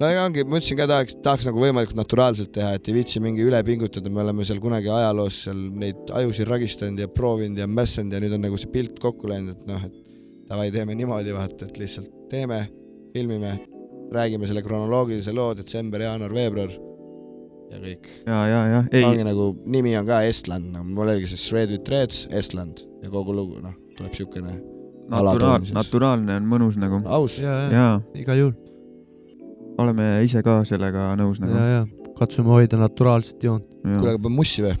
no 0.00 0.10
ja 0.10 0.24
ongi, 0.26 0.44
ma 0.46 0.60
ütlesin 0.60 0.78
ka 0.78 0.88
tahaks, 0.90 1.18
tahaks 1.24 1.48
nagu 1.48 1.62
võimalikult 1.62 1.98
naturaalselt 1.98 2.52
teha, 2.54 2.74
et 2.76 2.88
ei 2.90 2.96
viitsi 2.98 3.22
mingi 3.24 3.44
üle 3.46 3.60
pingutada, 3.66 4.10
me 4.10 4.22
oleme 4.24 4.46
seal 4.46 4.62
kunagi 4.62 4.90
ajaloos 4.92 5.42
seal 5.48 5.60
neid 5.82 6.14
ajusid 6.22 6.50
ragistanud 6.50 7.04
ja 7.04 7.10
proovinud 7.10 7.62
ja 7.62 7.68
mässanud 7.70 8.14
ja 8.14 8.22
nüüd 8.22 8.38
on 8.38 8.46
nagu 8.46 8.58
see 8.60 8.72
pilt 8.74 8.98
kokku 9.02 9.30
läinud, 9.30 9.58
et 9.58 9.70
noh, 9.70 9.86
et 9.86 10.48
davai, 10.50 10.70
teeme 10.74 10.96
niimoodi 10.98 11.34
vaata, 11.34 11.68
et 11.70 11.78
lihtsalt 11.82 12.10
teeme, 12.30 12.64
filmime, 13.14 13.56
räägime 14.14 14.48
selle 14.48 14.62
kronoloogilise 14.64 15.34
loo 15.36 15.52
detsember, 15.58 16.02
jaanuar, 16.06 16.34
veebruar 16.34 16.74
ja 17.70 17.80
kõik. 17.82 18.10
ja, 18.26 18.42
ja, 18.48 18.60
ja 18.72 18.82
ei 18.92 19.06
ongi, 19.06 19.24
nagu 19.26 19.48
nimi 19.66 19.94
on 19.98 20.06
ka 20.08 20.22
Estland, 20.28 20.70
no 20.74 20.84
mul 20.86 21.08
oligi 21.08 21.32
see 21.32 21.40
Shred 21.40 21.74
with 21.74 21.84
Threads, 21.88 22.26
Estland 22.30 22.84
ja 23.02 23.10
kogu 23.12 23.34
lugu, 23.36 23.60
noh, 23.64 23.74
tuleb 23.98 24.14
siukene 24.16 24.54
naturaal, 25.10 25.66
naturaalne 25.76 26.38
on 26.40 26.48
mõnus 26.48 26.78
nagu. 26.80 27.02
aus. 27.04 27.38
ja, 27.42 27.58
ja, 27.64 27.68
ja 27.74 28.22
igal 28.22 28.40
juhul, 28.40 28.54
oleme 29.82 30.08
ise 30.24 30.42
ka 30.46 30.62
sellega 30.68 31.12
nõus 31.20 31.42
nagu 31.42 31.58
ja, 31.58 31.66
ja 31.80 31.84
katsume 32.18 32.54
hoida 32.54 32.78
naturaalset 32.80 33.42
joont. 33.42 33.66
kuule, 33.82 34.14
aga 34.14 34.18
peab 34.18 34.34
mussi 34.34 34.64
või? 34.64 34.74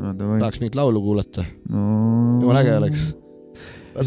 no,. 0.00 0.14
tahaks 0.38 0.60
mingit 0.62 0.78
laulu 0.78 1.02
kuulata. 1.04 1.44
no 1.68 1.86
jumala 2.40 2.64
äge 2.64 2.76
oleks. 2.78 3.06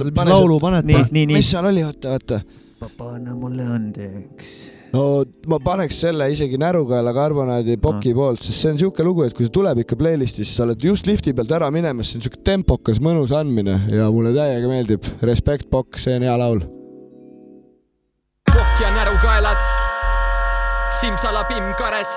mis 0.10 0.30
laulu 0.30 0.60
paned? 0.64 0.90
nii, 0.90 1.06
nii, 1.12 1.26
nii 1.30 1.40
mis. 1.40 1.52
seal 1.54 1.70
oli, 1.70 1.86
oota, 1.86 2.18
oota. 2.18 2.42
Anna 3.00 3.36
mulle 3.36 3.66
andeks. 3.76 4.50
no 4.94 5.24
ma 5.48 5.60
paneks 5.64 6.00
selle 6.06 6.30
isegi 6.34 6.58
närukaela 6.62 7.14
karbonaadi 7.16 7.78
poki 7.82 8.14
poolt, 8.18 8.44
sest 8.44 8.60
see 8.60 8.74
on 8.74 8.82
siuke 8.82 9.06
lugu, 9.06 9.26
et 9.28 9.36
kui 9.36 9.48
see 9.48 9.54
tuleb 9.54 9.84
ikka 9.84 9.98
playlist'is, 10.00 10.56
sa 10.56 10.68
oled 10.68 10.84
just 10.84 11.08
lifti 11.10 11.34
pealt 11.34 11.54
ära 11.58 11.72
minemas, 11.74 12.12
see 12.12 12.20
on 12.20 12.28
siuke 12.28 12.42
tempokas, 12.46 13.02
mõnus 13.04 13.34
andmine 13.36 13.80
ja 13.94 14.10
mulle 14.14 14.34
täiega 14.36 14.72
meeldib. 14.72 15.08
Respekt, 15.24 15.70
Pokk, 15.72 15.98
see 16.02 16.18
on 16.20 16.28
hea 16.28 16.36
laul. 16.40 16.66
Pokk 18.52 18.84
ja 18.84 18.92
närukaelad, 18.96 19.66
Simsalabim 21.00 21.74
kares. 21.80 22.14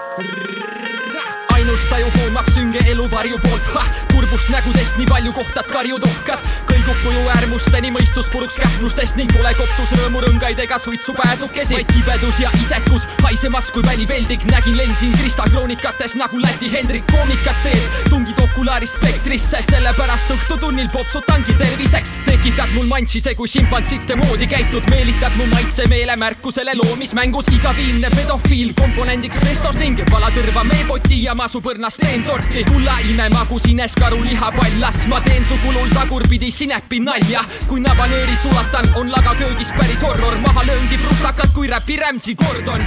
Ainus 1.67 1.87
taju 1.91 2.07
hoomab 2.15 2.47
sünge 2.55 2.79
elu 2.91 3.09
varju 3.11 3.39
poolt, 3.43 3.65
kurbust 4.13 4.49
nägudest 4.55 4.99
nii 5.01 5.07
palju 5.11 5.33
kohtad 5.35 5.67
karjud 5.67 6.05
ohkad, 6.07 6.43
kõigub 6.69 6.99
tuju 7.03 7.25
äärmusteni 7.33 7.91
mõistus 7.91 8.29
puruks 8.31 8.55
kähnustest 8.61 9.19
ning 9.19 9.33
pole 9.35 9.51
kopsus 9.59 9.91
rõõmurõngaid 9.99 10.61
ega 10.63 10.79
suitsupääsukesi, 10.79 11.75
vaid 11.75 11.91
kibedus 11.91 12.39
ja 12.39 12.53
isekus 12.61 13.09
haisemas 13.25 13.73
kui 13.75 13.83
välipeldik, 13.87 14.47
nägin 14.53 14.77
lensin 14.79 15.17
kristalkroonikates 15.19 16.15
nagu 16.21 16.39
Läti 16.43 16.71
Hendrik 16.71 17.09
koomikat 17.11 17.59
teed, 17.67 17.99
tungid 18.13 18.39
okulaarist 18.45 19.01
spektrisse, 19.01 19.65
sellepärast 19.67 20.31
õhtutunnil 20.37 20.87
popsutangi 20.95 21.59
terviseks, 21.59 22.21
tekitad 22.29 22.77
mul 22.77 22.87
mantsise 22.93 23.35
kui 23.35 23.51
šimpansitte 23.51 24.15
moodi 24.23 24.47
käitud, 24.55 24.87
meelitad 24.95 25.35
mu 25.41 25.51
maitse 25.51 25.89
meelemärkusele 25.91 26.79
loomismängus, 26.79 27.51
iga 27.59 27.75
viimne 27.75 28.13
pedofiil 28.15 28.71
komponendiks 28.79 29.43
prestos 29.43 29.83
ning 29.83 30.07
palatõrva 30.13 30.63
meepoti 30.71 31.25
ja 31.27 31.35
ma 31.35 31.51
su 31.57 31.63
põrnast 31.65 32.03
teen 32.03 32.25
torti, 32.27 32.65
kulla 32.69 32.99
imemagu 33.09 33.57
sines 33.63 33.95
karu 33.97 34.19
lihapall, 34.25 34.75
las 34.81 35.07
ma 35.09 35.23
teen 35.25 35.45
su 35.49 35.57
kulul 35.63 35.89
tagurpidi 35.95 36.51
sinepi 36.53 37.01
nalja. 37.01 37.45
kui 37.69 37.81
nabanööri 37.81 38.37
sulatan, 38.43 38.91
on 39.01 39.09
laga 39.15 39.33
köögis 39.41 39.73
päris 39.79 40.05
horror, 40.05 40.37
maha 40.45 40.67
lööngi 40.69 41.01
prussakad, 41.01 41.55
kui 41.57 41.73
räpi 41.73 41.97
Rämsi 41.97 42.37
kordon. 42.37 42.85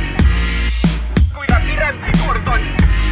kui 1.33 1.47
räpi 1.49 1.81
Rämsi 1.81 2.17
kordon 2.21 3.08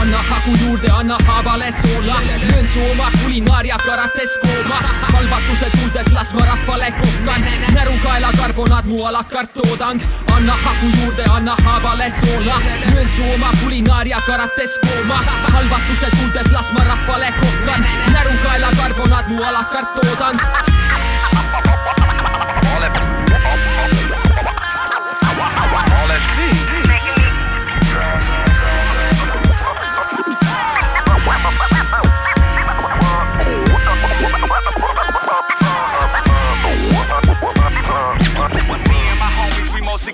anna 0.00 0.18
hagu 0.22 0.56
juurde, 0.56 0.88
anna 0.98 1.16
haabale 1.26 1.72
soola, 1.72 2.16
löön 2.48 2.68
su 2.68 2.80
oma 2.90 3.10
kulinaaria 3.22 3.76
karates 3.86 4.38
kooma, 4.42 4.78
halvatuse 5.12 5.70
tuldes 5.70 6.12
las 6.12 6.32
ma 6.34 6.44
rahvale 6.44 6.88
kokkan, 7.00 7.44
närukaela 7.74 8.32
karbonaat 8.38 8.84
mu 8.84 9.04
alakart 9.06 9.52
toodang, 9.52 10.00
anna 10.36 10.54
hagu 10.64 10.88
juurde, 10.96 11.24
anna 11.36 11.56
haabale 11.64 12.10
soola, 12.10 12.56
löön 12.94 13.10
su 13.16 13.22
oma 13.34 13.52
kulinaaria 13.62 14.20
karates 14.26 14.78
kooma, 14.84 15.20
halvatuse 15.52 16.10
tuldes 16.16 16.52
las 16.52 16.72
ma 16.72 16.84
rahvale 16.84 17.32
kokkan, 17.40 17.86
närukaela 18.12 18.70
karbonaat 18.80 19.28
mu 19.28 19.42
alakart 19.44 19.94
toodang. 19.94 20.38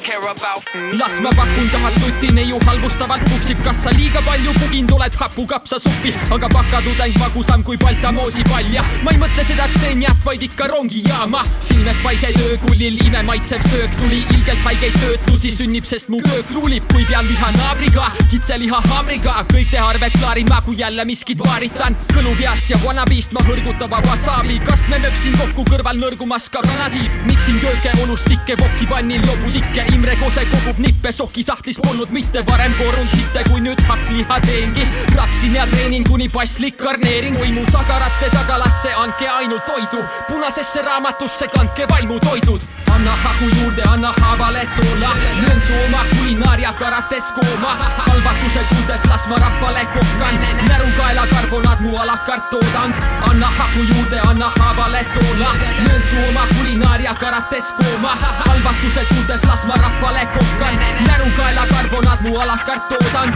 Las 0.06 1.20
ma 1.20 1.30
pakun, 1.30 1.68
tahad 1.70 1.94
tuti 1.98 2.32
neiu 2.32 2.58
halvustavalt 2.66 3.24
puhsib, 3.26 3.58
kas 3.64 3.82
sa 3.82 3.90
liiga 3.90 4.20
palju 4.22 4.52
puginud 4.54 4.92
oled 4.94 5.14
hapukapsasuppi, 5.18 6.12
aga 6.30 6.48
bakatudeng 6.48 7.18
magusam 7.18 7.62
kui 7.66 7.76
Baltamoosi 7.76 8.44
palja. 8.44 8.84
ma 9.02 9.10
ei 9.10 9.18
mõtle 9.18 9.44
seda 9.44 9.66
Xeniat, 9.74 10.22
vaid 10.24 10.42
ikka 10.42 10.68
rongijaama. 10.70 11.42
silmes 11.58 11.98
paised 12.04 12.38
öökullil 12.38 13.00
imemaitsev 13.06 13.62
söök 13.70 13.96
tuli, 13.98 14.22
ilgelt 14.34 14.62
haigeid 14.62 14.94
töötlusi 15.00 15.50
sünnib, 15.50 15.84
sest 15.84 16.08
mu 16.08 16.20
köök 16.22 16.54
ruulib, 16.54 16.86
kui 16.92 17.04
pean 17.04 17.26
liha 17.26 17.50
naabriga, 17.56 18.10
kitseliha 18.30 18.80
haamriga, 18.86 19.42
kõik 19.52 19.70
teha 19.74 19.88
arved 19.88 20.18
klaarin 20.20 20.48
ma, 20.48 20.60
kui 20.62 20.78
jälle 20.78 21.04
miskit 21.04 21.42
vaaritan. 21.42 21.96
kõlupeast 22.14 22.70
ja 22.70 22.78
vanapiist 22.84 23.32
ma 23.32 23.40
hõrgutava 23.42 24.00
wasabi, 24.06 24.60
kastme 24.64 24.98
möksin 25.02 25.36
kokku 25.38 25.66
kõrval 25.66 25.98
nõrgumas 25.98 26.48
ka 26.50 26.62
kanadiib, 26.62 27.10
miksin 27.26 27.58
kööke, 27.60 27.92
onustikke, 28.02 28.56
vokipannil 28.62 29.26
jobutikke, 29.26 29.95
Imre 29.96 30.16
Kose 30.20 30.42
kogub 30.50 30.78
nippe, 30.78 31.08
sokisahtlist 31.12 31.80
polnud 31.80 32.10
mitte 32.12 32.42
varem 32.44 32.74
korunud 32.76 33.14
hitte, 33.16 33.46
kui 33.48 33.62
nüüd 33.64 33.80
hakkliha 33.88 34.40
teengi. 34.44 34.84
rapsin 35.16 35.56
ja 35.56 35.64
treenin 35.70 36.04
kuni 36.04 36.28
passlik 36.28 36.76
garneering, 36.76 37.40
oi 37.40 37.52
mu 37.52 37.64
sagarate 37.72 38.28
tagalasse 38.34 38.92
andke 38.92 39.28
ainult 39.38 39.64
toidu, 39.64 40.04
punasesse 40.28 40.84
raamatusse 40.84 41.48
kandke 41.54 41.88
vaimutoidud 41.88 42.85
anna 42.94 43.10
hagu 43.16 43.50
juurde, 43.50 43.82
anna 43.92 44.12
haavale 44.20 44.66
soola, 44.66 45.10
löön 45.42 45.60
su 45.66 45.72
oma 45.84 46.04
kulinaaria 46.10 46.72
karates 46.72 47.32
kooma, 47.32 47.72
halvatuse 48.06 48.64
tuldes 48.68 49.04
las 49.04 49.28
ma 49.28 49.36
rahvale 49.36 49.84
kokkan, 49.94 50.34
närukaela 50.68 51.26
karbonaat 51.26 51.80
mu 51.80 51.96
alakart 51.96 52.50
toodang, 52.50 52.94
anna 53.30 53.46
hagu 53.46 53.84
juurde, 53.90 54.18
anna 54.28 54.50
haavale 54.58 55.04
soola, 55.04 55.50
löön 55.84 56.02
su 56.10 56.16
oma 56.28 56.46
kulinaaria 56.46 57.14
karates 57.14 57.74
kooma, 57.74 58.16
halvatuse 58.46 59.04
tuldes 59.04 59.44
las 59.44 59.66
ma 59.66 59.74
rahvale 59.74 60.26
kokkan, 60.26 60.74
närukaela 61.06 61.66
karbonaat 61.66 62.20
mu 62.20 62.36
alakart 62.40 62.88
toodang. 62.88 63.32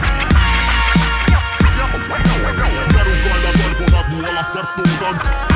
närukaela 2.93 3.51
karbonaat 3.53 4.07
mu 4.09 4.25
alakart 4.29 4.69
toodang. 4.75 5.50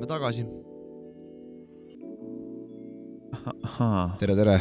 Oleme 0.00 0.08
tagasi. 0.08 0.46
tere, 4.18 4.34
tere. 4.36 4.60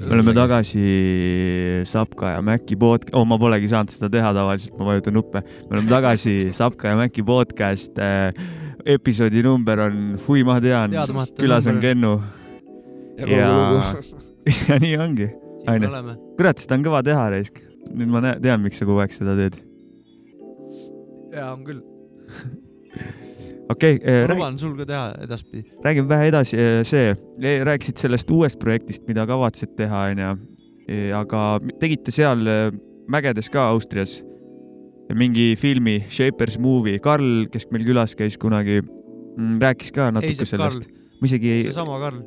me 0.00 0.14
oleme 0.14 0.34
tagasi 0.34 1.82
Sapka 1.86 2.30
ja 2.30 2.40
Maci 2.42 2.76
pod-, 2.76 3.10
oh 3.14 3.24
ma 3.24 3.38
polegi 3.38 3.68
saanud 3.70 3.92
seda 3.94 4.10
teha 4.10 4.32
tavaliselt, 4.34 4.74
ma 4.78 4.88
vajutan 4.88 5.14
nuppe. 5.14 5.42
me 5.70 5.76
oleme 5.76 5.88
tagasi 5.88 6.34
Sapka 6.58 6.88
ja 6.88 6.96
Maci 6.96 7.22
podcast. 7.22 7.92
episoodi 8.84 9.42
number 9.42 9.80
on, 9.80 10.18
hui 10.26 10.42
ma 10.44 10.58
tean 10.60 10.92
külas 11.38 11.66
on. 11.70 11.78
Kennu 11.80 12.18
ja 13.16 13.46
ja 14.68 14.78
nii 14.80 14.96
ongi. 14.98 15.30
oleme. 15.68 16.18
kurat, 16.36 16.58
seda 16.58 16.76
on 16.76 16.84
kõva 16.84 17.04
teha, 17.06 17.30
Reisk. 17.30 17.62
nüüd 17.94 18.10
ma 18.10 18.34
tean, 18.42 18.60
miks 18.64 18.82
sa 18.82 18.90
kogu 18.90 19.00
aeg 19.06 19.14
seda 19.14 19.38
teed. 19.38 19.62
ja 21.32 21.52
on 21.54 21.62
küll. 21.64 21.80
okei 23.72 23.98
ma 23.98 24.24
okay,, 24.24 24.26
luban 24.34 24.58
sul 24.60 24.74
ka 24.78 24.86
teha 24.88 25.04
edaspidi. 25.24 25.64
räägime 25.84 26.08
vähe 26.10 26.28
edasi, 26.32 26.58
see, 26.88 27.14
rääkisid 27.68 28.02
sellest 28.02 28.30
uuest 28.30 28.60
projektist, 28.62 29.06
mida 29.08 29.26
kavatsed 29.28 29.74
teha, 29.78 30.08
onju. 30.12 30.34
aga 31.16 31.42
tegite 31.80 32.12
seal 32.12 32.44
eh, 32.46 32.68
mägedes 33.08 33.48
ka 33.52 33.70
Austrias 33.72 34.18
mingi 35.14 35.54
filmi 35.60 36.02
Shapers 36.08 36.58
Movie, 36.58 36.98
Karl, 36.98 37.46
kes 37.52 37.68
meil 37.72 37.84
külas 37.84 38.14
käis 38.16 38.38
kunagi, 38.40 38.80
rääkis 39.60 39.92
ka 39.92 40.10
natuke 40.14 40.36
Karl 40.40 40.48
sellest., 40.48 40.88
ma 41.20 41.28
isegi 41.28 41.52
ei, 41.58 41.66
seesama 41.68 41.98
Karl. 42.02 42.22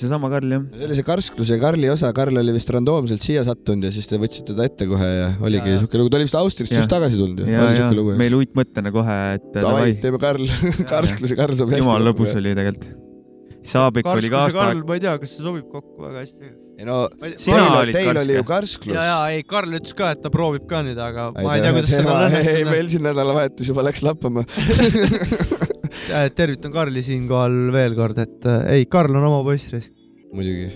Seesama 0.00 0.30
Karl 0.32 0.54
jah. 0.54 0.64
see 0.76 0.86
oli 0.88 0.98
see 0.98 1.06
karskluse 1.06 1.58
Karli 1.62 1.90
osa, 1.92 2.12
Karl 2.16 2.40
oli 2.42 2.54
vist 2.56 2.72
randoomselt 2.74 3.24
siia 3.24 3.44
sattunud 3.46 3.86
ja 3.88 3.92
siis 3.94 4.08
te 4.10 4.20
võtsite 4.20 4.56
ta 4.56 4.66
ette 4.68 4.88
kohe 4.90 5.10
ja 5.10 5.28
oligi 5.46 5.76
siuke 5.82 6.00
lugu, 6.00 6.12
ta 6.12 6.20
oli 6.20 6.28
vist 6.28 6.38
Austriast 6.40 6.74
just 6.76 6.90
tagasi 6.92 7.20
tulnud 7.20 7.44
ju, 7.44 7.60
oli 7.66 7.76
siuke 7.78 7.98
lugu. 7.98 8.16
meil 8.20 8.38
uitmõttena 8.40 8.94
kohe, 8.94 9.18
et 9.36 9.52
davai 9.58 9.92
teeme 10.02 10.20
Karl, 10.22 10.48
karskluse 10.92 11.38
Karl 11.38 11.58
tuleb 11.58 11.74
hästi. 11.74 11.84
jumala 11.84 12.10
lõbus. 12.10 12.34
oli 12.40 12.56
tegelikult. 12.56 12.90
Saabik 13.70 14.06
oli 14.08 14.30
ka 14.32 14.46
aasta 14.46 14.64
Karl, 14.64 14.82
ma 14.88 14.96
ei 14.96 15.04
tea, 15.04 15.14
kas 15.20 15.36
see 15.36 15.44
sobib 15.44 15.66
kokku 15.72 16.06
väga 16.06 16.24
hästi. 16.24 16.52
ei 16.80 16.86
no 16.88 17.02
teil, 17.20 17.74
olid 17.82 17.98
teil 17.98 18.22
oli 18.22 18.38
ju 18.38 18.46
karsklus. 18.48 18.96
ja, 18.96 19.04
ja 19.04 19.18
ei, 19.34 19.44
Karl 19.48 19.76
ütles 19.80 19.96
ka, 19.96 20.14
et 20.16 20.24
ta 20.24 20.32
proovib 20.32 20.64
ka 20.70 20.80
nüüd, 20.86 21.00
aga 21.00 21.28
ma 21.36 21.58
ei 21.58 21.66
tea, 21.66 21.74
kuidas 21.76 21.92
seal 21.92 22.14
on 22.14 22.40
ei, 22.40 22.64
meil 22.68 22.88
siin 22.92 23.04
nädalavahetus 23.04 23.68
juba 23.72 23.84
läks 23.84 24.04
lappama. 24.06 24.46
tervitan 26.36 26.72
Karli 26.74 27.02
siinkohal 27.02 27.70
veel 27.74 27.94
kord, 27.98 28.18
et 28.22 28.46
äh, 28.48 28.66
ei, 28.76 28.86
Karl 28.90 29.16
on 29.18 29.24
oma 29.30 29.40
poiss 29.46 29.70
risk. 29.74 29.92
muidugi. 30.34 30.68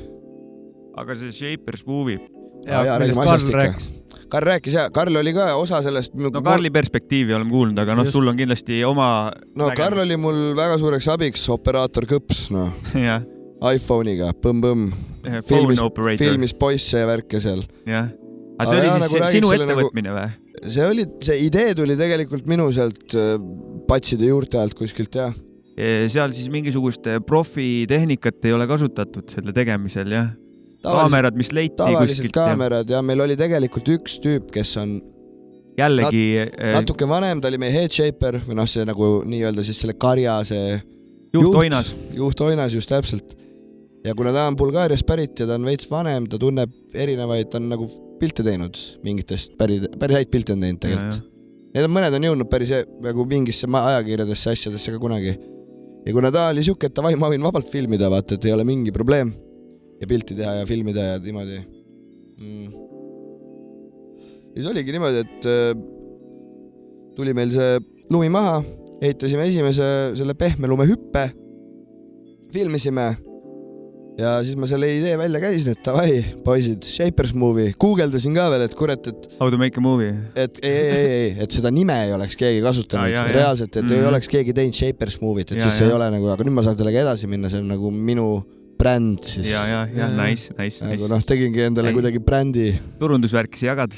aga 0.98 1.16
see 1.18 1.32
Shapers 1.34 1.84
Movie, 1.86 2.20
ja 2.66 2.82
millest 2.98 3.18
räägime 3.18 3.24
Karl 3.24 3.34
asjast 3.36 3.48
ikka. 3.52 3.60
rääkis. 3.62 3.90
Karl 4.34 4.46
rääkis 4.48 4.74
ja 4.74 4.84
Karl 4.94 5.16
oli 5.20 5.32
ka 5.36 5.48
osa 5.60 5.82
sellest. 5.84 6.14
no 6.18 6.30
Karli 6.42 6.70
perspektiivi 6.74 7.34
oleme 7.36 7.50
kuulnud, 7.50 7.78
aga 7.78 7.94
noh, 7.98 8.08
sul 8.10 8.26
on 8.30 8.38
kindlasti 8.38 8.80
oma. 8.88 9.30
no 9.58 9.70
Karl 9.76 10.02
oli 10.06 10.16
mul 10.20 10.40
väga 10.58 10.78
suureks 10.82 11.08
abiks, 11.14 11.46
operaator 11.54 12.06
Kõps, 12.10 12.46
noh, 12.54 12.72
jah, 12.98 13.22
iPhone'iga, 13.74 14.32
põmm-põmm, 14.44 14.88
phone 15.24 15.42
filmis, 15.48 15.82
filmis 16.20 16.54
poisse 16.58 16.98
ja 17.02 17.06
värke 17.10 17.40
seal. 17.42 17.62
jah. 17.86 18.10
aga 18.58 18.70
see 18.70 18.78
Aga 18.78 18.80
oli 18.80 18.86
jaa, 18.86 18.96
siis 19.08 19.20
nagu 19.20 19.32
sinu 19.34 19.50
nagu- 19.50 19.62
ettevõtmine 19.64 20.14
või? 20.14 20.26
see 20.64 20.84
oli, 20.88 21.04
see 21.26 21.38
idee 21.44 21.74
tuli 21.76 21.96
tegelikult 21.98 22.46
minu 22.48 22.68
sealt 22.72 23.14
äh, 23.18 23.34
patside 23.88 24.30
juurte 24.30 24.60
alt 24.60 24.76
kuskilt 24.78 25.18
jah. 25.18 25.34
seal 26.08 26.32
siis 26.36 26.50
mingisugust 26.52 27.06
eh, 27.10 27.20
profitehnikat 27.26 28.44
ei 28.46 28.54
ole 28.54 28.66
kasutatud 28.70 29.30
selle 29.32 29.54
tegemisel, 29.56 30.12
jah? 30.14 30.32
kaamerad, 30.84 31.36
mis 31.38 31.50
leiti 31.56 31.78
tavaliselt 31.80 32.18
kuskilt 32.18 32.36
ja 32.36 32.46
kaamerad 32.50 32.90
ja 32.92 33.02
meil 33.02 33.24
oli 33.24 33.36
tegelikult 33.40 33.88
üks 33.96 34.18
tüüp, 34.22 34.50
kes 34.52 34.76
on 34.82 34.98
jällegi 35.78 36.24
eh, 36.42 36.72
natuke 36.74 37.08
vanem, 37.08 37.40
ta 37.40 37.50
oli 37.50 37.60
meie 37.62 37.74
head 37.74 37.94
shaper 37.94 38.38
või 38.46 38.58
noh, 38.58 38.68
see 38.70 38.84
nagu 38.88 39.16
nii-öelda 39.28 39.64
siis 39.66 39.80
selle 39.82 39.96
karja 39.98 40.38
see 40.46 40.76
juhtoinas. 41.34 41.94
juhtoinas 42.14 42.74
just 42.76 42.92
täpselt. 42.92 43.36
ja 44.04 44.14
kuna 44.14 44.32
ta 44.32 44.46
on 44.48 44.56
Bulgaariast 44.56 45.06
pärit 45.06 45.38
ja 45.38 45.48
ta 45.48 45.58
on 45.58 45.66
veits 45.66 45.90
vanem, 45.90 46.28
ta 46.30 46.38
tunneb 46.38 46.72
erinevaid, 46.94 47.50
ta 47.50 47.58
on 47.58 47.70
nagu 47.72 47.88
pilte 48.20 48.44
teinud 48.46 48.78
mingitest 49.04 49.56
päris, 49.58 49.88
päris 49.98 50.20
häid 50.20 50.30
pilte 50.30 50.54
on 50.54 50.62
teinud 50.64 50.82
tegelikult. 50.84 51.30
Need 51.74 51.88
on, 51.88 51.94
mõned 51.94 52.14
on 52.14 52.28
jõudnud 52.28 52.50
päris 52.50 52.70
e- 52.74 52.84
nagu 53.02 53.26
mingisse 53.28 53.66
ajakirjadesse 53.66 54.54
asjadesse 54.54 54.94
ka 54.94 55.00
kunagi. 55.02 55.34
ja 56.06 56.12
kuna 56.12 56.30
ta 56.30 56.48
oli 56.52 56.62
siuke, 56.62 56.86
et 56.86 56.94
davai, 56.94 57.16
ma 57.16 57.30
võin 57.32 57.42
vabalt 57.42 57.68
filmida, 57.70 58.10
vaata, 58.12 58.36
et 58.36 58.44
ei 58.44 58.52
ole 58.52 58.64
mingi 58.64 58.92
probleem 58.92 59.32
ja 60.00 60.06
pilti 60.06 60.36
teha 60.38 60.60
ja 60.60 60.66
filmida 60.68 61.00
ja 61.00 61.18
niimoodi 61.18 61.58
mm.. 62.40 62.72
ja 64.52 64.56
siis 64.60 64.70
oligi 64.70 64.94
niimoodi, 64.94 65.24
et 65.24 65.48
äh, 65.50 65.74
tuli 67.16 67.34
meil 67.34 67.52
see 67.54 67.78
lumi 68.12 68.30
maha, 68.30 68.60
ehitasime 69.02 69.46
esimese 69.48 69.86
selle 70.18 70.36
pehme 70.38 70.70
lume 70.70 70.86
hüppe, 70.88 71.28
filmisime 72.54 73.14
ja 74.18 74.32
siis 74.46 74.54
ma 74.60 74.66
selle 74.70 74.86
idee 74.94 75.16
välja 75.18 75.40
käisin, 75.42 75.72
et 75.74 75.80
davai, 75.86 76.20
poisid, 76.46 76.84
Shapers 76.86 77.32
Movie, 77.34 77.72
guugeldasin 77.80 78.34
ka 78.36 78.46
veel, 78.52 78.62
et 78.68 78.74
kurat, 78.78 79.06
et 79.10 79.28
How 79.40 79.50
to 79.50 79.58
make 79.58 79.78
a 79.80 79.82
movie. 79.82 80.12
et 80.38 80.58
ei, 80.62 80.70
ei, 80.70 80.90
ei, 80.96 81.14
ei, 81.20 81.30
et 81.46 81.50
seda 81.56 81.70
nime 81.74 81.96
ei 82.06 82.12
oleks 82.14 82.36
keegi 82.38 82.62
kasutanud 82.64 83.10
jaa, 83.10 83.24
jaa. 83.26 83.32
reaalselt, 83.34 83.70
et 83.76 83.82
mm 83.82 83.88
-hmm. 83.88 83.92
ei 83.96 84.00
Mhm. 84.04 84.08
oleks 84.12 84.28
keegi 84.28 84.52
teinud 84.54 84.74
Shapers 84.74 85.18
Movie't, 85.22 85.50
et 85.52 85.58
Jaa, 85.58 85.68
siis 85.68 85.78
see 85.78 85.86
ei 85.88 85.92
ole 85.94 86.10
nagu, 86.10 86.28
aga 86.30 86.44
nüüd 86.44 86.52
ma 86.54 86.62
saan 86.62 86.76
sellega 86.76 87.00
edasi 87.00 87.26
minna, 87.26 87.48
see 87.50 87.58
on 87.60 87.68
nagu 87.68 87.90
minu 87.90 88.44
bränd 88.78 89.22
siis. 89.24 89.46
ja, 89.50 89.66
ja, 89.66 89.86
ja 89.96 90.08
nice, 90.08 90.52
nice, 90.58 90.84
nagu 90.84 90.94
nice. 91.02 91.08
noh, 91.08 91.22
tegingi 91.22 91.60
endale 91.62 91.88
Ei. 91.88 91.94
kuidagi 91.94 92.18
brändi. 92.20 92.74
turundusvärki 92.98 93.58
sa 93.58 93.66
jagad. 93.66 93.92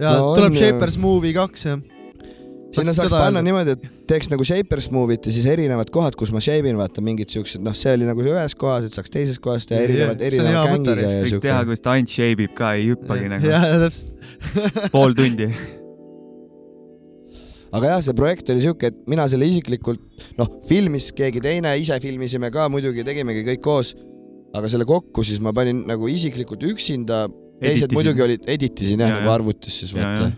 ja 0.00 0.12
No 0.18 0.34
tuleb 0.34 0.50
on. 0.52 0.56
Shapers 0.58 0.98
Movie 0.98 1.32
kaks 1.32 1.64
jah. 1.66 1.78
Sinna 2.76 2.94
saaks 2.96 3.12
panna 3.12 3.42
niimoodi, 3.44 3.74
et 3.76 4.06
teeks 4.08 4.30
nagu 4.32 4.44
Shapers 4.46 4.88
Movie't 4.94 5.26
ja 5.28 5.34
siis 5.34 5.46
erinevad 5.50 5.90
kohad, 5.94 6.16
kus 6.18 6.32
ma 6.34 6.40
shape 6.44 6.70
in, 6.70 6.78
vaata 6.80 7.04
mingid 7.04 7.32
siuksed, 7.32 7.62
noh, 7.64 7.76
see 7.76 7.92
oli 7.98 8.08
nagu 8.08 8.24
ühes 8.24 8.56
kohas, 8.58 8.86
et 8.88 8.96
saaks 8.96 9.12
teises 9.12 9.40
kohas 9.42 9.68
teha 9.68 9.82
erinevad, 9.86 10.22
see 10.22 10.30
on 10.30 10.46
erineva 10.46 10.54
hea 10.54 10.64
mõte, 10.72 10.96
gängiga 10.96 11.12
ja 11.12 11.28
siuke 11.28 11.48
teha, 11.48 11.60
kuidas 11.68 11.84
ta 11.84 11.94
ainult 11.96 12.14
shape 12.14 12.46
ib 12.46 12.56
ka, 12.58 12.72
ei 12.78 12.88
hüppagi 12.92 13.30
nagu. 13.32 13.52
jah, 13.52 13.68
täpselt. 13.84 14.14
pool 14.94 15.16
tundi. 15.18 15.50
aga 17.72 17.92
jah, 17.94 18.00
see 18.08 18.16
projekt 18.22 18.54
oli 18.54 18.64
siuke, 18.64 18.92
et 18.92 19.04
mina 19.12 19.28
selle 19.32 19.50
isiklikult, 19.52 20.02
noh, 20.40 20.50
filmis 20.68 21.10
keegi 21.16 21.44
teine, 21.44 21.76
ise 21.82 22.00
filmisime 22.04 22.52
ka 22.54 22.70
muidugi, 22.72 23.04
tegimegi 23.06 23.44
kõik 23.52 23.64
koos. 23.68 23.94
aga 24.52 24.68
selle 24.68 24.84
kokku 24.88 25.24
siis 25.24 25.40
ma 25.40 25.52
panin 25.56 25.86
nagu 25.88 26.08
isiklikult 26.12 26.64
üksinda, 26.72 27.24
teised 27.62 27.94
muidugi 27.96 28.24
olid, 28.24 28.50
editisin 28.50 29.00
jah 29.00 29.12
Ja, 29.12 29.16
ja, 29.16 29.22
nagu 29.22 29.32
arvutis 29.32 29.80
siis 29.84 29.96
vaata. 29.96 30.32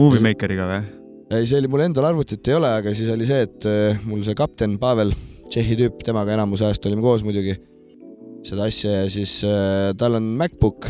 Movie 0.00 0.22
Makeriga 0.24 0.68
või? 0.68 0.99
ei, 1.30 1.46
see 1.46 1.58
oli 1.60 1.70
mul 1.70 1.84
endal 1.86 2.08
arvutit 2.10 2.48
ei 2.50 2.56
ole, 2.58 2.70
aga 2.80 2.94
siis 2.96 3.10
oli 3.12 3.28
see, 3.28 3.44
et 3.46 3.68
äh, 3.68 4.00
mul 4.08 4.24
see 4.26 4.36
kapten 4.38 4.78
Pavel, 4.82 5.12
Tšehhi 5.50 5.76
tüüp, 5.78 6.02
temaga 6.06 6.36
enamus 6.36 6.62
ajast 6.62 6.84
olime 6.86 7.02
koos 7.02 7.24
muidugi 7.26 7.56
seda 8.46 8.66
asja 8.70 9.00
ja 9.02 9.06
siis 9.10 9.40
äh, 9.46 9.90
tal 9.98 10.18
on 10.18 10.28
MacBook 10.38 10.88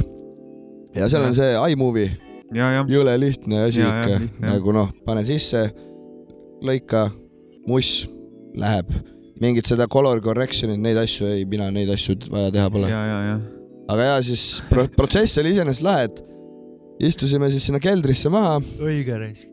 ja 0.97 1.09
seal 1.11 1.27
on 1.27 1.37
see 1.37 1.55
iMovie, 1.73 2.09
ja, 2.57 2.71
ja, 2.77 2.85
jõle 2.91 3.15
lihtne 3.21 3.65
asi 3.69 3.85
ikka, 3.85 4.19
nagu 4.43 4.75
noh, 4.75 4.91
pane 5.07 5.23
sisse, 5.29 5.67
lõika, 6.67 7.07
muss, 7.69 8.09
läheb. 8.59 8.91
mingit 9.41 9.69
seda 9.71 9.87
color 9.89 10.21
correction'it, 10.21 10.81
neid 10.83 10.99
asju 11.01 11.31
ei, 11.31 11.47
mina 11.49 11.71
neid 11.73 11.89
asju 11.95 12.19
vaja 12.29 12.51
teha 12.53 12.73
pole. 12.73 12.91
ja, 12.91 13.05
ja, 13.07 13.21
ja. 13.31 13.39
aga 13.95 14.11
jaa, 14.11 14.19
siis 14.27 14.49
pro 14.69 14.89
protsess 14.97 15.39
oli 15.41 15.55
iseenesest 15.55 15.87
lahe, 15.87 16.11
et 16.11 16.21
istusime 17.11 17.49
siis 17.53 17.71
sinna 17.71 17.81
keldrisse 17.83 18.33
maha 18.33 18.59
õige 18.83 19.17
reis. 19.21 19.47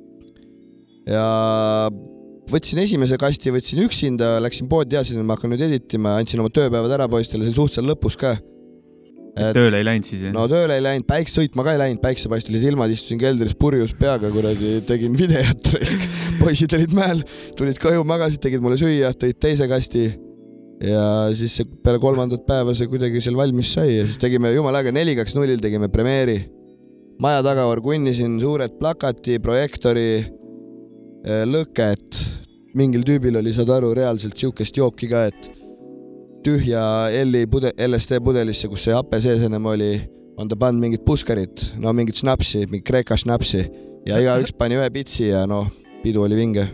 Ja 1.08 1.26
võtsin 2.52 2.82
esimese 2.84 3.18
kasti, 3.20 3.52
võtsin 3.54 3.82
üksinda, 3.86 4.38
läksin 4.44 4.70
poodi, 4.72 4.96
teadsin, 4.96 5.22
et 5.22 5.28
ma 5.28 5.38
hakkan 5.38 5.52
nüüd 5.54 5.64
editima, 5.68 6.18
andsin 6.20 6.42
oma 6.44 6.52
tööpäevad 6.54 6.94
ära 6.98 7.08
poistele, 7.12 7.44
see 7.44 7.54
oli 7.54 7.60
suhteliselt 7.60 7.90
lõpus 7.92 8.18
ka. 8.20 8.36
et 9.38 9.54
tööle 9.54 9.82
ei 9.82 9.86
läinud 9.86 10.08
siis? 10.08 10.28
no 10.34 10.48
tööle 10.50 10.78
ei 10.80 10.84
läinud, 10.84 11.08
päikse 11.10 11.42
sõitma 11.42 11.66
ka 11.66 11.76
ei 11.76 11.82
läinud, 11.84 12.02
päiksepaistelised 12.04 12.72
ilmad, 12.72 12.94
istusin 12.94 13.20
keldris 13.22 13.56
purjus 13.60 13.94
peaga, 14.00 14.32
kuradi 14.34 14.78
tegin 14.88 15.18
videot 15.18 15.70
raisk. 15.76 16.08
poisid 16.40 16.78
olid 16.78 16.96
mäel, 16.98 17.26
tulid 17.60 17.82
koju, 17.84 18.08
magasid, 18.08 18.42
tegid 18.44 18.64
mulle 18.64 18.80
süüa, 18.80 19.12
tõid 19.14 19.40
teise 19.44 19.68
kasti. 19.72 20.08
ja 20.88 21.04
siis 21.34 21.58
peale 21.84 22.00
kolmandat 22.00 22.46
päeva 22.48 22.76
see 22.78 22.88
kuidagi 22.88 23.22
seal 23.26 23.36
valmis 23.36 23.74
sai 23.74 23.96
ja 23.96 24.06
siis 24.06 24.20
tegime 24.22 24.52
jumala 24.54 24.84
äge 24.84 24.92
neli 24.94 25.16
kaks 25.18 25.34
nullil 25.36 25.60
tegime 25.60 25.90
premeeri. 25.90 26.38
maja 27.20 27.44
taga 27.44 27.66
orgunnisin 27.66 28.40
suured 28.40 28.78
plakati, 28.80 29.40
projektori, 29.42 30.37
lõket. 31.28 32.24
mingil 32.78 33.02
tüübil 33.02 33.40
oli, 33.40 33.54
saad 33.56 33.72
aru, 33.74 33.94
reaalselt 33.98 34.38
siukest 34.38 34.78
jooki 34.78 35.08
ka, 35.10 35.24
et 35.32 35.48
tühja 36.46 36.82
L-i 37.24 37.48
pude-, 37.50 37.74
LSD 37.88 38.20
pudelisse, 38.24 38.70
kus 38.70 38.86
see 38.86 38.94
hape 38.96 39.20
sees 39.24 39.42
ennem 39.44 39.66
oli, 39.66 39.96
on 40.38 40.50
ta 40.50 40.58
pannud 40.60 40.84
mingit 40.84 41.04
puskarit, 41.08 41.64
no 41.82 41.92
mingit 41.98 42.22
šnapsi, 42.22 42.68
mingit 42.70 42.86
Kreeka 42.88 43.18
šnapsi 43.18 43.64
ja 44.08 44.20
igaüks 44.24 44.54
pani 44.58 44.78
ühe 44.78 44.90
pitsi 44.94 45.32
ja 45.32 45.46
noh, 45.50 45.68
pidu 46.04 46.24
oli 46.28 46.38
vinge. 46.38 46.68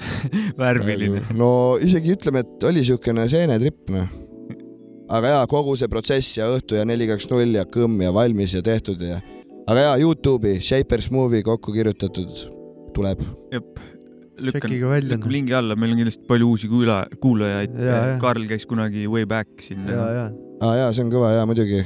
värviline. 0.60 1.26
no 1.36 1.76
isegi 1.76 2.14
ütleme, 2.16 2.40
et 2.40 2.64
oli 2.64 2.80
siukene 2.86 3.26
seenetripp 3.28 3.90
noh. 3.92 4.06
aga 5.12 5.34
jaa, 5.34 5.42
kogu 5.50 5.74
see 5.76 5.90
protsess 5.92 6.38
ja 6.38 6.48
õhtu 6.54 6.78
ja 6.78 6.86
neli, 6.88 7.04
kaks, 7.10 7.28
null 7.28 7.58
ja 7.58 7.66
kõmm 7.68 8.00
ja 8.00 8.14
valmis 8.16 8.56
ja 8.56 8.64
tehtud 8.64 9.02
ja 9.04 9.20
aga 9.68 9.84
jaa, 9.84 9.98
Youtube'i 10.00 10.56
Shapers 10.64 11.10
Movie 11.12 11.44
kokku 11.44 11.76
kirjutatud 11.76 12.32
tuleb. 12.96 13.20
jep. 13.52 13.89
lükkan, 14.48 14.76
lükkan 15.06 15.32
lingi 15.32 15.56
alla, 15.56 15.76
meil 15.78 15.94
on 15.94 16.02
kindlasti 16.02 16.28
palju 16.28 16.52
uusi 16.54 16.70
kuula-, 16.70 17.06
kuulajaid. 17.22 17.80
Karl 18.22 18.46
käis 18.50 18.68
kunagi 18.68 19.06
way 19.10 19.28
back 19.28 19.64
siin. 19.64 19.86
ja, 19.88 20.06
ja. 20.18 20.28
aa 20.64 20.76
jaa, 20.84 20.92
see 20.96 21.06
on 21.06 21.12
kõva 21.12 21.34
jaa, 21.36 21.48
muidugi. 21.48 21.82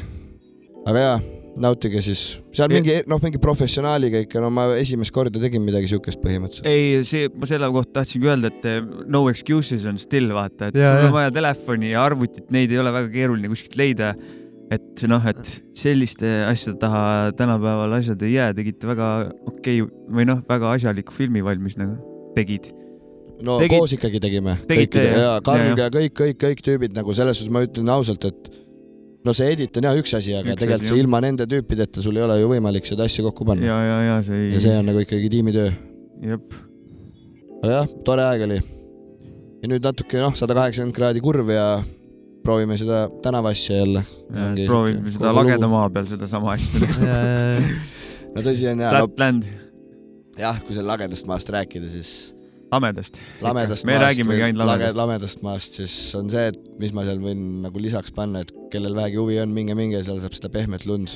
aga 0.85 1.03
jaa, 1.09 1.17
nautige 1.61 2.03
siis, 2.05 2.23
seal 2.55 2.71
E- 2.71 2.79
mingi 2.79 2.97
noh, 3.11 3.21
mingi 3.23 3.41
professionaaliga 3.43 4.23
ikka, 4.25 4.43
no 4.43 4.51
ma 4.55 4.67
esimest 4.79 5.15
korda 5.15 5.41
tegin 5.43 5.63
midagi 5.65 5.91
siukest 5.93 6.23
põhimõtteliselt. 6.23 6.69
ei, 6.71 7.03
see, 7.07 7.29
ma 7.33 7.49
selle 7.51 7.71
kohta 7.75 8.01
tahtsingi 8.01 8.31
öelda, 8.31 8.51
et 8.53 8.71
eh, 8.71 8.81
no 9.11 9.25
excuses 9.33 9.87
on 9.91 10.01
still 10.03 10.35
vaata, 10.37 10.71
et 10.71 10.79
sul 10.79 11.09
on 11.09 11.15
vaja 11.15 11.35
telefoni 11.35 11.93
ja 11.93 12.07
arvutit, 12.07 12.49
neid 12.55 12.75
ei 12.75 12.81
ole 12.83 12.95
väga 12.95 13.13
keeruline 13.15 13.53
kuskilt 13.53 13.79
leida. 13.81 14.15
et 14.73 15.05
noh, 15.07 15.27
et 15.29 15.51
selliste 15.77 16.27
asjade 16.49 16.79
taha 16.81 17.31
tänapäeval 17.37 17.99
asjad 18.01 18.23
ei 18.25 18.33
jää, 18.39 18.57
tegite 18.57 18.89
väga 18.89 19.11
okei 19.45 19.85
okay, 19.85 19.93
või 20.09 20.27
noh, 20.27 20.41
väga 20.49 20.73
asjaliku 20.79 21.15
filmi 21.15 21.45
valmis 21.45 21.77
nagu 21.79 22.14
tegid. 22.37 22.71
no 23.45 23.59
Tegid- 23.63 23.79
koos 23.79 23.95
ikkagi 23.97 24.21
tegime. 24.23 24.59
jah? 24.69 25.17
ja 25.25 25.33
Karl 25.45 25.71
ja, 25.73 25.87
ja 25.87 25.89
kõik, 25.95 26.15
kõik, 26.21 26.37
kõik 26.45 26.63
tüübid 26.67 26.95
nagu 26.97 27.15
selles 27.17 27.41
suhtes 27.41 27.53
ma 27.55 27.65
ütlen 27.67 27.91
ausalt, 27.95 28.25
et 28.31 28.53
no 29.25 29.33
see 29.37 29.51
edit 29.55 29.77
on 29.81 29.89
jah 29.89 29.99
üks 29.99 30.15
asi, 30.19 30.35
aga 30.37 30.53
Üks 30.53 30.61
tegelikult 30.61 30.87
asi, 30.87 30.93
jah. 30.93 31.03
ilma 31.03 31.23
nende 31.25 31.49
tüüpideta 31.51 32.05
sul 32.05 32.21
ei 32.21 32.27
ole 32.27 32.39
ju 32.43 32.53
võimalik 32.53 32.87
seda 32.89 33.09
asja 33.09 33.25
kokku 33.27 33.47
panna. 33.49 33.67
ja, 33.67 33.81
ja, 33.89 33.99
ja 34.11 34.21
see 34.27 34.39
ja 34.39 34.53
ei, 34.53 34.63
see 34.67 34.77
on 34.79 34.89
nagu 34.91 35.03
ikkagi 35.05 35.33
tiimitöö. 35.33 35.73
jep, 36.31 36.57
aga 37.63 37.81
jah, 37.81 37.93
tore 38.07 38.29
aeg 38.29 38.47
oli. 38.49 38.61
ja 39.63 39.73
nüüd 39.73 39.91
natuke 39.91 40.23
noh, 40.23 40.37
sada 40.39 40.57
kaheksakümmend 40.59 40.97
kraadi 40.97 41.25
kurv 41.25 41.53
ja 41.55 41.69
proovime 42.45 42.77
seda 42.79 43.07
tänavaasja 43.25 43.81
jälle. 43.81 44.05
proovime 44.67 45.13
seda 45.15 45.33
lageda 45.33 45.69
maa 45.73 45.89
peal 45.91 46.09
sedasama 46.09 46.53
asja. 46.59 46.85
no 48.35 48.45
tõsi 48.45 48.69
on 48.73 48.83
no 48.83 48.91
Flatland, 48.93 49.49
jah, 50.39 50.59
kui 50.65 50.75
seal 50.77 50.87
lagedast 50.89 51.29
maast 51.31 51.51
rääkida, 51.55 51.89
siis 51.93 52.11
lamedast. 52.73 53.21
lamedast 53.45 53.87
me 53.87 53.95
maast 53.95 54.05
räägimegi 54.09 54.43
ainult 54.49 54.65
lage- 54.65 54.73
lamedast. 54.73 54.97
lamedast 54.99 55.43
maast, 55.47 55.79
siis 55.81 55.95
on 56.19 56.31
see, 56.33 56.49
et 56.51 56.59
mis 56.81 56.93
ma 56.97 57.05
seal 57.07 57.21
võin 57.23 57.45
nagu 57.65 57.83
lisaks 57.83 58.13
panna, 58.17 58.43
et 58.45 58.53
kellel 58.73 58.97
vähegi 58.97 59.21
huvi 59.21 59.39
on, 59.43 59.53
minge, 59.55 59.77
minge, 59.79 60.03
seal 60.07 60.21
saab 60.25 60.35
seda 60.37 60.51
pehmet 60.55 60.87
lund. 60.91 61.13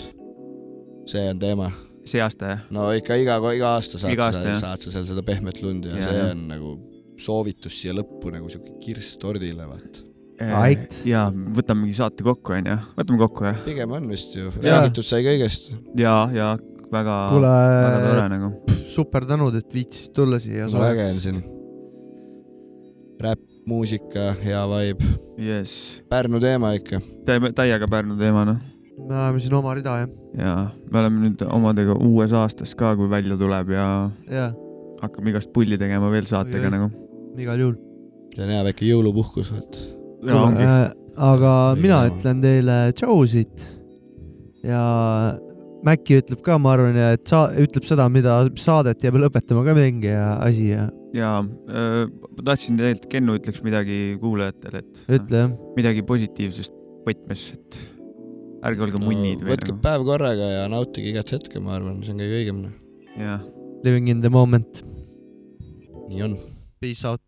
see 1.08 1.24
on 1.30 1.38
teema. 1.40 1.70
see 2.08 2.20
aasta 2.24 2.52
jah? 2.52 2.60
no 2.74 2.90
ikka 2.96 3.16
iga, 3.20 3.38
iga 3.56 3.74
aasta 3.78 3.98
saad 4.00 4.12
Iga 4.14 4.30
sa 4.32 4.38
aasta,, 4.38 4.48
jah. 4.52 4.60
saad 4.60 4.84
sa 4.86 4.90
seal 4.96 5.08
seda 5.08 5.24
pehmet 5.26 5.62
lund 5.62 5.88
ja, 5.88 5.96
ja 5.96 6.04
see 6.10 6.26
on 6.32 6.44
nagu 6.52 6.74
soovitus 7.18 7.80
siia 7.80 7.94
lõppu 7.96 8.30
nagu 8.32 8.48
siuke 8.52 8.76
kirss 8.80 9.16
tordile, 9.18 9.66
vaata. 9.66 10.04
Ait. 10.38 11.00
ja 11.08 11.24
võtamegi 11.34 11.96
saate 11.98 12.22
kokku 12.22 12.52
onju, 12.54 12.76
võtame 12.94 13.18
kokku 13.24 13.48
jah? 13.48 13.56
pigem 13.66 13.90
on 13.96 14.04
vist 14.12 14.36
ju, 14.38 14.52
räägitud 14.62 15.02
sai 15.04 15.24
kõigest. 15.26 15.72
ja, 15.98 16.14
ja 16.30 16.52
väga, 16.92 17.16
kuule 17.32 17.52
väga 17.52 18.00
tore, 18.04 18.26
nagu. 18.32 18.50
super 18.88 19.26
tänud, 19.28 19.56
et 19.58 19.74
viitsisid 19.74 20.14
tulla 20.16 20.40
siia. 20.42 20.68
äge 20.88 21.06
on 21.10 21.20
siin. 21.22 21.42
räpp, 23.22 23.42
muusika, 23.68 24.32
hea 24.44 24.62
vibe, 24.70 25.12
jess, 25.42 26.00
Pärnu 26.10 26.40
teema 26.40 26.72
ikka. 26.78 27.00
täiega 27.54 27.88
Pärnu 27.90 28.16
teema 28.20 28.44
noh. 28.48 28.62
me 28.98 29.14
oleme 29.14 29.40
siin 29.40 29.54
oma 29.54 29.74
rida 29.78 29.98
jah, 30.02 30.14
ja 30.38 30.54
me 30.92 31.02
oleme 31.02 31.26
nüüd 31.26 31.44
omadega 31.46 31.98
uues 32.04 32.32
aastas 32.32 32.74
ka, 32.78 32.96
kui 32.98 33.10
välja 33.10 33.36
tuleb 33.38 33.70
ja 33.74 33.88
ja 34.30 34.48
hakkame 35.02 35.30
igast 35.30 35.52
pulli 35.54 35.78
tegema 35.78 36.10
veel 36.10 36.26
saatega 36.26 36.66
Oi-oi. 36.66 36.74
nagu. 36.74 36.90
igal 37.38 37.60
juhul. 37.62 37.76
see 38.34 38.46
on 38.46 38.54
hea 38.54 38.64
väike 38.70 38.88
jõulupuhkus, 38.88 39.52
ongi. 39.54 40.64
Äh, 40.64 40.88
aga 41.16 41.52
Ei 41.76 41.82
mina 41.82 42.00
tea. 42.02 42.14
ütlen 42.14 42.40
teile 42.42 42.78
tšau 42.94 43.20
siit 43.30 43.66
ja 44.66 44.82
Mäkki 45.86 46.18
ütleb 46.18 46.40
ka, 46.42 46.56
ma 46.58 46.72
arvan, 46.74 46.96
et 47.14 47.28
sa, 47.30 47.44
ütleb 47.54 47.84
seda, 47.86 48.08
mida 48.10 48.40
saadet 48.58 49.04
jääb 49.04 49.18
lõpetama 49.22 49.62
ka 49.66 49.74
mingi 49.76 50.10
asi 50.14 50.72
ja 50.72 50.88
ja 51.16 51.28
äh, 51.40 52.02
ma 52.08 52.44
tahtsin 52.44 52.78
tegelikult, 52.80 53.06
Kennu 53.12 53.36
ütleks 53.38 53.62
midagi 53.64 53.98
kuulajatele, 54.20 54.82
et 54.82 54.98
ütle 55.20 55.44
jah. 55.44 55.54
midagi 55.76 56.04
positiivsest 56.08 56.74
võtmes, 57.06 57.44
et 57.56 57.78
ärge 58.68 58.84
olge 58.88 59.00
munnid 59.02 59.44
või 59.44 59.54
võtke 59.54 59.72
nagu. 59.72 59.82
päev 59.86 60.04
korraga 60.08 60.50
ja 60.56 60.66
nautige 60.72 61.14
igat 61.14 61.32
hetke, 61.36 61.62
ma 61.64 61.78
arvan, 61.78 62.02
see 62.04 62.16
on 62.16 62.22
kõige 62.24 62.42
õigem. 62.42 62.60
jah, 63.16 63.46
Living 63.86 64.10
in 64.10 64.20
the 64.24 64.32
moment. 64.32 64.82
nii 66.08 66.22
on. 66.26 66.38
Peace 66.82 67.06
out. 67.06 67.22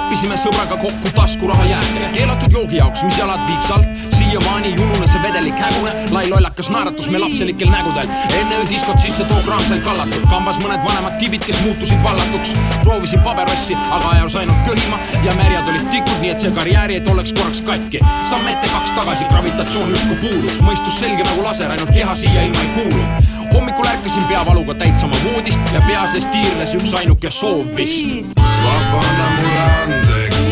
Klappisime 0.00 0.36
sõbraga 0.40 0.76
kokku 0.80 1.10
taskuraha 1.12 1.64
jääke, 1.68 2.06
keelatud 2.14 2.54
joogi 2.56 2.78
jaoks, 2.78 3.02
mis 3.04 3.18
jalad 3.20 3.42
viiks 3.46 3.68
alt. 3.74 3.86
siiamaani 4.16 4.70
junune 4.74 5.06
see 5.10 5.20
vedelik 5.22 5.58
hägune, 5.60 5.92
lai 6.14 6.22
lollakas 6.30 6.70
naeratus 6.72 7.10
me 7.12 7.18
lapselikel 7.20 7.68
nägudel. 7.68 8.08
enne 8.38 8.56
öödiskot 8.62 9.00
sisse 9.00 9.24
too 9.24 9.42
kraam 9.44 9.60
sai 9.68 9.80
kallatud, 9.84 10.24
kambas 10.30 10.60
mõned 10.64 10.86
vanemad 10.86 11.18
tibid, 11.20 11.44
kes 11.44 11.60
muutusid 11.64 12.00
vallatuks. 12.04 12.54
proovisin 12.84 13.20
paberossi, 13.26 13.76
aga 13.90 14.14
ajus 14.14 14.38
ainult 14.40 14.64
köhima 14.68 14.98
ja 15.24 15.34
märjad 15.36 15.68
olid 15.68 15.90
tikud, 15.90 16.16
nii 16.20 16.30
et 16.30 16.40
see 16.46 16.54
karjääri, 16.56 16.96
et 16.96 17.10
oleks 17.12 17.32
korraks 17.32 17.60
katki. 17.68 18.00
samm 18.30 18.48
ette, 18.48 18.72
kaks 18.72 18.96
tagasi, 18.96 19.28
gravitatsioon 19.34 19.90
justkui 19.90 20.16
puudus, 20.24 20.62
mõistus 20.64 20.96
selge 20.98 21.28
nagu 21.28 21.44
laser, 21.44 21.76
ainult 21.76 21.92
keha 21.92 22.16
siia 22.24 22.48
ilma 22.48 22.64
ei 22.64 22.72
kuulu 22.78 23.39
hommikul 23.54 23.86
ärkasin 23.86 24.24
peavaluga 24.24 24.74
täitsama 24.74 25.16
voodist 25.24 25.60
ja 25.72 25.82
pea 25.86 26.06
sees 26.06 26.26
tiirles 26.26 26.74
üks 26.74 26.94
ainuke 26.94 27.30
soov 27.30 27.76
vist. 27.76 28.16
vabanna 28.40 29.30
mulle 29.36 29.62
andeks, 29.82 30.42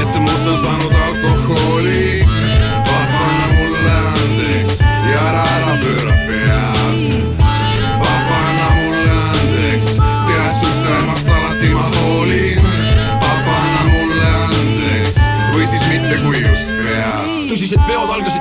et 0.00 0.20
must 0.20 0.46
on 0.52 0.58
saanud 0.64 0.92
alkoholi. 1.06 1.35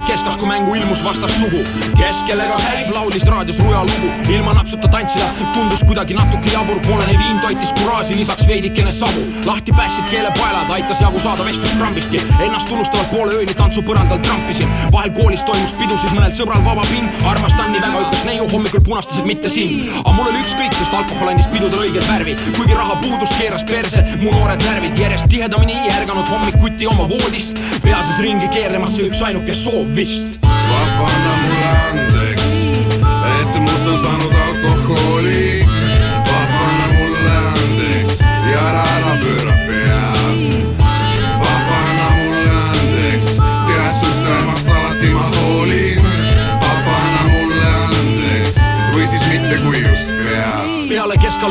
Peod 0.05 0.13
algasid 0.13 0.25
keskas, 0.25 0.37
kui 0.37 0.47
mängu 0.47 0.75
ilmus 0.75 1.03
vastassugu. 1.03 1.63
kes 1.97 2.23
kellega 2.23 2.55
käib, 2.57 2.93
laulis 2.93 3.25
raadios 3.25 3.59
Ruja 3.59 3.83
lugu, 3.83 4.09
ilma 4.29 4.53
napsuta 4.53 4.87
tantsida 4.87 5.25
tundus 5.53 5.83
kuidagi 5.83 6.13
natuke 6.13 6.49
jabur, 6.51 6.79
poolene 6.87 7.17
viin 7.17 7.39
toitis 7.39 7.73
kuraaži, 7.73 8.15
lisaks 8.15 8.47
veidikene 8.47 8.91
savu. 8.91 9.21
lahti 9.45 9.71
päästsid 9.71 10.05
keelepaelad, 10.09 10.69
aitas 10.69 11.01
jagu 11.01 11.19
saada 11.19 11.45
vestluskrambistki. 11.45 12.21
ennast 12.39 12.67
tunnustavalt 12.67 13.11
poole 13.11 13.33
ööni 13.33 13.53
tantsupõrandal 13.53 14.19
trampisin. 14.19 14.69
vahel 14.91 15.09
koolis 15.09 15.43
toimus 15.43 15.73
pidusid 15.73 16.09
mõnel 16.09 16.31
sõbral 16.31 16.63
vaba 16.65 16.81
pind, 16.91 17.09
armastan 17.25 17.71
nii 17.71 17.81
väga, 17.81 18.05
ütles 18.05 18.25
neiu 18.25 18.47
hommikul 18.51 18.81
punastased, 18.81 19.25
mitte 19.25 19.49
sind. 19.49 19.89
aga 20.03 20.11
mul 20.11 20.29
oli 20.29 20.43
ükskõik, 20.43 20.73
sest 20.73 20.93
alkohol 20.93 21.33
andis 21.33 21.47
pidudel 21.47 21.87
õiget 21.87 22.07
värvi, 22.07 22.35
kuigi 22.57 22.73
raha 22.73 22.95
puudus, 23.01 23.33
keeras 23.39 23.63
perse 23.63 24.05
mu 24.21 24.31
noored 24.31 24.63
närvid 24.63 24.99
järjest 24.99 25.29
tihedamini 25.29 25.89
ärganud 25.89 26.29
hommikuti 26.29 26.87
oma 26.87 27.09
voodist, 27.09 27.57
pea 27.83 28.03
sees 28.03 28.21
ringi 28.21 28.47
keeramas 28.53 28.95
see 28.95 29.09
üks 29.09 29.21
ainuke 29.25 29.53
soov 29.53 29.94
vist. 29.95 30.39
vabanna 30.41 31.33
mulle 31.43 32.34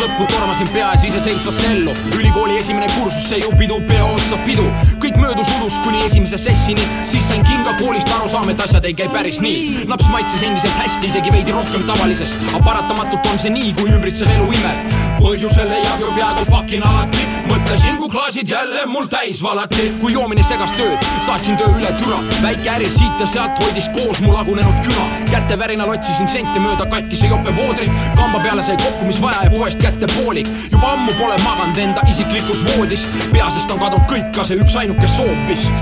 lõppu 0.05 0.27
tormasin 0.29 0.69
peaasi 0.73 1.09
iseseisvasse 1.09 1.65
ellu, 1.71 1.95
ülikooli 2.19 2.59
esimene 2.61 2.89
kursus, 2.93 3.25
see 3.29 3.41
ju 3.41 3.53
pidu 3.59 3.79
peo 3.89 4.11
otsa 4.13 4.37
pidu. 4.45 4.67
kõik 5.01 5.17
möödus 5.21 5.49
udus 5.57 5.79
kuni 5.85 6.05
esimese 6.05 6.39
sessini, 6.39 6.85
siis 7.09 7.25
sain 7.29 7.45
kinga 7.49 7.77
koolist 7.81 8.13
aru 8.17 8.29
saama, 8.29 8.53
et 8.53 8.61
asjad 8.67 8.85
ei 8.85 8.95
käi 8.95 9.09
päris 9.09 9.41
nii. 9.45 9.87
laps 9.89 10.11
maitses 10.13 10.43
endiselt 10.43 10.77
hästi, 10.83 11.09
isegi 11.13 11.33
veidi 11.33 11.57
rohkem 11.57 11.89
tavalisest, 11.89 12.37
aga 12.53 12.65
paratamatult 12.69 13.33
on 13.33 13.41
see 13.41 13.57
nii, 13.57 13.73
kui 13.81 13.97
ümbritsev 13.97 14.31
elu 14.37 14.53
imeb 14.61 15.04
põhjusele 15.25 15.81
jääb 15.81 16.05
ju 16.05 16.13
peaaegu 16.19 16.45
fucking 16.53 16.85
alati 16.85 17.35
mõtlesin, 17.49 17.97
kui 17.99 18.09
klaasid 18.11 18.49
jälle 18.49 18.87
mul 18.87 19.07
täis 19.11 19.43
valati, 19.43 19.89
kui 20.01 20.13
joomine 20.13 20.43
segas 20.45 20.73
tööd, 20.77 21.03
saatsin 21.27 21.57
töö 21.57 21.71
üle 21.79 21.91
türa, 22.01 22.21
väike 22.43 22.71
äri 22.75 22.91
siit 22.93 23.21
ja 23.21 23.27
sealt 23.31 23.59
hoidis 23.63 23.89
koos 23.97 24.21
mu 24.25 24.33
lagunenud 24.35 24.81
küla. 24.85 25.07
kätevärinal 25.31 25.91
otsisin 25.95 26.29
sente 26.29 26.61
mööda 26.61 26.87
katkise 26.87 27.31
jope 27.33 27.57
voodrit, 27.57 27.93
kamba 28.17 28.41
peale 28.45 28.63
sai 28.63 28.77
kokku, 28.77 29.05
mis 29.09 29.21
vaja 29.23 29.45
ja 29.45 29.51
poest 29.51 29.83
kätte 29.83 30.07
poolik. 30.15 30.49
juba 30.73 30.93
ammu 30.93 31.13
pole 31.19 31.39
maganud 31.45 31.79
enda 31.79 32.01
isiklikus 32.11 32.65
voodis, 32.65 33.07
pea 33.33 33.51
sest 33.51 33.71
on 33.71 33.79
kadunud 33.79 34.09
kõik, 34.11 34.33
ka 34.35 34.45
see 34.45 34.61
üksainuke 34.61 35.09
soov 35.09 35.49
vist. 35.49 35.75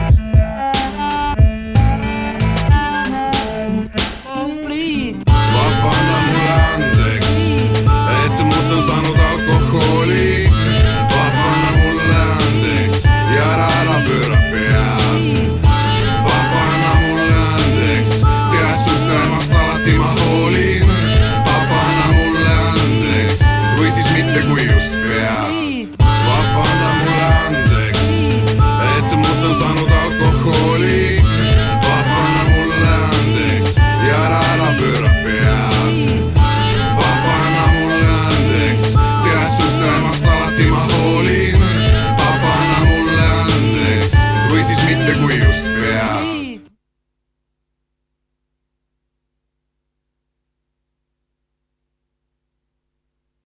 vabana 5.52 6.21